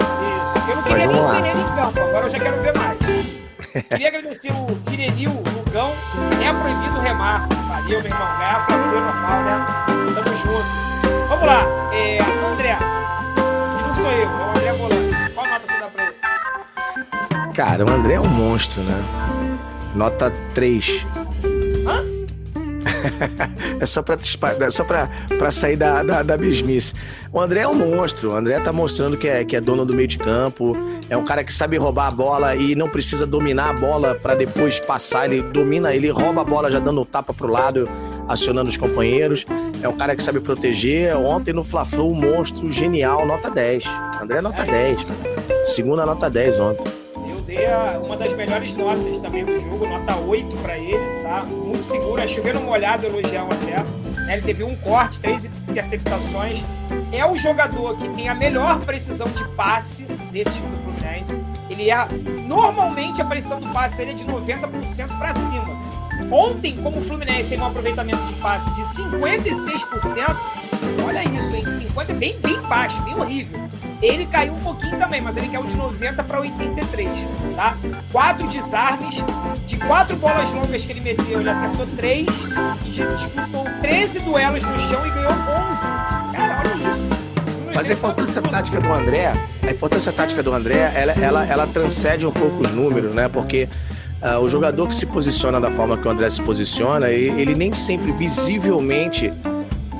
Isso. 0.57 0.70
Eu 0.70 0.76
não 0.76 0.82
queria 0.82 1.07
nem 1.07 1.50
ele 1.50 1.61
em 1.61 1.76
campo, 1.76 2.00
agora 2.00 2.26
eu 2.26 2.30
já 2.30 2.38
quero 2.38 2.62
ver 2.62 2.76
mais. 2.76 2.96
Queria 3.88 4.09
agradecer 4.09 4.52
o 4.52 4.92
Irenil 4.92 5.30
Lugão. 5.32 5.92
É 6.42 6.52
proibido 6.52 6.98
remar. 7.00 7.46
Valeu, 7.68 8.00
meu 8.00 8.11
irmão. 8.11 8.38
Ganhar 8.38 8.66
é 8.68 9.00
normal, 9.00 9.42
né? 9.42 9.66
Tamo 10.14 10.36
junto. 10.36 11.28
Vamos 11.28 11.46
lá. 11.46 11.62
É, 11.92 12.18
André. 12.52 12.76
Que 13.76 13.82
não 13.86 13.92
sou 13.92 14.11
eu, 14.11 14.22
é 14.22 14.26
o 14.26 14.50
André 14.50 14.72
Volante. 14.72 15.32
Qual 15.34 15.46
nota 15.46 15.66
você 15.66 15.78
dá 15.78 15.86
pra 15.88 16.04
ele? 16.04 17.52
Cara, 17.54 17.84
o 17.84 17.90
André 17.90 18.14
é 18.14 18.20
um 18.20 18.28
monstro, 18.28 18.82
né? 18.82 18.98
Nota 19.94 20.32
3. 20.54 21.04
É 23.80 23.84
só 23.84 24.03
pra, 24.03 24.16
é 24.61 24.70
só 24.70 24.84
pra, 24.84 25.09
pra 25.39 25.51
sair 25.51 25.76
da, 25.76 26.03
da, 26.03 26.22
da 26.22 26.37
mesmice. 26.39 26.95
O 27.32 27.41
André 27.41 27.61
é 27.61 27.68
um 27.68 27.74
monstro. 27.74 28.30
O 28.30 28.34
André 28.37 28.59
tá 28.61 28.72
mostrando 28.72 29.16
que 29.16 29.28
é, 29.28 29.45
que 29.45 29.55
é 29.55 29.61
dono 29.61 29.84
do 29.84 29.93
meio 29.93 30.09
de 30.09 30.18
campo. 30.18 30.76
É 31.11 31.16
um 31.16 31.24
cara 31.24 31.45
que 31.45 31.53
sabe 31.53 31.76
roubar 31.76 32.09
a 32.09 32.11
bola 32.11 32.57
e 32.57 32.74
não 32.74 32.89
precisa 32.89 33.26
dominar 33.26 33.70
a 33.70 33.72
bola 33.74 34.14
pra 34.14 34.34
depois 34.34 34.80
passar. 34.80 35.30
Ele 35.30 35.43
domina, 35.43 35.95
ele 35.95 36.09
rouba 36.11 36.41
a 36.41 36.45
bola 36.45 36.70
já 36.70 36.78
dando 36.78 37.03
o 37.03 37.05
tapa 37.05 37.34
pro 37.34 37.49
lado, 37.49 37.89
acionando 38.26 38.70
os 38.70 38.76
companheiros. 38.76 39.45
É 39.82 39.89
um 39.89 39.97
cara 39.97 40.16
que 40.16 40.22
sabe 40.22 40.41
proteger. 40.41 41.14
Ontem 41.16 41.53
no 41.53 41.62
Fla-Flu, 41.62 42.11
um 42.11 42.14
monstro 42.14 42.72
genial, 42.72 43.26
nota 43.26 43.51
10. 43.51 43.84
André 44.22 44.39
é 44.39 44.41
nota 44.41 44.64
10, 44.64 44.99
cara. 44.99 45.64
Segunda 45.64 46.07
nota 46.07 46.30
10 46.30 46.61
ontem. 46.61 47.05
Dei 47.47 47.64
a- 47.66 48.01
uma 48.05 48.16
das 48.16 48.32
melhores 48.34 48.74
notas 48.74 49.18
também 49.18 49.44
do 49.44 49.59
jogo, 49.61 49.86
nota 49.86 50.16
8 50.16 50.57
pra 50.57 50.76
ele, 50.76 51.22
tá? 51.22 51.44
Muito 51.44 51.84
seguro, 51.84 52.20
é 52.20 52.26
chovendo 52.26 52.61
molhado 52.61 53.07
elogiar 53.07 53.44
o 53.44 53.49
né? 53.64 54.34
Ele 54.34 54.42
teve 54.42 54.64
um 54.64 54.74
corte, 54.76 55.20
três 55.20 55.44
interceptações. 55.44 56.64
É 57.12 57.24
o 57.24 57.36
jogador 57.36 57.97
que 57.97 58.09
tem 58.11 58.28
a 58.28 58.34
melhor 58.34 58.80
precisão 58.80 59.28
de 59.28 59.47
passe 59.51 60.03
desse 60.32 60.51
time 60.51 60.68
do 60.70 60.76
Fluminense. 60.82 61.40
Ele 61.70 61.88
erra. 61.88 62.09
Normalmente 62.44 63.22
a 63.22 63.24
precisão 63.24 63.61
do 63.61 63.68
passe 63.68 64.03
é 64.03 64.12
de 64.12 64.24
90% 64.24 65.16
pra 65.16 65.32
cima. 65.32 65.76
Ontem, 66.32 66.76
como 66.82 66.99
o 66.99 67.03
Fluminense 67.03 67.51
tem 67.51 67.61
um 67.61 67.66
aproveitamento 67.66 68.20
de 68.24 68.34
passe 68.40 68.68
de 68.74 68.84
56%, 68.84 70.36
olha 71.07 71.24
isso, 71.24 71.55
hein? 71.55 71.66
50 71.66 72.14
bem, 72.14 72.39
bem 72.41 72.61
baixo, 72.62 73.01
bem 73.03 73.14
horrível. 73.14 73.66
Ele 74.03 74.26
caiu 74.26 74.53
um 74.53 74.61
pouquinho 74.61 74.99
também, 74.99 75.20
mas 75.20 75.37
ele 75.37 75.49
caiu 75.49 75.64
de 75.64 75.74
90 75.74 76.22
para 76.24 76.41
83, 76.41 77.09
tá? 77.57 77.76
Quatro 78.12 78.47
desarmes, 78.49 79.24
de 79.66 79.76
quatro 79.78 80.16
bolas 80.16 80.53
longas 80.53 80.84
que 80.84 80.93
ele 80.93 81.01
meteu, 81.01 81.41
ele 81.41 81.49
acertou 81.49 81.87
três 81.97 82.26
e 82.84 82.91
disputou 82.91 83.64
13 83.80 84.20
duelos 84.20 84.62
no 84.64 84.78
chão 84.78 85.07
e 85.07 85.11
ganhou 85.11 85.32
11. 85.70 85.87
Cara, 86.32 86.61
olha 86.61 86.91
isso. 86.91 87.26
Mas 87.74 87.91
a 87.91 87.93
importância 87.93 88.43
tática 88.43 88.80
do 88.80 88.93
André, 88.93 89.32
a 89.62 89.70
importância 89.70 90.12
tática 90.12 90.43
do 90.43 90.53
André, 90.53 90.93
ela, 90.95 91.12
ela, 91.12 91.47
ela 91.47 91.66
transcende 91.66 92.26
um 92.26 92.32
pouco 92.32 92.62
os 92.62 92.72
números, 92.72 93.12
né? 93.14 93.28
Porque 93.28 93.68
ah, 94.22 94.39
o 94.39 94.49
jogador 94.49 94.89
que 94.89 94.95
se 94.95 95.05
posiciona 95.05 95.61
da 95.61 95.70
forma 95.70 95.97
que 95.97 96.09
o 96.09 96.11
André 96.11 96.30
se 96.30 96.41
posiciona, 96.41 97.11
ele, 97.11 97.41
ele 97.41 97.55
nem 97.55 97.72
sempre 97.74 98.12
visivelmente, 98.12 99.30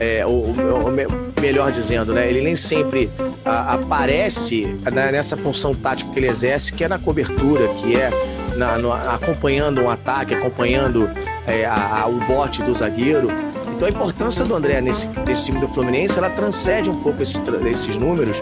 é, 0.01 0.25
o, 0.27 0.31
o- 0.31 0.87
o- 0.87 0.91
me- 0.93 1.07
melhor 1.41 1.71
dizendo, 1.73 2.13
né? 2.13 2.29
Ele 2.29 2.41
nem 2.41 2.57
sempre 2.57 3.11
a, 3.45 3.75
aparece 3.75 4.65
né, 4.93 5.11
nessa 5.13 5.37
função 5.37 5.75
tática 5.75 6.11
que 6.13 6.19
ele 6.19 6.29
exerce, 6.29 6.73
que 6.73 6.85
é 6.85 6.89
na 6.89 6.99
cobertura, 6.99 7.69
que 7.75 7.97
é 7.97 8.11
na, 8.57 8.79
no, 8.79 8.93
acompanhando 8.93 9.83
um 9.83 9.91
ataque, 9.91 10.35
acompanhando 10.35 11.11
é, 11.47 11.65
a, 11.65 12.03
a, 12.03 12.07
o 12.07 12.19
bote 12.21 12.63
do 12.63 12.75
zagueiro. 12.75 13.29
Então 13.75 13.87
a 13.87 13.91
importância 13.91 14.43
do 14.45 14.55
André 14.55 14.81
nesse, 14.81 15.07
nesse 15.27 15.45
time 15.47 15.59
do 15.61 15.69
Fluminense, 15.69 16.17
ela 16.19 16.31
transcende 16.31 16.89
um 16.89 16.95
pouco 17.03 17.23
esse, 17.23 17.39
esses 17.71 17.99
números 17.99 18.39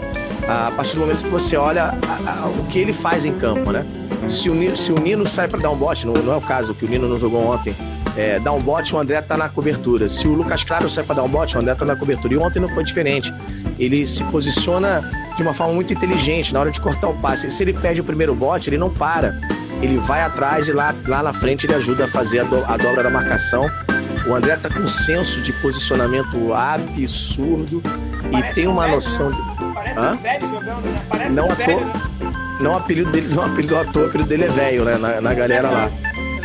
a 0.47 0.71
partir 0.71 0.95
do 0.95 1.01
momento 1.01 1.23
que 1.23 1.29
você 1.29 1.57
olha 1.57 1.93
a, 2.25 2.47
o 2.47 2.63
que 2.67 2.79
ele 2.79 2.93
faz 2.93 3.25
em 3.25 3.33
campo, 3.33 3.71
né? 3.71 3.85
Se 4.29 4.49
o, 4.49 4.77
se 4.77 4.91
o 4.93 4.95
Nino 4.99 5.27
sai 5.27 5.47
para 5.49 5.59
dar 5.59 5.69
um 5.71 5.75
bote, 5.75 6.07
não, 6.07 6.13
não, 6.13 6.33
é 6.33 6.37
o 6.37 6.41
caso 6.41 6.73
que 6.73 6.85
o 6.85 6.87
Nino 6.87 7.07
não 7.09 7.19
jogou 7.19 7.43
ontem, 7.45 7.75
é, 8.17 8.39
dá 8.39 8.51
um 8.51 8.61
bote, 8.61 8.95
o 8.95 8.97
André 8.97 9.21
tá 9.21 9.35
na 9.35 9.49
cobertura. 9.49 10.07
Se 10.07 10.27
o 10.27 10.33
Lucas 10.33 10.63
Claro 10.63 10.89
sai 10.89 11.03
para 11.03 11.15
dar 11.15 11.23
um 11.23 11.29
bote, 11.29 11.57
o 11.57 11.59
André 11.59 11.75
tá 11.75 11.85
na 11.85 11.95
cobertura. 11.95 12.33
E 12.33 12.37
ontem 12.37 12.59
não 12.59 12.69
foi 12.69 12.83
diferente. 12.83 13.33
Ele 13.77 14.07
se 14.07 14.23
posiciona 14.25 15.09
de 15.35 15.43
uma 15.43 15.53
forma 15.53 15.73
muito 15.73 15.91
inteligente 15.91 16.53
na 16.53 16.61
hora 16.61 16.71
de 16.71 16.79
cortar 16.79 17.09
o 17.09 17.13
passe. 17.15 17.51
Se 17.51 17.63
ele 17.63 17.73
perde 17.73 18.01
o 18.01 18.03
primeiro 18.03 18.33
bote, 18.33 18.69
ele 18.69 18.77
não 18.77 18.89
para. 18.89 19.39
Ele 19.81 19.97
vai 19.97 20.21
atrás 20.21 20.69
e 20.69 20.73
lá, 20.73 20.95
lá 21.05 21.21
na 21.21 21.33
frente 21.33 21.65
ele 21.65 21.75
ajuda 21.75 22.05
a 22.05 22.07
fazer 22.07 22.39
a, 22.39 22.43
do, 22.45 22.63
a 22.65 22.77
dobra 22.77 23.03
da 23.03 23.09
marcação. 23.09 23.69
O 24.25 24.33
André 24.33 24.55
tá 24.55 24.69
com 24.69 24.79
um 24.79 24.87
senso 24.87 25.41
de 25.41 25.51
posicionamento 25.53 26.53
absurdo 26.53 27.81
Parece 28.31 28.51
e 28.51 28.53
tem 28.53 28.67
uma 28.67 28.87
um 28.87 28.91
noção. 28.91 29.29
Velho, 29.29 29.45
né? 29.45 29.71
Parece 29.75 29.99
Hã? 29.99 30.11
um 30.11 30.17
velho 30.17 30.49
jogando, 30.49 30.85
né? 30.85 31.01
Parece 31.09 31.35
não 31.35 31.47
um 31.47 31.55
velho. 31.55 31.85
Né? 31.85 31.93
Não 32.61 32.71
o 32.71 32.77
apelido 32.77 33.11
dele, 33.11 33.35
não 33.35 33.43
apelido 33.43 33.77
à 33.77 33.83
toa, 33.83 34.05
o 34.05 34.07
apelido 34.07 34.29
dele 34.29 34.45
é 34.45 34.49
velho, 34.49 34.85
né? 34.85 34.97
Na, 34.97 35.21
na 35.21 35.33
galera 35.33 35.69
lá. 35.69 35.91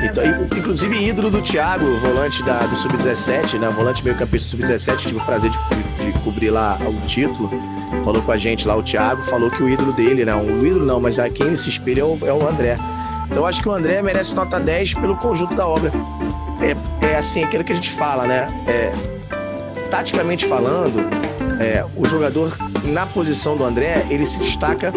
Então, 0.02 0.24
inclusive, 0.56 1.08
ídolo 1.08 1.30
do 1.30 1.42
Thiago, 1.42 1.84
volante 1.98 2.42
da, 2.42 2.60
do 2.60 2.74
Sub-17, 2.76 3.58
né? 3.58 3.68
Volante 3.68 4.02
meio 4.02 4.16
campista 4.16 4.56
do 4.56 4.62
Sub-17, 4.62 4.96
tive 4.96 5.16
o 5.16 5.24
prazer 5.24 5.50
de, 5.50 5.58
de, 6.12 6.18
cobrir 6.20 6.50
lá 6.50 6.78
o 6.80 7.06
título. 7.06 7.50
Falou 8.02 8.22
com 8.22 8.32
a 8.32 8.36
gente 8.36 8.66
lá, 8.66 8.76
o 8.76 8.82
Thiago, 8.82 9.22
falou 9.22 9.50
que 9.50 9.62
o 9.62 9.68
ídolo 9.68 9.92
dele, 9.92 10.24
né? 10.24 10.34
O 10.34 10.66
ídolo 10.66 10.86
não, 10.86 11.00
mas 11.00 11.16
quem 11.34 11.54
se 11.54 11.68
espelha 11.68 12.00
é 12.00 12.04
o, 12.04 12.18
é 12.22 12.32
o 12.32 12.48
André. 12.48 12.76
Então, 13.30 13.46
acho 13.46 13.62
que 13.62 13.68
o 13.68 13.72
André 13.72 14.02
merece 14.02 14.34
nota 14.34 14.58
10 14.58 14.94
pelo 14.94 15.16
conjunto 15.16 15.54
da 15.54 15.66
obra. 15.66 15.92
É, 16.60 17.06
é 17.06 17.16
assim, 17.16 17.44
aquilo 17.44 17.62
que 17.62 17.72
a 17.72 17.76
gente 17.76 17.92
fala, 17.92 18.26
né? 18.26 18.48
É, 18.66 18.92
taticamente 19.90 20.46
falando, 20.46 21.00
é, 21.60 21.84
o 21.96 22.08
jogador 22.08 22.56
na 22.84 23.06
posição 23.06 23.56
do 23.56 23.64
André, 23.64 24.06
ele 24.08 24.24
se 24.24 24.38
destaca 24.38 24.92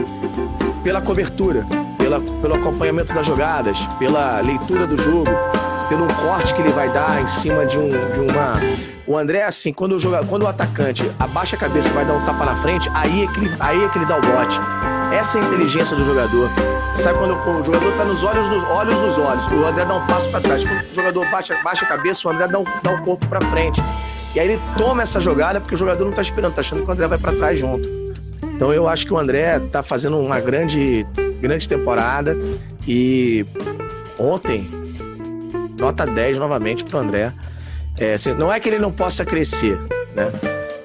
pela 0.83 1.01
cobertura, 1.01 1.65
pela, 2.13 2.19
pelo 2.19 2.55
acompanhamento 2.55 3.13
das 3.13 3.25
jogadas, 3.25 3.79
pela 3.97 4.39
leitura 4.41 4.85
do 4.85 5.01
jogo, 5.01 5.31
pelo 5.89 6.07
corte 6.13 6.53
que 6.53 6.61
ele 6.61 6.71
vai 6.71 6.89
dar 6.89 7.21
em 7.21 7.27
cima 7.27 7.65
de, 7.65 7.77
um, 7.77 7.89
de 7.89 8.19
uma. 8.19 8.55
O 9.05 9.17
André, 9.17 9.43
assim, 9.43 9.73
quando 9.73 9.97
o, 9.97 10.25
quando 10.27 10.43
o 10.43 10.47
atacante 10.47 11.09
abaixa 11.19 11.55
a 11.55 11.59
cabeça 11.59 11.89
e 11.89 11.93
vai 11.93 12.05
dar 12.05 12.13
um 12.13 12.25
tapa 12.25 12.45
na 12.45 12.55
frente, 12.55 12.89
aí 12.93 13.23
é 13.23 13.27
que 13.27 13.39
ele, 13.39 13.55
aí 13.59 13.83
é 13.83 13.89
que 13.89 13.97
ele 13.97 14.05
dá 14.05 14.17
o 14.17 14.21
bote. 14.21 14.59
Essa 15.13 15.37
é 15.37 15.41
a 15.41 15.45
inteligência 15.45 15.95
do 15.95 16.05
jogador. 16.05 16.49
Sabe 16.93 17.17
quando 17.17 17.33
o 17.33 17.63
jogador 17.63 17.89
está 17.89 18.05
nos 18.05 18.23
olhos, 18.23 18.49
nos 18.49 18.63
olhos 18.63 18.99
nos 18.99 19.17
olhos, 19.17 19.47
o 19.47 19.65
André 19.65 19.85
dá 19.85 19.95
um 19.95 20.07
passo 20.07 20.29
para 20.29 20.41
trás. 20.41 20.63
Quando 20.63 20.81
o 20.81 20.93
jogador 20.93 21.29
baixa, 21.29 21.55
baixa 21.63 21.85
a 21.85 21.87
cabeça, 21.87 22.27
o 22.27 22.31
André 22.31 22.47
dá 22.47 22.59
um, 22.59 22.63
dá 22.81 22.91
um 22.91 23.01
corpo 23.03 23.27
para 23.27 23.41
frente. 23.47 23.83
E 24.33 24.39
aí 24.39 24.51
ele 24.51 24.61
toma 24.77 25.03
essa 25.03 25.19
jogada 25.19 25.59
porque 25.59 25.75
o 25.75 25.77
jogador 25.77 26.03
não 26.03 26.11
está 26.11 26.21
esperando, 26.21 26.51
está 26.51 26.61
achando 26.61 26.83
que 26.83 26.89
o 26.89 26.91
André 26.91 27.07
vai 27.07 27.17
para 27.17 27.33
trás 27.33 27.59
junto. 27.59 28.02
Então 28.63 28.73
eu 28.73 28.87
acho 28.87 29.05
que 29.05 29.13
o 29.13 29.17
André 29.17 29.57
está 29.57 29.83
fazendo 29.83 30.17
uma 30.17 30.39
grande, 30.39 31.05
grande 31.41 31.67
temporada 31.67 32.33
e 32.87 33.45
ontem, 34.17 34.65
nota 35.77 36.05
10 36.05 36.37
novamente 36.37 36.81
para 36.85 36.95
o 36.95 37.01
André. 37.01 37.33
É, 37.99 38.13
assim, 38.13 38.33
não 38.33 38.53
é 38.53 38.61
que 38.61 38.69
ele 38.69 38.79
não 38.79 38.89
possa 38.89 39.25
crescer, 39.25 39.77
né? 40.15 40.31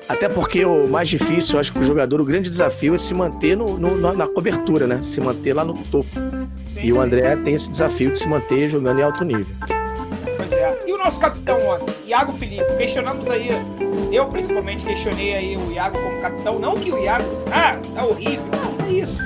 Até 0.09 0.29
porque 0.29 0.64
o 0.64 0.89
mais 0.89 1.09
difícil, 1.09 1.55
eu 1.55 1.61
acho 1.61 1.72
que 1.72 1.79
o 1.79 1.85
jogador, 1.85 2.20
o 2.20 2.24
grande 2.24 2.51
desafio 2.51 2.97
é 2.97 2.99
se 2.99 3.14
manter 3.14 3.57
no, 3.57 3.79
no 3.79 4.12
na 4.12 4.26
cobertura, 4.26 4.89
né? 4.89 4.99
Se 5.01 5.20
manter 5.20 5.53
lá 5.53 5.64
no 5.64 5.74
topo. 5.74 6.11
Sim, 6.66 6.81
e 6.83 6.93
o 6.93 7.01
André 7.01 7.37
tem 7.37 7.55
esse 7.55 7.70
desafio 7.70 8.11
de 8.11 8.18
se 8.18 8.26
manter 8.26 8.68
jogando 8.68 8.99
em 8.99 9.05
alto 9.05 9.24
nível. 9.24 9.47
Pois 10.37 10.53
é. 10.53 10.83
E 10.85 10.93
o 10.93 10.99
nosso 10.99 11.20
capitão 11.20 11.64
ontem, 11.64 11.95
Iago 12.09 12.33
Felipe, 12.33 12.76
questionamos 12.76 13.31
aí, 13.31 13.51
eu 14.11 14.27
principalmente 14.27 14.85
questionei 14.85 15.35
aí 15.35 15.57
o 15.57 15.73
Iago 15.73 15.99
como 15.99 16.21
capitão. 16.21 16.59
Não 16.59 16.77
que 16.77 16.91
o 16.91 16.99
Iago, 16.99 17.25
ah, 17.53 17.77
tá 17.95 18.05
horrível. 18.05 18.45
Não, 18.47 18.73
não 18.73 18.87
é 18.87 18.91
isso. 18.91 19.19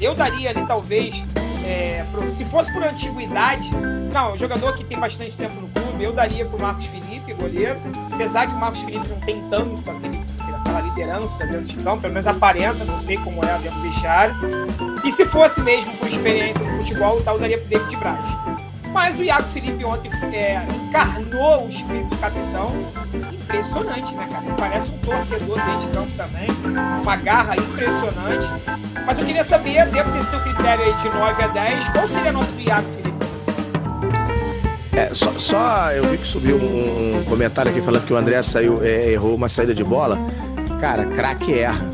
Eu 0.00 0.14
daria 0.14 0.50
ali 0.50 0.66
talvez, 0.66 1.24
é, 1.64 2.04
pro, 2.12 2.30
se 2.30 2.44
fosse 2.44 2.72
por 2.72 2.82
antiguidade, 2.82 3.70
não, 4.12 4.34
um 4.34 4.38
jogador 4.38 4.74
que 4.74 4.84
tem 4.84 4.98
bastante 4.98 5.36
tempo 5.36 5.54
no 5.60 5.68
clube, 5.68 6.04
eu 6.04 6.12
daria 6.12 6.44
pro 6.44 6.60
Marcos 6.60 6.86
Felipe, 6.86 7.32
goleiro. 7.32 7.78
Apesar 8.12 8.46
que 8.46 8.52
o 8.52 8.56
Marcos 8.56 8.80
Felipe 8.80 9.08
não 9.08 9.20
tem 9.20 9.42
tanto 9.48 9.82
aquela 10.76 10.80
liderança 10.80 11.46
dentro 11.46 11.64
de 11.64 11.76
campo, 11.76 12.02
pelo 12.02 12.12
menos 12.12 12.26
aparenta, 12.26 12.84
não 12.84 12.98
sei 12.98 13.16
como 13.18 13.42
é 13.44 13.58
dentro 13.58 13.78
do 13.78 13.82
vestiário. 13.82 14.34
E 15.04 15.10
se 15.10 15.24
fosse 15.24 15.60
mesmo 15.62 15.96
por 15.96 16.08
experiência 16.08 16.64
no 16.66 16.76
futebol, 16.76 17.22
tal, 17.22 17.36
eu 17.36 17.40
daria 17.40 17.58
pro 17.58 17.68
David 17.68 17.96
Braz. 17.96 18.65
Mas 18.96 19.20
o 19.20 19.22
Iago 19.22 19.46
Felipe 19.48 19.84
ontem 19.84 20.10
é, 20.32 20.66
encarnou 20.74 21.66
o 21.66 21.68
espírito 21.68 22.08
do 22.08 22.16
capitão. 22.16 22.72
Impressionante, 23.30 24.14
né, 24.14 24.26
cara? 24.32 24.42
Ele 24.46 24.54
parece 24.56 24.90
um 24.90 24.96
torcedor 24.96 25.56
dentro 25.62 25.80
de 25.80 25.88
campo 25.88 26.10
também. 26.16 26.46
Uma 27.02 27.16
garra 27.16 27.56
impressionante. 27.58 28.48
Mas 29.04 29.18
eu 29.18 29.26
queria 29.26 29.44
saber, 29.44 29.84
dentro 29.90 30.10
desse 30.12 30.30
teu 30.30 30.40
critério 30.40 30.82
aí 30.82 30.94
de 30.94 31.10
9 31.10 31.44
a 31.44 31.46
10, 31.46 31.88
qual 31.88 32.08
seria 32.08 32.30
a 32.30 32.32
nota 32.32 32.50
do 32.50 32.60
Iago 32.62 32.88
Felipe? 32.96 33.26
É, 34.96 35.12
só, 35.12 35.38
só, 35.38 35.92
eu 35.92 36.04
vi 36.06 36.16
que 36.16 36.26
subiu 36.26 36.56
um, 36.56 37.18
um, 37.18 37.24
comentário 37.24 37.70
aqui 37.70 37.82
falando 37.82 38.06
que 38.06 38.14
o 38.14 38.16
André 38.16 38.40
saiu, 38.40 38.82
é, 38.82 39.10
errou 39.12 39.34
uma 39.34 39.50
saída 39.50 39.74
de 39.74 39.84
bola. 39.84 40.18
Cara, 40.80 41.04
craque 41.04 41.52
erra. 41.52 41.84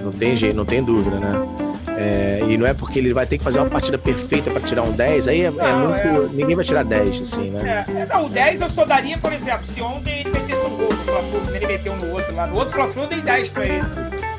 Não 0.00 0.12
tem 0.12 0.36
jeito, 0.36 0.54
não 0.54 0.64
tem 0.64 0.80
dúvida, 0.80 1.18
né? 1.18 1.61
É, 2.02 2.40
e 2.48 2.56
não 2.56 2.66
é 2.66 2.74
porque 2.74 2.98
ele 2.98 3.14
vai 3.14 3.26
ter 3.26 3.38
que 3.38 3.44
fazer 3.44 3.60
uma 3.60 3.70
partida 3.70 3.96
perfeita 3.96 4.50
para 4.50 4.60
tirar 4.60 4.82
um 4.82 4.92
10, 4.92 5.28
aí 5.28 5.42
é, 5.42 5.44
é 5.46 5.50
não, 5.50 5.94
é 5.94 6.04
muito. 6.04 6.30
É... 6.30 6.34
Ninguém 6.34 6.56
vai 6.56 6.64
tirar 6.64 6.84
10, 6.84 7.22
assim, 7.22 7.50
né? 7.50 7.84
É, 7.88 8.00
é, 8.00 8.06
não, 8.06 8.26
o 8.26 8.28
10 8.28 8.60
eu 8.60 8.70
só 8.70 8.84
daria, 8.84 9.16
por 9.18 9.32
exemplo, 9.32 9.64
se 9.64 9.80
ontem 9.80 10.20
ele 10.20 10.30
metesse 10.30 10.66
um 10.66 10.76
gol 10.76 10.88
no 10.88 11.04
Fla-Flu, 11.04 11.54
ele 11.54 11.66
meteu 11.66 11.96
no 11.96 12.10
outro 12.12 12.34
lá. 12.34 12.46
No 12.46 12.56
outro 12.56 12.74
Fla-Flu 12.74 13.02
eu 13.04 13.08
dei 13.08 13.20
10 13.20 13.48
pra 13.50 13.66
ele. 13.66 13.82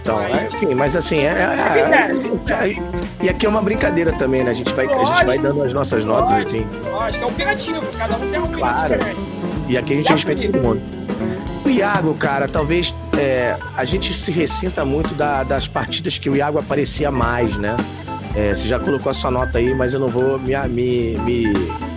Então, 0.02 0.18
mas, 0.18 0.54
enfim, 0.54 0.76
mas 0.76 0.96
assim, 0.98 1.20
é, 1.20 1.30
é, 1.30 3.24
E 3.24 3.30
aqui 3.30 3.46
é 3.46 3.50
uma 3.50 3.62
brincadeira 3.62 4.12
também, 4.12 4.44
né? 4.44 4.52
A 4.52 4.54
gente 4.54 4.74
vai, 4.74 4.86
lógico, 4.86 5.02
a 5.02 5.16
gente 5.16 5.26
vai 5.26 5.38
dando 5.38 5.64
as 5.64 5.72
nossas 5.72 6.04
notas, 6.04 6.30
lógico, 6.30 6.58
enfim. 6.58 6.68
Lógico, 6.92 7.24
é 7.24 7.28
opinativo, 7.28 7.82
cada 7.98 8.18
um 8.18 8.30
tem 8.30 8.40
um 8.42 8.48
claro. 8.48 8.96
E 9.70 9.78
aqui 9.78 9.94
a 9.94 9.96
gente 9.96 10.12
respeita 10.12 10.44
todo 10.52 10.62
mundo. 10.62 11.03
O 11.66 11.70
Iago, 11.70 12.14
cara, 12.16 12.48
talvez 12.48 12.94
é, 13.18 13.58
a 13.76 13.86
gente 13.86 14.14
se 14.14 14.32
ressinta 14.32 14.84
muito 14.84 15.14
da, 15.14 15.44
das 15.44 15.68
partidas 15.68 16.18
que 16.18 16.30
o 16.30 16.36
Iago 16.36 16.60
aparecia 16.60 17.10
mais, 17.10 17.56
né? 17.58 17.76
É, 18.36 18.54
você 18.54 18.68
já 18.68 18.80
colocou 18.80 19.10
a 19.10 19.14
sua 19.14 19.32
nota 19.32 19.60
aí, 19.60 19.74
mas 19.74 19.94
eu 19.94 20.00
não 20.00 20.08
vou 20.08 20.40
me. 20.40 20.56
me, 20.68 21.18
me 21.20 21.54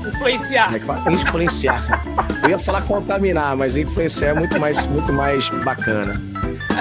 influenciar. 0.07 0.71
É 0.75 1.12
influenciar. 1.12 2.03
eu 2.43 2.51
ia 2.51 2.59
falar 2.59 2.83
contaminar, 2.83 3.57
mas 3.57 3.77
influenciar 3.77 4.29
é 4.29 4.35
muito 4.35 4.59
mais, 4.61 4.87
muito 4.87 5.12
mais 5.12 5.49
bacana. 5.64 6.21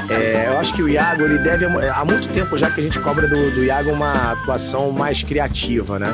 É, 0.10 0.48
eu 0.48 0.58
acho 0.60 0.74
que 0.74 0.84
o 0.84 0.90
Iago, 0.90 1.24
ele 1.24 1.40
deve. 1.40 1.66
Há 1.66 2.06
muito 2.06 2.28
tempo 2.30 2.58
já 2.58 2.70
que 2.70 2.82
a 2.82 2.84
gente 2.84 3.00
cobra 3.00 3.28
do, 3.28 3.52
do 3.52 3.64
Iago 3.64 3.92
uma 3.92 4.34
atuação 4.34 4.92
mais 4.92 5.24
criativa, 5.24 5.98
né? 5.98 6.14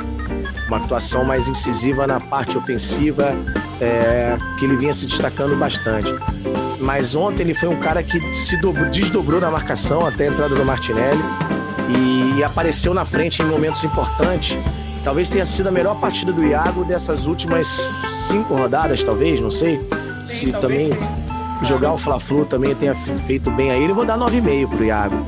Uma 0.67 0.78
atuação 0.78 1.26
mais 1.26 1.49
incisiva 1.49 2.07
na 2.07 2.19
parte 2.19 2.57
ofensiva, 2.57 3.36
é, 3.82 4.38
que 4.57 4.65
ele 4.65 4.78
vinha 4.78 4.93
se 4.93 5.05
destacando 5.05 5.57
bastante 5.57 6.13
mas 6.82 7.15
ontem 7.15 7.43
ele 7.43 7.53
foi 7.53 7.69
um 7.69 7.79
cara 7.79 8.01
que 8.01 8.19
se 8.36 8.57
dobrou, 8.57 8.89
desdobrou 8.89 9.39
na 9.39 9.51
marcação 9.51 10.05
até 10.05 10.27
a 10.27 10.32
entrada 10.32 10.55
do 10.55 10.65
Martinelli 10.65 11.21
e 12.36 12.43
apareceu 12.43 12.93
na 12.93 13.05
frente 13.05 13.41
em 13.41 13.45
momentos 13.45 13.84
importantes. 13.84 14.57
Talvez 15.03 15.29
tenha 15.29 15.45
sido 15.45 15.67
a 15.67 15.71
melhor 15.71 15.99
partida 15.99 16.32
do 16.32 16.45
Iago 16.45 16.84
dessas 16.84 17.25
últimas 17.25 17.67
cinco 18.27 18.55
rodadas, 18.55 19.03
talvez, 19.03 19.39
não 19.39 19.51
sei. 19.51 19.79
Sim, 20.21 20.47
se 20.47 20.51
também 20.51 20.91
sim. 20.91 21.65
jogar 21.65 21.93
o 21.93 21.97
Fla-Flu 21.97 22.45
também 22.45 22.75
tenha 22.75 22.95
feito 22.95 23.49
bem 23.51 23.71
a 23.71 23.77
ele, 23.77 23.91
eu 23.91 23.95
vou 23.95 24.05
dar 24.05 24.17
9,5 24.17 24.67
pro 24.67 24.84
Iago. 24.84 25.25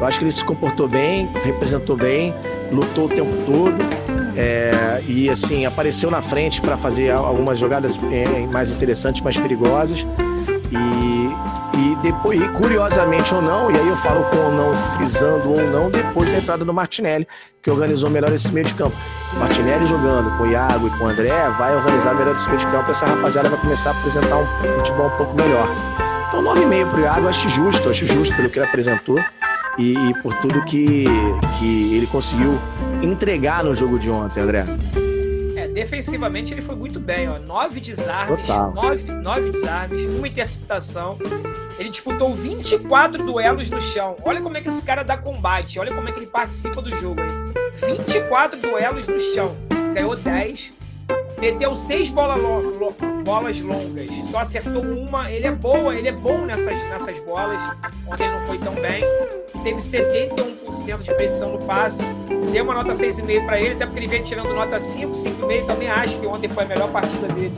Eu 0.00 0.06
acho 0.06 0.18
que 0.18 0.24
ele 0.24 0.32
se 0.32 0.44
comportou 0.44 0.86
bem, 0.86 1.28
representou 1.44 1.96
bem, 1.96 2.32
lutou 2.70 3.06
o 3.06 3.08
tempo 3.08 3.32
todo. 3.44 3.76
É, 4.36 5.02
e 5.08 5.28
assim, 5.28 5.66
apareceu 5.66 6.08
na 6.12 6.22
frente 6.22 6.60
para 6.60 6.76
fazer 6.76 7.10
algumas 7.10 7.58
jogadas 7.58 7.98
é, 8.12 8.46
mais 8.52 8.70
interessantes, 8.70 9.20
mais 9.20 9.36
perigosas. 9.36 10.06
E, 10.70 11.78
e 11.78 11.96
depois, 12.02 12.40
e 12.40 12.48
curiosamente 12.48 13.34
ou 13.34 13.40
não, 13.40 13.70
e 13.70 13.76
aí 13.76 13.88
eu 13.88 13.96
falo 13.96 14.24
com 14.24 14.36
ou 14.36 14.52
não, 14.52 14.74
frisando 14.94 15.50
ou 15.50 15.62
não, 15.70 15.90
depois 15.90 16.30
da 16.30 16.38
entrada 16.38 16.64
do 16.64 16.74
Martinelli, 16.74 17.26
que 17.62 17.70
organizou 17.70 18.10
melhor 18.10 18.32
esse 18.32 18.52
meio 18.52 18.66
de 18.66 18.74
campo. 18.74 18.96
Martinelli 19.38 19.86
jogando 19.86 20.36
com 20.36 20.44
o 20.44 20.50
Iago 20.50 20.86
e 20.86 20.90
com 20.98 21.04
o 21.04 21.08
André, 21.08 21.48
vai 21.58 21.74
organizar 21.74 22.14
melhor 22.14 22.34
esse 22.34 22.48
meio 22.48 22.60
de 22.60 22.66
campo, 22.66 22.90
essa 22.90 23.06
rapaziada 23.06 23.48
vai 23.48 23.60
começar 23.60 23.90
a 23.90 23.98
apresentar 23.98 24.36
um 24.36 24.46
futebol 24.78 25.06
um 25.06 25.16
pouco 25.16 25.34
melhor. 25.36 25.68
Então 26.28 26.42
9,5 26.42 26.90
pro 26.90 27.00
Iago, 27.00 27.28
acho 27.28 27.48
justo, 27.48 27.88
acho 27.88 28.06
justo 28.06 28.36
pelo 28.36 28.50
que 28.50 28.58
ele 28.58 28.66
apresentou 28.66 29.18
e, 29.78 29.94
e 29.94 30.22
por 30.22 30.34
tudo 30.34 30.62
que, 30.64 31.04
que 31.58 31.96
ele 31.96 32.06
conseguiu 32.06 32.58
entregar 33.02 33.64
no 33.64 33.74
jogo 33.74 33.98
de 33.98 34.10
ontem, 34.10 34.40
André 34.40 34.66
defensivamente 35.72 36.52
ele 36.52 36.62
foi 36.62 36.74
muito 36.74 36.98
bem, 37.00 37.28
ó. 37.28 37.38
Nove 37.38 37.80
desarmes, 37.80 38.48
nove, 38.74 39.12
nove 39.12 39.50
desarmes, 39.50 40.04
uma 40.16 40.28
interceptação. 40.28 41.18
Ele 41.78 41.88
disputou 41.90 42.34
24 42.34 43.24
duelos 43.24 43.70
no 43.70 43.80
chão. 43.80 44.16
Olha 44.24 44.40
como 44.40 44.56
é 44.56 44.60
que 44.60 44.68
esse 44.68 44.82
cara 44.82 45.02
dá 45.02 45.16
combate, 45.16 45.78
olha 45.78 45.94
como 45.94 46.08
é 46.08 46.12
que 46.12 46.20
ele 46.20 46.26
participa 46.26 46.82
do 46.82 46.94
jogo 46.96 47.20
aí. 47.20 47.96
24 47.96 48.60
duelos 48.60 49.06
no 49.06 49.20
chão. 49.20 49.56
Ganhou 49.94 50.16
10. 50.16 50.77
Meteu 51.40 51.76
seis 51.76 52.10
bola 52.10 52.34
lo, 52.34 52.92
bolas 53.24 53.60
longas, 53.60 54.08
só 54.30 54.38
acertou 54.38 54.82
uma. 54.82 55.30
Ele 55.30 55.46
é 55.46 55.52
boa, 55.52 55.94
ele 55.94 56.08
é 56.08 56.12
bom 56.12 56.38
nessas, 56.38 56.78
nessas 56.90 57.18
bolas, 57.20 57.60
onde 58.06 58.22
ele 58.22 58.32
não 58.32 58.46
foi 58.46 58.58
tão 58.58 58.74
bem. 58.74 59.02
Teve 59.62 59.78
71% 59.78 61.02
de 61.02 61.14
precisão 61.14 61.52
no 61.52 61.58
passe. 61.58 62.02
Deu 62.52 62.64
uma 62.64 62.74
nota 62.74 62.92
6,5 62.92 63.46
para 63.46 63.60
ele, 63.60 63.74
até 63.74 63.86
porque 63.86 64.00
ele 64.00 64.08
vem 64.08 64.22
tirando 64.22 64.52
nota 64.52 64.80
5, 64.80 65.12
5,5. 65.12 65.66
Também 65.66 65.88
acho 65.88 66.18
que 66.18 66.26
ontem 66.26 66.48
foi 66.48 66.64
a 66.64 66.66
melhor 66.66 66.90
partida 66.90 67.28
dele 67.28 67.54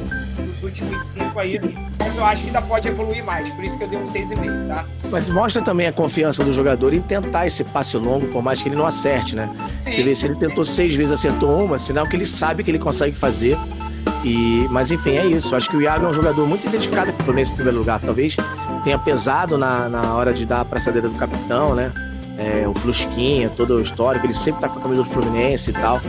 dos 0.51 0.63
últimos 0.63 1.03
5 1.03 1.39
aí. 1.39 1.61
Mas 1.99 2.17
eu 2.17 2.25
acho 2.25 2.43
que 2.43 2.49
ainda 2.49 2.63
pode 2.63 2.89
evoluir 2.89 3.25
mais, 3.25 3.51
por 3.53 3.65
isso 3.65 3.79
que 3.79 3.85
eu 3.85 3.89
dei 3.89 3.99
um 3.99 4.03
6,5, 4.03 4.69
tá? 4.69 4.85
Mas 5.11 5.29
mostra 5.29 5.63
também 5.63 5.87
a 5.87 5.93
confiança 5.93 6.45
do 6.45 6.53
jogador 6.53 6.93
em 6.93 7.01
tentar 7.01 7.47
esse 7.47 7.65
passe 7.65 7.97
longo, 7.97 8.27
por 8.29 8.43
mais 8.43 8.63
que 8.63 8.69
ele 8.69 8.77
não 8.77 8.87
acerte, 8.87 9.35
né? 9.35 9.49
Sim. 9.81 9.91
Se 9.93 10.01
ele, 10.01 10.17
se 10.17 10.27
ele 10.27 10.35
tentou 10.35 10.65
seis 10.65 10.95
vezes, 10.95 11.13
acertou 11.13 11.65
uma, 11.65 11.79
sinal 11.79 12.07
que 12.07 12.17
ele 12.17 12.27
sabe 12.27 12.63
que 12.65 12.71
ele 12.71 12.79
consegue 12.79 13.17
fazer. 13.17 13.57
E, 14.25 14.67
mas 14.71 14.91
enfim, 14.91 15.17
é 15.17 15.27
isso. 15.27 15.57
Acho 15.57 15.71
que 15.71 15.77
o 15.77 15.83
Iago 15.83 16.05
é 16.05 16.09
um 16.09 16.13
jogador 16.13 16.47
muito 16.47 16.67
identificado 16.67 17.13
com 17.13 17.23
o 17.23 17.25
Fluminense 17.25 17.53
em 17.53 17.55
primeiro 17.55 17.79
lugar. 17.79 18.01
Talvez 18.01 18.37
tenha 18.85 18.99
pesado 18.99 19.57
na, 19.57 19.89
na 19.89 20.15
hora 20.15 20.35
de 20.35 20.45
dar 20.45 20.61
a 20.61 20.65
braçadeira 20.65 21.09
do 21.09 21.17
capitão, 21.17 21.75
né? 21.75 21.93
É, 22.41 22.67
o 22.67 22.73
Flusquinha, 22.73 23.51
todo 23.55 23.75
o 23.75 23.83
histórico, 23.83 24.25
ele 24.25 24.33
sempre 24.33 24.63
tá 24.63 24.69
com 24.71 24.79
a 24.79 24.83
camisa 24.83 25.03
do 25.03 25.11
Fluminense 25.11 25.69
e 25.69 25.73
tal. 25.75 26.01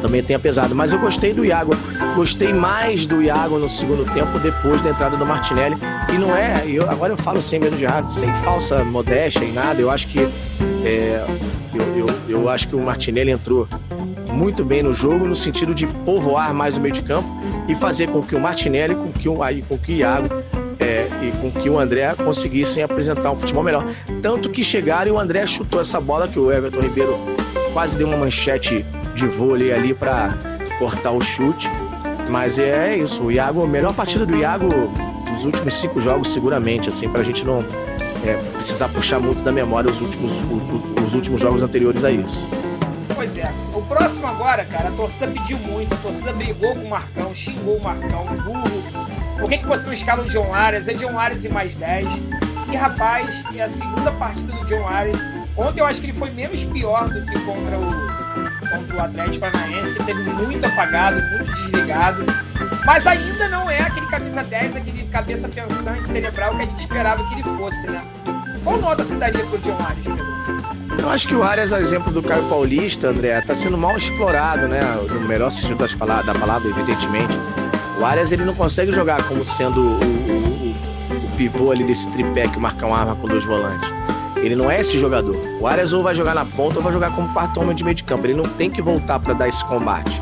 Também 0.00 0.22
tenha 0.22 0.38
pesado. 0.38 0.72
Mas 0.72 0.92
eu 0.92 1.00
gostei 1.00 1.34
do 1.34 1.44
Iago. 1.44 1.72
Gostei 2.14 2.52
mais 2.52 3.06
do 3.06 3.20
Iago 3.20 3.58
no 3.58 3.68
segundo 3.68 4.04
tempo, 4.14 4.38
depois 4.38 4.80
da 4.82 4.90
entrada 4.90 5.16
do 5.16 5.26
Martinelli. 5.26 5.76
E 6.08 6.16
não 6.16 6.36
é, 6.36 6.62
eu, 6.64 6.88
agora 6.88 7.12
eu 7.12 7.16
falo 7.16 7.42
sem 7.42 7.58
medo 7.58 7.76
de 7.76 7.82
errado, 7.82 8.04
sem 8.04 8.32
falsa 8.36 8.84
modéstia 8.84 9.44
e 9.44 9.50
nada. 9.50 9.80
Eu 9.80 9.90
acho 9.90 10.06
que. 10.06 10.20
É, 10.84 11.26
eu, 11.74 12.06
eu, 12.06 12.06
eu 12.28 12.48
acho 12.48 12.68
que 12.68 12.76
o 12.76 12.80
Martinelli 12.80 13.32
entrou 13.32 13.66
muito 14.32 14.64
bem 14.64 14.84
no 14.84 14.94
jogo, 14.94 15.26
no 15.26 15.34
sentido 15.34 15.74
de 15.74 15.88
povoar 15.88 16.54
mais 16.54 16.76
o 16.76 16.80
meio 16.80 16.94
de 16.94 17.02
campo 17.02 17.28
e 17.68 17.74
fazer 17.74 18.08
com 18.08 18.22
que 18.22 18.36
o 18.36 18.40
Martinelli, 18.40 18.94
com 18.94 19.10
que 19.10 19.28
o, 19.28 19.38
com 19.68 19.78
que 19.78 19.92
o 19.92 19.96
Iago 19.96 20.28
é, 20.90 21.08
e 21.22 21.32
com 21.38 21.50
que 21.50 21.70
o 21.70 21.78
André 21.78 22.14
conseguissem 22.14 22.82
apresentar 22.82 23.30
um 23.30 23.36
futebol 23.36 23.62
melhor. 23.62 23.84
Tanto 24.20 24.50
que 24.50 24.64
chegaram 24.64 25.12
e 25.12 25.14
o 25.14 25.18
André 25.18 25.46
chutou 25.46 25.80
essa 25.80 26.00
bola 26.00 26.26
que 26.26 26.38
o 26.38 26.50
Everton 26.50 26.80
Ribeiro 26.80 27.18
quase 27.72 27.96
deu 27.96 28.08
uma 28.08 28.16
manchete 28.16 28.84
de 29.14 29.26
vôlei 29.26 29.72
ali 29.72 29.94
para 29.94 30.36
cortar 30.78 31.12
o 31.12 31.20
chute. 31.20 31.68
Mas 32.28 32.58
é 32.58 32.96
isso, 32.96 33.24
o 33.24 33.32
Iago, 33.32 33.66
melhor 33.66 33.94
partida 33.94 34.26
do 34.26 34.36
Iago 34.36 34.68
dos 35.34 35.44
últimos 35.44 35.74
cinco 35.74 36.00
jogos, 36.00 36.32
seguramente, 36.32 36.88
assim, 36.88 37.08
pra 37.08 37.22
gente 37.22 37.44
não 37.44 37.64
é, 38.24 38.34
precisar 38.52 38.88
puxar 38.88 39.18
muito 39.18 39.42
da 39.42 39.50
memória 39.50 39.90
os 39.90 40.00
últimos, 40.00 40.32
os, 40.32 41.04
os 41.06 41.14
últimos 41.14 41.40
jogos 41.40 41.62
anteriores 41.62 42.04
a 42.04 42.10
isso. 42.10 42.46
Pois 43.14 43.36
é. 43.36 43.52
O 43.74 43.82
próximo 43.82 44.26
agora, 44.26 44.64
cara, 44.64 44.88
a 44.88 44.92
torcida 44.92 45.26
pediu 45.28 45.58
muito, 45.58 45.92
a 45.94 45.96
torcida 45.98 46.32
brigou 46.32 46.74
com 46.74 46.84
o 46.84 46.90
Marcão, 46.90 47.34
xingou 47.34 47.76
o 47.76 47.82
Marcão, 47.82 48.24
burro. 48.44 48.99
Por 49.40 49.48
que, 49.48 49.58
que 49.58 49.66
você 49.66 49.86
não 49.86 49.94
escala 49.94 50.22
o 50.22 50.28
John 50.28 50.52
Arias? 50.52 50.86
É 50.86 50.92
John 50.92 51.18
Arias 51.18 51.44
e 51.44 51.48
mais 51.48 51.74
10. 51.74 52.06
E 52.70 52.76
rapaz, 52.76 53.42
é 53.56 53.62
a 53.62 53.68
segunda 53.68 54.12
partida 54.12 54.52
do 54.52 54.64
John 54.66 54.86
Arias. 54.86 55.18
Ontem 55.56 55.80
eu 55.80 55.86
acho 55.86 55.98
que 56.00 56.06
ele 56.06 56.12
foi 56.12 56.30
menos 56.30 56.64
pior 56.66 57.08
do 57.08 57.24
que 57.24 57.38
contra 57.40 57.78
o, 57.78 58.70
contra 58.70 58.96
o 58.96 59.00
Atlético 59.00 59.40
Paranaense, 59.40 59.94
que 59.94 60.04
teve 60.04 60.22
muito 60.22 60.64
apagado, 60.64 61.20
muito 61.36 61.52
desligado. 61.52 62.24
Mas 62.84 63.06
ainda 63.06 63.48
não 63.48 63.68
é 63.68 63.80
aquele 63.80 64.06
camisa 64.06 64.42
10, 64.42 64.76
aquele 64.76 65.04
cabeça 65.04 65.48
pensante, 65.48 66.06
cerebral 66.06 66.54
que 66.56 66.62
a 66.62 66.66
gente 66.66 66.80
esperava 66.80 67.26
que 67.28 67.34
ele 67.34 67.42
fosse, 67.56 67.86
né? 67.88 68.02
Qual 68.62 68.76
nota 68.76 69.02
você 69.02 69.16
daria 69.16 69.44
pro 69.46 69.58
John 69.58 69.78
Arias, 69.80 70.06
Pedro? 70.06 70.40
Eu 70.98 71.08
acho 71.08 71.26
que 71.26 71.34
o 71.34 71.42
Arias, 71.42 71.72
exemplo 71.72 72.12
do 72.12 72.22
Caio 72.22 72.44
Paulista, 72.48 73.08
André, 73.08 73.38
está 73.38 73.54
sendo 73.54 73.78
mal 73.78 73.96
explorado, 73.96 74.68
né? 74.68 74.80
No 75.08 75.20
melhor 75.20 75.50
sentido 75.50 75.76
das 75.76 75.94
palavras, 75.94 76.26
da 76.26 76.34
palavra, 76.34 76.68
evidentemente. 76.68 77.32
O 78.00 78.04
Arias 78.04 78.32
ele 78.32 78.44
não 78.44 78.54
consegue 78.54 78.90
jogar 78.92 79.22
como 79.28 79.44
sendo 79.44 79.80
o, 79.80 80.00
o, 80.00 81.26
o 81.26 81.36
pivô 81.36 81.70
ali 81.70 81.84
desse 81.84 82.08
tripé 82.10 82.48
que 82.48 82.56
o 82.56 82.60
Marcão 82.60 82.94
arma 82.94 83.14
com 83.14 83.26
dois 83.26 83.44
volantes. 83.44 83.88
Ele 84.36 84.56
não 84.56 84.70
é 84.70 84.80
esse 84.80 84.98
jogador. 84.98 85.36
O 85.60 85.66
Arias 85.66 85.92
ou 85.92 86.02
vai 86.02 86.14
jogar 86.14 86.34
na 86.34 86.44
ponta 86.44 86.78
ou 86.78 86.82
vai 86.82 86.92
jogar 86.92 87.14
como 87.14 87.28
quarto 87.32 87.60
homem 87.60 87.76
de 87.76 87.84
meio 87.84 87.94
de 87.94 88.02
campo. 88.02 88.26
Ele 88.26 88.34
não 88.34 88.48
tem 88.48 88.70
que 88.70 88.80
voltar 88.80 89.20
para 89.20 89.34
dar 89.34 89.48
esse 89.48 89.62
combate. 89.66 90.20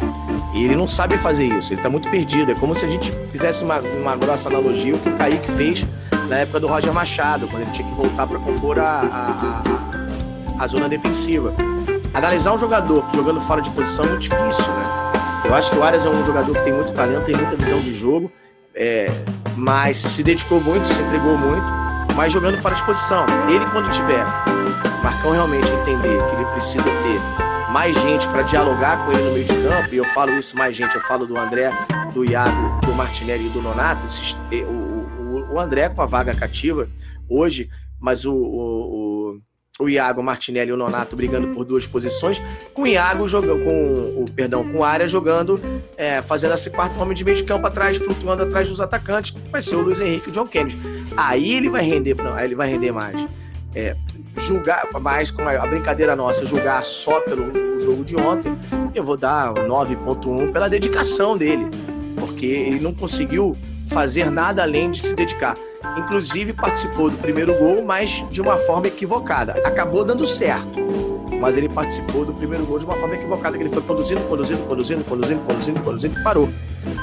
E 0.54 0.64
ele 0.64 0.74
não 0.74 0.88
sabe 0.88 1.16
fazer 1.18 1.46
isso. 1.46 1.72
Ele 1.72 1.78
está 1.78 1.88
muito 1.88 2.10
perdido. 2.10 2.50
É 2.50 2.54
como 2.56 2.74
se 2.74 2.84
a 2.84 2.88
gente 2.88 3.12
fizesse 3.30 3.62
uma, 3.62 3.78
uma 3.78 4.16
grossa 4.16 4.48
analogia 4.48 4.96
o 4.96 4.98
que 4.98 5.08
o 5.08 5.16
Kaique 5.16 5.52
fez 5.52 5.86
na 6.28 6.38
época 6.38 6.58
do 6.58 6.66
Roger 6.66 6.92
Machado, 6.92 7.46
quando 7.46 7.62
ele 7.62 7.70
tinha 7.70 7.88
que 7.88 7.94
voltar 7.94 8.26
para 8.26 8.38
compor 8.40 8.78
a, 8.80 8.82
a, 8.82 9.62
a 9.94 9.98
a 10.58 10.66
zona 10.66 10.88
defensiva. 10.88 11.54
Analisar 12.12 12.52
um 12.52 12.58
jogador 12.58 13.04
jogando 13.14 13.40
fora 13.40 13.62
de 13.62 13.70
posição 13.70 14.04
é 14.04 14.08
muito 14.08 14.22
difícil, 14.22 14.64
né? 14.64 14.87
Eu 15.48 15.54
acho 15.54 15.70
que 15.70 15.78
o 15.78 15.82
Arias 15.82 16.04
é 16.04 16.10
um 16.10 16.26
jogador 16.26 16.54
que 16.54 16.62
tem 16.62 16.74
muito 16.74 16.92
talento, 16.92 17.24
tem 17.24 17.34
muita 17.34 17.56
visão 17.56 17.80
de 17.80 17.94
jogo, 17.94 18.30
é, 18.74 19.06
mas 19.56 19.96
se 19.96 20.22
dedicou 20.22 20.60
muito, 20.60 20.86
se 20.86 21.00
entregou 21.00 21.38
muito, 21.38 21.64
mas 22.14 22.30
jogando 22.30 22.60
fora 22.60 22.74
de 22.74 22.84
posição. 22.84 23.24
Ele, 23.48 23.64
quando 23.72 23.90
tiver 23.90 24.26
Marcão 25.02 25.32
realmente 25.32 25.66
entender 25.66 26.18
que 26.18 26.36
ele 26.36 26.44
precisa 26.52 26.84
ter 26.84 27.72
mais 27.72 27.98
gente 27.98 28.28
para 28.28 28.42
dialogar 28.42 29.06
com 29.06 29.12
ele 29.12 29.22
no 29.22 29.32
meio 29.32 29.44
de 29.46 29.54
campo, 29.54 29.94
e 29.94 29.96
eu 29.96 30.04
falo 30.04 30.34
isso 30.34 30.54
mais 30.54 30.76
gente, 30.76 30.94
eu 30.94 31.00
falo 31.00 31.26
do 31.26 31.38
André, 31.38 31.72
do 32.12 32.26
Iago, 32.26 32.80
do 32.82 32.92
Martinelli 32.92 33.46
e 33.46 33.48
do 33.50 33.62
Nonato, 33.62 34.04
esses, 34.04 34.36
o, 34.52 34.72
o, 34.72 35.54
o 35.54 35.58
André 35.58 35.88
com 35.88 36.02
a 36.02 36.06
vaga 36.06 36.34
cativa 36.34 36.86
hoje, 37.26 37.70
mas 37.98 38.26
o, 38.26 38.34
o 38.34 39.17
o 39.80 39.88
Iago, 39.88 40.20
Martinelli 40.20 40.70
e 40.70 40.72
o 40.72 40.76
Nonato 40.76 41.14
brigando 41.14 41.48
por 41.48 41.64
duas 41.64 41.86
posições, 41.86 42.42
com 42.74 42.82
o 42.82 42.86
Iago 42.86 43.28
jogando, 43.28 43.62
com 43.62 44.22
o 44.22 44.24
perdão, 44.34 44.68
com 44.68 44.78
o 44.78 44.84
Área 44.84 45.06
jogando, 45.06 45.60
é, 45.96 46.20
fazendo 46.20 46.54
esse 46.54 46.68
quarto 46.68 47.00
homem 47.00 47.14
de 47.14 47.24
meio 47.24 47.36
de 47.36 47.44
campo 47.44 47.64
atrás, 47.64 47.96
flutuando 47.96 48.42
atrás 48.42 48.68
dos 48.68 48.80
atacantes, 48.80 49.32
vai 49.52 49.62
ser 49.62 49.76
o 49.76 49.80
Luiz 49.80 50.00
Henrique 50.00 50.26
e 50.26 50.30
o 50.30 50.32
John 50.32 50.48
Kennedy. 50.48 50.76
Aí 51.16 51.52
ele 51.52 51.68
vai 51.68 51.84
render, 51.84 52.16
aí 52.34 52.46
ele 52.46 52.56
vai 52.56 52.68
render 52.68 52.90
mais. 52.90 53.24
É, 53.72 53.94
julgar 54.38 54.84
mais 55.00 55.30
com 55.30 55.42
a 55.42 55.66
brincadeira 55.66 56.16
nossa, 56.16 56.44
julgar 56.44 56.82
só 56.82 57.20
pelo 57.20 57.78
jogo 57.78 58.02
de 58.02 58.16
ontem, 58.16 58.52
eu 58.96 59.04
vou 59.04 59.16
dar 59.16 59.54
9.1 59.54 60.50
pela 60.50 60.68
dedicação 60.68 61.38
dele, 61.38 61.68
porque 62.18 62.46
ele 62.46 62.80
não 62.80 62.92
conseguiu 62.92 63.56
fazer 63.88 64.28
nada 64.28 64.62
além 64.64 64.90
de 64.90 65.00
se 65.00 65.14
dedicar. 65.14 65.54
Inclusive 65.96 66.52
participou 66.52 67.10
do 67.10 67.16
primeiro 67.18 67.54
gol, 67.54 67.84
mas 67.84 68.24
de 68.30 68.40
uma 68.40 68.56
forma 68.56 68.88
equivocada. 68.88 69.52
Acabou 69.64 70.04
dando 70.04 70.26
certo, 70.26 70.80
mas 71.40 71.56
ele 71.56 71.68
participou 71.68 72.24
do 72.24 72.32
primeiro 72.32 72.64
gol 72.66 72.78
de 72.78 72.84
uma 72.84 72.94
forma 72.94 73.14
equivocada, 73.14 73.56
que 73.56 73.62
ele 73.62 73.70
foi 73.70 73.82
conduzindo, 73.82 74.20
conduzindo, 74.28 74.66
conduzindo, 74.66 75.04
conduzindo, 75.04 75.40
conduzindo, 75.44 75.80
conduzindo 75.80 76.18
e 76.18 76.22
parou. 76.22 76.48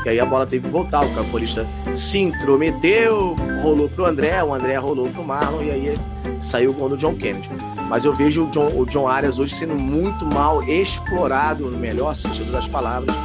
E 0.06 0.10
aí 0.10 0.20
a 0.20 0.26
bola 0.26 0.46
teve 0.46 0.66
que 0.66 0.70
voltar, 0.70 1.06
o 1.06 1.16
campolista 1.16 1.66
se 1.94 2.20
intrometeu, 2.20 3.36
rolou 3.62 3.90
pro 3.90 4.06
André, 4.06 4.44
o 4.44 4.54
André 4.54 4.76
rolou 4.76 5.08
pro 5.10 5.24
Marlon 5.24 5.64
e 5.64 5.72
aí 5.72 5.98
saiu 6.42 6.72
o 6.72 6.74
gol 6.74 6.90
do 6.90 6.98
John 6.98 7.16
Kennedy. 7.16 7.50
Mas 7.88 8.04
eu 8.04 8.14
vejo 8.14 8.46
o 8.46 8.48
John, 8.52 8.70
o 8.76 8.86
John 8.86 9.08
Arias 9.08 9.40
hoje 9.40 9.54
sendo 9.54 9.76
muito 9.76 10.26
mal 10.26 10.64
explorado, 10.64 11.70
no 11.70 11.78
melhor 11.78 12.16
sentido 12.16 12.52
das 12.52 12.68
palavras, 12.68 13.16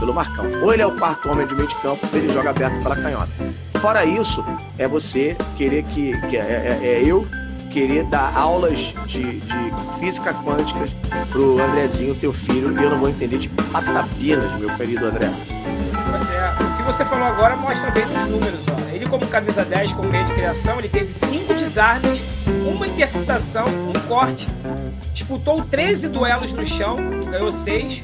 pelo 0.00 0.12
Marcão. 0.12 0.46
Ou 0.62 0.72
ele 0.72 0.82
é 0.82 0.86
o 0.86 0.96
quarto 0.96 1.30
homem 1.30 1.46
de 1.46 1.54
meio 1.54 1.68
de 1.68 1.74
campo, 1.76 2.04
ele 2.12 2.32
joga 2.32 2.50
aberto 2.50 2.82
pela 2.82 2.96
canhota. 2.96 3.30
Fora 3.80 4.04
isso, 4.04 4.44
é 4.76 4.88
você 4.88 5.36
querer 5.56 5.84
que. 5.84 6.18
que 6.28 6.36
é, 6.36 6.40
é, 6.40 6.86
é 6.86 7.02
eu 7.04 7.26
querer 7.70 8.04
dar 8.04 8.36
aulas 8.36 8.78
de, 9.06 9.38
de 9.38 9.72
física 10.00 10.34
quântica 10.34 10.80
pro 11.30 11.62
Andrezinho, 11.62 12.16
teu 12.16 12.32
filho, 12.32 12.72
e 12.78 12.82
eu 12.82 12.90
não 12.90 12.98
vou 12.98 13.08
entender 13.08 13.38
de 13.38 13.48
patapinas, 13.48 14.58
meu 14.58 14.74
querido 14.76 15.06
André. 15.06 15.30
Pois 16.10 16.30
é, 16.30 16.64
o 16.64 16.76
que 16.76 16.82
você 16.82 17.04
falou 17.04 17.24
agora 17.24 17.54
mostra 17.56 17.90
bem 17.92 18.04
nos 18.06 18.28
números, 18.28 18.64
ó. 18.68 18.94
Ele 18.94 19.06
como 19.06 19.24
camisa 19.28 19.64
10, 19.64 19.92
como 19.92 20.10
meio 20.10 20.24
de 20.26 20.34
criação, 20.34 20.78
ele 20.78 20.88
teve 20.88 21.12
5 21.12 21.54
desarmes, 21.54 22.20
uma 22.66 22.86
interceptação, 22.86 23.66
um 23.68 24.08
corte, 24.08 24.48
disputou 25.12 25.64
13 25.64 26.08
duelos 26.08 26.52
no 26.52 26.66
chão, 26.66 26.96
ganhou 27.30 27.52
6, 27.52 28.02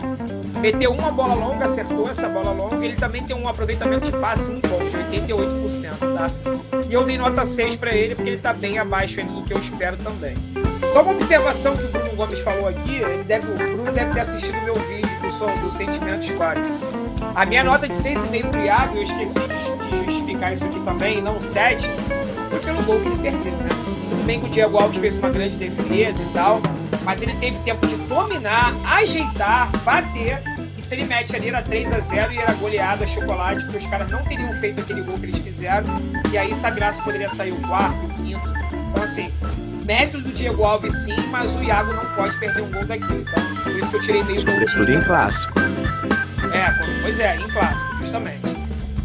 meteu 0.60 0.92
uma 0.92 1.10
bola 1.10 1.34
longa, 1.34 1.66
acertou 1.66 2.08
essa 2.08 2.28
bola 2.28 2.52
longa. 2.52 2.84
Ele 2.84 2.96
também 2.96 3.22
tem 3.22 3.36
um 3.36 3.48
aproveitamento 3.48 4.06
de 4.06 4.12
passe 4.12 4.50
muito 4.50 4.68
bom, 4.68 4.78
de 4.78 4.96
88%, 4.96 5.98
tá? 5.98 6.30
E 6.88 6.92
eu 6.92 7.04
dei 7.04 7.18
nota 7.18 7.44
6 7.44 7.76
para 7.76 7.94
ele, 7.94 8.14
porque 8.14 8.30
ele 8.30 8.40
tá 8.40 8.52
bem 8.52 8.78
abaixo 8.78 9.22
do 9.22 9.42
que 9.42 9.52
eu 9.52 9.58
espero 9.58 9.96
também. 9.96 10.34
Só 10.92 11.02
uma 11.02 11.12
observação 11.12 11.76
que 11.76 11.84
o 11.84 11.88
Bruno 11.88 12.16
Gomes 12.16 12.38
falou 12.40 12.68
aqui, 12.68 12.96
ele 12.96 13.24
deve, 13.24 13.50
o 13.50 13.54
Bruno 13.54 13.92
deve 13.92 14.12
ter 14.12 14.20
assistido 14.20 14.60
meu 14.62 14.74
vídeo 14.74 15.20
do, 15.20 15.30
som, 15.32 15.46
do 15.46 15.70
Sentimento 15.76 16.24
Squad. 16.24 16.60
A 17.34 17.44
minha 17.44 17.64
nota 17.64 17.88
de 17.88 17.94
6,5 17.94 18.50
pro 18.50 18.60
Iago, 18.60 18.96
eu 18.96 19.02
esqueci 19.02 19.38
de, 19.40 19.90
de 19.90 20.04
justificar 20.04 20.52
isso 20.52 20.64
aqui 20.64 20.80
também, 20.80 21.20
não 21.20 21.40
7, 21.40 21.86
foi 22.50 22.60
pelo 22.60 22.82
gol 22.84 23.00
que 23.00 23.08
ele 23.08 23.18
perdeu, 23.18 23.52
né? 23.52 23.68
Tudo 24.08 24.24
bem 24.24 24.40
que 24.40 24.46
o 24.46 24.48
Diego 24.48 24.78
Alves 24.78 24.98
fez 24.98 25.16
uma 25.16 25.30
grande 25.30 25.56
defesa 25.58 26.22
e 26.22 26.26
tal, 26.32 26.60
mas 27.04 27.22
ele 27.22 27.32
teve 27.34 27.58
tempo 27.60 27.86
de 27.86 27.96
dominar, 27.96 28.74
ajeitar, 28.84 29.70
bater 29.84 30.42
E 30.76 30.82
se 30.82 30.94
ele 30.94 31.04
mete 31.04 31.34
ali, 31.34 31.48
era 31.48 31.62
3 31.62 31.92
a 31.92 32.00
0 32.00 32.32
e 32.32 32.38
era 32.38 32.52
goleada, 32.54 33.06
chocolate, 33.06 33.62
porque 33.62 33.78
os 33.78 33.86
caras 33.86 34.10
não 34.10 34.22
teriam 34.22 34.52
feito 34.54 34.80
aquele 34.80 35.02
gol 35.02 35.18
que 35.18 35.26
eles 35.26 35.38
fizeram. 35.38 35.86
E 36.30 36.36
aí, 36.36 36.52
se 36.54 37.02
poderia 37.02 37.28
sair 37.28 37.52
o 37.52 37.60
quarto, 37.62 38.04
o 38.04 38.08
quinto. 38.14 38.52
Então, 38.90 39.02
assim, 39.02 39.32
mérito 39.84 40.20
do 40.20 40.32
Diego 40.32 40.64
Alves 40.64 40.94
sim, 40.94 41.16
mas 41.30 41.54
o 41.56 41.62
Iago 41.62 41.92
não 41.92 42.04
pode 42.14 42.36
perder 42.38 42.62
um 42.62 42.70
gol 42.70 42.84
daquilo. 42.84 43.20
Então, 43.22 43.62
por 43.62 43.78
isso 43.78 43.90
que 43.90 43.96
eu 43.96 44.00
tirei 44.02 44.24
meio. 44.24 44.40
Sobretudo 44.40 44.92
em 44.92 45.02
clássico. 45.02 45.58
É, 46.52 47.02
pois 47.02 47.20
é, 47.20 47.36
em 47.36 47.48
clássico, 47.48 47.96
justamente. 47.98 48.56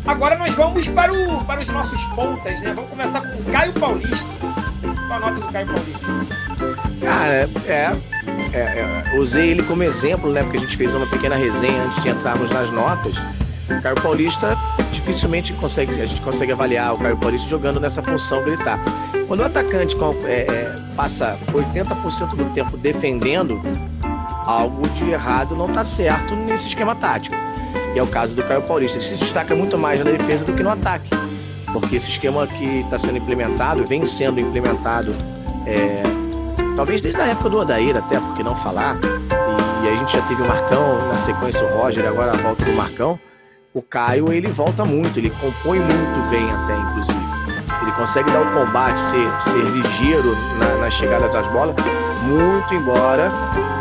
Agora 0.06 0.36
nós 0.36 0.54
vamos 0.56 0.88
para, 0.88 1.14
o, 1.14 1.46
para 1.46 1.62
os 1.62 1.68
nossos 1.68 2.04
pontas, 2.16 2.60
né? 2.62 2.74
Vamos 2.74 2.90
começar 2.90 3.22
com 3.22 3.38
o 3.38 3.44
Caio 3.52 3.74
Paulista. 3.74 4.26
A 5.12 5.20
nota 5.20 5.42
do 5.42 5.52
Caio 5.52 5.68
Paulista? 5.68 6.08
Cara, 7.02 7.50
é, 7.68 7.92
é, 8.54 8.58
é, 8.58 9.18
usei 9.18 9.50
ele 9.50 9.62
como 9.64 9.84
exemplo, 9.84 10.32
né? 10.32 10.42
Porque 10.42 10.56
a 10.56 10.62
gente 10.62 10.78
fez 10.78 10.94
uma 10.94 11.06
pequena 11.06 11.36
resenha 11.36 11.84
antes 11.84 12.02
de 12.02 12.10
entrarmos 12.10 12.50
nas 12.50 12.72
notas. 12.72 13.14
O 13.70 13.82
Caio 13.82 13.96
Paulista 14.02 14.58
dificilmente 14.94 15.52
consegue, 15.54 16.02
a 16.02 16.06
gente 16.06 16.22
consegue 16.22 16.54
avaliar 16.54 16.94
o 16.94 16.98
Caio 16.98 17.18
Paulista 17.18 17.50
jogando 17.50 17.78
nessa 17.78 18.02
função 18.02 18.42
ele 18.48 18.56
tá. 18.58 18.80
Quando 19.28 19.42
o 19.42 19.44
atacante 19.44 19.98
é, 20.26 20.30
é, 20.30 20.80
passa 20.96 21.38
80% 21.52 22.30
do 22.30 22.54
tempo 22.54 22.78
defendendo, 22.78 23.62
algo 24.46 24.88
de 24.90 25.12
errado 25.12 25.58
não 25.58 25.66
está 25.66 25.84
certo 25.84 26.36
nesse 26.38 26.68
esquema 26.68 26.96
tático. 26.96 27.36
E 27.94 28.00
é 28.00 28.04
o 28.04 28.08
caso 28.08 28.34
do 28.34 28.44
Caio 28.44 28.62
Paulista. 28.62 28.98
Ele 28.98 29.06
se 29.06 29.16
destaca 29.16 29.54
muito 29.56 29.78
mais 29.78 30.02
na 30.02 30.10
defesa 30.10 30.46
do 30.46 30.54
que 30.54 30.64
no 30.64 30.70
ataque. 30.70 31.10
Porque 31.74 31.96
esse 31.96 32.10
esquema 32.10 32.46
que 32.48 32.82
está 32.82 32.98
sendo 32.98 33.18
implementado, 33.18 33.86
vem 33.86 34.04
sendo 34.04 34.40
implementado, 34.40 35.16
é, 35.66 36.04
talvez 36.76 37.02
desde 37.02 37.22
a 37.22 37.28
época 37.28 37.50
do 37.50 37.58
Odair 37.60 37.96
até, 37.96 38.20
por 38.20 38.36
que 38.36 38.44
não 38.44 38.56
falar, 38.56 38.98
e, 38.98 39.86
e 39.86 39.90
a 39.90 39.96
gente 39.96 40.14
já 40.14 40.22
teve 40.24 40.42
o 40.42 40.48
Marcão, 40.48 41.08
na 41.08 41.18
sequência 41.18 41.66
o 41.66 41.80
Roger, 41.80 42.06
agora 42.08 42.34
a 42.34 42.38
volta 42.38 42.66
do 42.66 42.74
Marcão, 42.74 43.20
o 43.74 43.82
Caio 43.82 44.34
ele 44.34 44.48
volta 44.48 44.84
muito, 44.84 45.18
ele 45.18 45.30
compõe 45.30 45.80
muito 45.80 46.30
bem 46.30 46.50
até, 46.50 46.78
inclusive. 46.78 47.21
Ele 47.82 47.92
consegue 47.94 48.30
dar 48.32 48.42
o 48.42 48.52
combate, 48.52 49.00
ser, 49.00 49.42
ser 49.42 49.64
ligeiro 49.64 50.36
na, 50.60 50.82
na 50.82 50.92
chegada 50.92 51.28
das 51.30 51.48
bolas, 51.48 51.76
muito 52.24 52.74
embora 52.74 53.32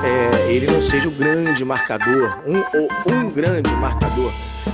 é, 0.03 0.51
ele 0.53 0.67
não 0.67 0.81
seja 0.81 1.09
o 1.09 1.11
grande 1.11 1.65
marcador, 1.65 2.39
um 2.47 2.59
ou 2.59 2.89
um 3.13 3.31
grande 3.31 3.71
marcador, 3.73 4.33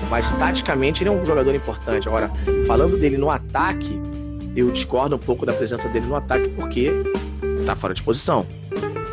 mas 0.08 0.30
taticamente 0.32 1.02
ele 1.02 1.10
é 1.10 1.12
um 1.12 1.24
jogador 1.24 1.54
importante. 1.54 2.08
Agora, 2.08 2.30
falando 2.66 2.96
dele 2.96 3.16
no 3.16 3.30
ataque, 3.30 4.00
eu 4.54 4.70
discordo 4.70 5.16
um 5.16 5.18
pouco 5.18 5.44
da 5.44 5.52
presença 5.52 5.88
dele 5.88 6.06
no 6.06 6.14
ataque 6.14 6.48
porque 6.50 6.90
tá 7.66 7.74
fora 7.74 7.92
de 7.92 8.02
posição. 8.02 8.46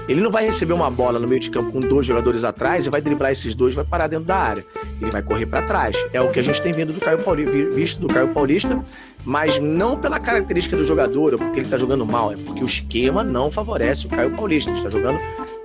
Ele 0.08 0.20
não 0.20 0.30
vai 0.30 0.46
receber 0.46 0.74
uma 0.74 0.92
bola 0.92 1.18
no 1.18 1.28
meio 1.28 1.40
de 1.40 1.50
campo 1.50 1.72
com 1.72 1.80
dois 1.80 2.06
jogadores 2.06 2.44
atrás 2.44 2.86
e 2.86 2.90
vai 2.90 3.02
driblar 3.02 3.32
esses 3.32 3.56
dois 3.56 3.74
vai 3.74 3.86
parar 3.86 4.08
dentro 4.08 4.26
da 4.26 4.36
área. 4.36 4.66
Ele 5.02 5.10
vai 5.10 5.22
correr 5.22 5.46
para 5.46 5.62
trás. 5.62 5.96
É 6.12 6.22
o 6.22 6.30
que 6.30 6.40
a 6.40 6.44
gente 6.44 6.62
tem 6.62 6.74
vindo 6.74 6.94
do 6.94 7.00
Caio 7.00 7.20
Paulista, 7.20 7.52
visto 7.74 8.02
do 8.02 8.08
Caio 8.08 8.28
Paulista, 8.28 8.84
mas 9.26 9.60
não 9.60 9.98
pela 9.98 10.20
característica 10.20 10.76
do 10.76 10.86
jogador 10.86 11.34
ou 11.34 11.40
porque 11.40 11.60
ele 11.60 11.66
está 11.66 11.78
jogando 11.78 12.06
mal, 12.06 12.32
é 12.32 12.36
porque 12.36 12.64
o 12.64 12.68
esquema 12.68 13.24
não 13.24 13.50
favorece 13.50 14.06
o 14.06 14.10
Caio 14.10 14.32
Paulista. 14.32 14.70
Ele 14.70 14.78
está 14.78 14.90
jogando 14.90 15.20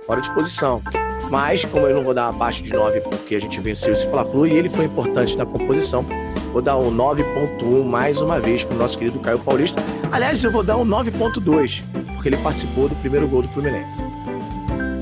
fora 0.05 0.21
de 0.21 0.31
posição. 0.31 0.81
Mas, 1.29 1.63
como 1.63 1.85
eu 1.85 1.95
não 1.95 2.03
vou 2.03 2.13
dar 2.13 2.27
abaixo 2.29 2.63
de 2.63 2.73
9 2.73 3.01
porque 3.01 3.35
a 3.35 3.41
gente 3.41 3.59
venceu 3.59 3.93
esse 3.93 4.09
Fla-Flu 4.09 4.47
e 4.47 4.53
ele 4.53 4.69
foi 4.69 4.85
importante 4.85 5.37
na 5.37 5.45
composição, 5.45 6.03
vou 6.51 6.61
dar 6.61 6.77
um 6.77 6.91
9.1 6.91 7.83
mais 7.83 8.19
uma 8.19 8.39
vez 8.39 8.63
para 8.63 8.75
o 8.75 8.79
nosso 8.79 8.97
querido 8.97 9.19
Caio 9.19 9.37
Paulista. 9.37 9.83
Aliás, 10.11 10.43
eu 10.43 10.51
vou 10.51 10.63
dar 10.63 10.77
um 10.77 10.85
9.2, 10.85 11.83
porque 12.15 12.29
ele 12.29 12.37
participou 12.37 12.89
do 12.89 12.95
primeiro 12.95 13.27
gol 13.27 13.43
do 13.43 13.47
Fluminense. 13.49 13.95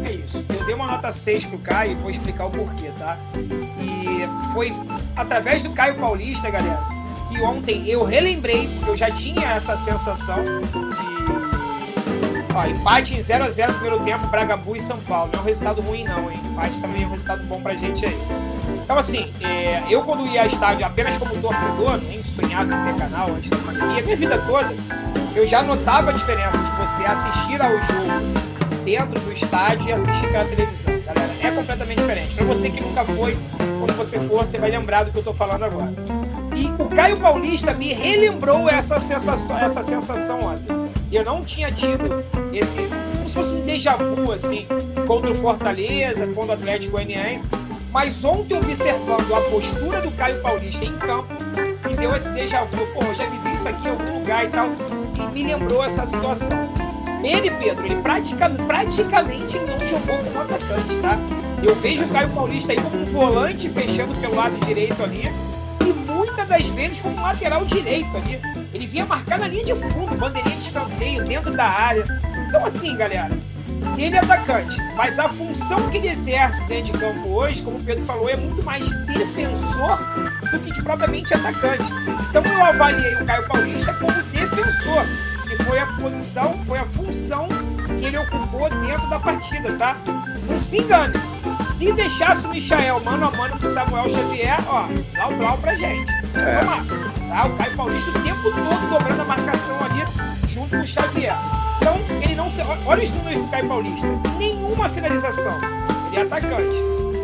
É 0.04 0.12
isso. 0.12 0.44
Eu 0.60 0.66
dei 0.66 0.76
uma 0.76 0.88
nota 0.88 1.14
6 1.14 1.46
pro 1.46 1.58
Caio 1.60 1.94
e 1.94 1.96
vou 1.96 2.12
explicar 2.12 2.48
o 2.48 2.52
porquê, 2.52 2.92
tá? 3.00 3.18
E 3.80 4.52
foi 4.52 4.74
através 5.16 5.64
do 5.64 5.72
Caio 5.72 5.96
Paulista, 5.96 6.50
galera, 6.50 6.97
que 7.30 7.42
ontem 7.42 7.88
eu 7.88 8.04
relembrei, 8.04 8.68
porque 8.68 8.92
eu 8.92 8.98
já 8.98 9.12
tinha 9.12 9.46
essa 9.52 9.78
sensação 9.78 10.44
de 10.44 11.18
Ó, 12.58 12.66
empate 12.66 13.14
em 13.14 13.20
0x0 13.20 13.68
no 13.68 13.74
primeiro 13.76 14.00
tempo, 14.04 14.26
Bragabu 14.30 14.76
e 14.76 14.80
São 14.80 14.98
Paulo. 14.98 15.30
Não 15.32 15.42
é 15.42 15.44
um 15.44 15.46
resultado 15.46 15.80
ruim, 15.80 16.04
não, 16.04 16.32
hein? 16.32 16.40
Empate 16.44 16.82
também 16.82 17.04
é 17.04 17.06
um 17.06 17.12
resultado 17.12 17.44
bom 17.44 17.62
pra 17.62 17.76
gente 17.76 18.04
aí. 18.04 18.18
Então, 18.84 18.98
assim, 18.98 19.32
é, 19.42 19.84
eu 19.88 20.02
quando 20.02 20.26
ia 20.26 20.42
a 20.42 20.48
estádio 20.48 20.84
apenas 20.84 21.16
como 21.18 21.40
torcedor, 21.40 22.00
nem 22.00 22.24
sonhado 22.24 22.74
em 22.74 22.84
ter 22.86 22.96
canal 23.00 23.30
antes 23.30 23.48
da 23.52 23.58
pandemia, 23.58 24.02
minha 24.02 24.16
vida 24.18 24.40
toda, 24.40 24.76
eu 25.36 25.46
já 25.46 25.62
notava 25.62 26.10
a 26.10 26.14
diferença 26.14 26.58
de 26.58 26.82
você 26.82 27.06
assistir 27.06 27.62
ao 27.62 27.70
jogo 27.70 28.48
dentro 28.84 29.20
do 29.20 29.32
estádio 29.32 29.90
e 29.90 29.94
assistir 29.94 30.28
pela 30.32 30.46
televisão, 30.46 31.00
galera. 31.06 31.32
É 31.40 31.52
completamente 31.52 32.00
diferente. 32.00 32.36
Pra 32.36 32.46
você 32.46 32.72
que 32.72 32.82
nunca 32.82 33.06
foi, 33.06 33.38
quando 33.78 33.96
você 33.96 34.20
for, 34.22 34.44
você 34.44 34.58
vai 34.58 34.72
lembrar 34.72 35.04
do 35.04 35.12
que 35.12 35.20
eu 35.20 35.24
tô 35.24 35.34
falando 35.34 35.64
agora. 35.64 35.94
E 36.58 36.74
o 36.82 36.88
Caio 36.88 37.18
Paulista 37.18 37.72
me 37.72 37.94
relembrou 37.94 38.68
essa 38.68 39.00
sensação, 39.00 39.56
essa 39.60 39.84
sensação 39.84 40.40
ontem. 40.40 40.76
Eu 41.12 41.24
não 41.24 41.46
tinha 41.46 41.72
tido 41.72 42.24
esse, 42.52 42.80
como 43.16 43.30
se 43.30 43.36
fosse 43.36 43.54
um 43.54 43.64
déjà 43.64 43.96
vu, 43.96 44.32
assim, 44.32 44.66
contra 45.06 45.30
o 45.30 45.36
Fortaleza, 45.36 46.26
contra 46.26 46.54
o 46.54 46.54
Atlético 46.54 46.94
Goianiense. 46.94 47.48
Mas 47.92 48.26
ontem, 48.26 48.58
observando 48.58 49.36
a 49.36 49.42
postura 49.52 50.02
do 50.02 50.10
Caio 50.12 50.42
Paulista 50.42 50.84
em 50.84 50.98
campo, 50.98 51.32
me 51.88 51.96
deu 51.96 52.16
esse 52.16 52.32
déjà 52.32 52.64
vu. 52.64 52.88
Pô, 52.88 53.04
eu 53.04 53.14
já 53.14 53.28
vivi 53.28 53.54
isso 53.54 53.68
aqui 53.68 53.88
em 53.88 53.92
algum 53.92 54.18
lugar 54.18 54.44
e 54.44 54.48
tal, 54.48 54.68
e 55.16 55.32
me 55.32 55.44
lembrou 55.44 55.84
essa 55.84 56.08
situação. 56.08 56.68
Ele, 57.24 57.52
Pedro, 57.52 57.86
ele 57.86 58.02
pratica, 58.02 58.50
praticamente 58.50 59.60
não 59.60 59.80
jogou 59.88 60.18
como 60.24 60.42
atacante, 60.42 60.98
tá? 61.04 61.20
Eu 61.62 61.76
vejo 61.76 62.04
o 62.04 62.08
Caio 62.10 62.30
Paulista 62.30 62.72
aí 62.72 62.82
como 62.82 62.98
um 62.98 63.06
volante 63.06 63.70
fechando 63.70 64.16
pelo 64.20 64.36
lado 64.36 64.58
direito 64.66 65.04
ali, 65.04 65.32
das 66.48 66.68
vezes 66.70 67.00
como 67.00 67.22
lateral 67.22 67.66
direito 67.66 68.16
ali. 68.18 68.40
Ele 68.74 68.88
vinha 68.88 69.06
marcar 69.06 69.38
na 69.38 69.48
linha 69.48 69.66
de 69.66 69.76
fundo, 69.76 70.16
bandeirinha 70.16 70.56
de 70.56 70.64
escanteio, 70.64 71.24
dentro 71.26 71.52
da 71.52 71.66
área. 71.66 72.06
Então, 72.48 72.66
assim, 72.66 72.96
galera, 72.96 73.30
ele 73.98 74.16
é 74.16 74.20
atacante, 74.20 74.78
mas 74.96 75.18
a 75.20 75.28
função 75.28 75.90
que 75.90 75.98
ele 75.98 76.10
exerce 76.10 76.64
dentro 76.66 76.94
de 76.94 77.00
campo 77.00 77.30
hoje, 77.30 77.62
como 77.62 77.78
o 77.78 77.84
Pedro 77.84 78.04
falou, 78.06 78.30
é 78.30 78.36
muito 78.36 78.64
mais 78.64 78.88
defensor 79.06 79.98
do 80.52 80.60
que 80.60 80.72
de 80.72 80.82
propriamente 80.82 81.34
atacante. 81.34 81.86
Então 82.30 82.44
eu 82.44 82.66
avaliei 82.66 83.16
o 83.16 83.26
Caio 83.26 83.48
Paulista 83.48 83.94
como 83.94 84.12
defensor, 84.32 85.06
que 85.48 85.64
foi 85.64 85.80
a 85.80 85.88
posição, 85.88 86.64
foi 86.66 86.80
a 86.80 86.86
função 86.86 87.48
que 87.98 88.06
ele 88.06 88.18
ocupou 88.18 88.70
dentro 88.70 89.10
da 89.10 89.20
partida, 89.20 89.74
tá? 89.74 89.98
Não 90.48 90.60
se 90.60 90.80
engane. 90.80 91.14
Se 91.74 91.92
deixasse 91.92 92.48
o 92.48 92.50
Michael 92.50 93.00
mano 93.04 93.28
a 93.28 93.32
mano 93.32 93.60
com 93.60 93.66
o 93.66 93.70
Samuel 93.70 94.10
Xavier, 94.10 94.60
ó, 94.68 94.88
blau 95.14 95.36
blau 95.38 95.58
pra 95.58 95.76
gente. 95.76 96.12
É. 96.36 96.64
Tá? 96.64 97.46
O 97.46 97.58
Caio 97.58 97.76
Paulista 97.76 98.10
o 98.10 98.14
tempo 98.24 98.44
todo 98.44 98.90
dobrando 98.90 99.22
a 99.22 99.26
marcação 99.26 99.76
ali 99.84 100.28
junto 100.48 100.70
com 100.70 100.84
o 100.84 100.88
Xavier. 100.88 101.36
Então, 101.78 102.00
ele 102.22 102.36
não. 102.36 102.48
Olha 102.86 103.04
os 103.04 103.12
números 103.12 103.42
do 103.42 103.48
Caio 103.50 103.68
Paulista. 103.68 104.08
Nenhuma 104.38 104.90
finalização. 104.90 105.58
Ele 106.08 106.18
é 106.18 106.22
atacante. 106.22 106.78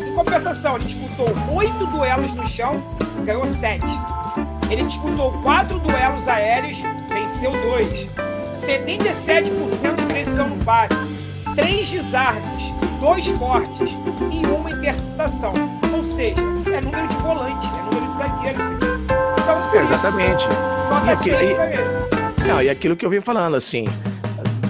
Em 0.08 0.14
compensação, 0.14 0.76
ele 0.76 0.86
disputou 0.86 1.28
oito 1.54 1.86
duelos 1.88 2.34
no 2.34 2.46
chão, 2.46 2.84
ganhou 3.26 3.48
sete. 3.48 3.88
Ele 4.70 4.84
disputou 4.84 5.32
quatro 5.42 5.80
duelos 5.80 6.28
aéreos, 6.28 6.82
venceu 7.10 7.52
dois. 7.62 8.08
77% 8.52 9.96
de 9.96 10.06
precisão 10.06 10.50
no 10.50 10.64
passe, 10.64 10.96
três 11.56 11.90
desarmes, 11.90 12.64
dois 13.00 13.32
cortes 13.34 13.98
e 14.32 14.46
uma 14.46 14.70
interceptação. 14.70 15.54
Ou 15.92 16.04
seja, 16.04 16.42
é 16.72 16.82
número 16.82 17.08
de 17.08 17.16
volante, 17.18 17.68
é 17.68 17.82
número 17.84 18.12
de 18.12 18.18
zagueiro. 18.18 18.60
isso 18.60 18.72
aqui. 18.74 18.93
Então, 19.44 19.82
Exatamente. 19.82 20.48
E 21.06 21.12
aqui- 21.12 21.30
e-. 21.32 22.48
Não, 22.48 22.62
e 22.62 22.70
aquilo 22.70 22.96
que 22.96 23.06
eu 23.06 23.10
vim 23.10 23.22
falando, 23.22 23.56
assim, 23.56 23.88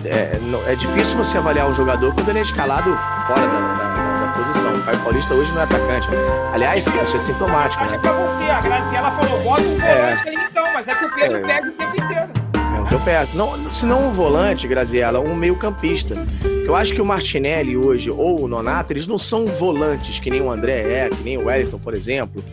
é, 0.05 0.37
não- 0.41 0.61
é 0.67 0.75
difícil 0.75 1.17
você 1.17 1.37
avaliar 1.37 1.67
um 1.69 1.73
jogador 1.73 2.13
quando 2.13 2.29
ele 2.29 2.39
é 2.39 2.41
escalado 2.41 2.97
fora 3.27 3.41
da, 3.41 3.45
da- 3.47 4.33
posição. 4.33 4.73
O 4.73 4.81
Caio 4.81 4.97
Paulista 4.99 5.33
hoje 5.35 5.51
não 5.51 5.61
é 5.61 5.63
atacante. 5.65 6.07
Aliás, 6.53 6.87
isso 6.87 6.97
é 6.97 7.05
sintomático, 7.05 7.83
né? 7.85 7.97
pra 7.99 8.11
você, 8.13 8.43
a 8.45 8.61
Graciela 8.61 9.11
falou, 9.11 9.39
bota 9.43 9.61
um 9.61 9.79
É. 9.81 9.95
volante 9.95 10.27
ali 10.27 10.37
então, 10.51 10.65
mas 10.73 10.87
é 10.87 10.95
que 10.95 11.05
o 11.05 11.13
Pedro 11.13 11.37
É. 11.37 11.41
pega 11.41 11.67
o 11.67 11.71
tempo 11.71 11.95
inteiro. 12.03 12.31
É 12.75 12.79
o 12.81 12.85
que 12.85 12.93
eu 12.95 12.99
peço. 13.01 13.37
Não, 13.37 13.71
se 13.71 13.85
não 13.85 14.07
um 14.07 14.11
volante, 14.13 14.67
Graziella, 14.67 15.19
um 15.19 15.35
meio 15.35 15.55
campista. 15.55 16.15
Eu 16.65 16.75
acho 16.75 16.93
que 16.93 17.01
o 17.01 17.05
Martinelli 17.05 17.75
hoje, 17.75 18.09
ou 18.09 18.41
o 18.41 18.47
Nonato, 18.47 18.93
eles 18.93 19.05
não 19.05 19.17
são 19.17 19.45
volantes, 19.45 20.19
que 20.19 20.29
nem 20.29 20.41
o 20.41 20.49
André 20.49 20.81
é, 20.81 21.09
que 21.09 21.21
nem 21.21 21.37
o 21.37 21.45
Wellington, 21.47 21.77
por 21.77 21.93
exemplo, 21.93 22.43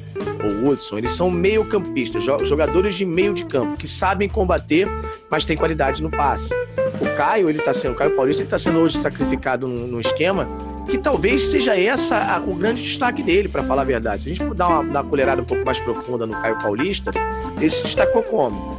ou 0.43 0.51
o 0.51 0.69
Hudson. 0.69 0.99
Eles 0.99 1.12
são 1.12 1.31
meio 1.31 1.65
campistas, 1.65 2.23
jo- 2.24 2.45
jogadores 2.45 2.97
de 2.97 3.05
meio 3.05 3.32
de 3.32 3.45
campo, 3.45 3.77
que 3.77 3.87
sabem 3.87 4.28
combater, 4.28 4.89
mas 5.31 5.45
têm 5.45 5.57
qualidade 5.57 6.03
no 6.03 6.11
passe. 6.11 6.53
O 7.01 7.16
Caio, 7.16 7.49
ele 7.49 7.61
tá 7.61 7.73
sendo, 7.73 7.93
o 7.93 7.95
Caio 7.95 8.11
Paulista, 8.16 8.43
ele 8.43 8.51
tá 8.51 8.59
sendo 8.59 8.78
hoje 8.81 8.99
sacrificado 8.99 9.66
num, 9.69 9.87
num 9.87 10.01
esquema 10.01 10.47
que 10.91 10.99
talvez 10.99 11.45
seja 11.45 11.78
essa 11.78 12.19
a- 12.19 12.41
o 12.41 12.55
grande 12.55 12.82
destaque 12.82 13.23
dele, 13.23 13.49
para 13.49 13.62
falar 13.62 13.82
a 13.82 13.85
verdade. 13.85 14.23
Se 14.23 14.28
a 14.31 14.35
gente 14.35 14.45
for 14.45 14.55
dar 14.55 14.69
uma, 14.69 14.85
dar 14.93 15.03
uma 15.03 15.09
colherada 15.09 15.41
um 15.41 15.45
pouco 15.45 15.65
mais 15.65 15.78
profunda 15.78 16.27
no 16.27 16.32
Caio 16.32 16.59
Paulista, 16.59 17.12
ele 17.59 17.70
se 17.70 17.85
destacou 17.85 18.23
como? 18.24 18.78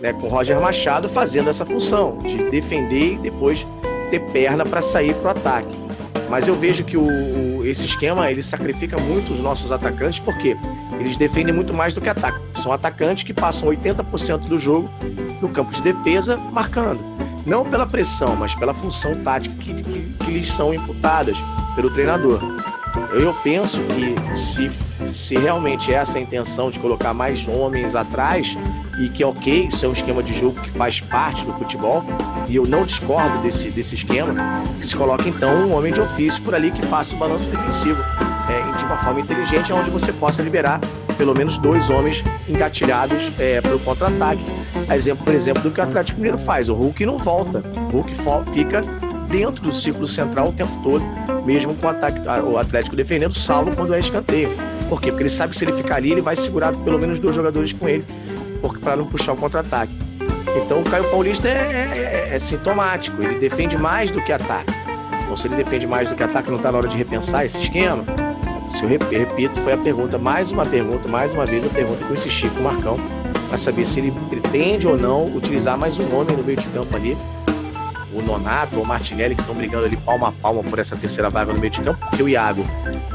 né, 0.00 0.12
com 0.12 0.26
o 0.26 0.28
Roger 0.28 0.60
Machado 0.60 1.08
fazendo 1.08 1.48
essa 1.48 1.64
função 1.64 2.18
de 2.18 2.36
defender 2.50 3.14
e 3.14 3.16
depois 3.16 3.66
ter 4.10 4.20
perna 4.20 4.64
para 4.64 4.82
sair 4.82 5.14
para 5.14 5.28
o 5.28 5.30
ataque. 5.30 5.74
Mas 6.28 6.48
eu 6.48 6.54
vejo 6.54 6.84
que 6.84 6.96
o, 6.96 7.06
o, 7.06 7.66
esse 7.66 7.84
esquema 7.84 8.30
ele 8.30 8.42
sacrifica 8.42 8.98
muito 8.98 9.32
os 9.32 9.40
nossos 9.40 9.70
atacantes, 9.70 10.18
porque 10.18 10.56
eles 10.98 11.16
defendem 11.16 11.54
muito 11.54 11.74
mais 11.74 11.92
do 11.92 12.00
que 12.00 12.08
atacam. 12.08 12.40
São 12.62 12.72
atacantes 12.72 13.24
que 13.24 13.34
passam 13.34 13.68
80% 13.68 14.48
do 14.48 14.58
jogo 14.58 14.90
no 15.40 15.48
campo 15.48 15.72
de 15.72 15.82
defesa 15.82 16.36
marcando. 16.36 17.00
Não 17.46 17.64
pela 17.64 17.86
pressão, 17.86 18.34
mas 18.36 18.54
pela 18.54 18.72
função 18.72 19.14
tática 19.16 19.54
que, 19.56 19.74
que, 19.74 20.14
que 20.18 20.30
lhes 20.30 20.50
são 20.50 20.72
imputadas 20.72 21.36
pelo 21.74 21.90
treinador. 21.90 22.40
Eu 23.12 23.34
penso 23.42 23.80
que 23.80 24.36
se, 24.36 24.70
se 25.12 25.36
realmente 25.36 25.92
é 25.92 25.96
essa 25.96 26.18
a 26.18 26.20
intenção 26.20 26.70
de 26.70 26.78
colocar 26.78 27.12
mais 27.12 27.46
homens 27.48 27.94
atrás, 27.94 28.56
e 29.00 29.08
que 29.08 29.22
é 29.22 29.26
ok, 29.26 29.68
isso 29.68 29.84
é 29.84 29.88
um 29.88 29.92
esquema 29.92 30.22
de 30.22 30.38
jogo 30.38 30.60
que 30.60 30.70
faz 30.70 31.00
parte 31.00 31.44
do 31.44 31.52
futebol, 31.54 32.04
e 32.48 32.56
eu 32.56 32.64
não 32.66 32.84
discordo 32.84 33.38
desse, 33.38 33.70
desse 33.70 33.94
esquema, 33.94 34.34
que 34.78 34.86
se 34.86 34.94
coloca 34.94 35.28
então 35.28 35.50
um 35.66 35.76
homem 35.76 35.92
de 35.92 36.00
ofício 36.00 36.42
por 36.42 36.54
ali 36.54 36.70
que 36.70 36.82
faça 36.82 37.14
o 37.14 37.18
balanço 37.18 37.48
defensivo 37.48 38.00
é, 38.48 38.76
de 38.76 38.84
uma 38.84 38.98
forma 38.98 39.20
inteligente, 39.20 39.72
onde 39.72 39.90
você 39.90 40.12
possa 40.12 40.42
liberar 40.42 40.80
pelo 41.16 41.34
menos 41.34 41.58
dois 41.58 41.88
homens 41.90 42.22
engatilhados 42.48 43.32
é, 43.38 43.60
para 43.60 43.74
o 43.74 43.80
contra-ataque. 43.80 44.44
Exemplo, 44.92 45.24
por 45.24 45.34
exemplo, 45.34 45.62
do 45.62 45.70
que 45.70 45.80
o 45.80 45.82
Atlético 45.82 46.18
Mineiro 46.18 46.38
faz. 46.38 46.68
O 46.68 46.74
Hulk 46.74 47.06
não 47.06 47.16
volta. 47.16 47.62
O 47.76 47.96
Hulk 47.96 48.12
fica 48.52 48.82
dentro 49.34 49.64
do 49.64 49.72
círculo 49.72 50.06
central 50.06 50.50
o 50.50 50.52
tempo 50.52 50.70
todo, 50.84 51.04
mesmo 51.44 51.74
com 51.74 51.86
o, 51.86 51.88
ataque, 51.88 52.20
o 52.44 52.56
Atlético 52.56 52.94
defendendo, 52.94 53.34
salvo 53.34 53.74
quando 53.74 53.92
é 53.92 53.98
escanteio. 53.98 54.50
Por 54.88 55.00
quê? 55.00 55.10
Porque 55.10 55.24
ele 55.24 55.28
sabe 55.28 55.50
que 55.50 55.58
se 55.58 55.64
ele 55.64 55.72
ficar 55.72 55.96
ali, 55.96 56.12
ele 56.12 56.20
vai 56.20 56.36
segurar 56.36 56.72
pelo 56.72 57.00
menos 57.00 57.18
dois 57.18 57.34
jogadores 57.34 57.72
com 57.72 57.88
ele, 57.88 58.04
para 58.80 58.94
não 58.94 59.06
puxar 59.06 59.32
o 59.32 59.36
contra-ataque. 59.36 59.92
Então 60.64 60.80
o 60.80 60.84
Caio 60.84 61.10
Paulista 61.10 61.48
é, 61.48 61.50
é, 61.50 62.28
é, 62.30 62.36
é, 62.36 62.38
sintomático, 62.38 63.20
ele 63.20 63.40
defende 63.40 63.76
mais 63.76 64.08
do 64.12 64.22
que 64.22 64.30
ataca. 64.30 64.72
Então, 65.24 65.36
se 65.36 65.48
ele 65.48 65.56
defende 65.56 65.84
mais 65.84 66.08
do 66.08 66.14
que 66.14 66.22
ataca, 66.22 66.48
não 66.48 66.58
está 66.58 66.70
na 66.70 66.78
hora 66.78 66.86
de 66.86 66.96
repensar 66.96 67.44
esse 67.44 67.58
esquema? 67.58 68.04
Se 68.70 68.84
eu 68.84 68.88
repito, 68.88 69.60
foi 69.62 69.72
a 69.72 69.78
pergunta, 69.78 70.16
mais 70.16 70.52
uma 70.52 70.64
pergunta, 70.64 71.08
mais 71.08 71.32
uma 71.32 71.44
vez 71.44 71.66
a 71.66 71.70
pergunta 71.70 72.04
que 72.04 72.10
eu 72.10 72.14
insisti 72.14 72.48
com 72.50 72.60
o 72.60 72.62
Marcão, 72.62 73.00
para 73.48 73.58
saber 73.58 73.84
se 73.84 73.98
ele 73.98 74.12
pretende 74.30 74.86
ou 74.86 74.96
não 74.96 75.24
utilizar 75.26 75.76
mais 75.76 75.98
um 75.98 76.16
homem 76.16 76.36
no 76.36 76.44
meio 76.44 76.58
de 76.58 76.66
campo 76.68 76.94
ali, 76.94 77.16
o 78.14 78.22
Nonato 78.22 78.76
ou 78.76 78.84
o 78.84 78.86
Martinelli, 78.86 79.34
que 79.34 79.40
estão 79.40 79.54
brigando 79.54 79.86
ali 79.86 79.96
palma 79.96 80.28
a 80.28 80.32
palma 80.32 80.62
por 80.62 80.78
essa 80.78 80.96
terceira 80.96 81.28
vaga 81.28 81.52
no 81.52 81.60
meio 81.60 81.70
de 81.70 81.80
campo, 81.80 81.98
porque 82.08 82.22
o 82.22 82.28
Iago, 82.28 82.64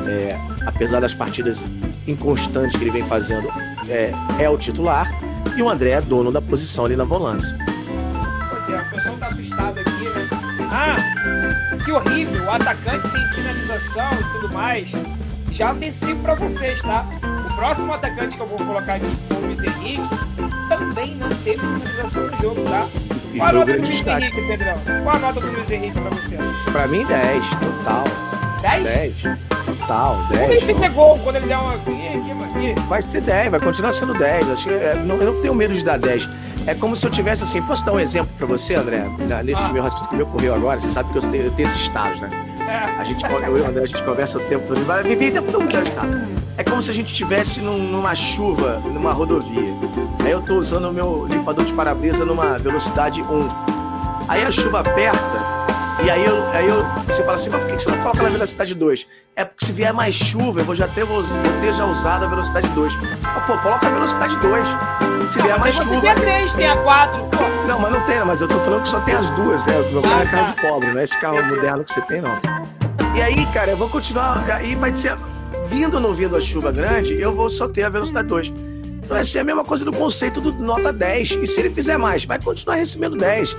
é, 0.06 0.38
apesar 0.66 1.00
das 1.00 1.14
partidas 1.14 1.64
inconstantes 2.06 2.76
que 2.76 2.84
ele 2.84 2.92
vem 2.92 3.06
fazendo, 3.06 3.52
é, 3.88 4.12
é 4.40 4.50
o 4.50 4.58
titular, 4.58 5.10
e 5.56 5.62
o 5.62 5.70
André 5.70 5.92
é 5.92 6.02
dono 6.02 6.32
da 6.32 6.42
posição 6.42 6.86
ali 6.86 6.96
na 6.96 7.04
volância. 7.04 7.58
Pois 8.50 8.70
é, 8.70 8.82
o 8.82 8.90
pessoal 8.90 9.16
tá 9.18 9.28
assustado 9.28 9.80
aqui, 9.80 10.04
né? 10.04 10.30
Ah, 10.72 11.80
que 11.84 11.92
horrível, 11.92 12.44
o 12.44 12.52
atacante 12.52 13.08
sem 13.08 13.28
finalização 13.30 14.12
e 14.14 14.24
tudo 14.34 14.54
mais. 14.54 14.92
Já 15.52 15.72
antecipo 15.72 16.22
para 16.22 16.36
vocês, 16.36 16.82
tá? 16.82 17.06
O 17.50 17.56
próximo 17.56 17.94
atacante 17.94 18.38
que 18.38 18.44
eu 18.44 18.48
vou 18.48 18.58
colocar 18.58 18.96
aqui, 18.96 19.18
o 19.32 19.46
Luiz 19.46 19.64
Henrique, 19.64 20.02
também 20.70 21.16
não 21.16 21.30
teve 21.30 21.60
finalização 21.60 22.28
no 22.28 22.38
jogo, 22.38 22.64
tá? 22.66 22.88
Qual 23.38 23.49
a 23.49 23.53
nota 23.53 23.73
do 23.73 23.80
Luiz 23.80 23.89
destaque. 23.89 24.26
Henrique, 24.26 24.41
Pedrão? 24.47 24.76
Qual 25.03 25.15
a 25.15 25.19
nota 25.19 25.39
do 25.39 25.51
Luiz 25.51 25.72
Henrique 25.72 25.99
pra 25.99 26.10
você? 26.10 26.38
Pra 26.72 26.88
mim, 26.88 27.06
10, 27.06 27.45
total. 27.49 28.03
10? 28.61 28.84
10. 28.84 29.14
Total, 29.65 30.15
10. 30.30 30.39
Quando 30.39 30.51
ele 30.51 30.61
fizer 30.61 30.89
gol, 30.89 31.19
quando 31.19 31.35
ele 31.38 31.47
der 31.47 31.57
uma. 31.57 31.80
Vai 32.88 33.01
ser 33.01 33.22
10, 33.22 33.51
vai 33.51 33.60
continuar 33.60 33.91
sendo 33.91 34.14
10. 34.14 34.49
Acho 34.49 34.68
que, 34.68 34.73
é, 34.73 34.95
não, 34.95 35.18
eu 35.18 35.34
não 35.34 35.41
tenho 35.41 35.56
medo 35.56 35.73
de 35.73 35.84
dar 35.84 35.97
10. 35.97 36.27
É 36.68 36.76
como 36.76 36.95
se 36.95 37.06
eu 37.06 37.11
tivesse 37.11 37.43
assim. 37.43 37.61
Posso 37.61 37.85
dar 37.85 37.93
um 37.93 37.99
exemplo 37.99 38.31
pra 38.38 38.47
você, 38.47 38.76
André? 38.76 39.03
Nesse 39.43 39.65
ah. 39.65 39.69
meu 39.73 39.84
raciocínio 39.84 40.10
que 40.10 40.15
me 40.15 40.23
ocorreu 40.23 40.56
agora, 40.56 40.80
você 40.80 40.89
sabe 40.89 41.11
que 41.11 41.18
eu 41.18 41.22
tenho, 41.22 41.45
eu 41.45 41.51
tenho 41.51 41.68
esses 41.68 41.81
estados, 41.81 42.19
né? 42.19 42.30
É. 42.61 42.99
A 42.99 43.03
gente, 43.03 43.23
eu 43.23 43.57
e 43.57 43.61
o 43.61 43.68
André, 43.68 43.84
a 43.84 43.88
gente 43.88 44.03
conversa 44.03 44.38
o 44.38 44.41
tempo 44.41 44.68
todo. 44.68 44.84
Vai 44.85 45.03
viver 45.03 45.30
o 45.30 45.34
tempo 45.34 45.51
todo 45.51 45.65
estado. 45.65 46.39
É 46.60 46.64
como 46.65 46.84
se 46.84 46.91
a 46.91 46.94
gente 46.94 47.14
estivesse 47.14 47.61
num, 47.61 47.77
numa 47.77 48.14
chuva, 48.14 48.81
numa 48.84 49.14
rodovia. 49.14 49.73
Aí 50.19 50.31
eu 50.31 50.41
tô 50.41 50.56
usando 50.57 50.90
o 50.90 50.91
meu 50.91 51.26
limpador 51.26 51.64
de 51.64 51.72
para-brisa 51.72 52.26
numa 52.26 52.60
velocidade 52.60 53.22
1. 53.22 53.27
Aí 54.27 54.44
a 54.44 54.52
chuva 54.52 54.81
aperta 54.81 55.40
e 56.03 56.11
aí, 56.11 56.26
eu, 56.26 56.49
aí 56.49 56.68
eu, 56.68 56.84
você 57.06 57.23
fala 57.23 57.36
assim, 57.36 57.49
mas 57.49 57.61
por 57.61 57.72
que 57.72 57.81
você 57.81 57.90
não 57.90 57.98
coloca 57.99 58.23
na 58.23 58.30
velocidade 58.30 58.76
2? 58.76 59.07
É 59.38 59.45
porque 59.45 59.65
se 59.68 59.72
vier 59.72 59.94
mais 59.94 60.15
chuva, 60.15 60.60
eu 60.60 60.65
vou 60.65 60.76
já 60.76 60.86
ter, 60.90 61.06
vou, 61.06 61.23
ter 61.23 61.73
já 61.73 61.86
usado 61.86 62.26
a 62.26 62.27
velocidade 62.27 62.68
2. 62.68 62.94
Mas, 63.22 63.45
pô, 63.45 63.57
coloca 63.60 63.88
a 63.88 63.90
velocidade 63.91 64.36
2. 64.36 64.68
Se 65.31 65.38
não, 65.38 65.45
vier 65.45 65.60
mais 65.61 65.76
chuva. 65.76 66.02
Tem 66.02 66.10
a 66.10 66.15
3, 66.15 66.53
tem 66.56 66.68
a 66.68 66.76
4, 66.76 67.19
pô. 67.23 67.68
Não, 67.69 67.80
mas 67.80 67.91
não 67.94 68.06
tem, 68.06 68.19
mas 68.26 68.41
eu 68.41 68.49
tô 68.49 68.60
falando 68.60 68.84
que 68.84 68.90
só 68.90 68.99
tem 68.99 69.15
as 69.15 69.30
duas, 69.30 69.65
né? 69.65 69.77
O 69.77 69.94
meu 69.94 70.02
carro 70.02 70.15
ah, 70.15 70.23
é 70.23 70.26
carro 70.26 70.45
tá. 70.45 70.52
de 70.52 70.61
pobre, 70.61 70.91
não 70.91 70.99
é 70.99 71.03
esse 71.06 71.18
carro 71.18 71.41
moderno 71.45 71.86
que 71.86 71.94
você 71.94 72.02
tem, 72.02 72.19
não. 72.19 72.38
E 73.15 73.22
aí, 73.22 73.45
cara, 73.53 73.72
eu 73.72 73.77
vou 73.77 73.88
continuar. 73.88 74.44
Aí 74.49 74.76
vai 74.76 74.94
ser. 74.94 75.15
Vindo 75.70 75.96
ou 75.96 76.02
não 76.02 76.14
vindo 76.14 76.36
a 76.36 76.41
chuva 76.41 76.72
grande, 76.72 77.14
eu 77.14 77.34
vou 77.34 77.50
só 77.50 77.68
ter 77.68 77.84
a 77.84 77.90
velocidade 77.90 78.28
2. 78.28 78.48
Então 78.48 79.16
vai 79.16 79.24
ser 79.24 79.40
a 79.40 79.44
mesma 79.44 79.64
coisa 79.64 79.86
do 79.86 79.91
conceito 79.91 80.41
do 80.41 80.52
nota 80.54 80.91
10. 80.91 81.40
E 81.41 81.48
se 81.48 81.60
ele 81.60 81.70
fizer 81.70 81.98
mais, 81.98 82.26
vai 82.26 82.40
continuar 82.40 82.76
recebendo 82.76 83.16
10. 83.16 83.56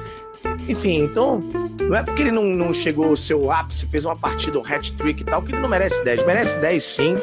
Enfim, 0.68 1.02
então, 1.02 1.40
não 1.80 1.96
é 1.96 2.02
porque 2.02 2.22
ele 2.22 2.30
não, 2.30 2.44
não 2.44 2.74
chegou 2.74 3.06
ao 3.06 3.16
seu 3.16 3.50
ápice, 3.50 3.86
fez 3.86 4.04
uma 4.04 4.16
partida, 4.16 4.58
um 4.58 4.62
hat-trick 4.62 5.22
e 5.22 5.24
tal, 5.24 5.42
que 5.42 5.52
ele 5.52 5.60
não 5.60 5.68
merece 5.68 6.04
10. 6.04 6.26
Merece 6.26 6.56
10 6.58 6.84
sim. 6.84 7.16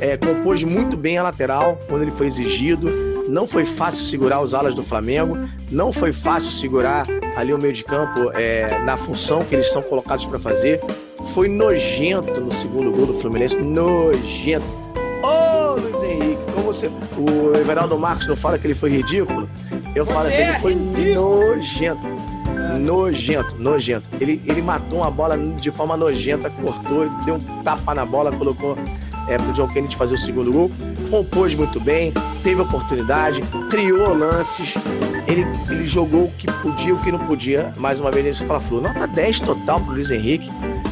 É, 0.00 0.16
compôs 0.16 0.62
muito 0.62 0.96
bem 0.96 1.18
a 1.18 1.22
lateral 1.22 1.78
quando 1.88 2.02
ele 2.02 2.12
foi 2.12 2.26
exigido. 2.26 2.88
Não 3.28 3.46
foi 3.46 3.64
fácil 3.64 4.04
segurar 4.04 4.40
os 4.40 4.54
alas 4.54 4.74
do 4.74 4.82
Flamengo. 4.82 5.36
Não 5.70 5.92
foi 5.92 6.12
fácil 6.12 6.50
segurar 6.50 7.06
ali 7.36 7.52
o 7.52 7.58
meio 7.58 7.72
de 7.72 7.82
campo 7.82 8.30
é, 8.34 8.78
na 8.84 8.96
função 8.96 9.44
que 9.44 9.54
eles 9.54 9.70
são 9.72 9.82
colocados 9.82 10.26
para 10.26 10.38
fazer. 10.38 10.80
Foi 11.34 11.48
nojento 11.48 12.40
no 12.40 12.52
segundo 12.54 12.90
gol 12.90 13.06
do 13.06 13.14
Fluminense. 13.14 13.56
Nojento. 13.56 14.66
Ô, 15.22 15.26
oh, 15.26 15.80
Luiz 15.80 16.02
Henrique, 16.02 16.42
como 16.52 16.66
você. 16.66 16.88
O 17.16 17.56
Everaldo 17.56 17.98
Marcos 17.98 18.26
não 18.26 18.36
fala 18.36 18.58
que 18.58 18.66
ele 18.66 18.74
foi 18.74 18.90
ridículo? 18.90 19.48
Eu 19.94 20.04
você 20.04 20.12
falo 20.12 20.28
assim, 20.28 20.42
ele 20.42 20.58
foi 20.60 20.72
é 20.72 21.14
nojento 21.14 22.06
nojento, 22.78 23.56
nojento. 23.56 24.08
Ele, 24.20 24.40
ele 24.44 24.62
matou 24.62 24.98
uma 24.98 25.10
bola 25.10 25.36
de 25.36 25.70
forma 25.70 25.96
nojenta, 25.96 26.50
cortou, 26.50 27.08
deu 27.24 27.36
um 27.36 27.62
tapa 27.62 27.94
na 27.94 28.04
bola, 28.04 28.30
colocou 28.32 28.76
é, 29.28 29.36
pro 29.36 29.52
John 29.52 29.68
Kennedy 29.68 29.96
fazer 29.96 30.14
o 30.14 30.18
segundo 30.18 30.52
gol. 30.52 30.70
Compôs 31.10 31.54
muito 31.54 31.80
bem, 31.80 32.12
teve 32.42 32.60
oportunidade, 32.60 33.42
criou 33.70 34.14
lances. 34.14 34.74
Ele, 35.26 35.44
ele 35.68 35.86
jogou 35.86 36.24
o 36.24 36.32
que 36.32 36.46
podia 36.62 36.94
o 36.94 36.98
que 37.02 37.10
não 37.10 37.18
podia. 37.20 37.72
Mais 37.76 38.00
uma 38.00 38.10
vez, 38.10 38.24
ele 38.24 38.48
fala, 38.48 38.60
falou, 38.60 38.82
nota 38.82 39.06
10 39.06 39.40
total 39.40 39.80
pro 39.80 39.94
Luiz 39.94 40.10
Henrique. 40.10 40.50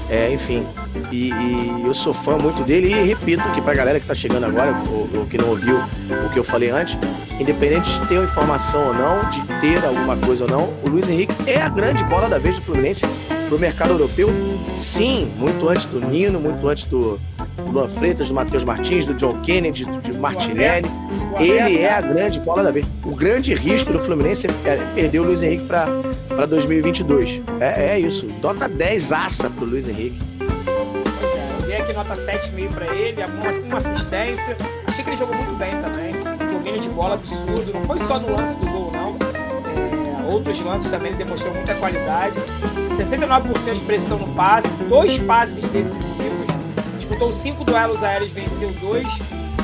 É, 0.08 0.32
enfim, 0.32 0.66
e, 1.10 1.30
e, 1.30 1.82
eu 1.86 1.94
sou 1.94 2.12
fã 2.12 2.36
muito 2.36 2.62
dele. 2.62 2.88
E 2.88 3.06
repito 3.06 3.42
aqui 3.48 3.60
pra 3.60 3.74
galera 3.74 3.98
que 3.98 4.06
tá 4.06 4.14
chegando 4.14 4.44
agora, 4.44 4.74
ou, 4.88 5.08
ou 5.20 5.26
que 5.26 5.38
não 5.38 5.48
ouviu 5.48 5.78
o 5.78 6.30
que 6.32 6.38
eu 6.38 6.44
falei 6.44 6.70
antes, 6.70 6.98
independente 7.40 7.98
de 8.00 8.06
ter 8.06 8.22
informação 8.22 8.88
ou 8.88 8.94
não, 8.94 9.30
de 9.30 9.42
ter 9.60 9.84
alguma 9.84 10.16
coisa 10.16 10.44
ou 10.44 10.50
não, 10.50 10.74
o 10.82 10.88
Luiz 10.88 11.08
Henrique 11.08 11.34
é 11.46 11.60
a 11.60 11.68
grande 11.68 12.04
bola 12.04 12.28
da 12.28 12.38
vez 12.38 12.56
do 12.56 12.62
Fluminense 12.62 13.06
pro 13.48 13.58
mercado 13.58 13.90
europeu. 13.92 14.28
Sim, 14.70 15.30
muito 15.36 15.68
antes 15.68 15.84
do 15.86 16.00
Nino, 16.00 16.38
muito 16.38 16.66
antes 16.68 16.84
do 16.84 17.18
Luan 17.58 17.88
Freitas, 17.88 18.28
do 18.28 18.34
Matheus 18.34 18.64
Martins, 18.64 19.06
do 19.06 19.14
John 19.14 19.40
Kennedy, 19.42 19.84
do, 19.84 20.00
do 20.00 20.18
Martinelli. 20.18 20.90
Ele 21.38 21.80
é 21.80 21.92
a 21.92 22.00
grande 22.00 22.40
bola 22.40 22.62
da 22.62 22.70
vez. 22.70 22.86
O 23.04 23.14
grande 23.14 23.54
risco 23.54 23.92
do 23.92 24.00
Fluminense 24.00 24.46
é 24.64 24.76
perder 24.94 25.20
o 25.20 25.24
Luiz 25.24 25.42
Henrique 25.42 25.64
para 25.64 26.46
2022. 26.46 27.40
É, 27.60 27.94
é 27.94 28.00
isso. 28.00 28.26
Nota 28.42 28.68
10 28.68 29.12
aça 29.12 29.50
pro 29.50 29.64
Luiz 29.64 29.88
Henrique 29.88 30.18
é, 30.40 31.56
eu 31.58 31.66
dei 31.66 31.76
aqui 31.76 31.92
nota 31.92 32.14
7,5 32.14 32.68
para 32.72 32.94
ele, 32.94 33.16
uma 33.66 33.78
assistência. 33.78 34.56
Achei 34.86 35.02
que 35.02 35.10
ele 35.10 35.16
jogou 35.16 35.34
muito 35.34 35.54
bem 35.56 35.70
também 35.80 36.14
domínio 36.64 36.80
de 36.80 36.88
bola 36.88 37.14
absurdo. 37.14 37.72
Não 37.72 37.84
foi 37.84 37.98
só 38.00 38.18
no 38.18 38.34
lance 38.36 38.58
do 38.58 38.66
gol, 38.66 38.90
não. 38.92 39.16
É, 39.70 40.32
outros 40.32 40.58
lances 40.60 40.90
também 40.90 41.08
ele 41.08 41.16
demonstrou 41.16 41.52
muita 41.54 41.74
qualidade. 41.74 42.36
69% 42.90 43.74
de 43.74 43.84
pressão 43.84 44.18
no 44.18 44.34
passe, 44.34 44.74
dois 44.88 45.18
passes 45.18 45.62
decisivos. 45.68 46.53
Disputou 47.04 47.34
cinco 47.34 47.64
duelos 47.64 48.02
aéreos, 48.02 48.32
venceu 48.32 48.72
dois. 48.80 49.06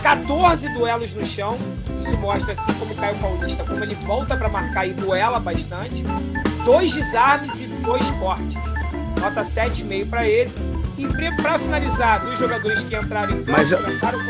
14 0.02 0.68
duelos 0.74 1.14
no 1.14 1.24
chão. 1.24 1.56
Isso 1.98 2.16
mostra, 2.18 2.52
assim 2.52 2.72
como 2.74 2.92
o 2.92 2.96
Caio 2.96 3.16
Paulista, 3.16 3.64
como 3.64 3.82
ele 3.82 3.94
volta 4.06 4.36
para 4.36 4.48
marcar 4.48 4.86
e 4.86 4.92
duela 4.92 5.40
bastante. 5.40 6.04
Dois 6.66 6.92
desarmes 6.92 7.62
e 7.62 7.64
dois 7.64 8.04
cortes. 8.12 8.56
Nota 9.18 9.40
7,5 9.40 10.08
para 10.10 10.26
ele. 10.28 10.52
E 10.98 11.06
para 11.36 11.58
finalizar, 11.58 12.20
dos 12.20 12.38
jogadores 12.38 12.82
que 12.82 12.94
entraram 12.94 13.32
em 13.32 13.38
campo, 13.38 13.52
Mas 13.52 13.72
eu 13.72 13.78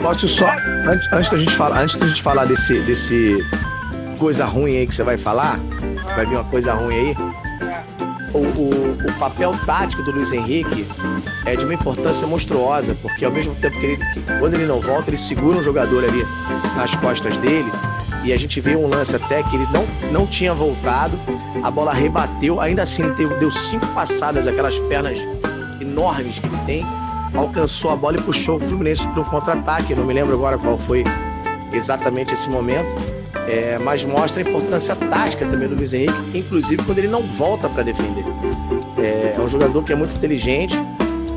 posso 0.00 0.28
só, 0.28 0.48
antes, 0.86 1.12
antes, 1.12 1.30
da 1.30 1.36
gente 1.36 1.56
falar, 1.56 1.80
antes 1.80 1.96
da 1.96 2.06
gente 2.06 2.22
falar 2.22 2.44
desse, 2.44 2.78
desse 2.82 3.44
coisa 4.20 4.44
ruim 4.44 4.76
aí 4.76 4.86
que 4.86 4.94
você 4.94 5.02
vai 5.02 5.16
falar, 5.16 5.58
vai 6.14 6.26
vir 6.26 6.36
uma 6.36 6.44
coisa 6.44 6.74
ruim 6.74 6.94
aí. 6.94 7.16
O, 8.32 8.38
o, 8.38 8.92
o, 8.92 9.18
papel 9.18 9.52
tático 9.66 10.02
do 10.02 10.12
Luiz 10.12 10.32
Henrique 10.32 10.86
é 11.44 11.56
de 11.56 11.64
uma 11.64 11.74
importância 11.74 12.26
monstruosa, 12.26 12.96
porque 13.02 13.24
ao 13.24 13.32
mesmo 13.32 13.54
tempo 13.56 13.78
que, 13.78 13.86
ele, 13.86 13.96
que 13.96 14.20
quando 14.38 14.54
ele 14.54 14.66
não 14.66 14.80
volta, 14.80 15.10
ele 15.10 15.16
segura 15.16 15.58
um 15.58 15.62
jogador 15.62 16.04
ali 16.04 16.24
nas 16.76 16.94
costas 16.96 17.36
dele. 17.38 17.70
E 18.22 18.32
a 18.32 18.36
gente 18.36 18.60
vê 18.60 18.76
um 18.76 18.86
lance 18.86 19.16
até 19.16 19.42
que 19.42 19.56
ele 19.56 19.66
não, 19.72 19.86
não 20.12 20.26
tinha 20.26 20.54
voltado, 20.54 21.18
a 21.62 21.70
bola 21.70 21.92
rebateu, 21.92 22.60
ainda 22.60 22.82
assim 22.82 23.02
ele 23.02 23.34
deu 23.38 23.50
cinco 23.50 23.86
passadas, 23.88 24.46
aquelas 24.46 24.78
pernas 24.80 25.18
enormes 25.80 26.38
que 26.38 26.46
ele 26.46 26.58
tem, 26.66 26.86
alcançou 27.34 27.90
a 27.90 27.96
bola 27.96 28.18
e 28.18 28.22
puxou 28.22 28.58
o 28.58 28.60
Fluminense 28.60 29.06
para 29.08 29.22
um 29.22 29.24
contra-ataque. 29.24 29.94
Não 29.94 30.04
me 30.04 30.12
lembro 30.12 30.34
agora 30.34 30.58
qual 30.58 30.78
foi 30.78 31.02
exatamente 31.72 32.34
esse 32.34 32.48
momento, 32.48 32.86
é, 33.48 33.78
mas 33.78 34.04
mostra 34.04 34.42
a 34.42 34.48
importância 34.48 34.94
tática 34.94 35.44
também 35.46 35.68
do 35.68 35.74
Luiz 35.74 35.92
Henrique, 35.92 36.38
inclusive 36.38 36.82
quando 36.84 36.98
ele 36.98 37.08
não 37.08 37.22
volta 37.22 37.68
para 37.68 37.82
defender. 37.82 38.24
É, 38.98 39.34
é, 39.36 39.40
um 39.40 39.48
jogador 39.48 39.82
que 39.82 39.92
é 39.92 39.96
muito 39.96 40.14
inteligente 40.16 40.76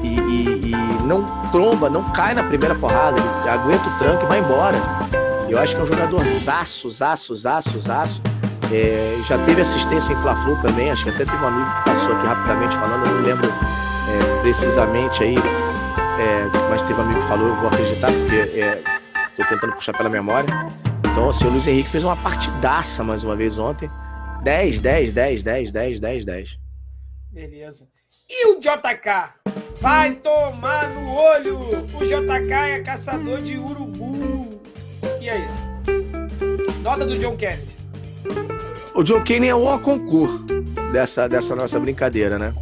e, 0.04 0.20
e, 0.20 0.72
e, 0.72 1.04
não 1.06 1.24
tromba, 1.52 1.90
não 1.90 2.04
cai 2.12 2.34
na 2.34 2.44
primeira 2.44 2.76
porrada, 2.76 3.18
ele 3.20 3.50
aguenta 3.50 3.88
o 3.88 3.98
tranco 3.98 4.26
e 4.26 4.28
vai 4.28 4.40
embora. 4.40 4.78
Eu 5.50 5.60
acho 5.60 5.76
que 5.76 5.82
é 5.82 5.84
um 5.84 5.88
jogador 5.88 6.26
zaço, 6.44 6.90
zaço, 6.90 7.36
zaço, 7.36 7.80
zaço. 7.80 8.22
É, 8.72 9.22
já 9.28 9.38
teve 9.46 9.62
assistência 9.62 10.12
em 10.14 10.16
Fla-Flu 10.16 10.56
também, 10.62 10.90
acho 10.90 11.04
que 11.04 11.10
até 11.10 11.26
teve 11.26 11.38
um 11.38 11.48
amigo 11.48 11.70
que 11.70 11.92
passou 11.92 12.16
aqui 12.16 12.26
rapidamente 12.26 12.76
falando, 12.76 13.06
eu 13.06 13.14
não 13.14 13.22
lembro 13.22 13.48
é, 13.48 14.42
precisamente 14.42 15.24
aí, 15.24 15.36
é, 15.38 16.70
mas 16.70 16.82
teve 16.82 17.00
um 17.00 17.04
amigo 17.04 17.22
que 17.22 17.28
falou, 17.28 17.50
eu 17.50 17.56
vou 17.56 17.68
acreditar, 17.68 18.12
porque 18.12 18.36
estou 18.36 19.46
é, 19.46 19.50
tentando 19.50 19.74
puxar 19.74 19.94
pela 19.94 20.10
memória. 20.10 20.93
Então, 21.14 21.30
assim, 21.30 21.46
o 21.46 21.52
Luiz 21.52 21.68
Henrique 21.68 21.92
fez 21.92 22.04
uma 22.04 22.18
partidaça 22.18 23.04
mais 23.04 23.24
uma 23.24 23.36
vez 23.36 23.60
ontem. 23.60 23.88
10, 24.42 24.82
10, 24.82 25.14
10, 25.14 25.44
10, 25.44 25.72
10, 25.72 26.00
10, 26.00 26.26
10. 26.26 26.60
Beleza. 27.32 27.88
E 28.28 28.48
o 28.48 28.60
JK? 28.60 29.30
Vai 29.80 30.16
tomar 30.16 30.90
no 30.90 31.14
olho! 31.14 31.60
O 31.60 32.00
JK 32.04 32.52
é 32.52 32.80
caçador 32.80 33.44
de 33.44 33.60
urubu. 33.60 34.60
E 35.22 35.30
aí? 35.30 35.48
Nota 36.82 37.06
do 37.06 37.16
John 37.20 37.38
Kennedy. 37.38 37.78
O 38.96 39.04
John 39.04 39.22
Kennedy 39.22 39.50
é 39.50 39.56
o 39.56 39.80
concurso 39.80 40.44
dessa, 40.92 41.30
dessa 41.30 41.56
nossa 41.56 41.80
brincadeira, 41.80 42.40
né? 42.40 42.56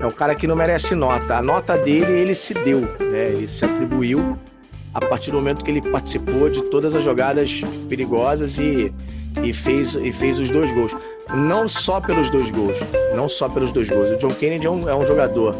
É 0.00 0.06
um 0.06 0.10
cara 0.10 0.34
que 0.34 0.46
não 0.46 0.56
merece 0.56 0.94
nota. 0.94 1.36
A 1.36 1.42
nota 1.42 1.76
dele, 1.76 2.12
ele 2.12 2.34
se 2.34 2.54
deu, 2.54 2.80
né? 2.80 3.26
Ele 3.26 3.46
se 3.46 3.62
atribuiu 3.62 4.38
a 4.92 5.00
partir 5.00 5.30
do 5.30 5.36
momento 5.36 5.64
que 5.64 5.70
ele 5.70 5.82
participou 5.82 6.50
de 6.50 6.62
todas 6.62 6.94
as 6.94 7.04
jogadas 7.04 7.62
perigosas 7.88 8.58
e, 8.58 8.92
e, 9.42 9.52
fez, 9.52 9.94
e 9.94 10.12
fez 10.12 10.38
os 10.38 10.50
dois 10.50 10.72
gols. 10.72 10.94
Não 11.32 11.68
só 11.68 12.00
pelos 12.00 12.28
dois 12.30 12.50
gols, 12.50 12.76
não 13.14 13.28
só 13.28 13.48
pelos 13.48 13.70
dois 13.72 13.88
gols. 13.88 14.10
O 14.10 14.16
John 14.18 14.30
Kennedy 14.30 14.66
é 14.66 14.70
um, 14.70 14.88
é 14.88 14.94
um 14.94 15.06
jogador 15.06 15.54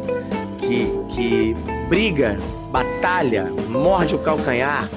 que, 0.59 0.87
que 1.11 1.55
briga, 1.89 2.39
batalha, 2.73 3.45
morde 3.69 4.15
o 4.15 4.19
calcanhar, 4.19 4.89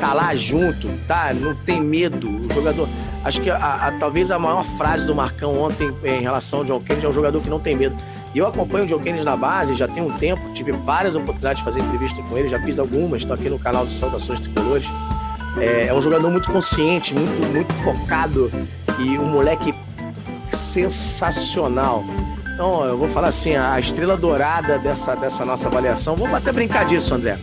tá 0.00 0.14
lá 0.14 0.34
junto, 0.34 0.88
tá? 1.06 1.34
Não 1.34 1.54
tem 1.54 1.80
medo. 1.80 2.28
O 2.28 2.54
jogador. 2.54 2.88
Acho 3.24 3.40
que 3.40 3.50
a, 3.50 3.56
a, 3.56 3.92
talvez 3.92 4.30
a 4.30 4.38
maior 4.38 4.64
frase 4.64 5.06
do 5.06 5.14
Marcão 5.14 5.60
ontem 5.60 5.92
em 6.04 6.22
relação 6.22 6.60
ao 6.60 6.64
John 6.64 6.80
Kennedy 6.80 7.06
é 7.06 7.08
um 7.08 7.12
jogador 7.12 7.40
que 7.40 7.50
não 7.50 7.60
tem 7.60 7.76
medo. 7.76 7.96
E 8.34 8.38
eu 8.38 8.46
acompanho 8.46 8.84
o 8.84 8.86
John 8.86 9.00
Kennedy 9.00 9.24
na 9.24 9.36
base 9.36 9.74
já 9.74 9.88
tem 9.88 10.02
um 10.02 10.16
tempo, 10.16 10.52
tive 10.52 10.72
várias 10.72 11.16
oportunidades 11.16 11.58
de 11.58 11.64
fazer 11.64 11.80
entrevista 11.80 12.22
com 12.22 12.38
ele, 12.38 12.48
já 12.48 12.60
fiz 12.60 12.78
algumas, 12.78 13.22
estou 13.22 13.34
aqui 13.34 13.48
no 13.48 13.58
canal 13.58 13.84
do 13.84 13.92
Saudações 13.92 14.40
Tricolores. 14.40 14.86
É, 15.58 15.86
é 15.86 15.94
um 15.94 16.00
jogador 16.00 16.30
muito 16.30 16.50
consciente, 16.50 17.12
muito, 17.12 17.52
muito 17.52 17.74
focado 17.82 18.50
e 19.00 19.18
um 19.18 19.26
moleque 19.26 19.74
sensacional. 20.52 22.04
Então, 22.54 22.84
eu 22.84 22.96
vou 22.96 23.08
falar 23.08 23.28
assim, 23.28 23.56
a 23.56 23.80
estrela 23.80 24.16
dourada 24.16 24.78
dessa, 24.78 25.16
dessa 25.16 25.44
nossa 25.44 25.66
avaliação, 25.66 26.14
vamos 26.14 26.34
até 26.34 26.52
brincar 26.52 26.84
disso, 26.84 27.14
André. 27.14 27.38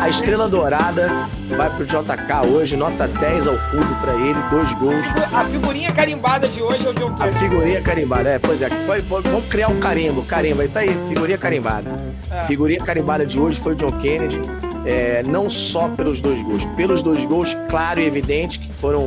A 0.00 0.08
estrela 0.08 0.48
dourada 0.48 1.28
vai 1.56 1.70
pro 1.70 1.84
JK 1.84 2.46
hoje, 2.52 2.76
nota 2.76 3.08
10 3.08 3.46
ao 3.46 3.58
cubo 3.70 3.94
para 4.00 4.14
ele, 4.14 4.38
dois 4.50 4.72
gols. 4.74 5.06
A 5.32 5.44
figurinha 5.44 5.92
carimbada 5.92 6.48
de 6.48 6.62
hoje 6.62 6.86
é 6.86 6.90
o 6.90 6.94
John 6.94 7.14
Kennedy. 7.14 7.36
A 7.36 7.38
figurinha 7.38 7.82
carimbada, 7.82 8.28
é, 8.30 8.38
pois 8.38 8.62
é. 8.62 8.68
Vamos 9.08 9.48
criar 9.48 9.68
um 9.68 9.80
carimbo, 9.80 10.22
carimbo, 10.24 10.62
aí 10.62 10.68
tá 10.68 10.80
aí, 10.80 10.96
figurinha 11.08 11.38
carimbada. 11.38 11.90
É. 12.30 12.44
Figurinha 12.44 12.80
carimbada 12.80 13.24
de 13.26 13.38
hoje 13.38 13.60
foi 13.60 13.72
o 13.72 13.76
John 13.76 13.92
Kennedy. 13.92 14.40
É, 14.84 15.22
não 15.24 15.50
só 15.50 15.88
pelos 15.88 16.20
dois 16.20 16.40
gols, 16.42 16.64
pelos 16.76 17.02
dois 17.02 17.24
gols, 17.26 17.54
claro 17.68 18.00
e 18.00 18.06
evidente 18.06 18.58
que 18.58 18.72
foram 18.72 19.06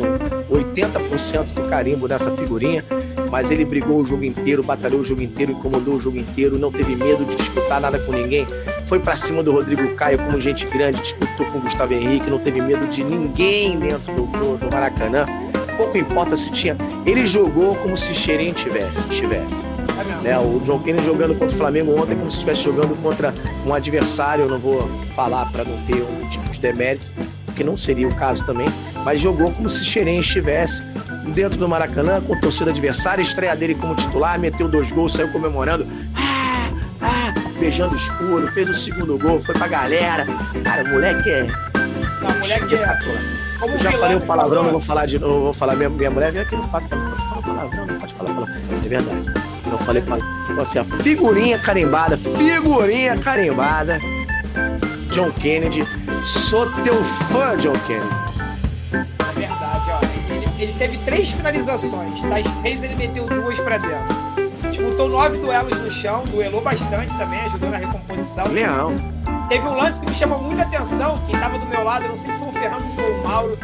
80% 0.52 1.53
do 1.53 1.64
carimbo 1.69 2.07
nessa 2.07 2.30
figurinha, 2.31 2.84
mas 3.31 3.49
ele 3.49 3.65
brigou 3.65 4.02
o 4.02 4.06
jogo 4.06 4.23
inteiro, 4.23 4.61
batalhou 4.61 4.99
o 4.99 5.06
jogo 5.06 5.22
inteiro, 5.22 5.53
incomodou 5.53 5.95
o 5.95 5.99
jogo 5.99 6.18
inteiro, 6.18 6.60
não 6.60 6.72
teve 6.72 6.95
medo 6.95 7.26
de 7.26 7.35
disputar 7.35 7.80
nada 7.81 7.98
com 7.98 8.11
ninguém, 8.11 8.45
foi 8.91 8.99
para 8.99 9.15
cima 9.15 9.41
do 9.41 9.53
Rodrigo 9.53 9.95
Caio 9.95 10.18
como 10.18 10.38
gente 10.38 10.68
grande, 10.68 11.01
disputou 11.01 11.45
com 11.45 11.59
o 11.59 11.61
Gustavo 11.61 11.93
Henrique, 11.93 12.30
não 12.30 12.39
teve 12.39 12.59
medo 12.59 12.85
de 12.88 13.01
ninguém 13.05 13.80
dentro 13.80 14.13
do, 14.13 14.26
do, 14.26 14.57
do 14.57 14.69
Maracanã. 14.69 15.26
Pouco 15.77 15.97
importa 15.97 16.35
se 16.35 16.51
tinha. 16.51 16.76
Ele 17.05 17.26
jogou 17.26 17.73
como 17.76 17.95
se 17.95 18.13
Xerém 18.13 18.51
tivesse. 18.51 19.01
tivesse. 19.07 19.65
Né? 20.22 20.38
O 20.38 20.61
João 20.65 20.80
Kennedy 20.80 21.05
jogando 21.05 21.34
contra 21.35 21.55
o 21.55 21.57
Flamengo 21.57 21.97
ontem 21.97 22.18
como 22.18 22.30
se 22.30 22.35
estivesse 22.35 22.63
jogando 22.63 23.01
contra 23.01 23.34
um 23.65 23.73
adversário, 23.73 24.43
eu 24.43 24.49
não 24.49 24.59
vou 24.59 24.85
falar 25.15 25.49
para 25.53 25.63
não 25.63 25.81
ter 25.84 26.03
um 26.03 26.27
tipo 26.27 26.51
de 26.51 26.59
demérito, 26.59 27.07
que 27.55 27.63
não 27.63 27.77
seria 27.77 28.09
o 28.09 28.15
caso 28.15 28.45
também, 28.45 28.68
mas 29.05 29.22
jogou 29.22 29.53
como 29.53 29.69
se 29.69 29.85
Xerém 29.85 30.19
estivesse 30.19 30.84
dentro 31.34 31.57
do 31.57 31.69
Maracanã 31.69 32.19
com 32.19 32.38
torcida 32.41 32.72
adversária, 32.72 33.22
estreia 33.22 33.55
dele 33.55 33.73
como 33.76 33.95
titular, 33.95 34.38
meteu 34.38 34.68
dois 34.68 34.91
gols, 34.91 35.13
saiu 35.13 35.31
comemorando 35.31 35.88
beijando 37.61 37.93
o 37.93 37.95
escuro, 37.95 38.47
fez 38.47 38.67
o 38.67 38.73
segundo 38.73 39.19
gol, 39.19 39.39
foi 39.39 39.53
pra 39.53 39.67
galera. 39.67 40.25
Cara, 40.63 40.83
o 40.83 40.89
moleque 40.89 41.29
é. 41.29 41.43
Não, 41.43 42.39
moleque 42.39 42.75
é. 42.75 42.99
Como 43.59 43.77
já 43.77 43.91
falei 43.91 44.17
o 44.17 44.21
palavrão, 44.21 44.63
não 44.63 44.71
vou 44.71 44.81
falar 44.81 45.05
de 45.05 45.19
novo, 45.19 45.43
vou 45.43 45.53
falar 45.53 45.75
minha, 45.75 45.88
minha 45.88 46.09
mulher, 46.09 46.31
vem 46.31 46.41
aqui 46.41 46.55
no 46.55 46.67
papo, 46.67 46.88
fala, 46.89 47.41
palavrão, 47.43 47.85
não 47.85 47.99
pode 47.99 48.13
falar 48.15 48.33
palavrão. 48.33 48.55
É 48.83 48.89
verdade. 48.89 49.33
Não 49.67 49.77
falei 49.77 50.01
palavrão. 50.01 50.43
Então 50.49 50.63
assim, 50.63 50.79
a 50.79 50.83
figurinha 50.83 51.59
carimbada, 51.59 52.17
figurinha 52.17 53.15
carimbada. 53.19 53.99
John 55.11 55.29
Kennedy. 55.33 55.88
Sou 56.23 56.65
teu 56.83 57.03
fã, 57.31 57.55
John 57.57 57.73
Kennedy. 57.85 58.09
É 58.91 59.39
verdade, 59.39 59.91
ó. 59.91 60.33
Ele, 60.33 60.49
ele 60.57 60.73
teve 60.79 60.97
três 60.99 61.29
finalizações. 61.29 62.21
Das 62.23 62.51
três 62.61 62.83
ele 62.83 62.95
meteu 62.95 63.25
duas 63.27 63.59
pra 63.59 63.77
dentro 63.77 64.40
disputou 64.91 65.07
nove 65.07 65.38
duelos 65.38 65.80
no 65.80 65.89
chão, 65.89 66.23
duelou 66.26 66.61
bastante 66.61 67.15
também, 67.18 67.39
ajudou 67.41 67.69
na 67.69 67.77
recomposição. 67.77 68.47
Leão. 68.47 68.93
Teve 69.47 69.65
um 69.65 69.76
lance 69.76 70.01
que 70.01 70.09
me 70.09 70.15
chamou 70.15 70.41
muita 70.41 70.63
atenção, 70.63 71.18
quem 71.26 71.35
estava 71.35 71.57
do 71.57 71.65
meu 71.65 71.84
lado, 71.84 72.07
não 72.07 72.18
sei 72.18 72.31
se 72.31 72.39
foi 72.39 72.47
o 72.49 72.51
Fernando, 72.51 72.84
se 72.84 72.95
foi 72.95 73.11
o 73.11 73.23
Mauro, 73.23 73.57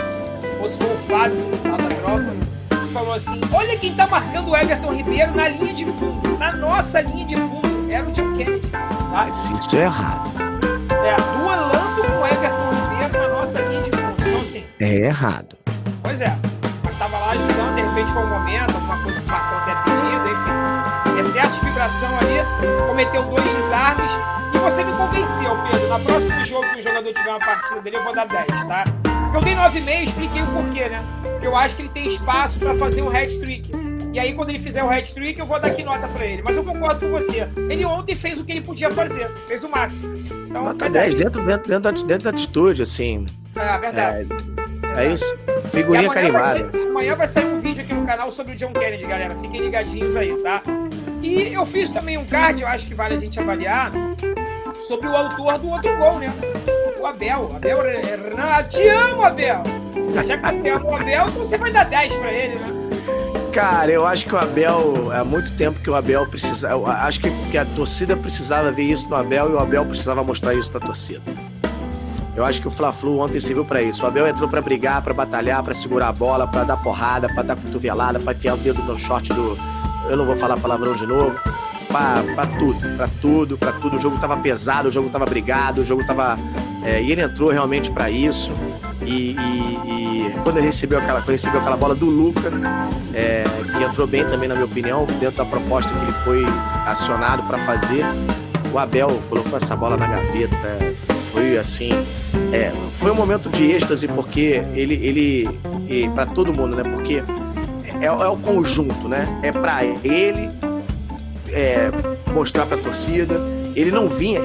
ou 0.62 0.70
se 0.70 0.78
foi 0.78 0.88
o 0.88 0.98
Fábio, 1.00 1.38
lá 1.66 1.78
da 1.78 1.96
tropa, 1.96 2.86
que 2.86 2.94
falou 2.94 3.14
assim: 3.14 3.42
olha 3.54 3.78
quem 3.78 3.94
tá 3.94 4.08
marcando 4.08 4.50
o 4.50 4.56
Everton 4.56 4.94
Ribeiro 4.94 5.36
na 5.36 5.50
linha 5.50 5.74
de 5.74 5.86
fundo, 5.86 6.38
na 6.38 6.52
nossa 6.54 7.02
linha 7.02 7.26
de 7.26 7.36
fundo. 7.36 7.68
Era 7.90 8.06
o 8.06 8.12
John 8.12 8.34
Kennedy. 8.36 8.68
Tá? 8.70 9.28
Isso 9.30 9.76
é 9.76 9.82
errado. 9.82 10.32
É, 10.92 11.16
duelando 11.38 12.04
com 12.04 12.22
o 12.22 12.26
Everton 12.26 12.92
Ribeiro 12.92 13.28
na 13.28 13.40
nossa 13.40 13.62
linha 13.62 13.82
de 13.82 13.92
fundo. 13.92 14.16
Então, 14.20 14.42
assim. 14.42 14.64
É 14.80 14.96
errado. 15.06 15.58
Pois 16.04 16.22
é. 16.22 16.36
Mas 16.84 16.92
estava 16.92 17.18
lá 17.18 17.32
ajudando, 17.32 17.76
de 17.76 17.82
repente 17.82 18.12
foi 18.12 18.24
um 18.24 18.30
momento, 18.30 18.76
alguma 18.76 18.98
coisa 19.04 19.22
que 19.22 19.28
pedido, 19.28 19.67
enfim 21.48 21.58
excesso 21.58 21.60
de 21.60 21.66
vibração 21.66 22.10
ali, 22.18 22.88
cometeu 22.88 23.24
dois 23.24 23.56
desarmes. 23.56 24.12
E 24.54 24.58
você 24.58 24.84
me 24.84 24.92
convenceu, 24.94 25.52
Pedro. 25.72 25.88
Na 25.88 26.00
próximo 26.00 26.46
jogo 26.46 26.68
que 26.74 26.80
o 26.80 26.84
jogador 26.84 27.14
tiver 27.14 27.30
uma 27.30 27.40
partida 27.40 27.82
dele, 27.82 27.98
eu 27.98 28.04
vou 28.04 28.14
dar 28.14 28.28
10, 28.28 28.46
tá? 28.66 28.84
Eu 29.34 29.42
dei 29.42 29.56
9,5 29.56 30.04
expliquei 30.04 30.42
o 30.42 30.48
porquê, 30.48 30.90
né? 30.90 31.04
Eu 31.42 31.56
acho 31.56 31.76
que 31.76 31.84
ele 31.84 31.90
tem 31.90 32.08
espaço 32.08 32.60
para 32.60 32.76
fazer 32.76 33.02
um 33.02 33.10
hat-trick. 33.10 33.72
E 34.14 34.20
aí, 34.20 34.34
quando 34.34 34.50
ele 34.50 34.60
fizer 34.60 34.84
o 34.84 34.90
hat-trick, 34.90 35.40
eu 35.40 35.46
vou 35.46 35.60
dar 35.60 35.68
aqui 35.68 35.84
nota 35.84 36.08
para 36.08 36.26
ele. 36.26 36.42
Mas 36.44 36.56
eu 36.56 36.64
concordo 36.64 37.02
com 37.02 37.12
você. 37.12 37.48
Ele 37.70 37.86
ontem 37.86 38.16
fez 38.16 38.40
o 38.40 38.44
que 38.44 38.54
ele 38.54 38.62
podia 38.62 38.90
fazer. 38.90 39.30
Fez 39.48 39.64
o 39.64 39.70
máximo. 39.70 40.16
Então, 40.50 40.64
nota 40.64 40.90
10, 40.90 41.16
dentro, 41.16 41.46
dentro, 41.46 41.70
dentro, 41.70 41.80
da, 41.80 41.92
dentro 41.92 42.24
da 42.24 42.30
atitude, 42.32 42.82
assim. 42.82 43.26
É, 43.56 43.78
verdade. 43.78 44.28
É, 44.96 45.06
é 45.06 45.14
isso. 45.14 45.38
Figurinha 45.72 46.10
carimbada. 46.10 46.72
amanhã 46.90 47.16
vai 47.16 47.28
sair 47.28 47.46
um 47.46 47.60
vídeo 47.60 47.84
aqui 47.84 47.94
no 47.94 48.06
canal 48.06 48.32
sobre 48.32 48.54
o 48.54 48.56
John 48.56 48.72
Kennedy, 48.72 49.06
galera. 49.06 49.36
Fiquem 49.36 49.62
ligadinhos 49.62 50.16
aí, 50.16 50.36
tá? 50.42 50.64
E 51.22 51.54
eu 51.54 51.66
fiz 51.66 51.90
também 51.90 52.18
um 52.18 52.26
card, 52.26 52.62
eu 52.62 52.68
acho 52.68 52.86
que 52.86 52.94
vale 52.94 53.16
a 53.16 53.20
gente 53.20 53.40
avaliar, 53.40 53.92
sobre 54.88 55.08
o 55.08 55.16
autor 55.16 55.58
do 55.58 55.70
outro 55.70 55.98
gol, 55.98 56.20
né? 56.20 56.32
O 57.00 57.06
Abel. 57.06 57.52
Abel 57.56 57.86
Hernan. 57.86 58.64
Te 58.70 58.88
amo, 58.88 59.24
Abel! 59.24 59.64
Já 60.14 60.38
que 60.38 60.62
você 60.62 60.70
ama 60.70 60.86
o 60.86 60.96
Abel, 60.96 61.28
então 61.28 61.46
você 61.46 61.58
vai 61.58 61.72
dar 61.72 61.86
10 61.86 62.14
pra 62.16 62.32
ele, 62.32 62.56
né? 62.56 62.78
Cara, 63.52 63.92
eu 63.92 64.06
acho 64.06 64.26
que 64.26 64.36
o 64.36 64.38
Abel, 64.38 65.12
há 65.12 65.24
muito 65.24 65.52
tempo 65.58 65.80
que 65.80 65.90
o 65.90 65.96
Abel 65.96 66.28
precisa. 66.28 66.70
Eu 66.70 66.86
acho 66.86 67.20
que, 67.20 67.30
que 67.50 67.58
a 67.58 67.66
torcida 67.66 68.16
precisava 68.16 68.72
ver 68.72 68.84
isso 68.84 69.10
no 69.10 69.16
Abel 69.16 69.50
e 69.50 69.54
o 69.54 69.60
Abel 69.60 69.86
precisava 69.86 70.24
mostrar 70.24 70.54
isso 70.54 70.70
pra 70.70 70.80
torcida. 70.80 71.22
Eu 72.36 72.46
acho 72.46 72.62
que 72.62 72.68
o 72.68 72.72
Fla-Flu 72.72 73.18
ontem 73.18 73.40
serviu 73.40 73.66
para 73.66 73.82
isso. 73.82 74.04
O 74.04 74.08
Abel 74.08 74.28
entrou 74.28 74.48
para 74.48 74.62
brigar, 74.62 75.02
para 75.02 75.12
batalhar, 75.12 75.64
para 75.64 75.74
segurar 75.74 76.10
a 76.10 76.12
bola, 76.12 76.48
para 76.48 76.66
dar 76.66 76.78
porrada, 76.78 77.28
para 77.28 77.42
dar 77.42 77.56
cotovelada, 77.56 78.20
para 78.20 78.34
enfiar 78.34 78.54
o 78.54 78.58
dedo 78.58 78.84
no 78.84 78.96
short 78.96 79.34
do, 79.34 79.58
eu 80.10 80.18
não 80.18 80.26
vou 80.26 80.36
falar 80.36 80.58
palavrão 80.58 80.96
de 80.96 81.06
novo, 81.06 81.36
para 81.88 82.48
tudo, 82.58 82.98
para 82.98 83.08
tudo, 83.22 83.58
para 83.58 83.72
tudo. 83.74 83.98
O 83.98 84.00
jogo 84.00 84.18
tava 84.20 84.38
pesado, 84.38 84.90
o 84.90 84.92
jogo 84.92 85.10
tava 85.10 85.26
brigado, 85.26 85.82
o 85.82 85.86
jogo 85.86 86.06
tava. 86.06 86.38
É, 86.84 87.02
e 87.02 87.12
ele 87.12 87.22
entrou 87.22 87.50
realmente 87.50 87.92
para 87.92 88.10
isso. 88.10 88.52
E, 89.02 89.36
e, 89.36 89.80
e, 89.86 90.36
quando 90.44 90.58
ele 90.58 90.66
recebeu 90.66 91.00
aquela, 91.00 91.22
quando 91.22 91.32
recebeu 91.32 91.60
aquela 91.60 91.78
bola 91.78 91.96
do 91.96 92.06
Luca, 92.06 92.52
é, 93.14 93.44
que 93.78 93.84
entrou 93.84 94.06
bem 94.06 94.26
também, 94.26 94.50
na 94.50 94.56
minha 94.56 94.66
opinião, 94.66 95.06
dentro 95.20 95.38
da 95.38 95.46
proposta 95.46 95.94
que 95.94 96.00
ele 96.00 96.12
foi 96.24 96.46
acionado 96.86 97.44
para 97.44 97.58
fazer, 97.60 98.06
o 98.74 98.78
Abel 98.78 99.22
colocou 99.30 99.58
essa 99.58 99.76
bola 99.76 99.98
na 99.98 100.08
gaveta. 100.08 100.96
Foi 101.32 101.58
assim. 101.58 101.92
É, 102.52 102.72
foi 102.94 103.12
um 103.12 103.16
momento 103.16 103.50
de 103.50 103.72
êxtase 103.72 104.08
porque 104.08 104.62
ele, 104.74 104.96
ele 104.96 106.10
para 106.14 106.26
todo 106.26 106.54
mundo, 106.54 106.76
né? 106.76 106.84
Porque 106.84 107.24
é, 108.02 108.06
é, 108.06 108.28
o 108.28 108.38
conjunto, 108.38 109.08
né? 109.08 109.28
É 109.42 109.52
para 109.52 109.84
ele 109.84 110.50
é, 111.52 111.90
mostrar 112.34 112.66
para 112.66 112.78
a 112.78 112.82
torcida. 112.82 113.36
Ele 113.76 113.92
não 113.92 114.10
vinha, 114.10 114.42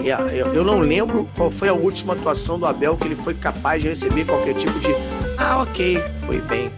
eu 0.54 0.62
não 0.62 0.80
lembro 0.80 1.26
qual 1.34 1.50
foi 1.50 1.68
a 1.68 1.72
última 1.72 2.12
atuação 2.12 2.58
do 2.58 2.66
Abel 2.66 2.96
que 2.96 3.04
ele 3.04 3.16
foi 3.16 3.32
capaz 3.32 3.80
de 3.80 3.88
receber 3.88 4.26
qualquer 4.26 4.54
tipo 4.54 4.78
de 4.78 4.94
ah, 5.38 5.62
ok, 5.62 6.02
foi 6.26 6.40
bem. 6.40 6.70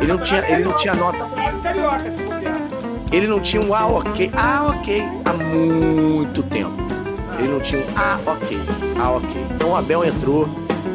Ele 0.00 0.12
não 0.12 0.18
tinha, 0.18 0.40
ele 0.50 0.64
não 0.64 0.72
tinha 0.74 0.94
nota. 0.94 1.26
Ele 3.12 3.26
não 3.26 3.40
tinha 3.40 3.62
um 3.62 3.74
ah, 3.74 3.86
ok, 3.86 4.30
ah, 4.34 4.66
ok, 4.70 5.02
há 5.24 5.32
muito 5.32 6.42
tempo. 6.44 6.76
Ele 7.38 7.48
não 7.48 7.60
tinha 7.60 7.80
um 7.80 7.84
ah, 7.94 8.18
ok, 8.26 8.58
ah, 8.98 9.10
ok. 9.12 9.46
Então 9.54 9.70
o 9.70 9.76
Abel 9.76 10.04
entrou, 10.04 10.48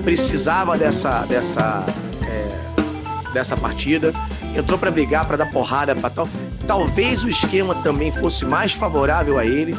precisava 0.04 0.78
dessa, 0.78 1.26
dessa, 1.26 1.86
é, 2.28 3.32
dessa 3.32 3.56
partida, 3.56 4.14
entrou 4.56 4.78
para 4.78 4.92
brigar, 4.92 5.26
para 5.26 5.38
dar 5.38 5.52
porrada, 5.52 5.96
para 5.96 6.10
tal. 6.10 6.28
Talvez 6.68 7.24
o 7.24 7.30
esquema 7.30 7.76
também 7.76 8.12
fosse 8.12 8.46
mais 8.46 8.72
favorável 8.72 9.38
a 9.38 9.46
ele, 9.46 9.76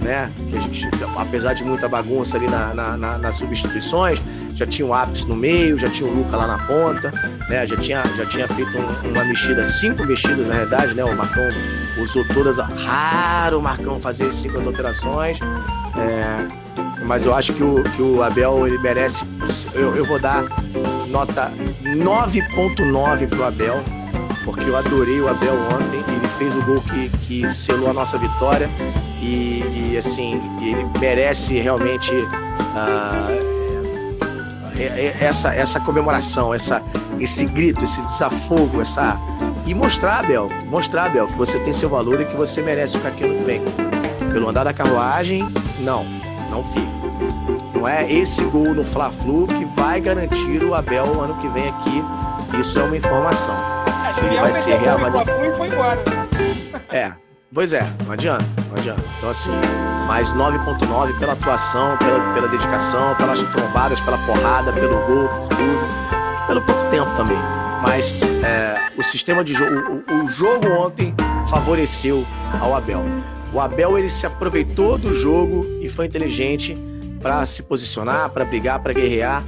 né? 0.00 0.30
Que 0.50 0.56
a 0.56 0.60
gente, 0.60 0.88
apesar 1.16 1.54
de 1.54 1.64
muita 1.64 1.88
bagunça 1.88 2.36
ali 2.36 2.46
na, 2.46 2.74
na, 2.74 2.96
na, 2.96 3.18
nas 3.18 3.36
substituições, 3.36 4.20
já 4.54 4.66
tinha 4.66 4.86
o 4.86 4.94
Apis 4.94 5.24
no 5.24 5.34
meio, 5.34 5.78
já 5.78 5.88
tinha 5.88 6.08
o 6.08 6.14
Luca 6.14 6.36
lá 6.36 6.46
na 6.46 6.58
ponta, 6.66 7.10
né? 7.48 7.66
Já 7.66 7.76
tinha, 7.76 8.02
já 8.16 8.26
tinha 8.26 8.48
feito 8.48 8.76
um, 8.76 9.10
uma 9.10 9.24
mexida, 9.24 9.64
cinco 9.64 10.04
mexidas 10.04 10.46
na 10.46 10.54
verdade, 10.54 10.94
né? 10.94 11.04
O 11.04 11.16
Marcão 11.16 11.42
usou 12.00 12.24
todas, 12.28 12.58
raro 12.58 13.58
o 13.58 13.62
Marcão 13.62 14.00
fazer 14.00 14.32
cinco 14.32 14.60
alterações. 14.60 15.38
É, 15.96 16.64
mas 17.04 17.24
eu 17.24 17.34
acho 17.34 17.52
que 17.52 17.62
o, 17.62 17.82
que 17.82 18.02
o 18.02 18.22
Abel 18.22 18.66
ele 18.66 18.78
merece. 18.78 19.24
Eu, 19.72 19.94
eu 19.94 20.04
vou 20.04 20.18
dar 20.18 20.44
nota 21.08 21.52
9.9 21.84 23.28
pro 23.28 23.44
Abel, 23.44 23.82
porque 24.44 24.64
eu 24.64 24.76
adorei 24.76 25.20
o 25.20 25.28
Abel 25.28 25.54
ontem. 25.54 26.04
Ele 26.08 26.28
fez 26.38 26.54
o 26.54 26.62
gol 26.62 26.80
que, 26.82 27.08
que 27.26 27.48
selou 27.48 27.90
a 27.90 27.92
nossa 27.92 28.18
vitória 28.18 28.68
e, 29.20 29.90
e 29.92 29.96
assim, 29.98 30.40
ele 30.60 30.86
merece 31.00 31.58
realmente. 31.58 32.12
Uh, 32.12 33.54
essa, 35.20 35.54
essa 35.54 35.78
comemoração, 35.80 36.52
essa, 36.52 36.82
esse 37.20 37.44
grito, 37.46 37.84
esse 37.84 38.00
desafogo, 38.02 38.80
essa. 38.80 39.18
E 39.66 39.74
mostrar, 39.74 40.18
Abel, 40.18 40.48
mostrar, 40.68 41.06
Abel, 41.06 41.26
que 41.26 41.34
você 41.34 41.58
tem 41.60 41.72
seu 41.72 41.88
valor 41.88 42.20
e 42.20 42.26
que 42.26 42.36
você 42.36 42.60
merece 42.60 42.96
ficar 42.96 43.10
aqui 43.10 43.24
ano 43.24 43.44
vem. 43.44 43.62
Pelo 44.32 44.48
andar 44.48 44.64
da 44.64 44.74
carruagem, 44.74 45.48
não, 45.80 46.04
não 46.50 46.64
fica. 46.64 46.94
Não 47.72 47.88
é 47.88 48.10
esse 48.12 48.42
gol 48.44 48.74
no 48.74 48.84
Fla-Flu 48.84 49.46
que 49.46 49.64
vai 49.64 50.00
garantir 50.00 50.62
o 50.64 50.74
Abel 50.74 51.06
o 51.06 51.20
ano 51.20 51.34
que 51.36 51.48
vem 51.48 51.68
aqui. 51.68 52.02
Isso 52.60 52.78
é 52.78 52.82
uma 52.82 52.96
informação. 52.96 53.73
É, 54.20 54.26
Ele 54.26 54.40
vai 54.40 54.52
ser 54.52 54.76
reavaliado. 54.76 55.30
E 55.30 55.56
foi 55.56 55.68
embora. 55.68 56.02
É, 56.90 57.12
pois 57.52 57.72
é, 57.72 57.86
não 58.04 58.12
adianta, 58.12 58.44
não 58.68 58.76
adianta. 58.76 59.02
Então 59.18 59.30
assim, 59.30 59.50
mais 60.06 60.32
9.9 60.32 61.18
pela 61.18 61.32
atuação, 61.32 61.96
pela, 61.98 62.34
pela 62.34 62.48
dedicação, 62.48 63.14
pelas 63.16 63.42
trombadas, 63.42 64.00
pela 64.00 64.18
porrada, 64.18 64.72
pelo 64.72 64.98
gol, 65.06 65.28
por 65.28 65.48
tudo. 65.48 66.46
Pelo 66.46 66.62
pouco 66.62 66.90
tempo 66.90 67.10
também. 67.16 67.38
Mas 67.82 68.22
é, 68.22 68.90
o 68.96 69.02
sistema 69.02 69.44
de 69.44 69.52
jogo, 69.54 70.02
o, 70.08 70.24
o 70.24 70.28
jogo 70.28 70.68
ontem 70.72 71.14
favoreceu 71.48 72.24
ao 72.60 72.74
Abel. 72.74 73.02
O 73.52 73.60
Abel 73.60 73.98
ele 73.98 74.10
se 74.10 74.26
aproveitou 74.26 74.98
do 74.98 75.14
jogo 75.14 75.66
e 75.80 75.88
foi 75.88 76.06
inteligente 76.06 76.74
para 77.20 77.44
se 77.46 77.62
posicionar, 77.62 78.30
para 78.30 78.44
brigar, 78.44 78.80
para 78.80 78.92
guerrear 78.92 79.42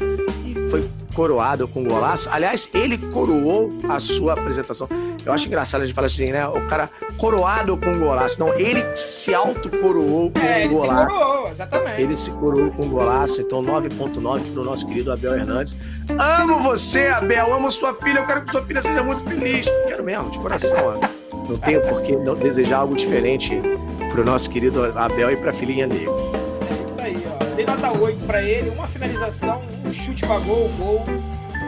foi 0.70 0.88
coroado 1.14 1.66
com 1.66 1.82
golaço. 1.82 2.28
Aliás, 2.30 2.68
ele 2.74 2.98
coroou 2.98 3.70
a 3.88 3.98
sua 3.98 4.34
apresentação. 4.34 4.88
Eu 5.24 5.32
acho 5.32 5.46
engraçado 5.46 5.82
a 5.82 5.84
gente 5.84 5.94
falar 5.94 6.06
assim, 6.06 6.30
né? 6.30 6.46
O 6.46 6.66
cara 6.68 6.90
coroado 7.16 7.76
com 7.76 7.98
golaço. 7.98 8.38
Não, 8.38 8.52
ele 8.54 8.84
se 8.96 9.34
auto-coroou 9.34 10.30
com 10.30 10.38
é, 10.38 10.66
um 10.66 10.68
golaço. 10.68 11.02
Ele 11.02 11.08
se 11.08 11.18
coroou, 11.18 11.48
exatamente. 11.48 12.02
Ele 12.02 12.16
se 12.16 12.30
coroou 12.30 12.70
com 12.70 12.88
golaço. 12.88 13.40
Então, 13.40 13.62
9.9 13.62 14.52
pro 14.52 14.62
nosso 14.62 14.86
querido 14.86 15.10
Abel 15.10 15.34
Hernandes. 15.34 15.74
Amo 16.18 16.62
você, 16.62 17.08
Abel. 17.08 17.52
Amo 17.52 17.70
sua 17.70 17.94
filha. 17.94 18.20
Eu 18.20 18.26
quero 18.26 18.44
que 18.44 18.52
sua 18.52 18.62
filha 18.62 18.82
seja 18.82 19.02
muito 19.02 19.24
feliz. 19.24 19.66
Quero 19.88 20.04
mesmo, 20.04 20.30
de 20.30 20.38
coração. 20.38 21.00
Não 21.48 21.56
tenho 21.58 21.80
por 21.82 22.02
que 22.02 22.14
não 22.16 22.34
desejar 22.34 22.78
algo 22.78 22.94
diferente 22.94 23.60
pro 24.12 24.24
nosso 24.24 24.50
querido 24.50 24.84
Abel 24.96 25.30
e 25.30 25.36
pra 25.36 25.52
filhinha 25.52 25.86
dele. 25.86 26.08
É 26.08 26.82
isso 26.82 27.00
aí, 27.00 27.26
ó. 27.26 27.54
Dei 27.54 27.64
nota 27.64 27.92
8 27.92 28.24
pra 28.24 28.42
ele, 28.42 28.70
uma 28.70 28.86
finalização, 28.86 29.62
um 29.86 29.92
chute 29.92 30.26
pra 30.26 30.38
gol, 30.38 30.68
gol. 30.76 31.04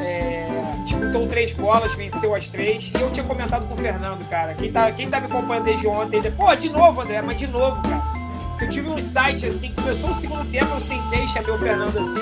É, 0.01 0.47
disputou 0.85 1.27
três 1.27 1.53
bolas, 1.53 1.95
venceu 1.95 2.35
as 2.35 2.49
três. 2.49 2.91
E 2.95 3.01
eu 3.01 3.11
tinha 3.11 3.25
comentado 3.25 3.67
com 3.67 3.75
o 3.75 3.77
Fernando, 3.77 4.29
cara. 4.29 4.55
Quem 4.55 4.71
tá, 4.71 4.91
quem 4.93 5.09
tá 5.09 5.21
me 5.21 5.27
acompanhando 5.27 5.65
desde 5.65 5.87
ontem, 5.87 6.19
ele, 6.19 6.31
pô, 6.31 6.55
de 6.55 6.69
novo, 6.69 7.01
André, 7.01 7.23
mas 7.23 7.37
de 7.37 7.47
novo, 7.47 7.81
cara. 7.83 8.19
Eu 8.61 8.69
tive 8.69 8.89
um 8.89 8.99
site 8.99 9.47
assim, 9.47 9.73
começou 9.73 10.11
o 10.11 10.15
segundo 10.15 10.45
tempo, 10.51 10.75
eu 10.75 10.81
sentei, 10.81 11.29
chamei 11.29 11.51
o 11.51 11.59
Fernando 11.59 11.97
assim. 11.97 12.21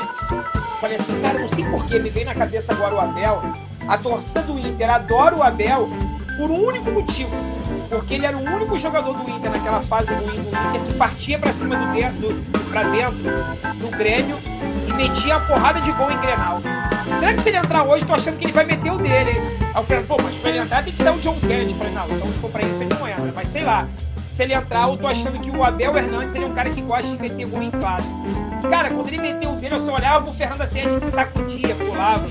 Falei 0.81 0.97
assim, 0.97 1.19
cara, 1.23 1.39
não 1.39 1.49
sei 1.49 1.65
porquê, 1.65 1.99
me 1.99 2.11
veio 2.11 2.27
na 2.27 2.35
cabeça 2.35 2.73
agora 2.73 2.95
o 2.95 3.01
Abel. 3.01 3.43
A 3.89 3.97
torcida 3.97 4.43
do 4.43 4.59
Inter 4.59 4.91
adora 4.91 5.35
o 5.35 5.43
Abel 5.43 5.89
por 6.37 6.51
um 6.51 6.67
único 6.67 6.91
motivo. 6.91 7.31
Porque 7.89 8.15
ele 8.15 8.27
era 8.27 8.37
o 8.37 8.43
único 8.43 8.79
jogador 8.79 9.15
do 9.15 9.31
Inter 9.31 9.51
naquela 9.51 9.81
fase 9.83 10.13
ruim 10.15 10.43
do 10.43 10.49
Inter 10.49 10.83
que 10.87 10.95
partia 10.95 11.39
para 11.39 11.53
cima 11.53 11.77
do, 11.77 12.33
do 12.33 12.71
para 12.71 12.83
dentro 12.85 13.17
do 13.17 13.97
Grêmio 13.97 14.39
e 14.87 14.93
metia 14.93 15.37
a 15.37 15.41
porrada 15.41 15.81
de 15.81 15.93
gol 15.93 16.11
em 16.11 16.21
Grenal. 16.21 16.61
Será 17.19 17.33
que 17.33 17.41
se 17.41 17.49
ele 17.49 17.59
entrar 17.59 17.85
hoje, 17.85 18.05
tô 18.05 18.15
achando 18.15 18.39
que 18.39 18.45
ele 18.45 18.53
vai 18.53 18.65
meter 18.65 18.93
o 18.93 18.99
dele? 18.99 19.41
Aí 19.75 19.83
o 19.83 19.85
Fernando, 19.85 20.07
pô, 20.07 20.17
mas 20.23 20.37
pra 20.37 20.51
ele 20.51 20.59
entrar 20.59 20.83
tem 20.83 20.93
que 20.93 20.99
ser 20.99 21.11
o 21.11 21.19
John 21.19 21.39
Kennedy. 21.41 21.73
Eu 21.73 21.79
falei, 21.79 21.93
não, 21.95 22.11
então 22.11 22.27
se 22.27 22.39
for 22.39 22.51
pra 22.51 22.63
isso 22.63 22.83
ele 22.83 22.95
não 22.95 23.09
entra. 23.09 23.33
Mas 23.35 23.49
sei 23.49 23.63
lá, 23.63 23.89
se 24.27 24.43
ele 24.43 24.55
entrar, 24.55 24.89
eu 24.89 24.97
tô 24.97 25.07
achando 25.07 25.41
que 25.41 25.51
o 25.51 25.65
Abel 25.65 25.97
Hernandes 25.97 26.35
ele 26.35 26.45
é 26.45 26.49
um 26.49 26.55
cara 26.55 26.69
que 26.69 26.81
gosta 26.83 27.11
de 27.11 27.21
meter 27.21 27.47
gol 27.47 27.63
em 27.63 27.71
clássico. 27.71 28.19
Cara, 28.69 28.91
quando 28.91 29.09
ele 29.09 29.19
meteu 29.19 29.53
o 29.53 29.57
dele, 29.57 29.77
eu 29.77 29.79
só 29.79 29.95
olhava 29.95 30.25
pro 30.25 30.35
Fernando 30.35 30.63
assim, 30.63 30.81
a 30.81 30.83
gente 30.83 31.07
sacudia, 31.07 31.75
pulava. 31.75 32.27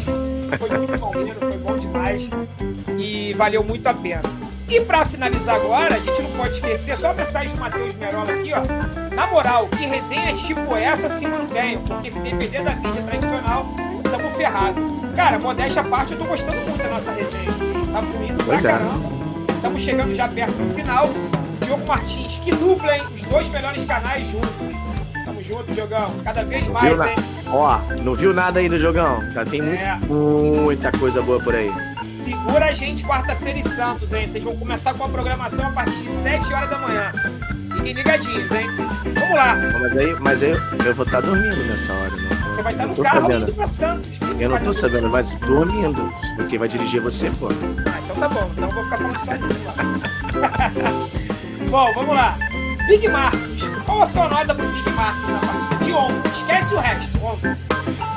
Foi 0.59 0.77
muito 0.77 0.99
bom, 0.99 1.11
foi 1.11 1.57
bom 1.57 1.77
demais. 1.77 2.29
E 2.99 3.33
valeu 3.33 3.63
muito 3.63 3.87
a 3.87 3.93
pena. 3.93 4.21
E 4.67 4.81
para 4.81 5.05
finalizar 5.05 5.57
agora, 5.57 5.95
a 5.95 5.99
gente 5.99 6.21
não 6.21 6.31
pode 6.31 6.53
esquecer, 6.53 6.97
só 6.97 7.11
a 7.11 7.13
mensagem 7.13 7.53
do 7.53 7.59
Matheus 7.59 7.93
Merola 7.95 8.31
aqui, 8.33 8.51
ó. 8.53 9.15
Na 9.15 9.27
moral, 9.27 9.67
que 9.67 9.85
resenhas 9.85 10.39
tipo 10.39 10.75
essa 10.75 11.07
se 11.07 11.27
mantenham, 11.27 11.81
porque 11.83 12.09
se 12.09 12.19
depender 12.19 12.63
da 12.63 12.75
mídia 12.75 13.03
tradicional, 13.03 13.67
tamo 14.03 14.31
ferrado. 14.31 14.81
Cara, 15.15 15.37
modéstia 15.37 15.81
à 15.81 15.85
parte, 15.85 16.13
eu 16.13 16.19
tô 16.19 16.25
gostando 16.25 16.57
muito 16.61 16.77
da 16.77 16.89
nossa 16.89 17.11
resenha. 17.11 17.51
Tá 17.91 18.01
fluindo 18.01 18.43
pois 18.43 18.61
pra 18.61 18.69
é. 18.69 18.73
caramba. 18.73 19.09
Estamos 19.55 19.81
chegando 19.81 20.13
já 20.13 20.27
perto 20.27 20.53
do 20.53 20.73
final. 20.73 21.09
Diogo 21.61 21.87
Martins, 21.87 22.37
que 22.43 22.51
dupla, 22.51 22.97
hein? 22.97 23.03
Os 23.13 23.21
dois 23.21 23.49
melhores 23.49 23.85
canais 23.85 24.27
juntos. 24.27 24.75
Tamo 25.25 25.41
junto, 25.41 25.71
Diogão. 25.71 26.11
Cada 26.23 26.43
vez 26.43 26.67
mais, 26.67 27.01
hein? 27.01 27.15
Ó, 27.47 27.79
não 28.03 28.15
viu 28.15 28.33
nada 28.33 28.59
aí 28.59 28.67
do 28.67 28.77
Jogão? 28.77 29.21
Já 29.31 29.45
tem 29.45 29.61
é. 29.61 29.97
muita 30.07 30.91
coisa 30.91 31.21
boa 31.21 31.39
por 31.39 31.55
aí. 31.55 31.71
Segura 32.25 32.65
a 32.65 32.71
gente 32.71 33.05
quarta-feira 33.05 33.59
em 33.59 33.61
Santos, 33.61 34.11
hein? 34.11 34.27
Vocês 34.27 34.43
vão 34.43 34.55
começar 34.55 34.95
com 34.95 35.03
a 35.03 35.09
programação 35.09 35.67
a 35.67 35.71
partir 35.71 35.95
de 35.97 36.09
7 36.09 36.51
horas 36.51 36.71
da 36.71 36.79
manhã. 36.79 37.11
Fiquem 37.75 37.93
ligadinhos, 37.93 38.51
hein? 38.51 38.67
Vamos 39.13 39.35
lá. 39.35 39.55
Mas 39.79 39.97
aí, 39.97 40.19
mas 40.19 40.41
aí 40.41 40.49
eu 40.87 40.95
vou 40.95 41.05
estar 41.05 41.21
tá 41.21 41.27
dormindo 41.27 41.63
nessa 41.67 41.93
hora, 41.93 42.15
né? 42.15 42.29
Você 42.45 42.63
vai 42.63 42.73
estar 42.73 42.87
tá 42.87 42.89
no 42.89 43.03
carro 43.03 43.21
sabendo. 43.21 43.43
indo 43.43 43.53
pra 43.53 43.67
Santos. 43.67 44.09
Eu 44.39 44.49
não 44.49 44.57
tô 44.57 44.73
sabendo, 44.73 45.07
mas 45.07 45.35
dormindo. 45.35 46.11
Porque 46.35 46.57
vai 46.57 46.67
dirigir 46.67 46.99
você, 46.99 47.29
pô. 47.29 47.49
Ah, 47.49 47.99
então 48.03 48.15
tá 48.15 48.27
bom. 48.27 48.49
Então 48.53 48.69
eu 48.69 48.73
vou 48.73 48.83
ficar 48.85 48.97
falando 48.97 49.19
sozinho 49.19 49.63
lá. 49.67 50.71
bom, 51.69 51.93
vamos 51.93 52.15
lá. 52.15 52.39
Big 52.87 53.07
Marcos. 53.07 53.61
Qual 53.85 54.01
a 54.01 54.07
sua 54.07 54.27
nota 54.29 54.55
pro 54.55 54.67
Big 54.67 54.89
Marcos 54.89 55.29
na 55.29 55.39
partida 55.41 55.85
de 55.85 55.91
ontem? 55.91 56.31
Esquece 56.31 56.73
o 56.73 56.79
resto. 56.79 57.23
Ontem. 57.23 57.64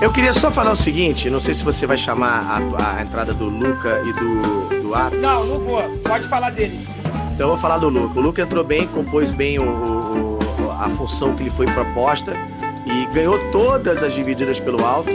Eu 0.01 0.13
queria 0.13 0.33
só 0.33 0.49
falar 0.49 0.71
o 0.71 0.77
seguinte, 0.77 1.29
não 1.29 1.41
sei 1.41 1.53
se 1.55 1.65
você 1.65 1.85
vai 1.85 1.97
chamar 1.97 2.63
a, 2.79 2.99
a 2.99 3.03
entrada 3.03 3.35
do 3.35 3.47
Luca 3.47 4.01
e 4.05 4.13
do, 4.13 4.83
do 4.83 4.95
Atos. 4.95 5.19
Não, 5.19 5.45
não 5.45 5.59
vou. 5.59 5.83
Pode 6.05 6.29
falar 6.29 6.51
deles. 6.51 6.89
Então 7.35 7.47
eu 7.47 7.49
vou 7.49 7.59
falar 7.59 7.79
do 7.79 7.89
Luca. 7.89 8.17
O 8.17 8.23
Luca 8.23 8.43
entrou 8.43 8.63
bem, 8.63 8.87
compôs 8.87 9.33
bem 9.33 9.59
o, 9.59 9.65
o, 9.65 10.39
a 10.79 10.89
função 10.91 11.35
que 11.35 11.43
lhe 11.43 11.51
foi 11.51 11.67
proposta 11.67 12.33
e 12.87 13.07
ganhou 13.13 13.39
todas 13.51 14.01
as 14.01 14.15
divididas 14.15 14.61
pelo 14.61 14.85
alto. 14.87 15.11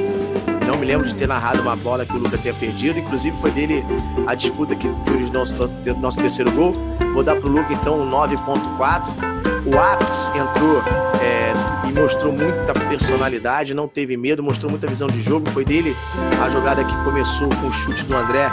Não 0.67 0.77
me 0.77 0.85
lembro 0.85 1.07
de 1.07 1.15
ter 1.15 1.29
narrado 1.29 1.61
uma 1.61 1.77
bola 1.77 2.05
que 2.05 2.13
o 2.13 2.17
Luca 2.17 2.37
tenha 2.37 2.53
perdido. 2.53 2.99
Inclusive 2.99 3.37
foi 3.37 3.51
dele 3.51 3.85
a 4.27 4.35
disputa 4.35 4.75
que 4.75 4.89
foi 5.05 5.23
o 5.23 5.31
nosso, 5.31 5.53
nosso 5.97 6.19
terceiro 6.19 6.51
gol. 6.51 6.73
Vou 7.13 7.23
dar 7.23 7.37
pro 7.37 7.49
Luca 7.49 7.71
então 7.71 8.01
um 8.01 8.09
9.4. 8.09 9.32
O 9.65 9.77
Apis 9.77 10.27
entrou 10.35 10.83
é, 11.21 11.53
e 11.87 11.93
mostrou 11.93 12.33
muita 12.33 12.73
personalidade, 12.73 13.73
não 13.73 13.87
teve 13.87 14.17
medo, 14.17 14.43
mostrou 14.43 14.69
muita 14.69 14.87
visão 14.87 15.07
de 15.07 15.21
jogo. 15.21 15.49
Foi 15.51 15.63
dele 15.63 15.95
a 16.43 16.49
jogada 16.49 16.83
que 16.83 16.95
começou 17.03 17.47
com 17.47 17.67
o 17.67 17.71
chute 17.71 18.03
do 18.03 18.15
André, 18.15 18.49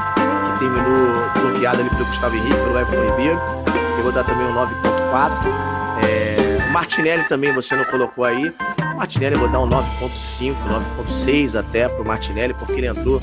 que 0.52 0.58
terminou 0.60 1.30
bloqueado 1.40 1.80
ali 1.80 1.90
pelo 1.90 2.04
Gustavo 2.04 2.36
Henrique, 2.36 2.54
pelo 2.54 2.78
Everton 2.78 3.10
Ribeiro. 3.10 3.40
Eu 3.96 4.02
vou 4.04 4.12
dar 4.12 4.22
também 4.24 4.46
um 4.46 4.54
9.4. 4.54 5.32
É, 6.06 6.70
Martinelli 6.70 7.24
também 7.24 7.52
você 7.52 7.74
não 7.74 7.84
colocou 7.86 8.24
aí. 8.24 8.52
Martinelli 8.96 9.34
eu 9.34 9.40
vou 9.40 9.48
dar 9.48 9.60
um 9.60 9.68
9.5, 9.68 10.54
9.6 11.08 11.58
até 11.58 11.88
pro 11.88 12.04
Martinelli, 12.04 12.54
porque 12.54 12.74
ele 12.74 12.86
entrou 12.86 13.20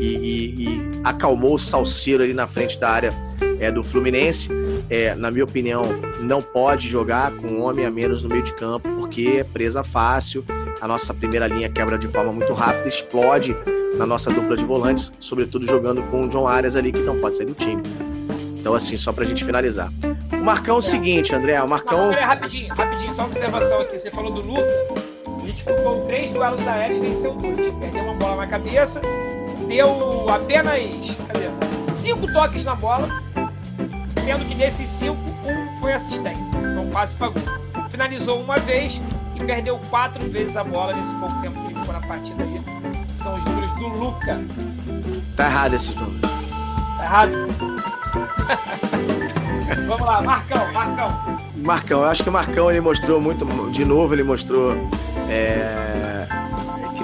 e, 0.00 0.64
e, 0.64 0.90
acalmou 1.04 1.54
o 1.54 1.58
Salceiro 1.58 2.22
ali 2.22 2.32
na 2.32 2.46
frente 2.46 2.78
da 2.78 2.90
área 2.90 3.14
é, 3.58 3.70
do 3.70 3.82
Fluminense. 3.82 4.48
É, 4.88 5.14
na 5.14 5.30
minha 5.30 5.44
opinião, 5.44 5.84
não 6.20 6.42
pode 6.42 6.88
jogar 6.88 7.30
com 7.32 7.46
um 7.46 7.62
homem 7.62 7.84
a 7.84 7.90
menos 7.90 8.22
no 8.22 8.28
meio 8.28 8.42
de 8.42 8.52
campo, 8.54 8.88
porque 8.98 9.38
é 9.38 9.44
presa 9.44 9.84
fácil. 9.84 10.44
A 10.80 10.88
nossa 10.88 11.12
primeira 11.12 11.46
linha 11.46 11.68
quebra 11.68 11.98
de 11.98 12.08
forma 12.08 12.32
muito 12.32 12.52
rápida, 12.52 12.88
explode 12.88 13.54
na 13.96 14.06
nossa 14.06 14.30
dupla 14.30 14.56
de 14.56 14.64
volantes, 14.64 15.12
sobretudo 15.20 15.66
jogando 15.66 16.02
com 16.04 16.22
o 16.22 16.28
John 16.28 16.48
Arias 16.48 16.74
ali, 16.74 16.90
que 16.90 17.00
não 17.00 17.20
pode 17.20 17.36
sair 17.36 17.46
do 17.46 17.54
time. 17.54 17.82
Então, 18.58 18.74
assim, 18.74 18.96
só 18.96 19.12
pra 19.12 19.24
gente 19.24 19.44
finalizar. 19.44 19.90
O 20.32 20.44
Marcão 20.44 20.76
é 20.76 20.78
o 20.78 20.82
seguinte, 20.82 21.34
André, 21.34 21.60
o 21.62 21.68
Marcão. 21.68 22.10
Não, 22.10 22.20
rapidinho, 22.20 22.72
rapidinho, 22.74 23.14
só 23.14 23.22
uma 23.22 23.28
observação 23.28 23.80
aqui. 23.80 23.98
Você 23.98 24.10
falou 24.10 24.32
do 24.32 24.40
Lucas, 24.40 24.64
ele 25.42 25.52
disputou 25.52 26.04
três 26.06 26.30
duelos 26.30 26.66
aéreos 26.66 26.98
e 26.98 27.02
venceu 27.08 27.34
dois. 27.34 27.74
Perdeu 27.74 28.02
uma 28.02 28.14
bola 28.14 28.36
na 28.36 28.46
cabeça, 28.46 29.00
deu 29.70 30.28
apenas 30.28 31.16
cadê? 31.28 31.48
cinco 31.92 32.26
toques 32.32 32.64
na 32.64 32.74
bola, 32.74 33.08
sendo 34.24 34.44
que 34.44 34.56
desses 34.56 34.88
cinco, 34.88 35.16
um 35.44 35.80
foi 35.80 35.92
assistência. 35.92 36.58
Então 36.58 36.88
quase 36.90 37.14
pagou. 37.14 37.40
Finalizou 37.88 38.40
uma 38.40 38.58
vez 38.58 39.00
e 39.36 39.44
perdeu 39.44 39.78
quatro 39.88 40.28
vezes 40.28 40.56
a 40.56 40.64
bola 40.64 40.92
nesse 40.92 41.14
pouco 41.14 41.40
tempo 41.40 41.60
que 41.60 41.66
ele 41.68 41.78
ficou 41.78 41.92
na 41.92 42.00
partida 42.00 42.42
aí. 42.42 42.60
São 43.14 43.36
os 43.36 43.44
números 43.44 43.72
do 43.74 43.86
Luca. 43.88 44.40
Tá 45.36 45.46
errado 45.46 45.74
esses 45.74 45.94
números. 45.94 46.20
Tá 46.20 47.04
errado? 47.04 47.36
Vamos 49.86 50.04
lá, 50.04 50.20
Marcão, 50.20 50.72
Marcão. 50.72 51.38
Marcão, 51.56 52.00
eu 52.00 52.06
acho 52.06 52.24
que 52.24 52.28
o 52.28 52.32
Marcão 52.32 52.68
ele 52.70 52.80
mostrou 52.80 53.20
muito, 53.20 53.46
de 53.70 53.84
novo 53.84 54.12
ele 54.14 54.24
mostrou 54.24 54.72
é, 55.28 56.26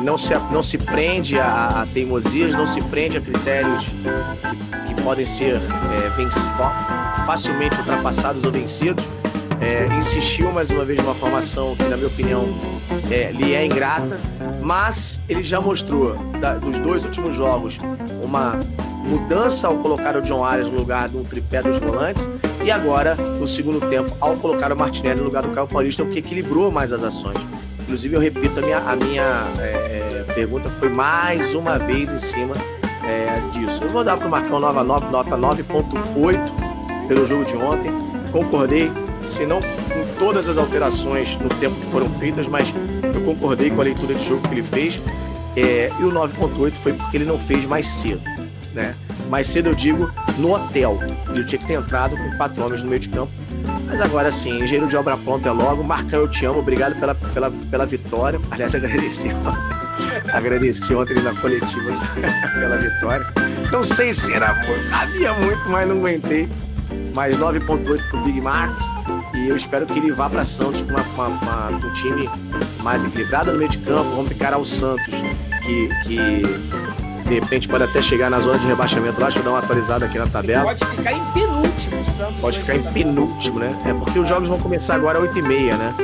não 0.07 0.17
se, 0.17 0.33
não 0.53 0.63
se 0.63 0.79
prende 0.79 1.37
a, 1.37 1.83
a, 1.83 1.87
teimosias, 1.87 2.55
não 2.55 2.65
se 2.65 2.81
prende 2.81 3.19
a 3.19 3.21
critérios 3.21 3.87
que, 3.87 4.95
que 4.95 5.03
podem 5.03 5.27
ser 5.27 5.57
é, 5.57 7.27
facilmente 7.27 7.77
ultrapassados 7.79 8.45
ou 8.45 8.53
vencidos. 8.53 9.05
É, 9.61 9.87
insistiu 9.99 10.53
mais 10.53 10.71
uma 10.71 10.85
vez 10.85 11.03
numa 11.03 11.15
formação 11.15 11.75
que, 11.75 11.83
na 11.85 11.97
minha 11.97 12.07
opinião, 12.07 12.47
é, 13.11 13.33
lhe 13.33 13.53
é 13.53 13.67
ingrata, 13.67 14.21
mas 14.63 15.21
ele 15.29 15.43
já 15.43 15.61
mostrou 15.61 16.15
da, 16.41 16.55
dos 16.55 16.79
dois 16.79 17.05
últimos 17.05 17.35
jogos 17.35 17.79
uma 18.23 18.61
mudança 19.03 19.67
ao 19.67 19.77
colocar 19.79 20.17
o 20.17 20.23
John 20.23 20.45
Arias 20.45 20.69
no 20.69 20.77
lugar 20.77 21.11
um 21.11 21.25
tripé 21.25 21.63
dos 21.63 21.81
volantes 21.81 22.29
e 22.65 22.71
agora, 22.71 23.17
no 23.17 23.47
segundo 23.47 23.81
tempo, 23.89 24.17
ao 24.21 24.37
colocar 24.37 24.71
o 24.71 24.77
Martinelli 24.77 25.19
no 25.19 25.25
lugar 25.25 25.43
do 25.43 25.49
Caio 25.49 25.67
Paulista, 25.67 26.05
o 26.05 26.11
que 26.11 26.21
equilibrou 26.21 26.71
mais 26.71 26.93
as 26.93 27.03
ações. 27.03 27.37
Inclusive, 27.97 28.15
eu 28.15 28.21
repito, 28.21 28.61
a 28.61 28.63
minha, 28.63 28.79
a 28.79 28.95
minha 28.95 29.53
é, 29.59 30.27
é 30.29 30.33
pergunta 30.35 30.69
foi 30.69 30.91
mais 30.91 31.55
uma 31.55 31.79
vez 31.79 32.13
em 32.13 32.19
cima 32.19 32.55
é, 33.03 33.41
disso. 33.53 33.85
Eu 33.85 33.89
vou 33.89 34.05
dar 34.05 34.19
para 34.19 34.27
o 34.27 34.31
Marcão 34.31 34.61
nova, 34.61 34.85
nota 34.85 35.35
9.8 35.35 37.09
pelo 37.09 37.27
jogo 37.27 37.47
de 37.47 37.57
ontem. 37.57 37.91
Concordei, 38.31 38.93
se 39.23 39.47
não 39.47 39.61
com 39.61 40.19
todas 40.19 40.47
as 40.47 40.59
alterações 40.59 41.39
no 41.39 41.49
tempo 41.49 41.75
que 41.75 41.91
foram 41.91 42.11
feitas, 42.19 42.47
mas 42.47 42.69
eu 43.15 43.23
concordei 43.23 43.71
com 43.71 43.81
a 43.81 43.85
leitura 43.85 44.15
de 44.15 44.29
jogo 44.29 44.47
que 44.47 44.53
ele 44.53 44.63
fez. 44.63 45.01
É, 45.57 45.91
e 45.99 46.05
o 46.05 46.13
9.8 46.13 46.75
foi 46.75 46.93
porque 46.93 47.17
ele 47.17 47.25
não 47.25 47.39
fez 47.39 47.65
mais 47.65 47.87
cedo. 47.87 48.21
Né? 48.75 48.95
Mais 49.31 49.47
cedo 49.47 49.71
eu 49.71 49.75
digo 49.75 50.13
no 50.37 50.53
hotel. 50.53 50.99
Ele 51.31 51.45
tinha 51.45 51.59
que 51.59 51.67
ter 51.67 51.79
entrado 51.79 52.15
com 52.15 52.37
quatro 52.37 52.63
homens 52.63 52.83
no 52.83 52.91
meio 52.91 53.01
de 53.01 53.09
campo. 53.09 53.33
Mas 53.87 54.01
agora 54.01 54.31
sim, 54.33 54.57
engenheiro 54.57 54.87
de 54.87 54.97
obra 54.97 55.17
pronta 55.17 55.49
é 55.49 55.53
logo. 55.53 55.83
Marcão, 55.83 56.21
eu 56.21 56.29
te 56.29 56.45
amo. 56.45 56.59
Obrigado 56.59 56.99
pela, 56.99 57.15
pela, 57.15 57.51
pela 57.51 57.87
vitória. 57.87 58.41
Aliás, 58.51 58.75
agradeci 58.75 59.29
agradeci 60.33 60.95
ontem 60.95 61.15
na 61.23 61.35
coletiva 61.35 61.91
pela 62.55 62.77
vitória. 62.77 63.27
Não 63.71 63.83
sei 63.83 64.13
se 64.13 64.33
era 64.33 64.55
muito, 64.55 64.91
cabia 64.91 65.33
muito, 65.35 65.69
mas 65.69 65.89
não 65.89 65.97
aguentei. 65.99 66.49
Mais 67.15 67.37
9.8 67.37 68.11
pro 68.11 68.21
Big 68.23 68.41
Mark. 68.41 68.77
E 69.35 69.49
eu 69.49 69.57
espero 69.57 69.87
que 69.87 69.99
ele 69.99 70.13
vá 70.13 70.29
para 70.29 70.45
Santos 70.45 70.83
com, 70.83 70.93
uma, 70.93 71.29
uma, 71.29 71.69
um 71.71 71.93
time 71.93 72.29
mais 72.83 73.05
equilibrado 73.05 73.53
no 73.53 73.59
meio 73.59 73.71
de 73.71 73.79
campo. 73.79 74.11
Vamos 74.11 74.31
encarar 74.31 74.59
o 74.59 74.65
Santos, 74.65 75.15
que, 75.63 75.89
que 76.05 76.43
de 77.27 77.35
repente 77.35 77.69
pode 77.69 77.85
até 77.85 78.01
chegar 78.01 78.31
na 78.31 78.41
zona 78.41 78.59
de 78.59 78.67
rebaixamento 78.67 79.21
lá. 79.21 79.27
Deixa 79.27 79.41
eu 79.41 79.45
dar 79.45 79.51
uma 79.51 79.59
atualizada 79.59 80.07
aqui 80.07 80.19
na 80.19 80.27
tabela. 80.27 80.65
Pode 80.65 80.85
ficar 80.87 81.13
em 81.13 81.25
penúltimo, 81.33 82.07
Santos. 82.07 82.41
Pode 82.41 82.59
ficar 82.61 82.77
em 82.77 82.83
penúltimo, 82.93 83.59
né? 83.59 83.77
É 83.85 83.93
porque 83.93 84.19
os 84.19 84.29
jogos 84.29 84.49
vão 84.49 84.59
começar 84.59 84.95
agora 84.95 85.19
às 85.19 85.25
8h30, 85.25 85.77
né? 85.77 85.95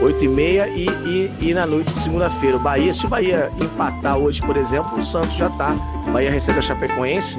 8h30 0.00 0.68
e, 0.74 0.88
e, 0.88 1.50
e 1.50 1.54
na 1.54 1.66
noite 1.66 1.92
de 1.92 1.98
segunda-feira. 1.98 2.56
O 2.56 2.60
Bahia, 2.60 2.92
se 2.92 3.04
o 3.04 3.08
Bahia 3.08 3.50
empatar 3.60 4.16
hoje, 4.16 4.40
por 4.40 4.56
exemplo, 4.56 4.98
o 4.98 5.04
Santos 5.04 5.36
já 5.36 5.50
tá. 5.50 5.74
O 6.06 6.10
Bahia 6.10 6.30
recebe 6.30 6.58
a 6.58 6.62
Chapecoense 6.62 7.38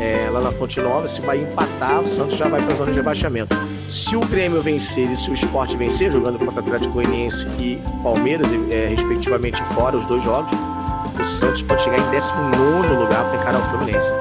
é, 0.00 0.30
lá 0.30 0.40
na 0.40 0.50
Fonte 0.50 0.80
Nova. 0.80 1.06
Se 1.06 1.20
o 1.20 1.24
Bahia 1.24 1.42
empatar, 1.42 2.00
o 2.00 2.06
Santos 2.06 2.36
já 2.36 2.48
vai 2.48 2.62
para 2.62 2.72
a 2.72 2.76
zona 2.76 2.90
de 2.90 2.96
rebaixamento. 2.96 3.54
Se 3.88 4.16
o 4.16 4.20
Grêmio 4.20 4.62
vencer 4.62 5.10
e 5.10 5.16
se 5.16 5.30
o 5.30 5.34
Sport 5.34 5.74
vencer, 5.74 6.10
jogando 6.10 6.38
contra 6.38 6.62
o 6.62 6.64
Atlético 6.64 6.94
Goianiense 6.94 7.46
e 7.58 7.78
Palmeiras, 8.02 8.46
é, 8.70 8.86
respectivamente 8.88 9.62
fora, 9.74 9.96
os 9.96 10.06
dois 10.06 10.22
jogos, 10.22 10.50
o 11.18 11.24
Santos 11.24 11.62
pode 11.62 11.82
chegar 11.82 11.98
em 11.98 12.10
19 12.10 12.88
lugar 12.88 13.24
para 13.24 13.40
encarar 13.40 13.58
o 13.58 13.70
Fluminense. 13.70 14.12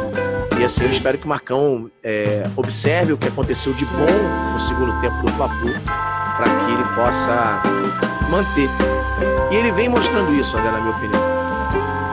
E 0.59 0.63
assim, 0.63 0.83
eu 0.83 0.89
espero 0.89 1.17
que 1.17 1.25
o 1.25 1.29
Marcão 1.29 1.89
é, 2.03 2.43
observe 2.55 3.13
o 3.13 3.17
que 3.17 3.27
aconteceu 3.27 3.73
de 3.73 3.85
bom 3.85 4.51
no 4.53 4.59
segundo 4.59 4.99
tempo 4.99 5.15
do 5.25 5.31
Fla-Flu, 5.33 5.71
para 5.83 6.45
que 6.45 6.71
ele 6.71 6.83
possa 6.95 7.61
manter. 8.29 8.69
E 9.51 9.55
ele 9.55 9.71
vem 9.71 9.87
mostrando 9.87 10.33
isso, 10.35 10.57
André, 10.57 10.71
na 10.71 10.81
minha 10.81 10.95
opinião. 10.95 11.21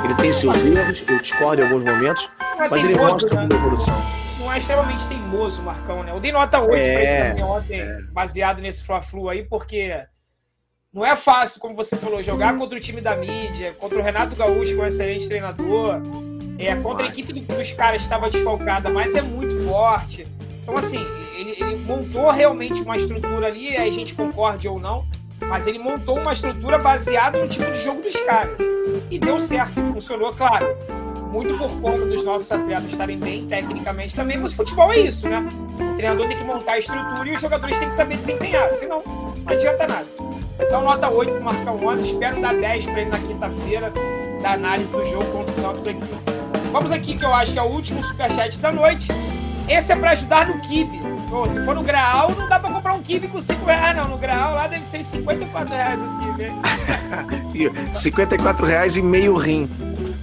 Ele 0.05 0.15
tem 0.15 0.33
seus 0.33 0.63
erros, 0.63 1.03
eu 1.09 1.21
discordo 1.21 1.61
em 1.61 1.65
alguns 1.65 1.85
momentos, 1.85 2.31
é 2.59 2.69
mas 2.69 2.85
ele 2.85 2.97
mostra 2.97 3.35
né? 3.35 3.47
uma 3.47 3.55
evolução. 3.55 4.03
Não 4.39 4.53
é 4.53 4.59
extremamente 4.59 5.05
teimoso, 5.09 5.63
Marcão, 5.63 6.05
né? 6.05 6.13
Eu 6.13 6.21
dei 6.21 6.31
nota 6.31 6.61
8 6.61 6.77
é, 6.77 6.95
pra 6.95 7.31
ele 7.31 7.43
ontem, 7.43 7.81
é. 7.81 8.01
baseado 8.13 8.61
nesse 8.61 8.85
Fla-Flu 8.85 9.29
aí, 9.29 9.43
porque 9.43 10.07
não 10.97 11.05
é 11.05 11.15
fácil, 11.15 11.61
como 11.61 11.75
você 11.75 11.95
falou, 11.95 12.23
jogar 12.23 12.57
contra 12.57 12.79
o 12.79 12.81
time 12.81 13.03
da 13.03 13.15
mídia, 13.15 13.75
contra 13.79 13.99
o 13.99 14.03
Renato 14.03 14.35
Gaúcho, 14.35 14.73
que 14.73 14.81
é 14.81 14.83
um 14.83 14.87
excelente 14.87 15.29
treinador, 15.29 16.01
é, 16.59 16.75
contra 16.77 17.05
a 17.05 17.09
equipe 17.11 17.35
dos 17.35 17.73
caras 17.73 18.01
estava 18.01 18.31
desfalcada, 18.31 18.89
mas 18.89 19.15
é 19.15 19.21
muito 19.21 19.55
forte. 19.69 20.27
Então, 20.63 20.75
assim, 20.75 21.05
ele, 21.37 21.51
ele, 21.51 21.77
montou 21.85 22.31
realmente 22.31 22.81
uma 22.81 22.97
estrutura 22.97 23.47
ali, 23.47 23.77
aí 23.77 23.91
a 23.91 23.93
gente 23.93 24.15
concorde 24.15 24.67
ou 24.69 24.81
não, 24.81 25.07
mas 25.39 25.67
ele 25.67 25.79
montou 25.79 26.19
uma 26.19 26.33
estrutura 26.33 26.79
baseada 26.79 27.39
no 27.43 27.47
tipo 27.47 27.71
de 27.71 27.83
jogo 27.83 28.01
dos 28.01 28.17
caras. 28.23 28.57
E 29.11 29.19
deu 29.19 29.39
certo, 29.39 29.75
funcionou, 29.93 30.33
claro. 30.33 30.67
Muito 31.31 31.57
por 31.59 31.71
conta 31.81 32.07
dos 32.07 32.25
nossos 32.25 32.51
atletas 32.51 32.87
estarem 32.87 33.19
bem 33.19 33.47
tecnicamente 33.47 34.15
também, 34.15 34.39
mas 34.39 34.53
futebol 34.53 34.93
é 34.93 35.01
isso, 35.01 35.29
né? 35.29 35.47
O 35.81 35.97
treinador 35.97 36.29
tem 36.29 36.37
que 36.37 36.45
montar 36.45 36.73
a 36.73 36.79
estrutura 36.79 37.29
e 37.29 37.35
os 37.35 37.41
jogadores 37.41 37.79
têm 37.79 37.89
que 37.89 37.95
saber 37.95 38.17
desempenhar, 38.17 38.71
senão 38.73 39.03
não 39.05 39.35
adianta 39.47 39.87
nada. 39.87 40.07
Então, 40.59 40.83
nota 40.83 41.11
8 41.11 41.33
pro 41.33 41.45
Marcão 41.45 41.87
ontem. 41.87 42.11
Espero 42.11 42.41
dar 42.41 42.55
10 42.55 42.85
para 42.87 43.01
ele 43.01 43.11
na 43.11 43.19
quinta-feira 43.19 43.93
da 44.43 44.53
análise 44.53 44.91
do 44.91 45.05
jogo 45.05 45.25
contra 45.27 45.53
o 45.53 45.55
Santos 45.55 45.87
aqui. 45.87 46.01
Vamos 46.73 46.91
aqui, 46.91 47.17
que 47.17 47.25
eu 47.25 47.35
acho 47.35 47.53
que 47.53 47.59
é 47.59 47.63
o 47.63 47.67
último 47.67 48.03
superchat 48.05 48.59
da 48.59 48.73
noite. 48.73 49.09
Esse 49.69 49.93
é 49.93 49.97
para 49.97 50.11
ajudar 50.13 50.47
no 50.49 50.61
kibe. 50.61 51.01
Se 51.51 51.65
for 51.65 51.75
no 51.75 51.83
Graal, 51.83 52.31
não 52.31 52.49
dá 52.49 52.59
para 52.59 52.73
comprar 52.73 52.95
um 52.95 53.03
kibe 53.03 53.29
com 53.29 53.41
5 53.41 53.65
reais. 53.65 53.85
Ah, 53.85 53.95
não, 53.95 54.09
no 54.09 54.19
Graal 54.19 54.55
lá 54.55 54.67
deve 54.67 54.87
ser 54.87 55.03
54 55.03 55.75
reais 55.75 56.01
o 56.01 56.19
kibe. 57.53 57.73
54 57.93 58.67
reais 58.67 58.97
e 58.97 59.03
meio 59.03 59.37
rim. 59.37 59.69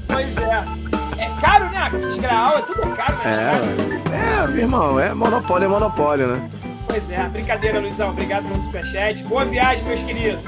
Pois 0.08 0.38
é. 0.38 0.83
É 1.24 1.42
caro, 1.42 1.66
né? 1.70 1.90
Esses 1.94 2.18
Graal 2.18 2.58
é 2.58 2.62
tudo 2.62 2.82
caro, 2.96 3.16
né? 3.18 3.24
É, 4.12 4.44
é, 4.44 4.48
meu 4.48 4.58
irmão, 4.58 5.00
é 5.00 5.14
monopólio, 5.14 5.66
é 5.66 5.68
monopólio, 5.70 6.28
né? 6.28 6.50
Pois 6.86 7.10
é, 7.10 7.24
brincadeira, 7.30 7.80
Luizão. 7.80 8.10
Obrigado 8.10 8.44
pelo 8.44 8.60
superchat. 8.60 9.24
Boa 9.24 9.46
viagem, 9.46 9.86
meus 9.86 10.02
queridos. 10.02 10.42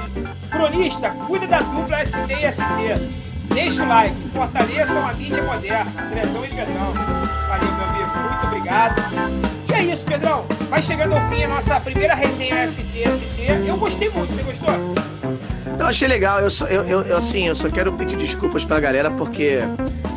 Cronista, 0.52 1.10
cuida 1.28 1.48
da 1.48 1.62
dupla 1.62 2.06
ST 2.06 2.18
e 2.30 2.52
ST. 2.52 2.64
Deixa 3.54 3.84
o 3.84 3.88
like, 3.88 4.16
fortaleçam 4.34 5.08
a 5.08 5.14
mídia 5.14 5.44
moderna. 5.44 5.92
Andrezão 6.06 6.44
e 6.44 6.50
Pedrão. 6.50 6.94
Valeu, 7.48 7.72
meu 7.74 7.86
amigo. 7.86 8.12
Muito 8.20 8.48
obrigado. 8.48 9.02
E 9.70 9.74
é 9.74 9.84
isso, 9.86 10.06
Pedrão. 10.06 10.46
Vai 10.70 10.82
chegando 10.82 11.14
ao 11.14 11.22
fim 11.30 11.44
a 11.44 11.48
nossa 11.48 11.80
primeira 11.80 12.14
resenha 12.14 12.68
ST 12.68 12.82
ST. 12.82 13.48
Eu 13.66 13.78
gostei 13.78 14.10
muito. 14.10 14.34
Você 14.34 14.44
gostou? 14.44 15.15
Eu 15.80 15.86
achei 15.86 16.08
legal. 16.08 16.40
Eu, 16.40 16.50
só, 16.50 16.66
eu, 16.68 16.84
eu, 16.84 17.18
assim, 17.18 17.48
eu 17.48 17.56
só 17.56 17.70
quero 17.70 17.92
pedir 17.94 18.18
desculpas 18.18 18.64
pra 18.64 18.80
galera 18.80 19.12
porque 19.12 19.60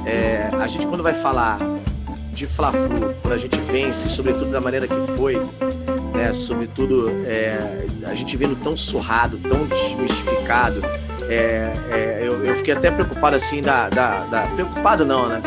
é, 0.07 0.49
a 0.53 0.67
gente, 0.67 0.87
quando 0.87 1.03
vai 1.03 1.15
falar 1.15 1.59
de 2.33 2.47
Fla-Flu, 2.47 3.15
quando 3.21 3.35
a 3.35 3.39
gente 3.39 3.57
vence, 3.63 4.09
sobretudo 4.09 4.51
da 4.51 4.61
maneira 4.61 4.87
que 4.87 5.17
foi, 5.17 5.37
né? 6.15 6.33
Sobretudo 6.33 7.11
é, 7.27 7.87
a 8.05 8.15
gente 8.15 8.37
vendo 8.37 8.57
tão 8.63 8.77
surrado, 8.77 9.39
tão 9.39 9.67
desmistificado. 9.67 10.81
É, 11.29 11.73
é, 11.91 12.21
eu, 12.23 12.45
eu, 12.45 12.57
fiquei 12.57 12.73
até 12.75 12.91
preocupado 12.91 13.37
assim 13.37 13.61
da, 13.61 13.89
da, 13.91 14.21
da, 14.21 14.43
preocupado 14.47 15.05
não, 15.05 15.29
né? 15.29 15.43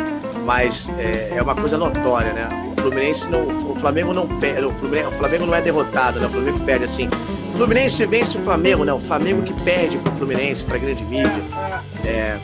Mas 0.46 0.90
é, 1.00 1.34
é 1.38 1.42
uma 1.42 1.56
coisa 1.56 1.78
notória, 1.78 2.34
né? 2.34 2.71
O 2.82 2.86
Fluminense 2.86 3.30
não. 3.30 3.72
O 3.72 3.76
Flamengo 3.76 4.12
não 4.14 4.28
perde. 4.40 4.66
O 4.66 4.74
Flamengo, 4.74 5.10
o 5.10 5.12
Flamengo 5.12 5.46
não 5.46 5.56
é 5.56 5.62
derrotado, 5.62 6.20
né? 6.20 6.26
O 6.26 6.30
Flamengo 6.30 6.60
perde 6.62 6.86
assim. 6.86 7.08
O 7.54 7.58
Fluminense 7.58 8.04
vence 8.08 8.38
o 8.38 8.42
Flamengo, 8.42 8.84
né? 8.84 8.92
O 8.92 9.00
Flamengo 9.00 9.44
que 9.44 9.54
perde 9.62 9.98
pro 10.00 10.12
Fluminense, 10.14 10.64
pra 10.64 10.78
grande 10.80 11.04
mídia. 11.04 11.32
É, 12.04 12.38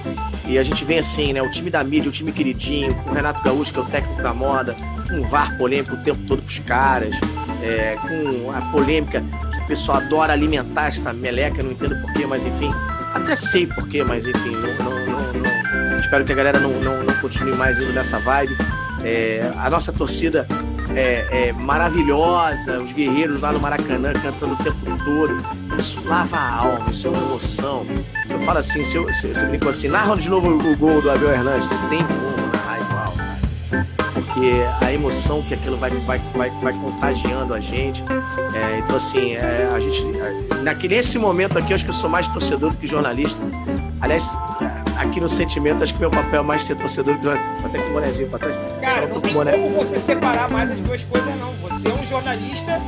e 0.46 0.60
a 0.60 0.64
gente 0.64 0.86
vem 0.86 1.00
assim, 1.00 1.34
né? 1.34 1.42
O 1.42 1.50
time 1.50 1.72
da 1.72 1.84
mídia, 1.84 2.10
o 2.10 2.12
time 2.12 2.32
queridinho, 2.32 2.94
com 2.94 3.10
o 3.10 3.14
Renato 3.14 3.42
Gaúcho, 3.42 3.74
que 3.74 3.80
é 3.80 3.82
o 3.82 3.86
técnico 3.86 4.22
da 4.22 4.34
moda, 4.34 4.76
com 5.10 5.16
um 5.16 5.28
VAR 5.28 5.58
polêmico 5.58 5.96
o 5.96 6.04
tempo 6.04 6.20
todo 6.28 6.44
pros 6.44 6.60
caras, 6.60 7.16
é, 7.64 7.98
com 8.08 8.52
a 8.52 8.62
polêmica 8.72 9.24
que 9.54 9.58
o 9.64 9.68
pessoal 9.68 9.98
adora 9.98 10.34
alimentar 10.34 10.88
essa 10.88 11.12
meleca, 11.12 11.64
não 11.64 11.72
entendo 11.72 12.00
porquê, 12.02 12.28
mas 12.28 12.46
enfim. 12.46 12.70
Até 13.16 13.36
sei 13.36 13.66
porquê, 13.66 14.04
mas 14.04 14.28
enfim, 14.28 14.52
não, 14.52 14.86
não, 14.86 15.34
não- 15.34 15.98
espero 16.00 16.24
que 16.24 16.32
a 16.32 16.36
galera 16.36 16.60
não, 16.60 16.70
não, 16.80 17.04
não 17.04 17.14
continue 17.16 17.56
mais 17.56 17.80
indo 17.80 17.92
nessa 17.92 18.20
vibe. 18.20 18.56
É, 19.04 19.52
a 19.58 19.70
nossa 19.70 19.92
torcida 19.92 20.48
é, 20.96 21.50
é 21.50 21.54
maravilhosa, 21.54 22.82
os 22.82 22.92
guerreiros 22.92 23.42
lá 23.42 23.52
no 23.52 23.60
Maracanã 23.60 24.14
cantando 24.14 24.54
o 24.54 24.58
tempo 24.58 24.78
todo. 25.04 25.78
Isso 25.78 26.02
lava 26.06 26.38
a 26.38 26.56
alma, 26.56 26.90
isso 26.90 27.08
é 27.08 27.10
uma 27.10 27.22
emoção. 27.22 27.86
Se 28.28 28.34
eu 28.34 28.40
falo 28.40 28.60
assim, 28.60 28.84
se 28.84 28.96
eu, 28.96 29.08
eu 29.08 29.48
brinco 29.50 29.70
assim, 29.70 29.88
narra 29.88 30.16
de 30.16 30.30
novo 30.30 30.50
o, 30.50 30.78
gol 30.78 31.02
do 31.02 31.12
Abel 31.12 31.32
Hernandes, 31.32 31.68
não 31.70 31.90
tem 31.90 32.00
como 32.04 32.48
narrar 32.54 32.80
igual. 32.82 33.14
Porque 34.14 34.86
a 34.86 34.94
emoção 34.94 35.42
que 35.44 35.54
aquilo 35.54 35.78
vai, 35.78 35.92
vai, 35.92 36.20
vai, 36.34 36.50
vai 36.50 36.74
contagiando 36.74 37.54
a 37.54 37.60
gente. 37.60 38.04
É, 38.54 38.80
então, 38.80 38.96
assim, 38.96 39.34
é, 39.34 39.70
a 39.74 39.80
gente. 39.80 40.04
Naquele, 40.64 40.96
nesse 40.96 41.20
momento 41.20 41.58
aqui, 41.60 41.72
eu 41.72 41.76
acho 41.76 41.86
que 41.86 41.92
eu 41.92 41.96
sou 41.96 42.10
mais 42.10 42.28
torcedor 42.28 42.72
do 42.72 42.78
que 42.78 42.88
jornalista. 42.88 43.40
Aliás, 44.02 44.36
aqui 45.00 45.20
no 45.20 45.30
sentimento, 45.30 45.84
acho 45.84 45.94
que 45.94 46.00
meu 46.00 46.10
papel 46.12 46.42
é 46.42 46.44
mais 46.44 46.64
ser 46.64 46.76
torcedor 46.76 47.16
do 47.16 47.32
que 47.32 47.66
até 47.66 47.80
com 47.80 47.90
o 47.90 47.94
bonezinho 47.94 48.30
pra 48.30 48.40
trás. 48.40 48.56
Cara, 48.82 49.08
não 49.08 49.22
tem 49.22 49.34
com 49.34 49.40
boné. 49.40 49.52
como 49.52 49.70
você 49.72 50.00
separar 50.00 50.50
mais 50.50 50.72
as 50.72 50.80
duas 50.80 51.04
coisas, 51.04 51.36
não. 51.40 51.54
Você 51.70 51.88
é 51.90 51.94
um 51.94 52.06
jornalista, 52.08 52.80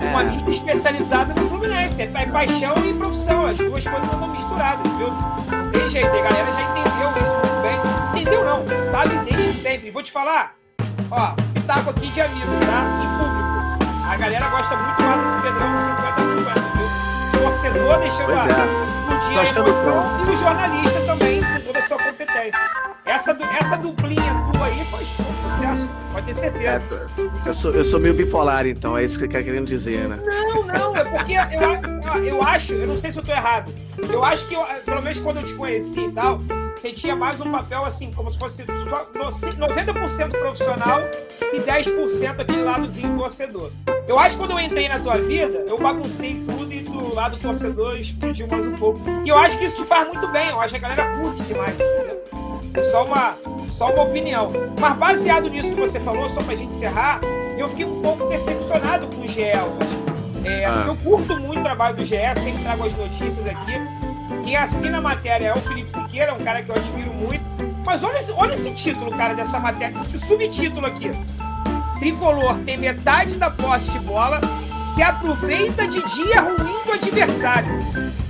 uma 0.00 0.20
É. 0.20 0.24
mídia 0.24 0.50
especializada 0.50 1.34
no 1.40 1.48
Fluminense. 1.48 2.02
É 2.02 2.06
pa- 2.06 2.26
paixão 2.30 2.74
e 2.84 2.94
profissão. 2.94 3.46
As 3.46 3.56
duas 3.58 3.84
coisas 3.86 4.14
andam 4.14 4.28
misturadas, 4.28 4.92
viu? 4.92 5.08
Não 5.08 5.70
tem 5.70 5.88
jeito. 5.88 6.06
A 6.08 6.22
galera 6.22 6.52
já 6.52 6.62
entendeu 6.62 7.22
isso 7.22 7.32
muito 7.34 7.62
bem. 7.62 8.20
Entendeu, 8.22 8.44
não? 8.44 8.64
Sabe 8.90 9.18
desde 9.30 9.52
sempre. 9.52 9.90
Vou 9.90 10.02
te 10.02 10.12
falar. 10.12 10.54
Ó, 11.10 11.30
pitaco 11.54 11.90
aqui 11.90 12.08
de 12.08 12.20
amigo, 12.20 12.46
tá? 12.66 12.84
Em 13.02 13.18
público. 13.18 14.06
A 14.10 14.16
galera 14.16 14.48
gosta 14.48 14.76
muito 14.76 15.02
mais 15.02 15.22
desse 15.22 15.36
Pedrão 15.42 15.74
de 15.74 15.80
50-50, 15.80 16.60
viu? 16.76 17.40
Torcedor 17.40 17.98
deixando 17.98 18.26
Pois 18.26 18.38
a, 18.38 18.44
é. 18.44 18.46
dia 18.46 19.52
Tô 19.54 19.60
a 19.62 19.66
emoção 19.66 20.04
e 20.26 20.30
o 20.30 20.36
jornalista 20.36 21.00
com 21.00 21.05
toda 21.76 21.84
a 21.84 21.88
sua 21.88 21.98
competência. 21.98 22.95
Essa, 23.06 23.36
essa 23.60 23.76
duplinha 23.76 24.34
tua 24.52 24.66
aí 24.66 24.84
faz 24.90 25.08
todo 25.10 25.26
sucesso, 25.50 25.88
pode 26.12 26.26
ter 26.26 26.30
É, 26.32 26.34
certeza. 26.34 27.06
eu, 27.46 27.54
sou, 27.54 27.70
eu 27.72 27.84
sou 27.84 28.00
meio 28.00 28.14
bipolar, 28.14 28.66
então, 28.66 28.98
é 28.98 29.04
isso 29.04 29.14
que 29.14 29.20
você 29.20 29.28
quer 29.28 29.44
querendo 29.44 29.66
dizer, 29.66 30.08
né? 30.08 30.18
Não, 30.46 30.64
não, 30.64 30.96
é 30.96 31.04
porque 31.04 31.34
eu, 31.34 32.24
eu 32.24 32.42
acho, 32.42 32.72
eu 32.72 32.86
não 32.86 32.98
sei 32.98 33.10
se 33.12 33.18
eu 33.18 33.24
tô 33.24 33.30
errado, 33.30 33.72
eu 34.10 34.24
acho 34.24 34.46
que, 34.48 34.54
eu, 34.54 34.64
pelo 34.84 35.02
menos 35.02 35.18
quando 35.20 35.36
eu 35.38 35.44
te 35.44 35.54
conheci 35.54 36.00
e 36.00 36.10
tal, 36.12 36.38
você 36.76 36.92
tinha 36.92 37.14
mais 37.14 37.40
um 37.40 37.50
papel 37.50 37.84
assim, 37.84 38.10
como 38.12 38.30
se 38.30 38.38
fosse 38.38 38.64
só 38.90 39.06
no- 39.14 39.66
90% 39.68 40.30
profissional 40.38 41.00
e 41.54 41.60
10% 41.60 42.40
aquele 42.40 42.62
ladozinho 42.64 43.16
torcedor. 43.16 43.70
Eu 44.08 44.18
acho 44.18 44.36
que 44.36 44.42
quando 44.42 44.50
eu 44.58 44.60
entrei 44.60 44.88
na 44.88 44.98
tua 44.98 45.16
vida, 45.18 45.64
eu 45.68 45.78
baguncei 45.78 46.34
tudo 46.46 46.72
e 46.72 46.80
do 46.80 47.14
lado 47.14 47.36
torcedor 47.38 47.96
explodiu 47.96 48.46
mais 48.48 48.66
um 48.66 48.74
pouco. 48.74 49.00
E 49.24 49.28
eu 49.28 49.38
acho 49.38 49.56
que 49.58 49.64
isso 49.64 49.76
te 49.82 49.88
faz 49.88 50.06
muito 50.08 50.26
bem, 50.28 50.48
eu 50.50 50.60
acho 50.60 50.70
que 50.70 50.84
a 50.84 50.88
galera 50.88 51.16
curte 51.20 51.42
demais, 51.44 51.74
entendeu? 51.74 52.22
É 52.74 52.82
só 52.82 53.04
uma, 53.04 53.34
só 53.70 53.92
uma 53.92 54.02
opinião. 54.02 54.50
Mas 54.78 54.96
baseado 54.96 55.48
nisso 55.48 55.70
que 55.70 55.80
você 55.80 55.98
falou, 56.00 56.28
só 56.28 56.42
pra 56.42 56.54
gente 56.54 56.70
encerrar, 56.70 57.20
eu 57.56 57.68
fiquei 57.68 57.84
um 57.84 58.00
pouco 58.02 58.26
decepcionado 58.28 59.06
com 59.08 59.22
o 59.22 59.28
GE 59.28 59.40
hoje. 59.42 59.96
É, 60.44 60.64
Ah. 60.64 60.84
Eu 60.86 60.96
curto 60.96 61.36
muito 61.38 61.60
o 61.60 61.62
trabalho 61.62 61.96
do 61.96 62.04
GE, 62.04 62.16
sempre 62.36 62.62
trago 62.62 62.84
as 62.86 62.94
notícias 62.96 63.46
aqui. 63.46 63.72
Quem 64.44 64.56
assina 64.56 64.98
a 64.98 65.00
matéria 65.00 65.48
é 65.48 65.52
o 65.54 65.60
Felipe 65.60 65.90
Siqueira, 65.90 66.32
um 66.34 66.38
cara 66.38 66.62
que 66.62 66.70
eu 66.70 66.74
admiro 66.76 67.12
muito. 67.12 67.44
Mas 67.84 68.04
olha 68.04 68.18
olha 68.36 68.52
esse 68.54 68.70
título, 68.72 69.10
cara, 69.16 69.34
dessa 69.34 69.58
matéria. 69.58 69.98
O 70.00 70.18
subtítulo 70.18 70.86
aqui. 70.86 71.10
Tricolor 71.98 72.56
tem 72.58 72.76
metade 72.76 73.36
da 73.36 73.50
posse 73.50 73.90
de 73.90 73.98
bola, 74.00 74.40
se 74.94 75.02
aproveita 75.02 75.86
de 75.86 76.00
dia 76.14 76.40
ruim 76.42 76.84
do 76.84 76.92
adversário. 76.92 77.78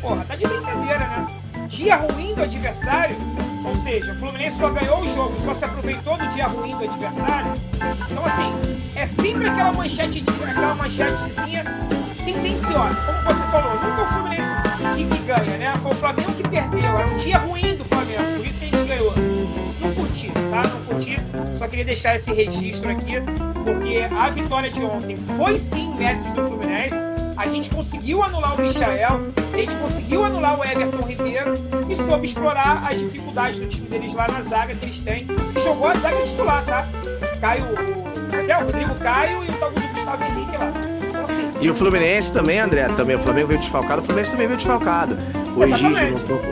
Porra, 0.00 0.24
tá 0.24 0.36
de 0.36 0.46
brincadeira, 0.46 0.98
né? 1.00 1.26
Dia 1.68 1.96
ruim 1.96 2.32
do 2.34 2.42
adversário, 2.44 3.16
ou 3.66 3.74
seja, 3.74 4.12
o 4.12 4.16
Fluminense 4.16 4.58
só 4.58 4.70
ganhou 4.70 5.00
o 5.00 5.08
jogo, 5.08 5.34
só 5.40 5.52
se 5.52 5.64
aproveitou 5.64 6.16
do 6.16 6.26
dia 6.28 6.46
ruim 6.46 6.76
do 6.76 6.84
adversário. 6.84 7.52
Então, 8.10 8.24
assim, 8.24 8.52
é 8.94 9.06
sempre 9.06 9.48
aquela 9.48 9.72
manchete, 9.72 10.24
aquela 10.48 10.74
manchetezinha 10.74 11.64
tendenciosa. 12.24 12.94
Como 13.04 13.22
você 13.24 13.44
falou, 13.46 13.74
nunca 13.74 14.02
o 14.02 14.06
Fluminense 14.06 14.54
que, 14.96 15.04
que 15.04 15.22
ganha, 15.24 15.58
né? 15.58 15.74
Foi 15.82 15.90
o 15.90 15.94
Flamengo 15.94 16.32
que 16.32 16.48
perdeu, 16.48 16.96
era 16.96 17.06
um 17.08 17.18
dia 17.18 17.38
ruim 17.38 17.76
do 17.76 17.84
Flamengo, 17.84 18.36
por 18.36 18.46
isso 18.46 18.60
que 18.60 18.66
a 18.66 18.68
gente 18.68 18.88
ganhou. 18.88 19.12
Não 19.80 19.94
curti, 19.94 20.30
tá? 20.50 20.62
Não 20.62 20.84
curti. 20.84 21.18
Só 21.56 21.66
queria 21.66 21.84
deixar 21.84 22.14
esse 22.14 22.32
registro 22.32 22.90
aqui, 22.90 23.14
porque 23.64 24.06
a 24.16 24.30
vitória 24.30 24.70
de 24.70 24.84
ontem 24.84 25.16
foi 25.36 25.58
sim 25.58 25.92
mérito 25.94 26.30
do 26.30 26.48
Fluminense. 26.48 26.96
A 27.36 27.48
gente 27.48 27.68
conseguiu 27.70 28.22
anular 28.22 28.58
o 28.58 28.62
Michael, 28.62 29.20
a 29.52 29.56
gente 29.56 29.76
conseguiu 29.76 30.24
anular 30.24 30.58
o 30.58 30.64
Everton 30.64 31.06
Ribeiro 31.06 31.54
e 31.88 31.96
soube 31.96 32.26
explorar 32.26 32.82
as 32.90 32.98
dificuldades 32.98 33.60
do 33.60 33.66
time 33.68 33.86
deles 33.88 34.14
lá 34.14 34.26
na 34.26 34.40
zaga 34.40 34.74
que 34.74 34.84
eles 34.84 34.98
têm. 35.00 35.26
E 35.54 35.60
jogou 35.60 35.88
a 35.88 35.94
zaga 35.94 36.22
titular, 36.24 36.64
tá? 36.64 36.86
Caio, 37.40 37.64
o, 37.64 38.34
até 38.34 38.56
o 38.56 38.64
Rodrigo 38.64 38.94
Caio 38.94 39.44
e 39.44 39.50
o 39.50 39.52
tal 39.54 39.70
do 39.70 39.80
Gustavo 39.80 40.24
Henrique 40.24 40.56
lá. 40.56 40.72
Então, 41.08 41.24
assim, 41.24 41.50
E 41.60 41.70
o 41.70 41.74
Fluminense 41.74 42.32
também, 42.32 42.58
André, 42.58 42.88
também. 42.96 43.16
O 43.16 43.20
Flamengo 43.20 43.48
veio 43.48 43.60
desfalcado, 43.60 44.00
o 44.00 44.04
Fluminense 44.04 44.30
também 44.30 44.46
veio 44.46 44.56
desfalcado. 44.56 45.18
O 45.54 45.62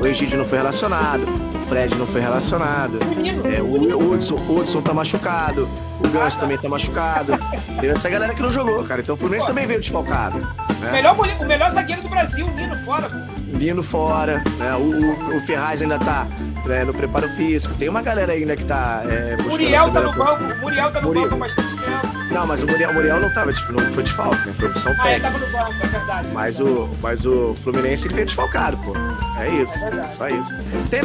Egídio, 0.07 0.37
não, 0.37 0.45
não 0.45 0.49
foi 0.49 0.59
relacionado, 0.59 1.23
o 1.55 1.67
Fred 1.67 1.95
não 1.97 2.07
foi 2.07 2.21
relacionado. 2.21 2.99
o 3.03 3.21
Nino, 3.21 3.43
É, 3.47 3.63
o 3.63 4.13
Hudson, 4.13 4.37
Hudson 4.49 4.83
tá 4.83 4.93
machucado, 4.93 5.69
o 6.03 6.09
Ganso 6.09 6.39
também 6.39 6.59
tá 6.59 6.69
machucado. 6.69 7.33
Teve 7.81 7.89
essa 7.89 8.09
galera 8.09 8.35
que 8.35 8.43
não 8.43 8.53
jogou, 8.53 8.85
cara. 8.85 9.01
Então 9.01 9.15
o 9.15 9.19
Fluminense 9.19 9.47
também 9.47 9.67
veio 9.67 9.81
desfalcado. 9.81 10.47
O 10.85 10.87
Né? 10.87 10.93
melhor, 10.93 11.17
o 11.19 11.45
melhor 11.47 11.71
zagueiro 11.71 12.03
do 12.03 12.09
Brasil, 12.09 12.47
o 12.47 12.51
Nino, 12.53 12.77
fora. 12.85 13.09
pô. 13.09 13.17
Lino 13.59 13.83
fora, 13.83 14.43
né? 14.59 14.75
O, 14.75 15.33
o, 15.35 15.37
o 15.37 15.41
Ferraz 15.41 15.81
ainda 15.81 15.99
tá 15.99 16.27
né, 16.67 16.85
no 16.85 16.93
preparo 16.93 17.29
físico. 17.31 17.75
Tem 17.75 17.89
uma 17.89 18.03
galera 18.03 18.33
ainda 18.33 18.57
que 18.57 18.65
tá. 18.65 19.03
É, 19.09 19.37
Muriel 19.43 19.91
tá 19.91 20.01
no 20.01 20.13
banco, 20.13 20.43
Muriel 20.61 20.91
tá 20.93 21.01
no 21.01 21.07
Muriel. 21.09 21.25
banco 21.31 21.37
há 21.37 21.39
bastante 21.47 21.77
tempo. 21.77 22.14
Não, 22.35 22.47
mas 22.47 22.63
o 22.63 22.67
Muriel, 22.67 22.91
o 22.91 22.95
Muriel 22.95 23.21
não 23.21 23.31
tava, 23.33 23.53
tipo, 23.53 23.73
não 23.73 23.93
foi 23.93 24.03
desfalque, 24.03 24.37
né? 24.49 24.55
Foi 24.59 24.69
opção 24.69 24.93
Ah, 24.99 25.11
ele 25.13 25.21
técnica. 25.21 25.31
tava 25.31 25.39
no 25.47 25.53
banco, 25.73 25.85
é 25.85 25.87
verdade. 25.87 26.29
Mas 26.33 26.59
o, 26.61 26.91
mas 27.01 27.25
o 27.25 27.55
Fluminense 27.63 28.07
ele 28.09 28.15
veio 28.15 28.27
desfalcado, 28.27 28.77
pô. 28.79 28.93
É 29.41 29.49
isso. 29.49 29.75
É 29.85 30.09
só 30.09 30.29
isso. 30.29 30.53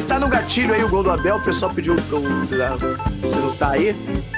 Tá 0.08 0.20
no 0.20 0.28
gatilho 0.28 0.74
aí 0.74 0.84
o 0.84 0.90
gol 0.90 1.04
do 1.04 1.12
Abel, 1.12 1.38
o 1.38 1.42
pessoal 1.42 1.72
pediu. 1.72 1.94
O, 1.94 3.28
se 3.28 3.36
não 3.38 3.56
tá 3.56 3.72
aí, 3.72 3.96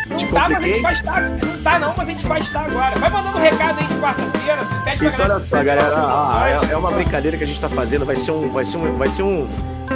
Não 0.09 0.17
te 0.17 0.25
tá, 0.27 0.49
mas 0.49 0.57
a 0.57 0.61
gente 0.61 0.81
vai 0.81 0.93
estar. 0.93 1.21
Não 1.21 1.63
tá 1.63 1.79
não, 1.79 1.93
mas 1.95 2.07
a 2.07 2.11
gente 2.11 2.27
vai 2.27 2.41
estar 2.41 2.65
agora. 2.65 2.99
Vai 2.99 3.09
mandando 3.09 3.37
recado 3.37 3.79
aí 3.79 3.87
de 3.87 3.95
quarta-feira. 3.95 4.59
Pede 4.83 4.97
pra 4.97 5.07
Então, 5.07 5.39
se 5.41 5.47
só, 5.49 5.55
galera, 5.63 5.87
inscrever. 5.87 6.69
é, 6.69 6.73
é 6.73 6.77
uma 6.77 6.91
brincadeira 6.91 7.37
que 7.37 7.43
a 7.43 7.47
gente 7.47 7.61
tá 7.61 7.69
fazendo, 7.69 8.05
vai 8.05 8.15
ser 8.17 8.31
um. 8.31 8.49
Vai 8.49 8.65
ser 8.65 8.77
um. 8.77 8.97
Vai 8.97 9.09
ser 9.09 9.23
um. 9.23 9.47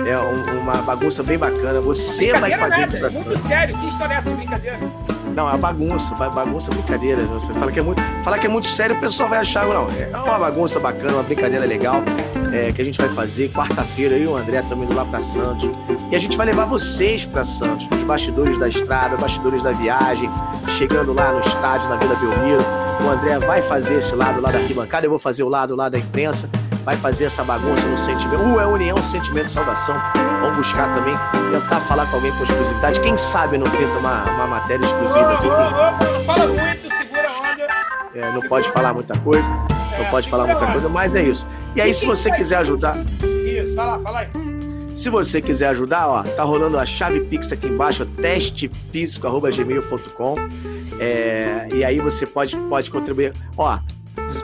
É 0.05 0.17
um- 0.17 0.59
uma 0.61 0.75
bagunça 0.81 1.21
bem 1.23 1.37
bacana. 1.37 1.81
Você 1.81 2.31
vai 2.33 2.51
pra 2.57 2.67
nada, 2.69 2.97
é 2.97 3.09
muito 3.09 3.37
sério. 3.37 3.77
Que 3.77 3.87
história 3.89 4.13
é 4.13 4.17
essa 4.17 4.29
de 4.29 4.35
brincadeira? 4.35 4.79
Não, 5.35 5.53
é 5.53 5.57
bagunça, 5.57 6.15
ba- 6.15 6.29
bagunça 6.29 6.71
brincadeira. 6.71 7.21
Você 7.25 7.53
fala 7.53 7.71
que 7.71 7.79
é 7.79 7.83
muito, 7.83 8.01
fala 8.23 8.39
que 8.39 8.45
é 8.45 8.49
muito 8.49 8.67
sério, 8.67 8.95
o 8.95 8.99
pessoal 8.99 9.27
vai 9.27 9.39
achar, 9.39 9.65
não. 9.65 9.87
É 9.91 10.09
uma 10.17 10.39
bagunça 10.39 10.79
bacana, 10.79 11.13
uma 11.13 11.23
brincadeira 11.23 11.65
legal 11.65 12.01
é, 12.53 12.71
que 12.71 12.81
a 12.81 12.85
gente 12.85 12.97
vai 12.97 13.09
fazer 13.09 13.51
quarta-feira. 13.51 14.15
Eu 14.15 14.23
e 14.23 14.27
o 14.27 14.35
André 14.37 14.59
estamos 14.61 14.85
indo 14.85 14.95
lá 14.95 15.03
para 15.03 15.21
Santos. 15.21 15.69
E 16.09 16.15
a 16.15 16.19
gente 16.19 16.37
vai 16.37 16.45
levar 16.45 16.65
vocês 16.65 17.25
para 17.25 17.43
Santos, 17.43 17.87
os 17.91 18.03
bastidores 18.03 18.57
da 18.57 18.69
estrada, 18.69 19.17
bastidores 19.17 19.61
da 19.61 19.73
viagem, 19.73 20.29
chegando 20.77 21.11
lá 21.13 21.33
no 21.33 21.39
estádio, 21.41 21.89
na 21.89 21.97
Vila 21.97 22.15
Belmiro. 22.15 22.63
O 23.05 23.09
André 23.09 23.37
vai 23.39 23.61
fazer 23.61 23.95
esse 23.97 24.15
lado 24.15 24.39
lá 24.39 24.49
da 24.51 24.57
arquibancada, 24.59 25.05
eu 25.05 25.09
vou 25.09 25.19
fazer 25.19 25.43
o 25.43 25.49
lado 25.49 25.75
lá 25.75 25.89
da 25.89 25.97
imprensa. 25.99 26.49
Vai 26.85 26.95
fazer 26.95 27.25
essa 27.25 27.43
bagunça 27.43 27.85
no 27.87 27.97
sentimento. 27.97 28.41
Uh, 28.43 28.59
é 28.59 28.65
união, 28.67 28.95
sentimento, 29.03 29.51
saudação. 29.51 29.95
Vamos 30.45 30.59
buscar 30.59 30.93
também, 30.93 31.15
tentar 31.51 31.81
falar 31.81 32.05
com 32.05 32.15
alguém 32.17 32.31
com 32.33 32.43
exclusividade. 32.43 32.99
Quem 32.99 33.17
sabe 33.17 33.57
não 33.57 33.65
tenta 33.65 33.97
uma, 33.97 34.23
uma 34.25 34.45
matéria 34.45 34.85
exclusiva 34.85 35.33
aqui. 35.33 35.47
não 35.47 36.23
fala 36.23 36.45
muito, 36.47 36.87
segura 36.95 37.27
a 37.27 37.39
onda. 37.39 37.67
É, 38.13 38.31
não 38.31 38.41
pode 38.41 38.69
falar 38.69 38.93
muita 38.93 39.17
coisa, 39.17 39.49
não 39.49 40.05
É, 40.05 40.11
pode 40.11 40.29
falar 40.29 40.45
muita 40.45 40.71
coisa, 40.71 40.87
mas 40.87 41.15
é 41.15 41.23
isso. 41.23 41.47
E 41.75 41.81
aí, 41.81 41.91
se 41.95 42.05
você 42.05 42.31
quiser 42.31 42.57
ajudar, 42.57 42.95
Isso, 43.23 43.73
fala, 43.75 43.97
fala 43.99 44.19
aí. 44.19 44.27
se 44.95 45.09
você 45.09 45.41
quiser 45.41 45.69
ajudar, 45.69 46.07
ó, 46.07 46.21
tá 46.21 46.43
rolando 46.43 46.77
a 46.77 46.85
chave 46.85 47.21
Pix 47.21 47.51
aqui 47.51 47.65
embaixo, 47.65 48.05
testefísico.gmail.com. 48.05 50.35
É, 50.99 51.67
e 51.73 51.83
aí 51.83 51.99
você 51.99 52.27
pode, 52.27 52.55
pode 52.55 52.91
contribuir. 52.91 53.33
Ó, 53.57 53.79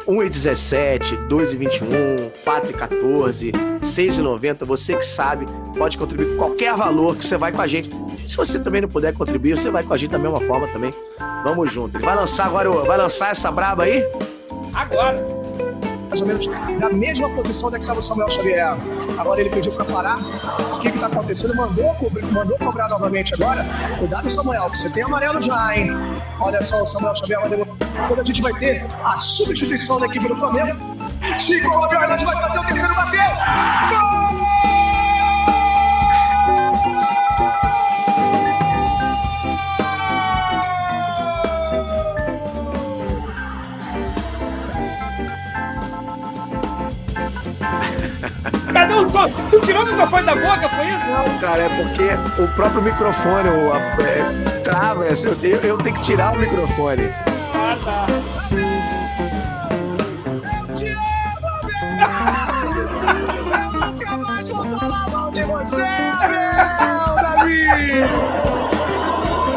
1,17, 0.07 1.27
2,21, 1.27 2.31
4,14, 2.45 3.52
6,90, 3.80 4.65
você 4.65 4.95
que 4.95 5.06
sabe, 5.06 5.45
pode 5.77 5.98
contribuir 5.98 6.31
com 6.31 6.38
qualquer 6.38 6.76
valor 6.76 7.15
que 7.15 7.26
você 7.26 7.38
vai 7.38 7.52
com 7.52 7.61
a 7.61 7.68
gente. 7.68 7.89
E 8.23 8.30
se 8.30 8.35
você 8.38 8.60
também 8.60 8.81
não 8.81 8.89
puder 8.89 9.14
contribuir, 9.14 9.57
você 9.57 9.69
vai 9.69 9.84
com 9.84 9.93
a 9.93 9.98
gente 9.98 10.11
da 10.11 10.19
mesma 10.19 10.39
forma 10.41 10.68
também. 10.68 10.93
Vamos 11.43 11.72
junto. 11.72 11.98
Ele 11.98 12.06
vai 12.06 12.15
lançar 12.15 12.45
agora, 12.45 12.69
vai 12.69 12.98
lançar 12.98 13.31
essa 13.31 13.52
braba 13.52 13.84
aí? 13.84 14.03
Agora. 14.73 15.41
Mais 16.07 16.22
ou 16.22 16.27
menos 16.27 16.45
na 16.45 16.89
mesma 16.89 17.30
posição 17.30 17.69
onde 17.69 17.77
é 17.77 17.80
estava 17.80 17.99
o 17.99 18.03
Samuel 18.03 18.30
Xavier. 18.30 18.76
Agora 19.18 19.39
ele 19.39 19.49
pediu 19.49 19.72
para 19.72 19.85
parar. 19.85 20.18
O 20.76 20.80
que 20.80 20.89
está 20.89 21.06
acontecendo? 21.06 21.56
Mandou, 21.56 21.93
cobrir, 21.95 22.26
mandou 22.26 22.57
cobrar 22.57 22.89
novamente 22.89 23.34
agora. 23.34 23.65
Cuidado, 23.98 24.30
Samuel, 24.30 24.69
que 24.72 24.77
você 24.77 24.89
tem 24.89 25.03
amarelo 25.03 25.41
já, 25.41 25.77
hein? 25.77 25.89
Olha 26.39 26.61
só, 26.61 26.84
o 26.84 26.85
Samuel 26.85 27.15
Xavier 27.15 27.39
mandou. 27.41 27.70
Quando 28.07 28.19
a 28.19 28.23
gente 28.23 28.41
vai 28.41 28.53
ter 28.53 28.86
a 29.03 29.15
substituição 29.15 29.99
da 29.99 30.06
equipe 30.06 30.28
do 30.28 30.38
Flamengo. 30.38 30.78
Chico 31.40 31.69
Alves 31.69 31.98
vai 32.23 32.41
fazer 32.41 32.60
o 32.60 32.64
terceiro 32.65 32.95
bateu. 32.95 33.22
Gol! 33.90 34.41
Cadê 48.73 48.94
o 48.94 49.10
som? 49.10 49.30
Tu 49.49 49.60
tirou 49.61 49.84
o 49.84 49.86
microfone 49.86 50.26
da 50.26 50.36
boca, 50.36 50.69
foi 50.69 50.86
isso? 50.88 51.10
Não, 51.10 51.40
cara, 51.40 51.64
é 51.64 51.69
porque 51.69 52.41
o 52.41 52.48
próprio 52.56 52.82
microfone 52.82 53.49
o, 53.49 53.76
é, 53.76 54.60
trava, 54.64 55.06
assim, 55.06 55.28
eu, 55.44 55.60
eu 55.60 55.78
tenho 55.78 55.95
que 55.95 56.02
tirar 56.02 56.34
o 56.34 56.40
microfone. 56.40 57.03
Ah, 57.63 57.77
tá. 57.85 58.07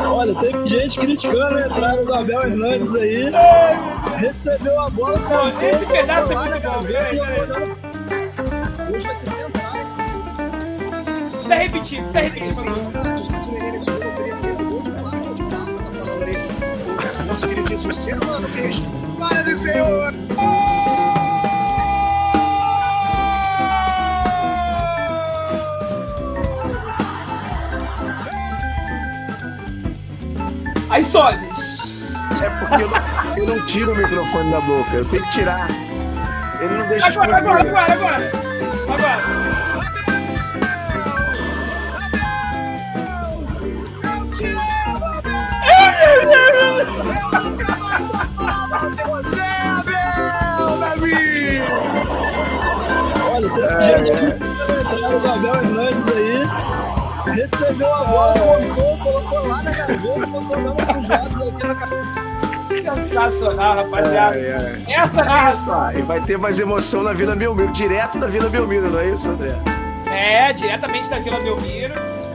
Olha, 0.06 0.34
tem 0.34 0.66
gente 0.66 0.98
criticando 0.98 1.56
a 1.56 1.66
entrada 1.66 2.04
do 2.04 2.14
Abel 2.14 2.42
Hernandes 2.42 2.94
aí. 2.94 3.30
Recebeu 4.18 4.80
a 4.80 4.90
bola. 4.90 5.18
Pô, 5.20 5.64
esse 5.64 5.86
pedaço 5.86 6.32
é 6.32 6.36
muito 6.36 6.60
bom. 6.60 6.82
Peraí, 6.82 7.18
peraí. 7.18 7.74
Hoje 8.94 9.06
vai 9.06 9.14
ser 9.14 9.30
tentar. 9.30 9.72
Precisa 11.30 11.54
repetir, 11.54 12.00
precisa 12.00 12.20
repetir. 12.20 12.64
Nosso 17.34 17.48
queridíssimo 17.48 17.92
ser 17.92 18.22
humano, 18.22 18.48
Cristo. 18.50 18.88
Senhoras 19.18 19.48
e 19.48 19.56
senhores. 19.56 20.18
Aí 30.88 31.04
sobe. 31.04 31.44
É 32.40 32.50
porque 32.50 32.84
eu 32.84 32.88
não, 32.88 33.36
eu 33.36 33.46
não 33.48 33.66
tiro 33.66 33.92
o 33.92 33.96
microfone 33.96 34.52
da 34.52 34.60
boca, 34.60 34.94
eu 34.94 35.04
que 35.24 35.30
tirar. 35.30 35.68
Ele 36.60 36.72
não 36.72 36.88
deixa 36.88 37.08
Agora, 37.08 37.36
agora, 37.38 37.60
agora, 37.62 37.92
agora. 37.94 38.32
Agora. 38.94 39.43
Gente 53.80 54.10
do 55.20 55.28
Abel 55.30 55.54
Hernandes 55.54 56.06
aí. 56.08 57.34
Recebeu 57.34 57.92
a 57.94 58.04
bola, 58.04 58.34
voltou, 58.34 58.98
colocou 58.98 59.46
lá 59.48 59.62
na 59.62 59.70
gaveta, 59.70 60.26
colocou 60.30 60.56
lá 60.56 60.92
nos 60.94 61.08
lados 61.08 61.42
aqui 61.42 61.66
na 61.66 61.74
cabeça. 61.74 62.24
Sensacional, 62.68 63.74
rapaziada. 63.76 64.36
Ai, 64.36 64.52
ai. 64.52 64.94
Essa 64.94 65.24
narração. 65.24 65.92
E 65.92 66.02
vai 66.02 66.20
ter 66.20 66.36
mais 66.38 66.58
emoção 66.58 67.02
na 67.02 67.12
Vila 67.12 67.34
Belmiro, 67.34 67.72
direto 67.72 68.18
da 68.18 68.26
Vila 68.26 68.48
Belmiro, 68.50 68.90
não 68.90 69.00
é 69.00 69.08
isso, 69.08 69.28
André? 69.30 69.54
É, 70.06 70.52
diretamente 70.52 71.08
da 71.08 71.18
Vila 71.18 71.40
Belmiro. 71.40 71.94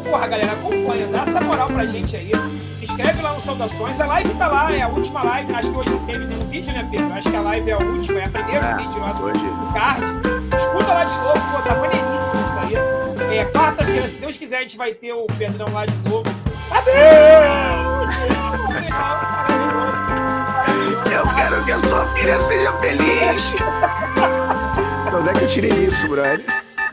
Porra, 0.09 0.27
galera, 0.27 0.53
acompanha, 0.53 1.05
dá 1.07 1.19
essa 1.21 1.39
moral 1.41 1.67
pra 1.67 1.85
gente 1.85 2.15
aí. 2.15 2.31
Se 2.73 2.85
inscreve 2.85 3.21
lá 3.21 3.33
no 3.33 3.41
Saudações. 3.41 3.99
A 4.01 4.05
live 4.07 4.33
tá 4.35 4.47
lá, 4.47 4.73
é 4.73 4.81
a 4.81 4.87
última 4.87 5.21
live. 5.21 5.53
Acho 5.53 5.71
que 5.71 5.77
hoje 5.77 5.89
não 5.91 5.99
teve 5.99 6.25
nenhum 6.25 6.45
vídeo, 6.47 6.73
né, 6.73 6.87
Pedro? 6.89 7.13
Acho 7.13 7.29
que 7.29 7.35
a 7.37 7.41
live 7.41 7.69
é 7.69 7.73
a 7.73 7.77
última, 7.77 8.19
é 8.19 8.25
a 8.25 8.29
primeira 8.29 8.65
É, 8.65 8.75
vídeo 8.75 8.99
lá 8.99 9.11
do, 9.11 9.23
hoje. 9.25 9.39
do 9.39 9.73
card. 9.73 10.28
Escuta 10.79 10.93
lá 10.93 11.03
de 11.03 11.15
novo, 11.17 11.41
pô, 11.51 11.61
tá 11.61 11.75
maneiríssimo 11.75 12.41
isso 12.41 12.59
aí. 13.29 13.37
É, 13.37 13.45
quarta-feira, 13.45 14.07
se 14.07 14.17
Deus 14.17 14.37
quiser, 14.37 14.57
a 14.59 14.61
gente 14.61 14.77
vai 14.77 14.93
ter 14.93 15.13
o 15.13 15.25
Pedrão 15.37 15.67
lá 15.73 15.85
de 15.85 15.95
novo. 16.09 16.23
Adeus! 16.71 18.15
Eu 21.11 21.35
quero 21.35 21.65
que 21.65 21.71
a 21.71 21.79
sua 21.79 22.07
filha 22.13 22.39
seja 22.39 22.71
feliz. 22.73 23.51
Onde 25.13 25.29
é 25.29 25.33
que 25.33 25.43
eu 25.43 25.47
tirei 25.47 25.71
isso, 25.71 26.07
brother? 26.07 26.43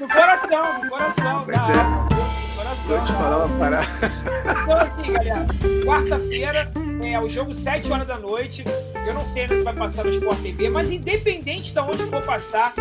No 0.01 0.09
coração, 0.09 0.83
no 0.83 0.91
coração, 0.91 1.43
Pois 1.45 1.57
tá? 1.59 1.73
é. 1.73 1.77
No 1.77 2.57
coração. 2.57 2.87
Vou 2.97 3.05
te 3.05 3.13
falar 3.13 3.45
uma 3.45 3.59
parada. 3.59 3.87
Então, 4.63 4.79
assim, 4.79 5.13
galera, 5.13 5.47
quarta-feira 5.85 6.73
é 7.05 7.21
o 7.21 7.29
jogo 7.29 7.55
7 7.55 7.93
horas 7.93 8.07
da 8.07 8.19
noite. 8.19 8.65
Eu 9.07 9.15
não 9.15 9.25
sei 9.25 9.43
ainda 9.43 9.57
se 9.57 9.63
vai 9.63 9.75
passar 9.75 10.05
no 10.05 10.11
Sport 10.11 10.39
TV, 10.41 10.69
mas 10.69 10.91
independente 10.91 11.73
de 11.73 11.79
onde 11.81 12.05
for 12.07 12.23
passar, 12.23 12.73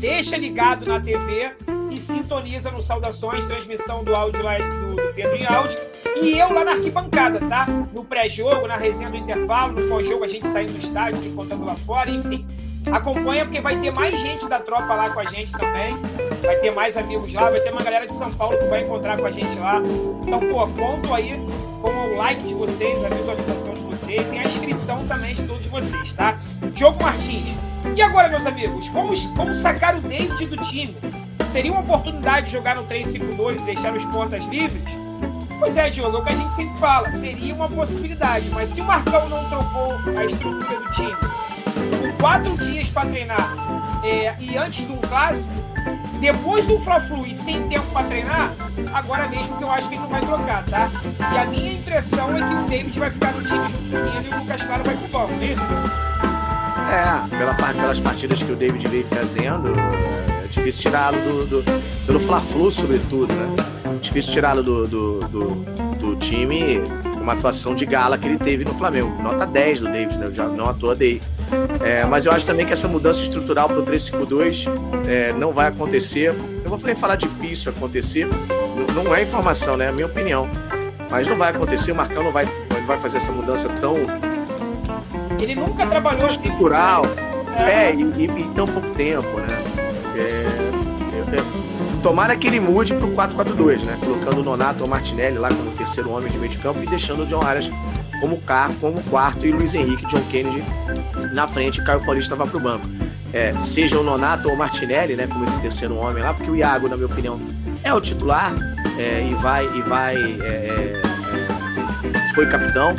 deixa 0.00 0.36
ligado 0.36 0.86
na 0.86 0.98
TV 0.98 1.52
e 1.90 1.98
sintoniza 1.98 2.70
no 2.70 2.82
Saudações, 2.82 3.44
transmissão 3.44 4.02
do 4.02 4.14
áudio 4.14 4.42
lá 4.42 4.56
do, 4.56 4.96
do 4.96 5.14
Pedro 5.14 5.36
em 5.36 5.44
áudio. 5.44 5.78
E 6.22 6.38
eu 6.38 6.52
lá 6.52 6.64
na 6.64 6.72
arquibancada, 6.72 7.38
tá? 7.40 7.66
No 7.92 8.02
pré-jogo, 8.02 8.66
na 8.66 8.76
resenha 8.76 9.10
do 9.10 9.16
intervalo, 9.16 9.78
no 9.78 9.88
pós-jogo, 9.88 10.24
a 10.24 10.28
gente 10.28 10.46
saindo 10.46 10.72
do 10.72 10.78
estádio, 10.78 11.18
se 11.18 11.28
encontrando 11.28 11.64
lá 11.64 11.74
fora, 11.74 12.10
enfim. 12.10 12.46
Acompanha 12.90 13.44
porque 13.44 13.60
vai 13.60 13.76
ter 13.76 13.90
mais 13.90 14.18
gente 14.20 14.48
da 14.48 14.58
tropa 14.58 14.94
lá 14.94 15.10
com 15.10 15.20
a 15.20 15.24
gente 15.24 15.52
também. 15.52 15.94
Vai 16.42 16.56
ter 16.56 16.70
mais 16.72 16.96
amigos 16.96 17.32
lá, 17.32 17.50
vai 17.50 17.60
ter 17.60 17.70
uma 17.70 17.82
galera 17.82 18.06
de 18.06 18.14
São 18.14 18.32
Paulo 18.32 18.58
que 18.58 18.64
vai 18.64 18.82
encontrar 18.82 19.18
com 19.18 19.26
a 19.26 19.30
gente 19.30 19.58
lá. 19.58 19.80
Então, 20.22 20.40
pô, 20.40 20.66
conto 20.68 21.14
aí 21.14 21.34
com 21.82 21.88
o 21.88 22.16
like 22.16 22.42
de 22.42 22.54
vocês, 22.54 23.04
a 23.04 23.08
visualização 23.08 23.74
de 23.74 23.80
vocês 23.82 24.32
e 24.32 24.38
a 24.38 24.44
inscrição 24.44 25.06
também 25.06 25.34
de 25.34 25.42
todos 25.42 25.66
vocês, 25.66 26.12
tá? 26.14 26.38
Diogo 26.72 27.02
Martins. 27.02 27.50
E 27.94 28.02
agora, 28.02 28.28
meus 28.28 28.46
amigos, 28.46 28.88
como, 28.88 29.12
como 29.34 29.54
sacar 29.54 29.96
o 29.96 30.00
David 30.00 30.46
do 30.46 30.56
time? 30.56 30.96
Seria 31.46 31.72
uma 31.72 31.80
oportunidade 31.80 32.46
de 32.46 32.52
jogar 32.52 32.76
no 32.76 32.84
3-5-2 32.84 33.60
e 33.60 33.62
deixar 33.62 33.94
os 33.94 34.04
pontas 34.06 34.44
livres? 34.46 34.82
Pois 35.58 35.76
é, 35.76 35.90
Diogo, 35.90 36.16
é 36.16 36.20
o 36.20 36.24
que 36.24 36.32
a 36.32 36.36
gente 36.36 36.52
sempre 36.52 36.78
fala. 36.78 37.10
Seria 37.10 37.54
uma 37.54 37.68
possibilidade, 37.68 38.48
mas 38.50 38.70
se 38.70 38.80
o 38.80 38.84
Marcão 38.84 39.28
não 39.28 39.48
trocou 39.48 39.98
a 40.16 40.24
estrutura 40.24 40.80
do 40.80 40.90
time 40.90 41.39
quatro 42.20 42.56
dias 42.58 42.88
para 42.90 43.08
treinar 43.08 43.56
é, 44.04 44.34
e 44.38 44.56
antes 44.56 44.88
um 44.88 44.96
clássico, 44.96 45.52
depois 46.20 46.66
do 46.66 46.78
Fla-Flu 46.80 47.26
e 47.26 47.34
sem 47.34 47.66
tempo 47.68 47.86
para 47.92 48.06
treinar, 48.06 48.52
agora 48.92 49.28
mesmo 49.28 49.56
que 49.56 49.64
eu 49.64 49.70
acho 49.70 49.88
que 49.88 49.94
ele 49.94 50.02
não 50.02 50.08
vai 50.10 50.20
trocar, 50.20 50.64
tá? 50.64 50.90
E 51.34 51.38
a 51.38 51.44
minha 51.46 51.72
impressão 51.72 52.36
é 52.36 52.40
que 52.40 52.54
o 52.54 52.64
David 52.68 52.98
vai 52.98 53.10
ficar 53.10 53.32
no 53.32 53.42
time 53.42 53.68
junto 53.68 53.90
com 53.90 53.96
ele 53.96 54.28
e 54.30 54.34
o 54.34 54.38
Lucas 54.40 54.62
Claro 54.62 54.84
vai 54.84 54.96
pro 54.96 55.08
banco, 55.08 55.32
não 55.32 55.42
é 55.42 55.46
isso? 55.46 55.62
É, 56.90 57.36
pela, 57.38 57.54
pelas 57.54 58.00
partidas 58.00 58.42
que 58.42 58.52
o 58.52 58.56
David 58.56 58.86
veio 58.88 59.06
fazendo, 59.06 59.72
é 59.78 60.46
difícil 60.50 60.82
tirá-lo 60.82 61.18
do, 61.18 61.62
do- 61.62 61.82
pelo 62.06 62.20
Fla-Flu, 62.20 62.70
sobretudo, 62.70 63.32
né? 63.32 63.46
Difícil 64.02 64.32
tirá-lo 64.32 64.62
do, 64.62 64.86
do, 64.88 65.20
do, 65.20 65.46
do 65.98 66.16
time 66.16 66.80
uma 67.20 67.34
atuação 67.34 67.74
de 67.74 67.84
gala 67.86 68.16
que 68.18 68.26
ele 68.26 68.38
teve 68.38 68.64
no 68.64 68.74
Flamengo. 68.74 69.22
Nota 69.22 69.46
10 69.46 69.80
do 69.80 69.92
David, 69.92 70.16
né? 70.18 70.26
Eu 70.26 70.34
já 70.34 70.46
não 70.46 70.66
à 70.68 70.74
toa 70.74 70.94
dei. 70.94 71.20
É, 71.80 72.04
mas 72.04 72.26
eu 72.26 72.32
acho 72.32 72.46
também 72.46 72.66
que 72.66 72.72
essa 72.72 72.88
mudança 72.88 73.22
estrutural 73.22 73.68
para 73.68 73.78
o 73.78 73.82
352 73.82 74.64
é, 75.08 75.32
não 75.32 75.52
vai 75.52 75.68
acontecer. 75.68 76.34
Eu 76.64 76.70
vou 76.70 76.78
nem 76.78 76.94
falar 76.94 77.16
difícil 77.16 77.72
acontecer, 77.72 78.28
não 78.94 79.14
é 79.14 79.22
informação, 79.22 79.76
né? 79.76 79.86
É 79.86 79.88
a 79.88 79.92
minha 79.92 80.06
opinião. 80.06 80.48
Mas 81.10 81.26
não 81.26 81.36
vai 81.36 81.50
acontecer, 81.50 81.90
o 81.92 81.94
Marcão 81.94 82.22
não 82.22 82.32
vai, 82.32 82.44
não 82.44 82.86
vai 82.86 82.98
fazer 82.98 83.16
essa 83.16 83.32
mudança 83.32 83.68
tão 83.80 83.96
Ele 85.40 85.56
nunca 85.56 85.86
trabalhou 85.86 86.26
assim. 86.26 86.48
estrutural. 86.48 87.04
É. 87.56 87.88
É, 87.88 87.94
e, 87.94 88.02
e, 88.02 88.24
e 88.24 88.54
tão 88.54 88.66
pouco 88.66 88.88
tempo, 88.90 89.28
né? 89.40 89.62
É, 90.16 90.20
é, 90.20 91.38
é, 91.38 92.00
tomara 92.02 92.36
que 92.36 92.46
ele 92.46 92.60
mude 92.60 92.94
pro 92.94 93.08
4-4-2, 93.08 93.84
né? 93.84 93.98
Colocando 94.00 94.38
o 94.40 94.42
Nonato 94.44 94.80
ou 94.80 94.86
o 94.86 94.90
Martinelli 94.90 95.38
lá 95.38 95.48
como 95.48 95.70
terceiro 95.72 96.10
homem 96.10 96.30
de 96.30 96.38
meio 96.38 96.50
de 96.50 96.58
campo 96.58 96.82
e 96.82 96.86
deixando 96.86 97.24
o 97.24 97.26
John 97.26 97.42
Arias 97.42 97.70
como, 98.20 98.40
car 98.40 98.70
como 98.80 99.02
quarto 99.04 99.46
e 99.46 99.50
Luiz 99.50 99.74
Henrique 99.74 100.06
John 100.06 100.22
Kennedy 100.30 100.62
na 101.32 101.48
frente 101.48 101.82
Caio 101.82 102.04
Paulista 102.04 102.36
vai 102.36 102.46
pro 102.46 102.60
banco. 102.60 102.86
É, 103.32 103.52
seja 103.54 103.98
o 103.98 104.02
Nonato 104.02 104.48
ou 104.48 104.54
o 104.54 104.58
Martinelli, 104.58 105.14
né? 105.14 105.26
Como 105.26 105.44
esse 105.44 105.60
terceiro 105.60 105.96
homem 105.96 106.22
lá, 106.22 106.34
porque 106.34 106.50
o 106.50 106.56
Iago, 106.56 106.88
na 106.88 106.96
minha 106.96 107.06
opinião, 107.06 107.40
é 107.84 107.94
o 107.94 108.00
titular 108.00 108.52
é, 108.98 109.28
e 109.28 109.34
vai. 109.34 109.64
E 109.66 109.82
vai 109.82 110.16
é, 110.42 111.00
é, 111.04 112.34
foi 112.34 112.46
capitão. 112.46 112.94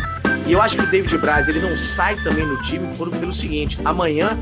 E 0.45 0.53
eu 0.53 0.61
acho 0.61 0.76
que 0.77 0.84
o 0.84 0.88
David 0.88 1.18
Braz 1.18 1.48
ele 1.48 1.60
não 1.60 1.76
sai 1.77 2.15
também 2.23 2.45
no 2.45 2.57
time 2.61 2.88
por, 2.95 3.10
pelo 3.10 3.34
seguinte: 3.34 3.77
amanhã, 3.84 4.38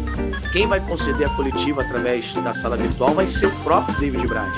quem 0.52 0.68
vai 0.68 0.80
conceder 0.80 1.28
a 1.28 1.30
coletiva 1.32 1.82
através 1.82 2.34
da 2.36 2.54
sala 2.54 2.78
virtual 2.78 3.14
vai 3.14 3.28
ser 3.28 3.48
o 3.48 3.52
próprio 3.64 3.98
David 4.00 4.28
Braz. 4.28 4.56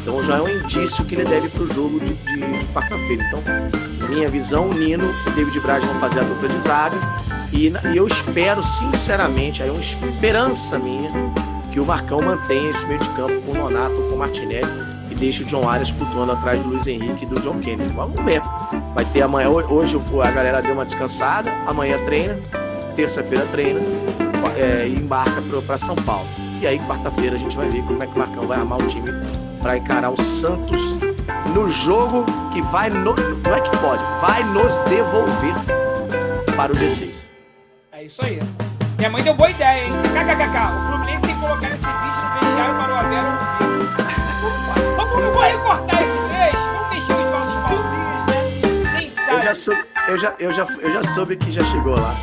Então 0.00 0.22
já 0.22 0.38
é 0.38 0.42
um 0.42 0.48
indício 0.48 1.04
que 1.04 1.14
ele 1.14 1.24
deve 1.24 1.48
para 1.48 1.62
o 1.62 1.72
jogo 1.72 2.00
de, 2.00 2.14
de, 2.14 2.58
de 2.58 2.64
quarta-feira. 2.72 3.22
Então, 3.24 3.42
minha 4.08 4.28
visão, 4.28 4.68
o 4.68 4.74
Nino 4.74 5.12
e 5.26 5.30
David 5.30 5.60
Braz 5.60 5.84
vão 5.84 5.98
fazer 6.00 6.20
a 6.20 6.22
dupla 6.22 6.48
de 6.48 6.60
zaga. 6.60 6.96
E, 7.52 7.72
e 7.92 7.96
eu 7.96 8.06
espero, 8.06 8.62
sinceramente, 8.62 9.62
aí 9.62 9.68
é 9.68 9.72
uma 9.72 9.80
esperança 9.80 10.78
minha, 10.78 11.10
que 11.70 11.78
o 11.78 11.84
Marcão 11.84 12.20
mantenha 12.20 12.70
esse 12.70 12.86
meio 12.86 13.00
de 13.00 13.08
campo 13.10 13.40
com 13.42 13.52
o 13.52 13.54
Nonato, 13.54 13.94
com 13.94 14.14
o 14.14 14.18
Martinelli 14.18 14.92
e 15.10 15.14
deixe 15.14 15.42
o 15.42 15.46
John 15.46 15.68
Arias 15.68 15.90
flutuando 15.90 16.32
atrás 16.32 16.60
do 16.60 16.68
Luiz 16.68 16.86
Henrique 16.86 17.24
e 17.24 17.26
do 17.26 17.38
John 17.40 17.58
Kennedy. 17.60 17.92
Vamos 17.94 18.20
ver. 18.24 18.40
Vai 18.94 19.04
ter 19.04 19.22
amanhã, 19.22 19.48
hoje 19.50 19.98
a 20.22 20.30
galera 20.30 20.62
deu 20.62 20.72
uma 20.72 20.84
descansada, 20.84 21.52
amanhã 21.66 21.98
treina, 22.06 22.38
terça-feira 22.96 23.46
treina 23.46 23.80
é, 24.56 24.88
e 24.88 24.96
embarca 24.96 25.42
para 25.66 25.78
São 25.78 25.94
Paulo. 25.96 26.26
E 26.60 26.66
aí, 26.66 26.78
quarta-feira, 26.80 27.36
a 27.36 27.38
gente 27.38 27.56
vai 27.56 27.68
ver 27.68 27.82
como 27.82 28.02
é 28.02 28.06
que 28.06 28.14
o 28.14 28.18
Marcão 28.18 28.46
vai 28.46 28.58
armar 28.58 28.78
o 28.78 28.86
time 28.86 29.10
para 29.62 29.78
encarar 29.78 30.10
o 30.10 30.20
Santos 30.20 30.80
no 31.54 31.68
jogo 31.70 32.26
que 32.52 32.60
vai. 32.62 32.90
No, 32.90 33.14
não 33.14 33.54
é 33.54 33.60
que 33.60 33.70
pode, 33.78 34.02
vai 34.20 34.42
nos 34.44 34.78
devolver 34.80 35.54
para 36.56 36.72
o 36.72 36.74
G6. 36.74 37.14
É 37.92 38.04
isso 38.04 38.24
aí. 38.24 38.40
Minha 38.98 39.10
mãe 39.10 39.22
deu 39.22 39.34
boa 39.34 39.50
ideia, 39.50 39.86
hein? 39.86 39.92
KKKK. 40.02 40.76
O 40.76 40.86
Fluminense 40.86 41.22
tem 41.24 41.34
que 41.34 41.40
colocar 41.40 41.68
esse 41.68 41.84
vídeo 41.84 42.22
no 42.22 42.40
vestiário 42.40 42.74
para 42.78 42.92
o 42.92 42.96
Abel 42.96 43.22
no 43.22 44.96
Vamos, 44.96 45.24
eu 45.24 45.32
vou 45.32 45.42
recortar 45.42 46.02
esse 46.02 46.18
trecho. 46.28 46.64
Vamos 46.64 46.94
mexer 46.94 47.12
os 47.12 47.30
nossos 47.30 47.54
pauzinhos, 47.54 48.26
né? 48.26 48.98
Quem 48.98 49.10
sabe? 49.10 49.32
Eu 49.32 49.42
já, 49.42 49.54
soube, 49.54 49.84
eu, 50.08 50.18
já, 50.18 50.34
eu, 50.38 50.52
já, 50.52 50.66
eu 50.80 50.92
já 50.92 51.04
soube 51.14 51.36
que 51.36 51.50
já 51.50 51.64
chegou 51.64 51.98
lá. 51.98 52.14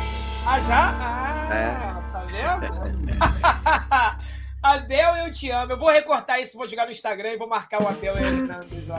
Ah, 0.46 0.60
já? 0.60 0.94
Ah, 1.00 1.54
é. 1.54 1.70
tá 2.12 2.24
vendo? 2.26 4.19
Abel, 4.62 5.16
eu 5.16 5.32
te 5.32 5.50
amo. 5.50 5.72
Eu 5.72 5.78
vou 5.78 5.90
recortar 5.90 6.40
isso, 6.40 6.58
vou 6.58 6.66
jogar 6.66 6.84
no 6.84 6.90
Instagram 6.90 7.30
e 7.30 7.36
vou 7.38 7.48
marcar 7.48 7.82
o 7.82 7.88
Abel 7.88 8.14
Hernandes 8.16 8.88
lá 8.88 8.98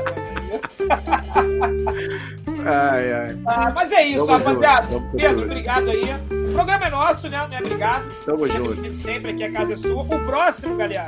ai, 2.66 3.14
ai. 3.14 3.38
Ah, 3.46 3.72
mas 3.72 3.92
é 3.92 4.04
isso, 4.04 4.26
rapaziada. 4.26 4.88
Pedro, 5.16 5.44
obrigado 5.44 5.90
aí. 5.90 6.04
O 6.50 6.54
programa 6.54 6.88
é 6.88 6.90
nosso, 6.90 7.30
né? 7.30 7.46
Não 7.48 7.58
é 7.58 7.60
obrigado. 7.60 8.26
Tamo 8.26 8.48
junto. 8.48 8.96
Sempre 8.96 9.32
aqui 9.32 9.44
a 9.44 9.52
casa 9.52 9.74
é 9.74 9.78
sua. 9.78 10.02
O 10.02 10.26
próximo, 10.26 10.76
galera, 10.76 11.06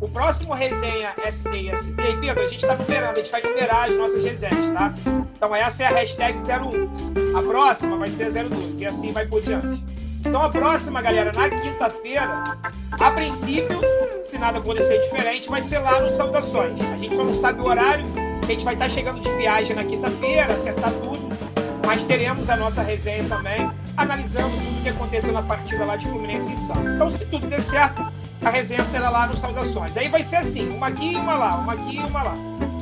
o 0.00 0.08
próximo 0.08 0.52
resenha 0.52 1.14
ST 1.30 1.48
e 1.50 1.76
ST, 1.76 1.94
Pedro, 2.20 2.42
a 2.42 2.48
gente 2.48 2.66
tá 2.66 2.74
numerando, 2.74 3.20
a 3.20 3.22
gente 3.22 3.30
vai 3.30 3.40
numerar 3.40 3.88
as 3.88 3.96
nossas 3.96 4.24
resenhas, 4.24 4.66
tá? 4.74 4.92
Então 5.36 5.54
essa 5.54 5.84
é 5.84 5.86
a 5.86 5.90
hashtag 5.90 6.38
01. 6.38 7.38
A 7.38 7.42
próxima 7.42 7.96
vai 7.96 8.08
ser 8.08 8.24
a 8.24 8.42
02 8.42 8.80
e 8.80 8.86
assim 8.86 9.12
vai 9.12 9.26
por 9.26 9.40
diante. 9.40 10.01
Então 10.24 10.40
a 10.40 10.48
próxima, 10.48 11.02
galera, 11.02 11.32
na 11.32 11.50
quinta-feira, 11.50 12.56
a 12.92 13.10
princípio, 13.10 13.80
se 14.22 14.38
nada 14.38 14.58
acontecer 14.58 14.98
diferente, 15.00 15.48
vai 15.48 15.60
ser 15.60 15.80
lá 15.80 16.00
no 16.00 16.10
Saudações. 16.10 16.80
A 16.80 16.96
gente 16.96 17.16
só 17.16 17.24
não 17.24 17.34
sabe 17.34 17.60
o 17.60 17.66
horário, 17.66 18.06
a 18.40 18.46
gente 18.46 18.64
vai 18.64 18.74
estar 18.74 18.88
chegando 18.88 19.20
de 19.20 19.30
viagem 19.32 19.74
na 19.74 19.84
quinta-feira, 19.84 20.54
acertar 20.54 20.92
tudo, 20.92 21.36
mas 21.84 22.04
teremos 22.04 22.48
a 22.48 22.56
nossa 22.56 22.82
resenha 22.82 23.24
também, 23.28 23.68
analisando 23.96 24.50
tudo 24.50 24.78
o 24.78 24.82
que 24.82 24.88
aconteceu 24.88 25.32
na 25.32 25.42
partida 25.42 25.84
lá 25.84 25.96
de 25.96 26.06
Fluminense 26.06 26.52
e 26.52 26.56
Santos. 26.56 26.92
Então, 26.92 27.10
se 27.10 27.26
tudo 27.26 27.48
der 27.48 27.60
certo, 27.60 28.06
a 28.40 28.48
resenha 28.48 28.84
será 28.84 29.10
lá 29.10 29.26
no 29.26 29.36
Saudações. 29.36 29.96
Aí 29.96 30.08
vai 30.08 30.22
ser 30.22 30.36
assim, 30.36 30.68
uma 30.68 30.86
aqui 30.86 31.12
e 31.12 31.16
uma 31.16 31.34
lá, 31.34 31.56
uma 31.56 31.72
aqui 31.72 31.96
e 31.96 32.00
uma 32.00 32.22
lá. 32.22 32.34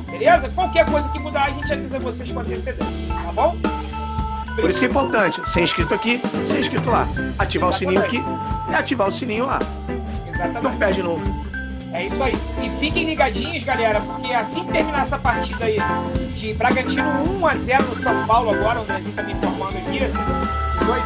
Beleza? 0.09 0.49
Qualquer 0.49 0.85
coisa 0.85 1.09
que 1.09 1.19
mudar, 1.19 1.45
a 1.45 1.49
gente 1.49 1.73
avisa 1.73 1.99
vocês 1.99 2.31
com 2.31 2.39
antecedência, 2.39 3.07
tá 3.07 3.31
bom? 3.31 3.57
Por 4.55 4.69
isso 4.69 4.79
que 4.79 4.85
é 4.85 4.89
importante 4.89 5.49
ser 5.49 5.61
inscrito 5.61 5.93
aqui, 5.93 6.21
ser 6.47 6.59
inscrito 6.59 6.89
lá. 6.89 7.07
Ativar 7.39 7.69
Exatamente. 7.69 7.69
o 7.69 7.73
sininho 7.73 8.01
aqui 8.01 8.23
e 8.69 8.75
ativar 8.75 9.07
o 9.07 9.11
sininho 9.11 9.45
lá. 9.45 9.59
Exatamente. 10.27 10.63
Não 10.63 10.77
perde 10.77 11.03
nunca. 11.03 11.41
É 11.93 12.05
isso 12.05 12.23
aí. 12.23 12.37
E 12.61 12.69
fiquem 12.79 13.05
ligadinhos, 13.05 13.63
galera, 13.63 13.99
porque 13.99 14.33
assim 14.33 14.63
que 14.63 14.71
terminar 14.71 15.01
essa 15.01 15.17
partida 15.17 15.65
aí 15.65 15.77
de 16.35 16.53
Bragantino 16.53 17.39
1 17.39 17.47
a 17.47 17.55
0 17.55 17.83
no 17.87 17.95
São 17.95 18.25
Paulo 18.25 18.51
agora, 18.51 18.79
o 18.79 18.83
Andrezinho 18.83 19.15
tá 19.15 19.23
me 19.23 19.33
informando 19.33 19.77
aqui, 19.77 19.99
18, 20.79 21.05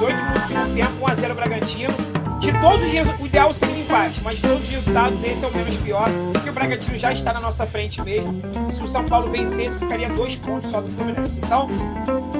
18 0.00 0.16
minutos 0.16 0.40
do 0.40 0.48
segundo 0.48 0.74
tempo, 0.74 0.92
1 1.02 1.06
a 1.06 1.14
0 1.14 1.34
Bragantino 1.34 1.94
de 2.40 2.58
todos 2.58 2.82
os 2.82 2.90
resultados, 2.90 3.20
o 3.20 3.26
ideal 3.26 3.52
seria 3.52 3.74
um 3.74 3.80
empate, 3.80 4.20
mas 4.24 4.38
de 4.38 4.48
todos 4.48 4.62
os 4.62 4.68
resultados, 4.70 5.22
esse 5.22 5.44
é 5.44 5.48
o 5.48 5.54
menos 5.54 5.76
pior, 5.76 6.08
porque 6.32 6.48
o 6.48 6.52
Bragantino 6.54 6.96
já 6.96 7.12
está 7.12 7.34
na 7.34 7.40
nossa 7.40 7.66
frente 7.66 8.00
mesmo. 8.00 8.42
E 8.66 8.72
se 8.72 8.82
o 8.82 8.86
São 8.86 9.04
Paulo 9.04 9.30
vencesse, 9.30 9.78
ficaria 9.78 10.08
dois 10.08 10.36
pontos 10.36 10.70
só 10.70 10.80
do 10.80 10.88
Fluminense. 10.88 11.38
Então, 11.44 11.68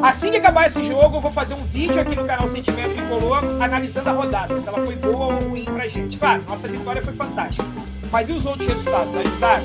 assim 0.03 0.31
que 0.31 0.39
acabar 0.39 0.65
esse 0.65 0.83
jogo, 0.87 1.19
eu 1.19 1.21
vou 1.21 1.31
fazer 1.31 1.53
um 1.53 1.63
vídeo 1.63 2.01
aqui 2.01 2.17
no 2.17 2.25
canal 2.25 2.49
Sentimento 2.49 2.95
Tricolor, 2.95 3.45
analisando 3.63 4.09
a 4.09 4.13
rodada, 4.13 4.59
se 4.59 4.67
ela 4.67 4.81
foi 4.81 4.97
boa 4.97 5.35
ou 5.35 5.51
ruim 5.51 5.67
pra 5.67 5.87
gente. 5.87 6.17
Claro, 6.17 6.43
nossa 6.49 6.67
vitória 6.67 7.03
foi 7.03 7.13
fantástica. 7.13 7.69
Mas 8.11 8.31
e 8.31 8.33
os 8.33 8.47
outros 8.47 8.67
resultados? 8.67 9.15
Ajudaram? 9.15 9.65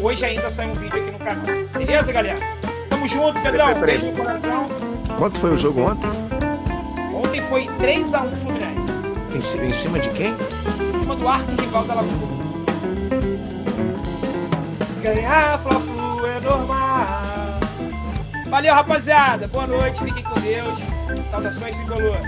Hoje 0.00 0.24
ainda 0.24 0.48
sai 0.48 0.66
um 0.66 0.72
vídeo 0.72 0.98
aqui 0.98 1.10
no 1.10 1.18
canal. 1.18 1.44
Beleza, 1.76 2.10
galera? 2.10 2.38
Tamo 2.88 3.06
junto, 3.06 3.38
Pedrão. 3.42 3.78
Beijo 3.80 4.06
no 4.06 4.16
coração. 4.16 4.66
Quanto 5.18 5.38
foi 5.38 5.52
o 5.52 5.56
jogo 5.58 5.82
ontem? 5.82 6.33
Ontem 7.34 7.48
foi 7.48 7.66
3x1 7.66 8.36
Fluminense. 8.36 8.92
Em, 9.32 9.66
em 9.66 9.70
cima 9.72 9.98
de 9.98 10.08
quem? 10.10 10.36
Em 10.88 10.92
cima 10.92 11.16
do 11.16 11.26
arco-rival 11.26 11.84
da 11.84 11.94
Lagoa. 11.94 12.28
Ganhar 15.02 15.58
Fla-Flu 15.58 16.26
é 16.26 16.40
normal. 16.40 17.08
Valeu, 18.48 18.72
rapaziada. 18.72 19.48
Boa 19.48 19.66
noite. 19.66 20.04
Fiquem 20.04 20.22
com 20.22 20.40
Deus. 20.40 20.78
Saudações, 21.28 21.76
Tricolor. 21.76 22.20